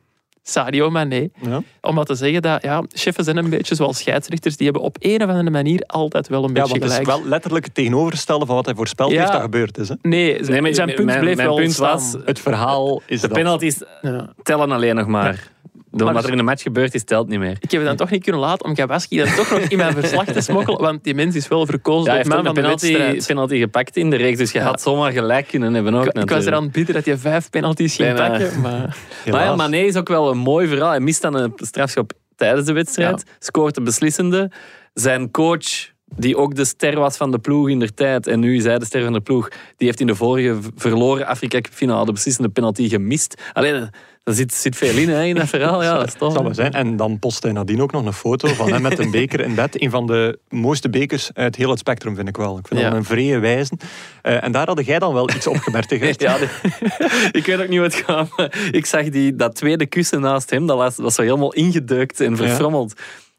Sadio 0.50 0.90
Mané. 0.90 1.28
Ja. 1.42 1.62
Om 1.82 1.96
maar 1.96 2.06
te 2.06 2.16
zeggen 2.16 2.42
dat 2.42 2.62
ja, 2.64 2.84
cheffen 2.88 3.24
zijn 3.24 3.38
een 3.38 3.50
beetje 3.50 3.76
zoals 3.76 3.98
scheidsrechters. 3.98 4.58
Die 4.58 4.66
hebben 4.66 4.84
op 4.86 4.96
een 5.00 5.22
of 5.24 5.30
andere 5.30 5.50
manier 5.50 5.82
altijd 5.88 6.28
wel 6.28 6.44
een 6.44 6.48
ja, 6.48 6.54
beetje 6.54 6.70
want 6.80 6.84
het 6.84 6.92
is 6.92 6.98
gelijk. 6.98 7.18
wel 7.22 7.30
letterlijk 7.30 7.66
het 7.66 7.74
tegenovergestelde 7.74 8.46
van 8.46 8.56
wat 8.56 8.66
hij 8.66 8.76
voorspeld 8.76 9.12
Ja. 9.12 9.20
heeft 9.20 9.32
dat 9.32 9.42
gebeurd 9.42 9.78
is. 9.78 9.90
Hè? 9.90 9.96
Nee, 10.02 10.40
Nee, 10.42 10.62
maar 10.62 10.74
zijn 10.74 10.94
punt 10.94 11.06
mijn- 11.06 11.20
bleef 11.20 11.36
mijn 11.36 11.48
wel 11.48 11.58
punt 11.58 11.72
staan. 11.74 11.94
was- 11.94 12.16
Het 12.26 12.40
verhaal 12.40 13.02
is 13.06 13.22
De 13.22 13.28
dat. 13.28 13.38
penalties 13.38 13.82
Ja. 14.02 14.30
tellen 14.44 14.72
alleen 14.72 14.96
nog 14.96 15.08
maar. 15.08 15.52
De- 15.98 16.04
Maar 16.04 16.14
wat 16.14 16.24
er 16.24 16.32
in 16.32 16.38
de 16.38 16.44
match 16.44 16.62
gebeurd 16.62 16.94
is, 16.94 17.04
telt 17.04 17.28
niet 17.28 17.40
meer. 17.40 17.58
Ik 17.60 17.72
heb 17.72 17.80
het 17.80 17.84
dan 17.90 17.96
toch 17.96 18.10
niet 18.10 18.24
kunnen 18.24 18.42
laten 18.42 18.66
om 18.66 18.76
Gabaski 18.76 19.18
dan 19.18 19.28
toch 19.36 19.50
nog 19.52 19.60
in 19.60 19.78
mijn 19.78 19.94
verslag 20.00 20.26
te 20.26 20.42
smokkelen, 20.42 20.80
want 20.82 21.04
die 21.04 21.14
mens 21.16 21.36
is 21.36 21.48
wel 21.48 21.66
verkozen 21.66 22.14
Ja, 22.14 22.22
man 22.28 22.38
een 22.38 22.46
van 22.46 22.54
de 22.54 22.62
penalty, 22.62 22.88
wedstrijd. 22.92 23.26
penalty 23.28 23.58
gepakt 23.60 23.98
in 23.98 24.10
de 24.10 24.16
reeks, 24.16 24.38
dus 24.38 24.52
je 24.52 24.60
Ja. 24.60 24.66
had 24.66 24.82
zomaar 24.82 25.12
gelijk 25.12 25.48
kunnen 25.48 25.74
hebben 25.74 25.94
ook 25.94 26.00
Ik, 26.02 26.08
ik 26.08 26.14
was 26.16 26.24
natuurlijk. 26.24 26.56
eraan 26.56 26.72
bidden 26.72 26.96
dat 26.96 27.06
je 27.06 27.18
vijf 27.18 27.50
penalties 27.50 27.96
ging 27.96 28.14
Bijna. 28.14 28.38
pakken, 28.38 28.62
maar... 28.62 28.72
Maar 28.72 28.98
ja, 29.26 29.38
Helaas. 29.38 29.58
Mané 29.58 29.78
is 29.78 29.96
ook 29.96 30.08
wel 30.08 30.32
een 30.32 30.38
mooi 30.38 30.68
verhaal. 30.68 30.90
Hij 30.90 31.00
mist 31.00 31.22
dan 31.22 31.34
een 31.36 31.52
strafschop 31.56 32.12
tijdens 32.36 32.66
de 32.66 32.74
wedstrijd, 32.74 33.24
scoort 33.40 33.76
de 33.76 33.82
beslissende. 33.82 34.52
Zijn 34.94 35.32
coach, 35.32 35.90
die 36.16 36.38
ook 36.38 36.56
de 36.56 36.66
ster 36.66 37.00
was 37.00 37.18
van 37.18 37.32
de 37.32 37.40
ploeg 37.40 37.70
in 37.70 37.80
der 37.80 37.94
tijd, 37.94 38.28
en 38.28 38.40
nu 38.40 38.56
is 38.56 38.64
hij 38.64 38.80
de 38.80 38.86
ster 38.86 39.04
van 39.04 39.14
de 39.14 39.22
ploeg, 39.22 39.50
die 39.78 39.88
heeft 39.88 40.00
in 40.00 40.08
de 40.08 40.16
vorige 40.16 40.58
verloren 40.76 41.26
Afrika 41.28 41.62
Cup 41.62 41.74
finale 41.74 42.06
de 42.06 42.12
beslissende 42.12 42.50
penalty 42.50 42.90
gemist. 42.90 43.42
Alleen, 43.54 43.90
er 44.28 44.34
zit, 44.34 44.54
zit 44.54 44.76
veel 44.76 44.96
in, 44.98 45.10
hè, 45.10 45.24
in 45.24 45.36
dat 45.36 45.48
verhaal. 45.48 45.84
Ja, 45.84 45.98
dat 45.98 46.16
zal 46.20 46.44
wel 46.44 46.54
zijn. 46.54 46.72
En 46.74 46.96
dan 46.98 47.20
post 47.20 47.44
hij 47.44 47.52
nadien 47.52 47.82
ook 47.82 47.92
nog 47.92 48.06
een 48.06 48.14
foto 48.14 48.48
van 48.48 48.72
hem 48.74 48.82
met 48.82 49.00
een 49.00 49.12
beker 49.12 49.40
in 49.40 49.56
bed. 49.56 49.82
Een 49.82 49.90
van 49.90 50.08
de 50.08 50.40
mooiste 50.50 50.90
bekers 50.90 51.30
uit 51.34 51.56
heel 51.56 51.70
het 51.70 51.80
spectrum, 51.80 52.16
vind 52.16 52.28
ik 52.28 52.38
wel. 52.38 52.58
Ik 52.58 52.68
vind 52.68 52.80
Ja. 52.80 52.90
dat 52.90 52.98
een 52.98 53.06
vrije 53.06 53.40
wijze. 53.40 53.72
Eh, 54.22 54.44
en 54.44 54.52
daar 54.52 54.68
had 54.68 54.86
jij 54.86 55.00
dan 55.00 55.14
wel 55.14 55.30
iets 55.30 55.48
opgemerkt? 55.48 55.92
Ja, 56.20 56.38
de- 56.38 56.50
ik 57.40 57.46
weet 57.46 57.62
ook 57.62 57.68
niet 57.68 57.80
wat 57.80 57.94
het 57.96 58.04
gaat. 58.06 58.30
Ik 58.72 58.86
zag 58.86 59.10
die, 59.10 59.36
dat 59.36 59.56
tweede 59.56 59.86
kussen 59.86 60.22
naast 60.22 60.50
hem, 60.50 60.66
dat 60.68 60.78
was, 60.78 60.96
dat 60.96 61.06
was 61.06 61.16
zo 61.16 61.22
helemaal 61.22 61.54
ingedeukt 61.54 62.20
en 62.20 62.38
verfrommeld. 62.38 62.94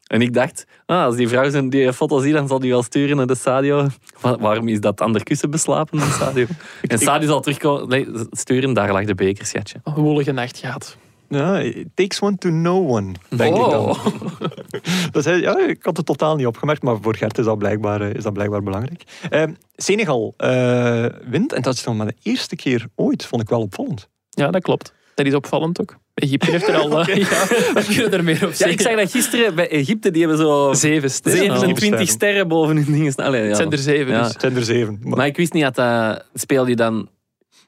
En 0.09 0.21
ik 0.21 0.33
dacht, 0.33 0.65
ah, 0.85 1.03
als 1.03 1.15
die 1.15 1.27
vrouw 1.27 1.49
zijn, 1.49 1.69
die 1.69 1.93
foto 1.93 2.19
ziet, 2.19 2.33
dan 2.33 2.47
zal 2.47 2.59
die 2.59 2.69
wel 2.71 2.83
sturen 2.83 3.17
naar 3.17 3.27
de 3.27 3.35
Sadio. 3.35 3.87
Wa- 4.21 4.37
Waarom 4.37 4.67
is 4.67 4.79
dat 4.79 5.01
ander 5.01 5.23
kussen 5.23 5.49
beslapen 5.49 5.99
in 5.99 6.05
Sadio? 6.11 6.45
En 6.87 6.99
Sadio 6.99 7.27
zal 7.27 7.41
terugkomen, 7.41 7.87
nee, 7.89 8.07
sturen, 8.31 8.73
daar 8.73 8.91
lag 8.91 9.05
de 9.05 9.15
beker, 9.15 9.45
schatje. 9.45 9.79
Een 9.83 9.93
woelige 9.93 10.31
nacht 10.31 10.57
gehad. 10.57 10.97
Ja, 11.27 11.59
it 11.59 11.87
takes 11.93 12.21
one 12.21 12.37
to 12.37 12.49
know 12.49 12.89
one, 12.91 13.11
denk 13.29 13.55
ik 13.55 13.61
dan. 13.61 13.85
Oh. 13.89 14.05
Dat 15.11 15.25
is, 15.25 15.39
ja, 15.41 15.59
ik 15.67 15.83
had 15.83 15.97
het 15.97 16.05
totaal 16.05 16.35
niet 16.35 16.45
opgemerkt, 16.45 16.81
maar 16.83 16.97
voor 17.01 17.15
Gert 17.15 17.37
is 17.37 17.45
dat 17.45 17.57
blijkbaar, 17.57 18.01
eh, 18.01 18.13
is 18.13 18.23
dat 18.23 18.33
blijkbaar 18.33 18.63
belangrijk. 18.63 19.03
Eh, 19.29 19.43
Senegal 19.75 20.33
eh, 20.37 21.05
wint, 21.29 21.53
en 21.53 21.61
dat 21.61 21.73
is 21.73 21.83
nog 21.83 21.95
maar 21.95 22.05
de 22.07 22.15
eerste 22.23 22.55
keer 22.55 22.87
ooit, 22.95 23.25
vond 23.25 23.41
ik 23.41 23.49
wel 23.49 23.61
opvallend. 23.61 24.07
Ja, 24.29 24.51
dat 24.51 24.61
klopt. 24.61 24.93
Dat 25.15 25.25
is 25.25 25.33
opvallend 25.33 25.81
ook. 25.81 25.97
Egypte 26.19 26.51
heeft 26.51 26.67
er 26.67 26.75
al... 26.75 26.99
eh, 27.01 27.15
ja, 27.15 27.47
we 27.73 27.83
kunnen 27.87 28.11
er 28.13 28.23
meer 28.23 28.35
op 28.43 28.49
Ja, 28.49 28.55
zeggen. 28.55 28.71
ik 28.71 28.81
zag 28.81 28.95
dat 28.95 29.11
gisteren 29.11 29.55
bij 29.55 29.69
Egypte, 29.69 30.11
die 30.11 30.21
hebben 30.21 30.39
zo 30.39 30.73
Zeven 30.73 31.11
sterren. 31.11 31.59
27 31.59 32.09
sterren 32.09 32.47
boven 32.47 32.75
hun 32.75 32.85
dingen. 32.93 33.15
Allee, 33.15 33.41
ja. 33.41 33.47
Het 33.47 33.55
zijn 33.57 33.71
er 33.71 33.77
zeven, 33.77 34.13
Ja. 34.13 34.21
dus. 34.21 34.31
Het 34.31 34.41
zijn 34.41 34.55
er 34.55 34.63
zeven. 34.63 34.99
Maar, 35.03 35.17
Maar 35.17 35.25
ik 35.27 35.37
wist 35.37 35.53
niet 35.53 35.63
dat 35.63 35.75
dat... 35.75 36.25
Speel 36.33 36.67
je 36.67 36.75
dan 36.75 37.09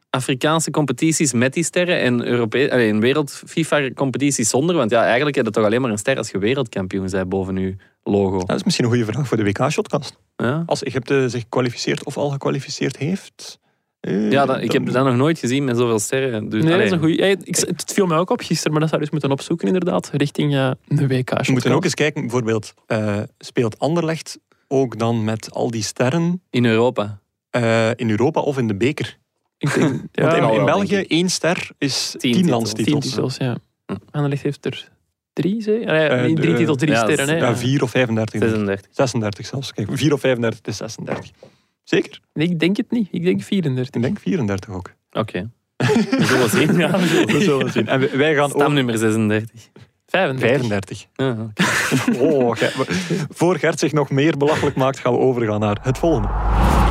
Afrikaanse 0.10 0.72
competities 0.72 1.34
met 1.34 1.54
die 1.54 1.64
sterren 1.64 2.00
en 2.00 2.26
Europe 2.28 2.72
allee, 2.72 2.90
een 2.90 3.00
wereld-FIFA-competities 3.00 4.50
zonder? 4.50 4.76
Want 4.76 4.92
ja, 4.92 5.04
eigenlijk 5.06 5.36
heb 5.36 5.46
je 5.46 5.52
toch 5.52 5.66
alleen 5.66 5.82
maar 5.82 5.92
een 5.92 5.98
ster 5.98 6.18
als 6.18 6.30
je 6.32 6.38
wereldkampioen 6.38 7.08
bent 7.12 7.30
boven 7.30 7.56
je 7.58 7.76
logo. 8.04 8.40
dat 8.46 8.56
is 8.56 8.64
misschien 8.64 8.86
een 8.86 8.92
goede 8.92 9.06
vraag 9.12 9.28
voor 9.28 9.38
de 9.38 9.44
WK-shotcast. 9.44 10.18
Ja? 10.36 10.64
Als 10.66 10.84
Egypte 10.84 11.30
zich 11.30 11.44
kwalificeert 11.50 12.04
of 12.06 12.18
al 12.18 12.30
gekwalificeerd 12.30 12.98
heeft, 12.98 13.60
Eh, 13.62 13.71
Ja, 14.02 14.46
dat, 14.46 14.62
ik 14.62 14.72
heb 14.72 14.92
dat 14.92 15.06
nog 15.06 15.16
nooit 15.16 15.40
gezien 15.40 15.64
met 15.64 15.78
zoveel 15.78 16.00
sterren. 16.00 16.50
Dus, 16.50 16.64
Nee, 16.64 16.72
dat 16.78 16.82
is 16.86 16.92
een 16.92 17.00
goeie. 17.00 17.18
Ja, 17.18 17.26
ik, 17.26 17.56
het 17.56 17.92
viel 17.94 18.06
mij 18.06 18.18
ook 18.18 18.30
op 18.30 18.40
gisteren, 18.42 18.72
maar 18.72 18.80
dat 18.82 18.90
zou 18.90 19.02
je 19.02 19.08
dus 19.10 19.20
moeten 19.20 19.38
opzoeken 19.40 19.68
inderdaad. 19.68 20.10
Richting 20.14 20.54
eh 20.56 20.72
de 20.88 21.08
WK. 21.08 21.30
We 21.46 21.52
moeten 21.52 21.72
ook 21.72 21.84
eens 21.84 21.94
kijken, 21.94 22.22
bijvoorbeeld, 22.22 22.74
eh, 22.86 23.20
speelt 23.38 23.80
Anderlecht 23.80 24.40
ook 24.68 24.98
dan 25.00 25.24
met 25.24 25.52
al 25.54 25.72
die 25.72 25.84
sterren 25.84 26.42
In 26.50 26.66
Europa. 26.66 27.20
eh, 27.50 27.90
in 27.96 28.10
Europa 28.10 28.42
of 28.42 28.58
in 28.58 28.68
de 28.68 28.76
beker? 28.76 29.18
Ik 29.58 29.74
denk, 29.74 29.90
Want 29.92 30.08
ja, 30.12 30.36
in, 30.36 30.42
wel, 30.56 30.66
België 30.66 30.96
ik. 30.96 31.10
één 31.10 31.30
ster 31.30 31.70
is 31.78 32.10
Tien 32.10 32.20
tien, 32.20 32.32
titels. 32.32 32.50
landstitels. 32.52 33.02
tien 33.04 33.12
titels, 33.12 33.38
ja. 33.38 33.58
Hm. 33.86 33.96
Anderlecht 34.12 34.42
heeft 34.44 34.66
er 34.66 34.90
drie, 35.34 35.62
zeg? 35.62 35.76
Nee, 35.84 35.86
Eh, 36.08 36.24
drie 36.24 36.36
de- 36.36 36.54
titels, 36.54 36.78
drie 36.78 36.92
ja, 36.92 37.04
sterren. 37.04 37.28
Hè? 37.28 37.36
Ja, 37.38 37.48
Ja. 37.48 37.56
4 37.58 37.84
of 37.84 37.90
35. 37.92 38.40
denk 38.40 38.44
ik. 38.44 38.50
36. 38.58 38.88
36 38.96 39.46
zelfs. 39.46 39.74
Kijk, 39.74 39.88
4 39.92 40.14
of 40.14 40.20
35 40.20 40.66
is 40.66 40.78
36. 40.78 41.32
Zeker? 41.92 42.20
Nee, 42.34 42.50
ik 42.50 42.60
denk 42.60 42.78
het 42.78 42.92
niet. 42.92 43.08
Ik 43.12 43.24
denk 43.24 43.42
34. 43.42 43.96
Ik 43.96 44.02
denk 44.02 44.20
34 44.20 44.70
ook. 44.70 44.92
Oké. 45.12 45.50
We 45.78 46.24
zullen 46.26 46.50
zien. 46.50 46.78
Ja, 46.82 47.00
we 47.00 47.08
zullen 47.08 47.28
We 47.28 47.42
zullen 47.42 47.72
zien. 47.72 47.88
En 47.88 48.00
wij- 48.00 48.18
wij 48.18 48.36
gaan 48.36 48.50
Stamnummer 48.50 48.98
36. 48.98 49.70
35. 50.08 50.58
35. 50.68 51.06
Ja, 51.16 51.32
oké. 51.32 52.24
Oh, 52.26 52.56
gij- 52.56 52.72
voor 53.30 53.58
Gert 53.58 53.80
zich 53.80 53.92
nog 53.92 54.10
meer 54.10 54.38
belachelijk 54.38 54.76
maakt, 54.76 55.00
gaan 55.00 55.14
we 55.14 55.20
overgaan 55.20 55.60
naar 55.60 55.78
het 55.82 55.98
volgende. 55.98 56.28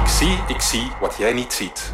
Ik 0.03 0.09
zie, 0.09 0.39
ik 0.55 0.61
zie 0.61 0.91
wat 1.01 1.17
jij 1.19 1.33
niet 1.33 1.53
ziet. 1.53 1.93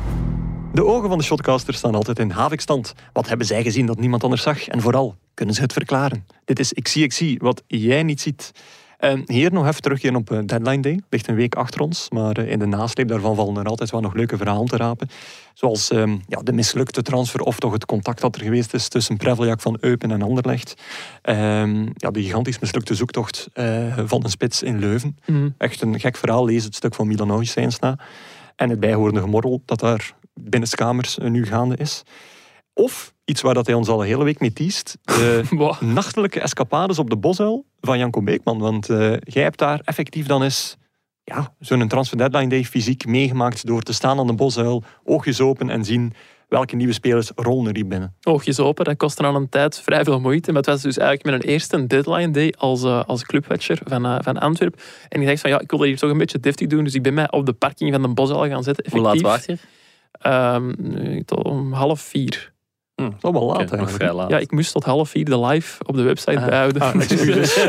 De 0.72 0.84
ogen 0.84 1.08
van 1.08 1.18
de 1.18 1.24
shotcasters 1.24 1.78
staan 1.78 1.94
altijd 1.94 2.18
in 2.18 2.30
havikstand. 2.30 2.94
Wat 3.12 3.28
hebben 3.28 3.46
zij 3.46 3.62
gezien 3.62 3.86
dat 3.86 3.98
niemand 4.00 4.24
anders 4.24 4.42
zag? 4.42 4.68
En 4.68 4.80
vooral, 4.80 5.16
kunnen 5.34 5.54
ze 5.54 5.60
het 5.60 5.72
verklaren? 5.72 6.26
Dit 6.44 6.58
is 6.58 6.72
Ik 6.72 6.88
zie, 6.88 7.02
ik 7.04 7.12
zie 7.12 7.38
wat 7.42 7.62
jij 7.66 8.02
niet 8.02 8.20
ziet. 8.20 8.52
En 8.98 9.22
hier 9.26 9.52
nog 9.52 9.66
even 9.66 9.82
terugkeren 9.82 10.16
op 10.16 10.30
eh, 10.30 10.38
Deadline 10.44 10.82
Day. 10.82 11.00
Ligt 11.10 11.28
een 11.28 11.34
week 11.34 11.54
achter 11.54 11.80
ons, 11.80 12.10
maar 12.10 12.36
eh, 12.36 12.50
in 12.50 12.58
de 12.58 12.66
nasleep 12.66 13.08
daarvan 13.08 13.34
vallen 13.34 13.56
er 13.56 13.66
altijd 13.66 13.90
wel 13.90 14.00
nog 14.00 14.14
leuke 14.14 14.36
verhalen 14.36 14.66
te 14.66 14.76
rapen. 14.76 15.08
Zoals 15.54 15.90
ehm, 15.90 16.16
ja, 16.26 16.40
de 16.42 16.52
mislukte 16.52 17.02
transfer 17.02 17.40
of 17.40 17.58
toch 17.58 17.72
het 17.72 17.86
contact 17.86 18.20
dat 18.20 18.36
er 18.36 18.42
geweest 18.42 18.74
is 18.74 18.88
tussen 18.88 19.16
Preveljak 19.16 19.60
van 19.60 19.76
Eupen 19.80 20.10
en 20.10 20.22
Anderlecht. 20.22 20.74
Ehm, 21.22 21.82
ja, 21.94 22.10
de 22.10 22.22
gigantisch 22.22 22.58
mislukte 22.58 22.94
zoektocht 22.94 23.48
eh, 23.52 23.98
van 24.06 24.24
een 24.24 24.30
spits 24.30 24.62
in 24.62 24.78
Leuven. 24.78 25.16
Mhm. 25.26 25.48
Echt 25.58 25.80
een 25.80 26.00
gek 26.00 26.16
verhaal. 26.16 26.44
Lees 26.44 26.64
het 26.64 26.74
stuk 26.74 26.94
van 26.94 27.06
Milan 27.06 27.30
Hoogsteins 27.30 27.78
na. 27.78 27.98
En 28.56 28.70
het 28.70 28.80
bijhorende 28.80 29.20
gemorrel 29.20 29.62
dat 29.64 29.80
daar 29.80 30.14
binnenskamers 30.34 31.18
nu 31.22 31.46
gaande 31.46 31.76
is. 31.76 32.02
Of 32.74 33.14
iets 33.26 33.40
waar 33.40 33.54
dat 33.54 33.66
hij 33.66 33.74
ons 33.74 33.88
al 33.88 34.00
een 34.00 34.06
hele 34.06 34.24
week 34.24 34.40
mee 34.40 34.52
teest. 34.52 34.98
De 35.04 35.42
Wow. 35.50 35.80
nachtelijke 35.80 36.40
escapades 36.40 36.98
op 36.98 37.10
de 37.10 37.16
bosuil 37.16 37.64
van 37.80 37.98
Janko 37.98 38.22
Beekman. 38.22 38.58
Want 38.58 38.90
eh, 38.90 39.12
jij 39.20 39.42
hebt 39.42 39.58
daar 39.58 39.80
effectief 39.84 40.26
dan 40.26 40.42
eens 40.42 40.76
ja, 41.24 41.54
zo'n 41.58 41.88
transfer 41.88 42.18
deadline 42.18 42.48
day 42.48 42.64
fysiek 42.64 43.06
meegemaakt 43.06 43.66
door 43.66 43.82
te 43.82 43.92
staan 43.92 44.18
aan 44.18 44.26
de 44.26 44.34
bosuil, 44.34 44.82
oogjes 45.04 45.40
open 45.40 45.70
en 45.70 45.84
zien 45.84 46.12
welke 46.48 46.76
nieuwe 46.76 46.92
spelers 46.92 47.30
rollen 47.34 47.68
er 47.68 47.74
hier 47.74 47.86
binnen. 47.86 48.14
Oogjes 48.22 48.58
open, 48.60 48.84
dat 48.84 48.96
kostte 48.96 49.22
al 49.22 49.34
een 49.34 49.48
tijd 49.48 49.80
vrij 49.80 50.04
veel 50.04 50.20
moeite. 50.20 50.48
Maar 50.52 50.60
het 50.62 50.70
was 50.70 50.82
dus 50.82 50.96
eigenlijk 50.98 51.28
mijn 51.28 51.52
eerste 51.52 51.86
deadline 51.86 52.30
day 52.30 52.54
als, 52.58 52.82
eh, 52.84 53.04
als 53.04 53.24
clubwatcher 53.24 53.78
van, 53.84 54.04
eh, 54.06 54.16
van 54.20 54.38
Antwerpen. 54.38 54.80
En 55.08 55.20
ik 55.20 55.26
dacht 55.26 55.40
van 55.40 55.50
ja, 55.50 55.60
ik 55.60 55.70
wil 55.70 55.78
dat 55.78 55.88
hier 55.88 55.98
toch 55.98 56.10
een 56.10 56.18
beetje 56.18 56.40
deftig 56.40 56.66
doen. 56.68 56.84
Dus 56.84 56.94
ik 56.94 57.02
ben 57.02 57.14
mij 57.14 57.30
op 57.30 57.46
de 57.46 57.52
parking 57.52 57.92
van 57.92 58.02
de 58.02 58.08
Bosuil 58.08 58.48
gaan 58.48 58.62
zetten. 58.62 58.90
Hoe 58.90 59.00
laat 59.00 59.14
Effectief. 59.14 59.46
was 59.46 59.58
je? 59.58 59.66
Ehm, 60.20 60.72
nu, 60.78 61.22
tot 61.24 61.44
om 61.44 61.72
half 61.72 62.00
vier. 62.00 62.52
Dat 62.96 63.12
is 63.16 63.22
al 63.22 63.32
wel 63.32 63.46
laat 63.46 63.72
eigenlijk. 63.72 64.12
laat. 64.12 64.30
Ja, 64.30 64.38
ik 64.38 64.50
moest 64.50 64.72
tot 64.72 64.84
half 64.84 65.08
vier 65.10 65.24
de 65.24 65.40
live 65.40 65.84
op 65.86 65.96
de 65.96 66.02
website 66.02 66.38
Ah. 66.38 66.46
bijhouden. 66.46 66.82
Ah, 66.82 66.94
excuses. 66.94 67.68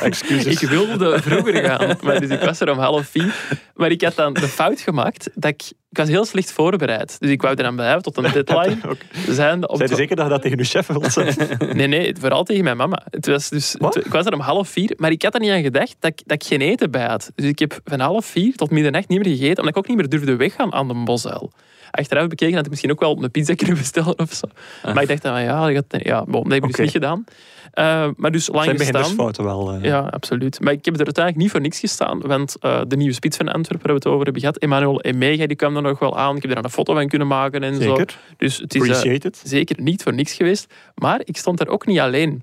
excuses. 0.00 0.62
ik 0.62 0.68
wilde 0.68 1.22
vroeger 1.22 1.64
gaan, 1.64 1.96
maar 2.02 2.20
dus 2.20 2.28
ik 2.30 2.40
was 2.40 2.60
er 2.60 2.70
om 2.70 2.78
half 2.78 3.06
vier. 3.06 3.34
Maar 3.74 3.90
ik 3.90 4.02
had 4.02 4.14
dan 4.14 4.32
de 4.32 4.48
fout 4.48 4.80
gemaakt 4.80 5.30
dat 5.34 5.50
ik... 5.50 5.62
Ik 5.90 5.98
was 5.98 6.08
heel 6.08 6.24
slecht 6.24 6.52
voorbereid. 6.52 7.16
Dus 7.20 7.30
ik 7.30 7.42
wou 7.42 7.54
er 7.56 7.62
dan 7.62 7.74
blijven 7.74 8.02
tot 8.02 8.16
een 8.16 8.22
deadline. 8.32 8.76
Op 8.90 8.96
Zijn 9.34 9.60
je 9.60 9.94
zeker 9.94 10.16
dat 10.16 10.24
je 10.24 10.30
dat 10.30 10.42
tegen 10.42 10.58
je 10.58 10.64
chef 10.64 10.86
wilt 10.86 11.12
zeggen? 11.12 11.56
Nee, 11.76 11.86
nee, 11.86 12.14
vooral 12.20 12.44
tegen 12.44 12.64
mijn 12.64 12.76
mama. 12.76 13.02
Het 13.10 13.26
was 13.26 13.48
dus, 13.48 13.74
het- 13.78 13.96
ik 13.96 14.12
was 14.12 14.26
er 14.26 14.32
om 14.32 14.40
half 14.40 14.68
vier, 14.68 14.92
maar 14.96 15.10
ik 15.10 15.22
had 15.22 15.34
er 15.34 15.40
niet 15.40 15.50
aan 15.50 15.62
gedacht 15.62 15.96
dat 16.00 16.10
ik, 16.10 16.20
dat 16.26 16.42
ik 16.42 16.48
geen 16.48 16.60
eten 16.60 16.90
bij 16.90 17.06
had. 17.06 17.30
Dus 17.34 17.46
ik 17.46 17.58
heb 17.58 17.80
van 17.84 18.00
half 18.00 18.26
vier 18.26 18.54
tot 18.54 18.70
middernacht 18.70 19.08
niet 19.08 19.18
meer 19.24 19.36
gegeten, 19.36 19.56
omdat 19.58 19.68
ik 19.68 19.76
ook 19.76 19.86
niet 19.88 19.96
meer 19.96 20.08
durfde 20.08 20.36
weggaan 20.36 20.72
aan 20.72 20.88
de 20.88 20.94
bosuil. 21.04 21.52
Achteraf 21.98 22.28
bekeken 22.28 22.54
had 22.54 22.64
ik 22.64 22.70
misschien 22.70 22.90
ook 22.90 23.00
wel 23.00 23.22
een 23.22 23.30
pizza 23.30 23.54
kunnen 23.60 23.76
bestellen 23.76 24.18
of 24.18 24.32
zo. 24.32 24.46
Maar 24.82 25.02
ik 25.02 25.08
dacht 25.08 25.22
dan 25.22 25.42
ja, 25.42 25.70
dat, 25.72 25.84
ja 25.88 26.24
bon, 26.24 26.42
dat 26.42 26.52
heb 26.52 26.62
ik 26.64 26.68
dus 26.68 26.78
niet 26.78 26.90
gedaan. 26.90 27.24
Eh, 27.72 28.08
maar 28.16 28.30
dus 28.30 28.48
lang 28.48 28.64
Zijn 28.64 28.78
gestaan. 28.78 29.16
wel. 29.44 29.72
eh. 29.72 29.82
Ja, 29.82 29.98
absoluut. 30.00 30.60
Maar 30.60 30.72
ik 30.72 30.84
heb 30.84 30.94
er 30.94 31.04
uiteindelijk 31.04 31.36
niet 31.44 31.50
voor 31.52 31.60
niks 31.60 31.78
gestaan, 31.80 32.20
want 32.20 32.56
eh, 32.60 32.80
de 32.88 32.96
nieuwe 32.96 33.12
spits 33.12 33.36
van 33.36 33.48
Antwerpen, 33.48 33.86
waar 33.86 33.96
we 33.96 34.02
het 34.02 34.08
over 34.08 34.24
hebben 34.24 34.40
gehad, 34.40 34.56
Emmanuel 34.56 35.00
Emega, 35.00 35.46
die 35.46 35.56
kwam 35.56 35.76
er 35.76 35.82
nog 35.82 35.98
wel 35.98 36.18
aan. 36.18 36.36
Ik 36.36 36.42
heb 36.42 36.50
er 36.50 36.64
een 36.64 36.70
foto 36.70 36.94
van 36.94 37.08
kunnen 37.08 37.28
maken 37.28 37.62
en 37.62 37.74
zo. 37.74 37.80
Zeker. 37.80 38.18
Dus 38.36 38.56
het 38.58 38.74
is, 38.74 39.40
zeker 39.44 39.76
niet 39.80 40.02
voor 40.02 40.14
niks 40.14 40.32
geweest. 40.32 40.74
Maar 40.94 41.20
ik 41.24 41.36
stond 41.36 41.58
daar 41.58 41.68
ook 41.68 41.86
niet 41.86 41.98
alleen. 41.98 42.42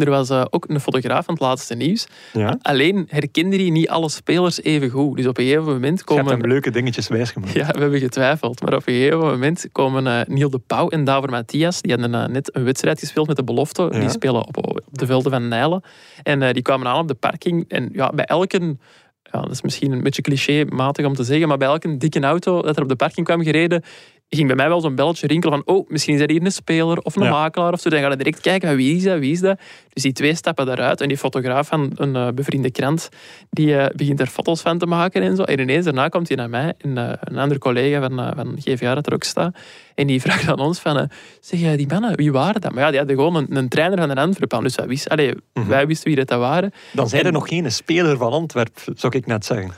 Er 0.00 0.10
was 0.10 0.30
eh, 0.30 0.44
ook 0.50 0.64
een 0.68 0.80
fotograaf 0.80 1.24
van 1.24 1.34
het 1.34 1.42
laatste 1.42 1.74
nieuws. 1.74 2.06
Ja. 2.32 2.58
Alleen 2.62 3.06
herkende 3.08 3.56
hij 3.56 3.70
niet 3.70 3.88
alle 3.88 4.10
spelers 4.10 4.62
even 4.62 4.90
goed. 4.90 5.16
Dus 5.16 5.26
op 5.26 5.38
een 5.38 5.44
gegeven 5.44 5.64
moment 5.64 5.82
Je 5.82 5.88
hebt 5.88 6.04
komen... 6.04 6.40
hem 6.40 6.50
leuke 6.50 6.70
dingetjes 6.70 7.08
wijsgemaakt. 7.08 7.52
Ja, 7.52 7.66
we 7.66 7.78
hebben 7.78 8.00
getwijfeld. 8.00 8.60
Maar 8.60 8.74
op 8.74 8.86
een 8.86 8.94
gegeven 8.94 9.18
moment 9.18 9.66
komen 9.72 10.06
eh 10.06 10.26
Niel 10.26 10.50
de 10.50 10.58
Pauw 10.58 10.88
en 10.88 11.04
Davor 11.04 11.30
Matthias. 11.30 11.82
Die 11.82 11.92
hadden 11.92 12.14
eh, 12.14 12.28
net 12.28 12.56
een 12.56 12.64
wedstrijd 12.64 12.98
gespeeld 12.98 13.26
met 13.26 13.36
de 13.36 13.44
belofte. 13.44 13.82
Ja. 13.82 14.00
Die 14.00 14.08
spelen 14.08 14.46
op, 14.46 14.56
op 14.56 14.80
de 14.90 15.06
velden 15.06 15.32
van 15.32 15.48
Nijlen. 15.48 15.82
En 16.22 16.52
die 16.52 16.62
kwamen 16.62 16.86
aan 16.86 16.98
op 16.98 17.08
de 17.08 17.14
parking. 17.14 17.64
En 17.68 17.88
ja, 17.92 18.10
bij 18.10 18.24
elke... 18.24 18.76
Ja, 19.32 19.40
dat 19.40 19.50
is 19.50 19.62
misschien 19.62 19.92
een 19.92 20.02
beetje 20.02 20.22
clichématig 20.22 21.06
om 21.06 21.14
te 21.14 21.24
zeggen. 21.24 21.48
Maar 21.48 21.58
bij 21.58 21.68
elke 21.68 21.96
dikke 21.96 22.20
auto 22.20 22.62
dat 22.62 22.76
er 22.76 22.82
op 22.82 22.88
de 22.88 22.96
parking 22.96 23.26
kwam 23.26 23.42
gereden... 23.42 23.82
ging 24.36 24.46
bij 24.46 24.56
mij 24.56 24.68
wel 24.68 24.80
zo'n 24.80 24.94
belletje 24.94 25.26
rinkelen 25.26 25.62
van... 25.64 25.74
Oh, 25.76 25.88
misschien 25.88 26.14
is 26.14 26.20
er 26.20 26.30
hier 26.30 26.42
een 26.44 26.52
speler 26.52 26.98
of 26.98 27.16
een 27.16 27.22
Ja. 27.22 27.30
makelaar 27.30 27.72
of 27.72 27.80
zo. 27.80 27.90
Dan 27.90 28.00
ga 28.00 28.08
je 28.08 28.16
direct 28.16 28.40
kijken, 28.40 28.68
van 28.68 28.76
wie 28.76 28.96
is 28.96 29.02
dat, 29.02 29.18
wie 29.18 29.32
is 29.32 29.40
dat? 29.40 29.60
Dus 29.92 30.02
die 30.02 30.12
twee 30.12 30.34
stappen 30.34 30.66
daaruit. 30.66 31.00
En 31.00 31.08
die 31.08 31.16
fotograaf 31.16 31.68
van 31.68 31.92
een 31.94 32.16
eh, 32.16 32.28
bevriende 32.34 32.70
krant... 32.70 33.08
die 33.50 33.76
eh, 33.76 33.94
begint 33.96 34.20
er 34.20 34.26
foto's 34.26 34.60
van 34.60 34.78
te 34.78 34.86
maken 34.86 35.22
en 35.22 35.36
zo. 35.36 35.42
En 35.42 35.58
ineens 35.60 35.84
daarna 35.84 36.08
komt 36.08 36.28
hij 36.28 36.36
naar 36.36 36.50
mij. 36.50 36.74
En 36.78 36.98
eh, 36.98 37.12
een 37.20 37.38
andere 37.38 37.60
collega 37.60 38.00
van, 38.08 38.32
van 38.36 38.56
GVA 38.58 38.94
dat 38.94 39.06
er 39.06 39.12
ook 39.14 39.24
staat. 39.24 39.56
En 39.94 40.06
die 40.06 40.20
vraagt 40.26 40.48
aan 40.48 40.58
ons 40.58 40.78
van... 40.80 41.10
zeg, 41.40 41.62
eh, 41.62 41.76
die 41.76 41.86
mannen, 41.88 42.16
wie 42.16 42.32
waren 42.32 42.60
dat? 42.60 42.72
Maar 42.72 42.82
ja, 42.82 42.88
die 42.88 42.98
hadden 42.98 43.16
gewoon 43.16 43.34
een, 43.34 43.56
een 43.56 43.68
trainer 43.68 43.98
van 43.98 44.10
een 44.10 44.18
Antwerp 44.18 44.54
aan. 44.54 44.62
Dus 44.62 44.74
wij 44.74 44.86
wisten, 44.86 45.10
allee, 45.10 45.34
Mhm. 45.54 45.68
wij 45.68 45.86
wisten 45.86 46.06
wie 46.06 46.16
dat, 46.16 46.28
dat 46.28 46.38
waren. 46.38 46.70
Dan 46.92 47.08
zijn 47.08 47.24
er 47.24 47.32
nog 47.32 47.48
geen 47.48 47.72
speler 47.72 48.16
van 48.16 48.32
Antwerp, 48.32 48.78
zou 48.94 49.16
ik 49.16 49.26
net 49.26 49.44
zeggen. 49.44 49.72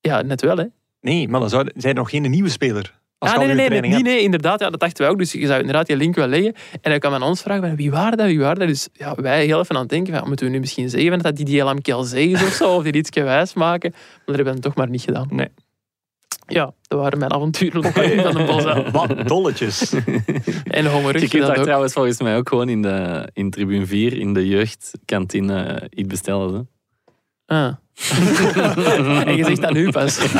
Ja, 0.00 0.22
net 0.22 0.40
wel, 0.40 0.56
hè. 0.56 0.64
Nee, 1.00 1.28
maar 1.28 1.40
dan 1.40 1.48
zijn 1.48 1.70
er 1.74 1.94
nog 1.94 2.10
geen 2.10 2.30
nieuwe 2.30 2.48
speler. 2.48 2.98
Als 3.20 3.30
Ah, 3.30 3.38
nee, 3.38 3.48
al 3.48 3.54
nee, 3.54 3.80
nee, 3.80 4.02
nee, 4.02 4.22
inderdaad. 4.22 4.60
Ja, 4.60 4.70
dat 4.70 4.80
dachten 4.80 5.02
wij 5.02 5.12
ook. 5.12 5.18
Dus 5.18 5.32
je 5.32 5.46
zou 5.46 5.58
inderdaad 5.60 5.86
die 5.86 5.96
link 5.96 6.14
wel 6.14 6.26
leggen. 6.26 6.54
En 6.80 6.90
hij 6.90 6.98
kwam 6.98 7.14
aan 7.14 7.22
ons 7.22 7.42
vragen, 7.42 7.62
van, 7.62 7.76
wie 7.76 7.90
waren 7.90 8.18
dat, 8.18 8.26
wie 8.26 8.38
waren 8.38 8.58
dat? 8.58 8.68
Dus 8.68 8.88
ja, 8.92 9.14
wij 9.14 9.44
heel 9.44 9.60
even 9.60 9.74
aan 9.74 9.80
het 9.80 9.90
denken, 9.90 10.14
van, 10.18 10.28
moeten 10.28 10.46
we 10.46 10.52
nu 10.52 10.60
misschien 10.60 10.88
zeggen 10.90 11.10
van, 11.10 11.18
dat 11.18 11.36
die 11.36 11.44
die 11.44 11.60
LMKLZ 11.60 12.12
is 12.12 12.42
of 12.42 12.52
zo, 12.52 12.74
of 12.74 12.82
die 12.82 12.92
iets 12.92 13.10
wijs 13.10 13.54
maken? 13.54 13.90
Maar 13.90 14.00
dat 14.24 14.34
hebben 14.36 14.44
we 14.54 14.60
dan 14.60 14.60
toch 14.60 14.74
maar 14.74 14.88
niet 14.88 15.02
gedaan. 15.02 15.26
Nee. 15.30 15.48
Ja, 16.46 16.72
dat 16.82 16.98
waren 17.00 17.18
mijn 17.18 17.32
avonturen 17.32 17.82
van 17.82 17.92
de 17.92 18.44
bos. 18.46 18.64
Wat 19.00 19.28
dolletjes. 19.28 19.92
En 20.64 20.86
hongerig 20.86 21.20
Je 21.20 21.28
kunt 21.28 21.40
daar 21.42 21.50
dat 21.50 21.58
ook. 21.58 21.64
trouwens 21.64 21.92
volgens 21.92 22.20
mij 22.20 22.36
ook 22.36 22.48
gewoon 22.48 22.68
in, 22.68 22.82
de, 22.82 23.28
in 23.32 23.50
tribune 23.50 23.86
4 23.86 24.18
in 24.18 24.32
de 24.32 24.48
jeugdkantine 24.48 25.62
eh, 25.62 25.86
iets 25.90 26.08
bestellen. 26.08 26.54
Hè? 26.54 26.60
Ah. 27.50 27.72
en 29.26 29.36
je 29.36 29.44
zegt 29.44 29.60
dat 29.60 29.72
nu 29.72 29.90
pas. 29.90 30.20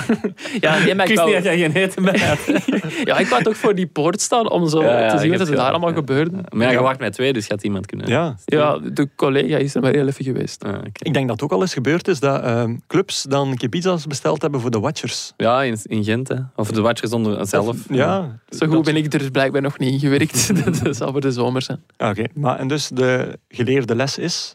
ja, 0.61 0.79
nee, 0.79 0.95
maar 0.95 1.11
ik 1.11 1.17
wou, 1.17 1.31
jij 1.31 1.59
geen 1.59 1.73
eten 1.73 2.03
bij 2.03 2.19
had. 2.19 2.39
ja, 3.09 3.19
ik 3.19 3.27
wou 3.27 3.43
toch 3.43 3.57
voor 3.57 3.75
die 3.75 3.87
poort 3.87 4.21
staan 4.21 4.51
om 4.51 4.69
zo 4.69 4.83
Ja, 4.83 5.01
ja, 5.01 5.11
te 5.15 5.19
zien 5.19 5.31
wat 5.39 5.49
er 5.49 5.57
daar 5.57 5.71
allemaal 5.71 5.93
gebeurde. 5.93 6.45
Maar 6.49 6.67
ja, 6.67 6.73
je 6.73 6.81
wacht 6.81 6.99
met 6.99 7.13
twee, 7.13 7.33
dus 7.33 7.47
gaat 7.47 7.63
iemand 7.63 7.87
kunnen. 7.87 8.09
Ja. 8.09 8.37
Ja, 8.45 8.79
de 8.79 9.09
collega 9.17 9.57
is 9.57 9.75
er 9.75 9.81
maar 9.81 9.93
heel 9.93 10.07
even 10.07 10.25
geweest. 10.25 10.65
Ah. 10.65 10.75
Ik 10.93 11.13
denk 11.13 11.27
dat 11.29 11.41
het 11.41 11.43
ook 11.43 11.53
al 11.53 11.61
eens 11.61 11.73
gebeurd 11.73 12.09
is 12.09 12.21
dat 12.21 12.43
ehm, 12.43 12.77
clubs 12.87 13.23
dan 13.23 13.59
pizza's 13.71 14.07
besteld 14.07 14.43
hebben 14.43 14.61
voor 14.61 14.71
de 14.71 14.81
watchers. 14.81 15.33
Ja, 15.37 15.63
in, 15.63 15.79
in 15.83 16.05
Gent. 16.05 16.29
Hè. 16.29 16.37
Of 16.57 16.71
de 16.71 16.81
watchers 16.81 17.13
onder 17.13 17.47
zelf. 17.47 17.67
Of- 17.69 17.85
ja. 17.89 18.39
Zo 18.49 18.67
goed 18.67 18.85
ben 18.85 18.97
ik 18.97 19.13
er 19.13 19.19
dus 19.19 19.29
blijkbaar 19.31 19.63
nog 19.63 19.79
niet 19.79 19.93
in 19.93 19.99
gewerkt. 19.99 20.51
dat 20.85 20.97
zal 20.97 21.11
voor 21.13 21.21
de 21.21 21.33
zomer 21.33 21.63
zijn. 21.63 21.83
Ah, 21.97 22.11
Oké, 22.11 22.25
maar 22.35 22.59
en 22.59 22.69
dus 22.69 22.89
de 22.89 23.39
geleerde 23.49 23.95
les 23.95 24.19
is, 24.19 24.55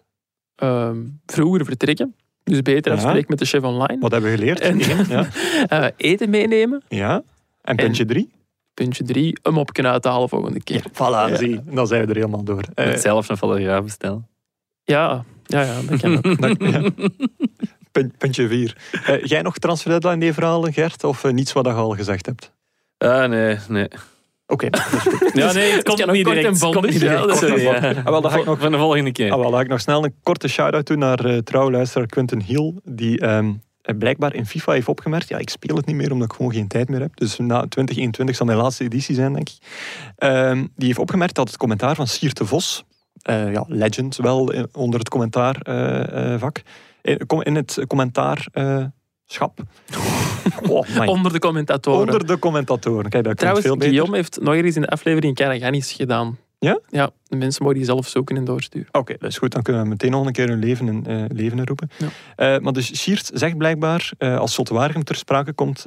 Ehm, 0.56 0.98
vroeger 1.26 1.66
vertrekken. 1.66 2.16
Dus 2.52 2.62
beter 2.62 2.92
Ja. 2.92 2.98
afspreken 2.98 3.26
met 3.30 3.40
de 3.40 3.46
chef 3.46 3.64
online. 3.64 3.98
wat 4.00 4.12
hebben 4.12 4.32
we 4.32 4.38
geleerd? 4.38 4.60
En- 4.60 4.82
Eén, 4.92 5.06
ja. 5.10 5.28
Eh, 5.86 5.88
eten 5.98 6.30
meenemen. 6.30 6.84
ja. 6.88 7.24
En 7.62 7.76
puntje 7.76 8.06
drie? 8.06 8.32
Puntje 8.74 9.04
drie, 9.04 9.38
een 9.42 9.54
mopje 9.54 9.88
uithalen 9.88 10.30
volgende 10.30 10.64
keer. 10.64 10.84
Voilà, 10.92 11.30
Ja. 11.30 11.36
zie. 11.36 11.60
Dan 11.66 11.88
zijn 11.88 12.02
we 12.02 12.08
er 12.10 12.16
helemaal 12.16 12.44
door. 12.44 12.64
Eh, 12.74 12.86
Met 12.86 13.02
zelf 13.02 13.30
een 13.30 13.38
fotograaf 13.38 13.84
bestellen. 13.84 14.28
Ja, 14.84 15.24
ja, 15.46 15.62
ja 15.62 15.82
dat 15.90 16.00
kan 16.02 16.18
ook. 16.18 16.40
dat- 16.42 16.56
ja. 16.72 16.90
Punt- 17.92 18.18
Puntje 18.18 18.48
vier. 18.48 18.78
Eh, 19.06 19.24
jij 19.24 19.42
nog 19.42 19.58
transfer 19.58 19.90
deadline 19.92 20.18
day 20.20 20.34
verhalen, 20.34 20.74
Gert? 20.74 21.04
Of 21.04 21.24
eh, 21.24 21.32
niets 21.32 21.54
wat 21.54 21.66
je 21.66 21.72
al 21.72 21.90
gezegd 21.96 22.26
hebt? 22.26 22.52
Ah, 22.98 23.30
nee, 23.30 23.58
nee. 23.68 23.88
Oké, 24.48 24.70
dat 24.70 24.82
is 24.94 25.00
goed. 25.02 25.32
Ja, 25.34 25.52
nee, 25.54 25.72
het 25.72 25.84
komt 25.84 26.12
niet 26.12 26.26
direct, 26.26 26.62
het 26.62 26.74
komt 26.74 26.90
niet 26.90 27.00
direct. 27.00 27.38
Sorry, 27.38 27.62
ja. 27.62 27.74
Ah, 27.76 28.04
wel, 28.04 28.22
dan 28.22 28.32
ga 28.32 28.38
ik 28.38 28.46
nog 28.46 28.60
Van 28.60 28.72
de 28.72 28.78
volgende 28.78 29.12
keer. 29.12 29.32
Ah, 29.32 29.40
wel, 29.40 29.50
laat 29.50 29.62
ik 29.62 29.68
nog 29.68 29.80
snel 29.82 30.04
een 30.04 30.16
korte 30.24 30.48
shout-out 30.48 30.88
doen 30.88 31.00
naar 31.00 31.26
uh, 31.26 31.38
trouwluisteraar 31.38 32.08
Quentin 32.08 32.42
Hiel, 32.42 32.80
die 32.84 33.20
ehm, 33.20 33.52
eh, 33.82 33.98
blijkbaar 33.98 34.34
in 34.34 34.46
FIFA 34.46 34.72
heeft 34.72 34.88
opgemerkt. 34.88 35.28
Ja, 35.30 35.38
ik 35.38 35.50
speel 35.50 35.76
het 35.76 35.86
niet 35.86 35.96
meer 35.96 36.12
omdat 36.12 36.28
ik 36.32 36.36
gewoon 36.36 36.54
geen 36.54 36.68
tijd 36.68 36.90
meer 36.90 37.00
heb. 37.00 37.16
Dus 37.16 37.38
na 37.38 37.46
2021 37.46 38.36
zal 38.36 38.46
mijn 38.46 38.58
laatste 38.58 38.84
editie 38.84 39.16
zijn, 39.16 39.34
denk 39.34 39.50
ik. 39.50 39.58
Ehm, 40.16 40.66
die 40.76 40.88
heeft 40.88 41.00
opgemerkt 41.00 41.36
dat 41.36 41.48
het 41.48 41.58
commentaar 41.58 41.96
van 41.96 42.08
Siert 42.08 42.38
de 42.38 42.46
Vos, 42.46 42.84
eh, 43.22 43.52
ja, 43.52 43.66
legend 43.68 44.16
wel 44.16 44.52
eh, 44.54 44.64
onder 44.72 45.00
het 45.00 45.10
commentaarvak, 45.10 46.62
in, 47.02 47.26
kom- 47.26 47.42
in 47.44 47.56
het 47.56 47.84
commentaar 47.88 48.48
eh, 48.52 48.84
schap. 49.26 49.60
Oh. 50.70 51.08
Onder 51.08 51.34
de 51.34 51.40
commentatoren. 51.40 52.00
Onder 52.00 52.28
de 52.28 52.40
commentatoren. 52.40 53.10
Kijk, 53.10 53.24
dat 53.24 53.38
Trouwens, 53.38 53.66
veel 53.66 53.76
beter. 53.76 53.90
Guillaume 53.90 54.16
heeft 54.16 54.40
nog 54.42 54.54
eens 54.54 54.76
in 54.76 54.82
de 54.82 54.88
aflevering 54.88 55.36
Karagannis 55.36 55.92
gedaan. 55.92 56.38
Ja? 56.60 56.80
Ja, 56.90 57.10
de 57.28 57.36
mensen 57.36 57.64
mogen 57.64 57.78
die 57.78 57.88
zelf 57.88 58.08
zoeken 58.08 58.38
en 58.38 58.46
doorsturen. 58.46 58.88
Oké, 58.92 59.16
dat 59.20 59.30
is 59.30 59.38
goed. 59.38 59.52
Dan 59.52 59.62
kunnen 59.62 59.82
we 59.82 59.88
meteen 59.88 60.12
nog 60.12 60.26
een 60.26 60.32
keer 60.32 60.48
hun 60.48 60.60
leven, 60.60 60.88
in, 60.88 61.06
eh, 61.06 61.24
leven 61.28 61.58
inroepen. 61.58 61.90
Ja. 61.98 62.08
Eh, 62.36 62.62
maar 62.62 62.74
dus 62.74 63.00
Schiert 63.00 63.32
zegt 63.34 63.58
blijkbaar, 63.58 64.12
eh, 64.18 64.38
als 64.38 64.54
Zotwaargem 64.54 65.04
ter 65.04 65.16
sprake 65.16 65.54
komt, 65.54 65.86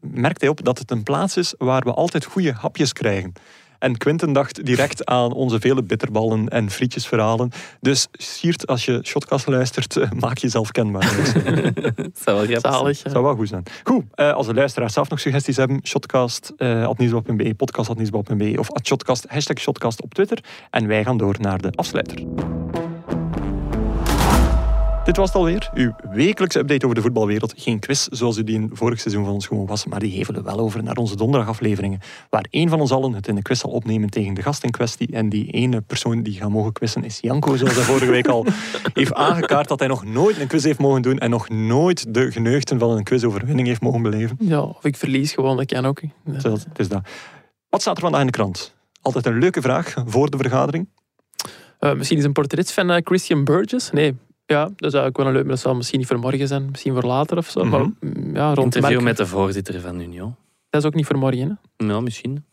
merkt 0.00 0.40
hij 0.40 0.50
op 0.50 0.64
dat 0.64 0.78
het 0.78 0.90
een 0.90 1.02
plaats 1.02 1.36
is 1.36 1.54
waar 1.58 1.82
we 1.82 1.92
altijd 1.92 2.24
goede 2.24 2.52
hapjes 2.52 2.92
krijgen. 2.92 3.32
En 3.80 3.96
Quinten 3.96 4.32
dacht 4.32 4.64
direct 4.64 5.06
aan 5.06 5.32
onze 5.32 5.60
vele 5.60 5.82
bitterballen 5.82 6.48
en 6.48 6.70
frietjesverhalen. 6.70 7.50
Dus 7.80 8.08
Schiert, 8.12 8.66
als 8.66 8.84
je 8.84 9.00
Shotcast 9.02 9.46
luistert, 9.46 9.96
eh, 9.96 10.10
maak 10.10 10.38
jezelf 10.38 10.70
kenbaar. 10.70 11.00
Dat 11.96 12.20
zou 12.22 12.36
wel 12.36 12.46
grappig 12.46 12.74
zijn. 12.74 12.86
Ja. 13.04 13.10
zou 13.10 13.24
wel 13.24 13.34
goed 13.34 13.48
zijn. 13.48 13.62
Goed, 13.84 14.04
eh, 14.14 14.32
als 14.32 14.46
de 14.46 14.54
luisteraars 14.54 14.92
zelf 14.92 15.08
nog 15.08 15.20
suggesties 15.20 15.56
hebben, 15.56 15.80
shotcast, 15.82 16.52
eh 16.56 16.90
@nieuwsblad.be, 16.96 17.54
podcast 17.54 17.88
of 18.58 18.72
at 18.72 18.86
shotcast, 18.86 19.24
hashtag 19.28 19.58
shotcast 19.58 20.02
op 20.02 20.14
Twitter. 20.14 20.38
En 20.70 20.86
wij 20.86 21.04
gaan 21.04 21.16
door 21.16 21.36
naar 21.40 21.60
de 21.60 21.70
afsluiter. 21.74 22.24
Dit 25.10 25.18
was 25.18 25.28
het 25.28 25.38
alweer, 25.38 25.70
uw 25.74 25.92
wekelijkse 26.10 26.58
update 26.58 26.84
over 26.84 26.96
de 26.96 27.02
voetbalwereld. 27.02 27.54
Geen 27.56 27.78
quiz 27.78 28.06
zoals 28.06 28.36
u 28.36 28.44
die 28.44 28.54
in 28.54 28.70
vorig 28.72 29.00
seizoen 29.00 29.24
van 29.24 29.32
ons 29.32 29.46
gewoon 29.46 29.66
was, 29.66 29.86
maar 29.86 30.00
die 30.00 30.12
hevelen 30.12 30.44
wel 30.44 30.58
over 30.58 30.82
naar 30.82 30.96
onze 30.96 31.16
donderdagafleveringen, 31.16 32.00
waar 32.28 32.44
één 32.50 32.68
van 32.68 32.80
ons 32.80 32.90
allen 32.90 33.12
het 33.12 33.28
in 33.28 33.34
de 33.34 33.42
quiz 33.42 33.60
zal 33.60 33.70
opnemen 33.70 34.10
tegen 34.10 34.34
de 34.34 34.42
gast 34.42 34.64
in 34.64 34.70
kwestie. 34.70 35.12
En 35.12 35.28
die 35.28 35.50
ene 35.50 35.80
persoon 35.80 36.22
die 36.22 36.34
gaat 36.34 36.50
mogen 36.50 36.72
quizzen 36.72 37.04
is 37.04 37.18
Janko, 37.20 37.56
zoals 37.56 37.74
hij 37.74 37.82
vorige 37.82 38.10
week 38.10 38.28
al 38.28 38.46
heeft 38.94 39.14
aangekaart 39.14 39.68
dat 39.68 39.78
hij 39.78 39.88
nog 39.88 40.04
nooit 40.04 40.40
een 40.40 40.46
quiz 40.46 40.64
heeft 40.64 40.78
mogen 40.78 41.02
doen 41.02 41.18
en 41.18 41.30
nog 41.30 41.48
nooit 41.48 42.14
de 42.14 42.32
geneugten 42.32 42.78
van 42.78 42.90
een 42.90 43.04
quizoverwinning 43.04 43.68
heeft 43.68 43.80
mogen 43.80 44.02
beleven. 44.02 44.36
Ja, 44.40 44.60
of 44.60 44.84
ik 44.84 44.96
verlies 44.96 45.32
gewoon, 45.32 45.56
dat 45.56 45.66
kan 45.66 45.86
ook. 45.86 46.00
Ja. 46.00 46.10
Het 46.32 46.78
is 46.78 46.88
dat. 46.88 47.08
Wat 47.68 47.80
staat 47.80 47.96
er 47.96 48.02
vandaag 48.02 48.20
in 48.20 48.26
de 48.26 48.32
krant? 48.32 48.74
Altijd 49.02 49.26
een 49.26 49.38
leuke 49.38 49.60
vraag 49.60 49.94
voor 50.06 50.30
de 50.30 50.36
vergadering. 50.36 50.88
Eh, 51.78 51.94
misschien 51.94 52.18
is 52.18 52.24
een 52.24 52.32
portret 52.32 52.72
van 52.72 52.90
eh, 52.90 53.00
Christian 53.04 53.44
Burgess. 53.44 53.90
Nee, 53.90 54.16
ja, 54.50 54.70
dat 54.76 54.92
zou 54.92 55.06
ook 55.06 55.16
wel 55.16 55.26
een 55.26 55.32
leuk, 55.32 55.42
maar 55.42 55.52
dat 55.52 55.60
zal 55.60 55.74
misschien 55.74 55.98
niet 55.98 56.08
voor 56.08 56.18
morgen 56.18 56.48
zijn, 56.48 56.68
misschien 56.70 56.92
voor 56.92 57.02
later 57.02 57.36
of 57.36 57.50
zo. 57.50 57.64
Mhm. 57.64 57.70
Maar 57.70 57.80
mm, 57.80 58.36
ja, 58.36 58.54
rond 58.54 58.74
Interview 58.74 59.00
met 59.00 59.16
de 59.16 59.26
voorzitter 59.26 59.80
van 59.80 60.00
Union. 60.00 60.34
Dat 60.70 60.80
is 60.80 60.86
ook 60.86 60.94
niet 60.94 61.06
voor 61.06 61.18
morgen, 61.18 61.60
hè? 61.76 61.86
Nou, 61.86 62.02
misschien. 62.02 62.44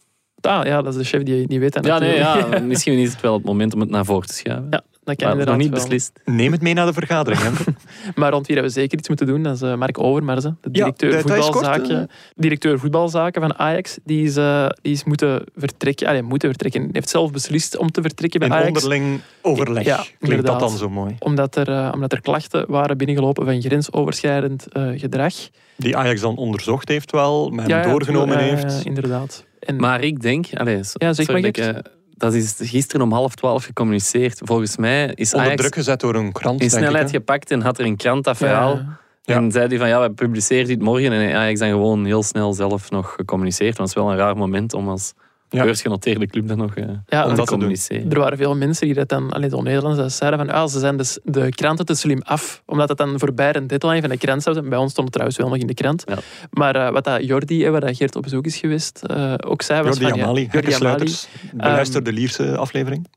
Ah, 0.42 0.66
ja, 0.66 0.82
dat 0.82 0.94
is 0.94 1.00
de 1.00 1.06
chef 1.06 1.24
die, 1.24 1.48
die 1.48 1.60
weet 1.60 1.74
dat 1.74 1.86
Ja, 1.86 2.00
nee, 2.00 2.16
ja, 2.16 2.60
misschien 2.64 2.98
is 2.98 3.12
het 3.12 3.22
wel 3.22 3.34
het 3.34 3.44
moment 3.44 3.74
om 3.74 3.80
het 3.80 3.90
naar 3.90 4.06
voren 4.06 4.28
te 4.28 4.34
schuiven. 4.34 4.68
Ja, 4.70 4.84
dat 5.08 5.16
kan 5.16 5.28
maar 5.28 5.38
nog 5.38 5.46
inderdaad 5.48 5.58
niet 5.58 5.70
wel. 5.70 5.80
beslist. 5.80 6.12
Neem 6.26 6.52
het 6.52 6.62
mee 6.62 6.74
naar 6.74 6.86
de 6.86 6.94
vergadering. 6.94 7.42
Hè? 7.42 7.50
Maar 8.16 8.32
rond 8.32 8.48
wie 8.48 8.56
dat 8.56 8.66
we 8.66 8.72
zeker 8.72 8.98
iets 8.98 9.08
moeten 9.08 9.28
doen, 9.28 9.44
dat 9.44 9.56
is 9.56 9.62
eh, 9.62 9.76
Mark 9.76 10.00
Overmars, 10.00 10.44
hè, 10.44 10.50
de 10.62 10.72
directeur, 10.72 11.12
dat- 11.12 11.28
dat 11.28 11.40
kort, 11.40 11.46
voetbalzaken, 11.46 12.02
eh. 12.02 12.16
directeur 12.36 12.80
voetbalzaken 12.80 13.42
van 13.42 13.60
Ajax. 13.60 13.98
Die 14.04 14.24
is, 14.26 14.36
eh, 14.38 14.68
die 14.82 14.94
is 14.94 15.04
moeten 15.04 15.44
vertrekken. 15.56 16.08
Allee, 16.08 16.22
moeten 16.22 16.50
vertrekken. 16.50 16.82
Hij 16.82 16.90
heeft 16.94 17.10
zelf 17.10 17.32
beslist 17.32 17.78
om 17.78 17.92
te 17.92 18.02
vertrekken 18.02 18.40
bij 18.40 18.50
In 18.50 18.54
Ajax. 18.56 18.68
onderling 18.84 19.20
overleg. 19.42 19.84
Ja, 19.86 19.96
Klinkt 19.96 20.20
dat 20.22 20.30
inderdaad. 20.30 20.60
dan 20.60 20.78
zo 20.78 20.90
mooi? 20.90 21.16
Omdat 21.20 21.56
er, 21.56 21.70
eh, 21.70 21.90
omdat 21.94 22.12
er 22.12 22.22
klachten 22.22 22.66
waren 22.68 22.98
binnengelopen 22.98 23.46
van 23.46 23.62
grensoverschrijdend 23.62 24.68
eh, 24.68 24.84
gedrag. 24.96 25.34
Die 25.76 25.98
Ajax 25.98 26.22
dan 26.22 26.36
onderzocht 26.36 26.88
heeft 26.88 27.12
wel, 27.12 27.50
maar 27.50 27.68
Ja, 27.68 27.82
doorgenomen 27.84 28.38
heeft. 28.38 28.82
inderdaad. 28.86 29.46
En, 29.60 29.76
Maar 29.76 30.02
ik 30.04 30.22
denk... 30.22 30.46
Allez, 30.54 30.94
Ja, 30.94 31.14
zeg 31.14 31.26
sorry 31.26 31.42
maar, 31.42 31.52
dat 31.52 31.66
ik, 31.86 31.92
dat 32.18 32.34
is 32.34 32.56
gisteren 32.60 33.02
om 33.06 33.12
half 33.12 33.36
twaalf 33.36 33.64
gecommuniceerd. 33.66 34.42
Volgens 34.44 34.78
mij 34.78 35.12
is 35.16 35.34
Onder 35.34 35.48
Ajax 35.48 35.62
druk 35.62 35.76
gezet 35.76 36.00
door 36.00 36.16
een 36.16 36.32
krant, 36.32 36.62
in 36.62 36.68
denk 36.68 36.82
snelheid 36.82 37.08
ik. 37.08 37.16
gepakt 37.16 37.52
en 37.52 37.62
had 37.62 37.80
er 37.80 37.86
een 37.86 37.96
krant 37.96 38.24
dat 38.24 38.38
verhaal. 38.38 38.76
Ja, 38.76 39.00
Ja. 39.24 39.36
En 39.36 39.52
zei 39.52 39.68
hij 39.68 39.78
van 39.78 39.88
ja, 39.88 40.02
we 40.02 40.12
publiceren 40.12 40.68
dit 40.68 40.82
morgen. 40.82 41.12
En 41.12 41.36
Ajax 41.36 41.60
dan 41.60 41.70
gewoon 41.70 42.06
heel 42.06 42.24
snel 42.24 42.54
zelf 42.54 42.90
nog 42.92 43.14
gecommuniceerd. 43.14 43.78
Want 43.78 43.90
het 43.90 43.98
is 43.98 44.04
wel 44.04 44.12
een 44.12 44.18
raar 44.18 44.38
moment 44.38 44.74
om 44.74 44.90
als 44.90 45.14
Ja. 45.50 45.64
beursgenoteerde 45.64 46.28
club 46.28 46.48
dan 46.48 46.58
nog 46.58 46.76
eh, 46.76 46.86
ja, 47.08 47.24
Om 47.24 47.30
dat 47.30 47.30
te 47.30 47.36
doen. 47.36 47.46
communiceren. 47.46 48.12
Er 48.12 48.20
waren 48.20 48.38
veel 48.38 48.56
mensen 48.56 48.86
die 48.86 48.96
dat 48.96 49.10
dan, 49.10 49.32
alleen 49.32 49.50
de 49.50 49.62
Nederlanders, 49.62 50.02
dat 50.04 50.14
zeiden 50.14 50.40
van 50.40 50.50
ah, 50.50 50.68
ze 50.68 50.80
zijn 50.80 50.98
dus 50.98 51.20
de 51.24 51.50
kranten 51.50 51.86
te 51.86 51.96
slim 51.96 52.22
af. 52.22 52.64
Omdat 52.66 52.90
het 52.90 52.98
dan 52.98 53.20
voorbij 53.20 53.56
een 53.56 53.68
deadline 53.68 54.02
van 54.02 54.10
de 54.10 54.18
krant 54.18 54.44
zou 54.44 54.56
zijn. 54.56 54.70
Bij 54.70 54.78
ons 54.78 54.92
stond 54.92 55.08
het 55.08 55.14
trouwens 55.14 55.38
wel 55.38 55.50
nog 55.50 55.58
in 55.58 55.68
de 55.68 55.74
krant. 55.74 56.04
Ja. 56.06 56.18
Maar 56.50 56.76
eh, 56.76 56.92
wat 56.92 57.04
dat 57.04 57.26
Jordi, 57.26 57.66
eh, 57.66 57.72
waar 57.72 57.82
dat 57.82 57.98
Geert 57.98 58.16
op 58.16 58.24
bezoek 58.24 58.46
is 58.46 58.58
geweest, 58.58 59.04
eh, 59.04 59.34
ook 59.46 59.62
zei 59.62 59.82
was 59.82 59.98
Jordi 59.98 60.10
van... 60.10 60.20
ja, 60.20 60.24
Amali, 60.24 60.48
Jordi 60.52 60.74
Amali. 60.74 61.16
Beluister 61.54 62.04
de 62.04 62.14
Lierse 62.14 62.58
aflevering. 62.58 63.08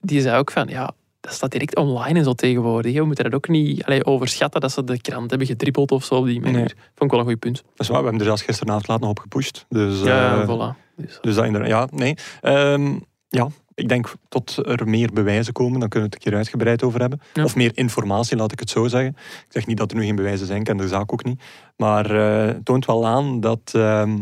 die 0.00 0.20
zei 0.20 0.38
ook 0.38 0.50
van, 0.50 0.68
ja, 0.68 0.92
dat 1.22 1.32
staat 1.32 1.50
direct 1.50 1.76
online 1.76 2.18
en 2.18 2.24
zo 2.24 2.32
tegenwoordig. 2.32 2.94
We 2.94 3.04
moeten 3.04 3.24
dat 3.24 3.34
ook 3.34 3.48
niet 3.48 3.84
allee, 3.84 4.04
overschatten 4.04 4.60
dat 4.60 4.72
ze 4.72 4.84
de 4.84 5.00
krant 5.00 5.30
hebben 5.30 5.48
gedribbeld 5.48 5.92
of 5.92 6.04
zo 6.04 6.14
op 6.14 6.26
die 6.26 6.40
manier. 6.40 6.56
Nee. 6.56 6.74
Vond 6.94 7.00
ik 7.00 7.10
wel 7.10 7.20
een 7.20 7.26
goed 7.26 7.38
punt. 7.38 7.56
Dat 7.56 7.64
is 7.76 7.88
waar, 7.88 7.98
we 7.98 8.02
hebben 8.02 8.20
er 8.20 8.26
zelfs 8.26 8.42
gisteravond 8.42 8.88
laat 8.88 9.00
nog 9.00 9.10
op 9.10 9.18
gepusht. 9.18 9.66
Dus, 9.68 10.02
ja, 10.02 10.42
eh, 10.42 10.48
voilà. 10.48 10.78
Dus, 10.96 11.18
dus 11.20 11.34
dat 11.34 11.44
inderdaad, 11.44 11.90
ja, 11.90 11.96
nee. 11.96 12.14
Ehm, 12.40 12.98
ja, 13.28 13.48
ik 13.74 13.88
denk 13.88 14.12
tot 14.28 14.66
er 14.66 14.88
meer 14.88 15.12
bewijzen 15.12 15.52
komen, 15.52 15.80
dan 15.80 15.88
kunnen 15.88 16.08
we 16.08 16.14
het 16.14 16.24
een 16.24 16.30
keer 16.30 16.38
uitgebreid 16.38 16.82
over 16.82 17.00
hebben. 17.00 17.20
Ja. 17.32 17.44
Of 17.44 17.56
meer 17.56 17.70
informatie, 17.74 18.36
laat 18.36 18.52
ik 18.52 18.58
het 18.58 18.70
zo 18.70 18.88
zeggen. 18.88 19.16
Ik 19.18 19.46
zeg 19.48 19.66
niet 19.66 19.76
dat 19.76 19.90
er 19.90 19.96
nu 19.96 20.04
geen 20.04 20.16
bewijzen 20.16 20.46
zijn, 20.46 20.58
ik 20.58 20.64
ken 20.64 20.76
de 20.76 20.88
zaak 20.88 21.12
ook 21.12 21.24
niet. 21.24 21.42
Maar 21.76 22.10
eh, 22.10 22.46
het 22.46 22.64
toont 22.64 22.86
wel 22.86 23.06
aan 23.06 23.40
dat, 23.40 23.70
ehm, 23.72 24.18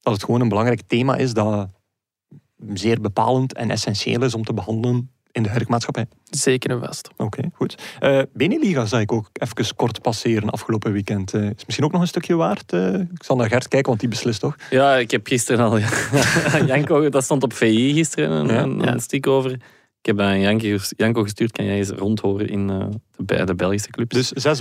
dat 0.00 0.12
het 0.12 0.24
gewoon 0.24 0.40
een 0.40 0.48
belangrijk 0.48 0.82
thema 0.86 1.16
is 1.16 1.32
dat 1.32 1.68
zeer 2.74 3.00
bepalend 3.00 3.54
en 3.54 3.70
essentieel 3.70 4.22
is 4.22 4.34
om 4.34 4.44
te 4.44 4.54
behandelen 4.54 5.13
in 5.34 5.42
de 5.42 5.48
huidige 5.48 5.70
maatschappij. 5.70 6.06
zeker 6.30 6.70
en 6.70 6.80
vast. 6.80 7.08
Oké, 7.16 7.42
goed. 7.52 7.74
Eh 8.00 8.20
Beneliga 8.32 8.84
zag 8.86 9.00
ik 9.00 9.12
ook 9.12 9.28
even 9.32 9.76
kort 9.76 10.02
passeren 10.02 10.50
afgelopen 10.50 10.92
weekend. 10.92 11.34
Eh, 11.34 11.42
is 11.42 11.64
misschien 11.64 11.84
ook 11.84 11.92
nog 11.92 12.00
een 12.00 12.06
stukje 12.06 12.34
waard? 12.34 12.72
eh? 12.72 12.94
ik 12.94 13.22
zal 13.24 13.36
naar 13.36 13.48
Gert 13.48 13.68
kijken, 13.68 13.88
want 13.88 14.00
die 14.00 14.08
beslist 14.08 14.40
toch? 14.40 14.56
Ja, 14.70 14.96
ik 14.96 15.10
heb 15.10 15.26
gisteren 15.26 15.64
al... 15.64 15.78
Janko, 16.66 17.08
dat 17.08 17.24
stond 17.24 17.42
op 17.42 17.52
VI 17.52 17.92
gisteren, 17.94 18.30
een, 18.30 18.46
Ja. 18.46 18.62
een, 18.62 18.78
Ja. 18.80 18.92
een 18.92 19.00
stuk 19.00 19.26
over. 19.26 19.50
Ik 20.00 20.06
heb 20.16 20.20
aan 20.20 20.40
Janko, 20.40 20.66
ges- 20.68 20.92
Janko 20.96 21.22
gestuurd. 21.22 21.52
Kan 21.52 21.64
jij 21.64 21.76
eens 21.76 21.90
rondhoren 21.90 22.48
in 22.48 22.70
eh, 22.70 22.78
de, 23.16 23.24
bij 23.24 23.44
de 23.44 23.54
Belgische 23.54 23.90
clubs? 23.90 24.14
Dus 24.14 24.28
zes 24.30 24.60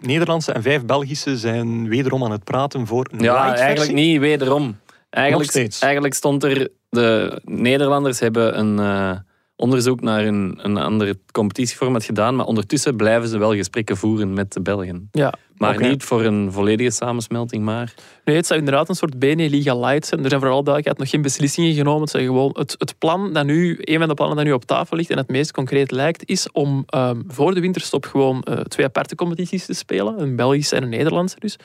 Nederlandse 0.00 0.52
en 0.52 0.62
vijf 0.62 0.84
Belgische 0.84 1.38
zijn 1.38 1.88
wederom 1.88 2.24
aan 2.24 2.30
het 2.30 2.44
praten 2.44 2.86
voor 2.86 3.08
een 3.12 3.18
Ja, 3.22 3.54
eigenlijk 3.54 3.92
niet 3.92 4.18
wederom. 4.20 4.76
Eigenlijk, 5.10 5.52
Nog 5.52 5.62
steeds. 5.62 5.78
eigenlijk 5.80 6.14
stond 6.14 6.44
er... 6.44 6.68
De 6.88 7.40
Nederlanders 7.44 8.20
hebben 8.20 8.58
een 8.58 8.78
eh, 8.78 9.18
onderzoek 9.56 10.00
naar 10.00 10.24
een, 10.24 10.58
een 10.62 10.76
ander 10.76 11.14
competitieformat 11.32 12.04
gedaan, 12.04 12.36
maar 12.36 12.46
ondertussen 12.46 12.96
blijven 12.96 13.28
ze 13.28 13.38
wel 13.38 13.54
gesprekken 13.54 13.96
voeren 13.96 14.32
met 14.32 14.52
de 14.52 14.60
Belgen. 14.60 15.08
Ja, 15.12 15.34
Maar 15.56 15.80
niet 15.80 16.04
voor 16.04 16.24
een 16.24 16.52
volledige 16.52 16.90
samensmelting, 16.90 17.64
maar... 17.64 17.94
Nee, 18.24 18.36
het 18.36 18.46
zou 18.46 18.58
inderdaad 18.58 18.88
een 18.88 18.94
soort 18.94 19.18
Bene-Liga 19.18 19.78
light 19.78 20.06
zijn. 20.06 20.22
Er 20.22 20.28
zijn 20.28 20.40
vooral 20.40 20.62
duidelijkheid 20.62 20.98
nog 20.98 21.10
geen 21.10 21.22
beslissingen 21.22 21.74
genomen. 21.74 22.00
Het, 22.00 22.10
zijn 22.10 22.24
gewoon 22.24 22.50
het, 22.58 22.74
het 22.78 22.98
plan 22.98 23.32
dat 23.32 23.46
nu, 23.46 23.78
een 23.80 23.98
van 23.98 24.08
de 24.08 24.14
plannen 24.14 24.36
dat 24.36 24.46
nu 24.46 24.52
op 24.52 24.64
tafel 24.64 24.96
ligt 24.96 25.10
en 25.10 25.16
het 25.16 25.28
meest 25.28 25.52
concreet 25.52 25.90
lijkt, 25.90 26.28
is 26.28 26.52
om 26.52 26.82
ehm, 26.86 27.22
voor 27.26 27.54
de 27.54 27.60
winterstop 27.60 28.04
gewoon 28.04 28.42
eh, 28.42 28.60
twee 28.60 28.86
aparte 28.86 29.14
competities 29.14 29.66
te 29.66 29.72
spelen. 29.72 30.20
Een 30.20 30.36
Belgische 30.36 30.76
en 30.76 30.82
een 30.82 30.88
Nederlandse 30.88 31.36
dus. 31.38 31.58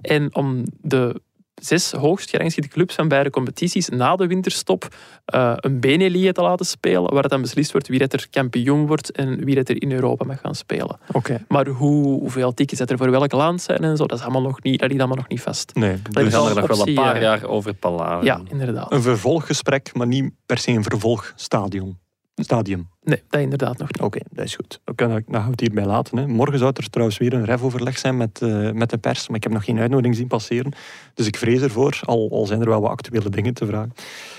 En 0.00 0.34
om 0.34 0.62
de 0.80 1.20
zes 1.64 1.92
hoogst 1.92 2.30
gerangschikte 2.30 2.70
clubs 2.70 2.94
van 2.94 3.08
beide 3.08 3.30
competities 3.30 3.88
na 3.88 4.16
de 4.16 4.26
winterstop 4.26 4.88
eh, 5.24 5.52
een 5.56 5.80
Beneliga 5.80 6.32
te 6.32 6.42
laten 6.42 6.66
spelen, 6.66 7.12
waar 7.12 7.22
het 7.22 7.30
dan 7.30 7.40
beslist 7.40 7.72
wordt 7.72 7.88
wie 7.88 7.98
dat 7.98 8.12
er 8.12 8.26
kampioen 8.30 8.86
wordt 8.86 9.10
en 9.10 9.44
wie 9.44 9.54
dat 9.54 9.68
er 9.68 9.82
in 9.82 9.92
Europa 9.92 10.24
mag 10.24 10.40
gaan 10.40 10.54
spelen. 10.54 10.98
Oké. 11.12 11.44
Maar 11.48 11.66
hoe, 11.66 12.04
hoeveel 12.20 12.54
tickets 12.54 12.78
dat 12.78 12.90
er 12.90 12.98
voor 12.98 13.10
welk 13.10 13.32
land 13.32 13.62
zijn 13.62 13.78
en 13.78 13.96
zo, 13.96 14.06
dat 14.06 14.18
is 14.18 14.24
allemaal 14.24 14.42
nog 14.42 14.62
niet, 14.62 14.80
dat 14.80 14.88
ligt 14.88 15.00
allemaal 15.00 15.18
nog 15.18 15.28
niet 15.28 15.40
vast. 15.40 15.74
Nee, 15.74 15.96
We 16.02 16.22
dus 16.22 16.34
gaan 16.34 16.48
er 16.48 16.54
nog 16.54 16.66
wel 16.66 16.88
een 16.88 16.94
paar 16.94 17.14
eh, 17.14 17.20
jaar 17.20 17.44
over 17.44 17.74
palaveren. 17.74 18.24
Ja, 18.24 18.40
inderdaad. 18.50 18.92
een 18.92 19.02
vervolggesprek, 19.02 19.94
maar 19.94 20.06
niet 20.06 20.30
per 20.46 20.58
se 20.58 20.70
een 20.70 20.82
vervolgstadion. 20.82 21.98
Stadium. 22.34 22.88
Nee, 23.02 23.22
dat 23.28 23.40
inderdaad 23.40 23.78
nog 23.78 23.92
niet. 23.92 24.02
Oké, 24.02 24.20
dat 24.30 24.44
is 24.44 24.54
goed. 24.54 24.80
Dan 24.84 25.10
gaan 25.10 25.24
we 25.26 25.50
het 25.50 25.60
hierbij 25.60 25.84
laten. 25.84 26.18
Hè. 26.18 26.26
Morgen 26.26 26.58
zou 26.58 26.72
er 26.76 26.90
trouwens 26.90 27.18
weer 27.18 27.32
een 27.32 27.44
refoverleg 27.44 27.98
zijn 27.98 28.16
met, 28.16 28.42
eh, 28.42 28.70
met 28.70 28.90
de 28.90 28.98
pers, 28.98 29.28
maar 29.28 29.36
ik 29.36 29.42
heb 29.42 29.52
nog 29.52 29.64
geen 29.64 29.78
uitnodiging 29.78 30.16
zien 30.16 30.26
passeren. 30.26 30.72
Dus 31.14 31.26
ik 31.26 31.36
vrees 31.36 31.60
ervoor, 31.60 32.00
al, 32.04 32.28
al 32.30 32.46
zijn 32.46 32.60
er 32.60 32.68
wel 32.68 32.80
wat 32.80 32.90
actuele 32.90 33.30
dingen 33.30 33.54
te 33.54 33.66
vragen. 33.66 33.92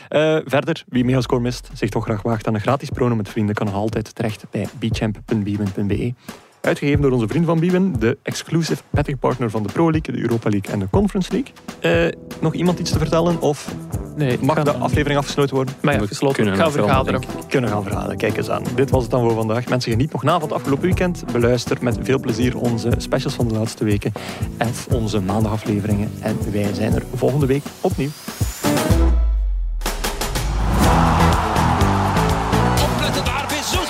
Eh, 0.10 0.38
verder, 0.46 0.84
wie 0.88 1.06
Megascore 1.06 1.42
mist, 1.42 1.70
zich 1.74 1.90
toch 1.90 2.04
graag 2.04 2.22
waagt 2.22 2.48
aan 2.48 2.54
een 2.54 2.62
gratis 2.62 2.90
prono 2.90 3.16
met 3.16 3.30
vrienden, 3.30 3.56
kan 3.56 3.66
nog 3.66 3.76
altijd 3.76 4.16
terecht 4.16 4.46
bij 4.52 4.68
bchamp.bwin.be. 4.80 6.14
Uitgegeven 6.62 7.02
door 7.02 7.12
onze 7.12 7.28
vriend 7.28 7.46
van 7.46 7.60
Biewen, 7.60 8.00
de 8.00 8.18
exclusive 8.22 8.84
betting 8.90 9.20
partner 9.20 9.50
van 9.50 9.64
de 9.64 9.72
Pro 9.72 9.92
League, 9.92 10.16
de 10.16 10.22
Europa 10.22 10.50
League 10.50 10.74
en 10.74 10.80
de 10.80 10.90
Conference 10.90 11.32
League. 11.32 11.54
Eh, 11.80 12.20
nog 12.42 12.54
iemand 12.54 12.80
iets 12.80 12.92
te 12.92 12.98
vertellen? 12.98 13.42
Of 13.42 13.76
Nee, 14.16 14.38
Mag 14.42 14.56
gaan- 14.56 14.66
de 14.66 14.74
aflevering 14.74 15.20
afgesloten 15.20 15.56
worden? 15.56 15.76
Maar 15.82 15.94
ja, 15.94 16.00
We 16.00 16.08
gesloten. 16.08 16.36
kunnen 16.36 16.54
Ik 16.54 16.60
ga 16.60 16.66
nog 16.66 16.74
filmen, 16.74 16.94
vergaderen. 16.94 17.22
denk 17.22 17.50
Kunnen 17.50 17.70
gaan 17.70 17.84
verhalen. 17.84 18.18
Kijk 18.18 18.38
eens 18.38 18.50
aan. 18.50 18.64
Dit 18.76 18.90
was 18.90 19.02
het 19.02 19.12
dan 19.12 19.22
voor 19.22 19.34
vandaag. 19.34 19.68
Mensen, 19.68 19.92
geniet 19.92 20.12
nog 20.12 20.24
na 20.24 20.32
van 20.34 20.42
het 20.42 20.52
afgelopen 20.52 20.86
weekend. 20.86 21.24
Beluister 21.32 21.78
met 21.82 21.98
veel 22.02 22.20
plezier 22.20 22.58
onze 22.58 22.90
specials 22.98 23.34
van 23.36 23.48
de 23.48 23.54
laatste 23.54 23.84
weken. 23.84 24.12
Of 24.60 24.88
onze 24.92 25.22
maandagafleveringen. 25.22 26.12
En 26.20 26.38
wij 26.52 26.74
zijn 26.74 26.96
er 26.96 27.04
volgende 27.16 27.46
week 27.46 27.64
opnieuw. 27.82 28.10
Opletten 32.84 33.26
daar, 33.26 33.46
Jesus 33.50 33.90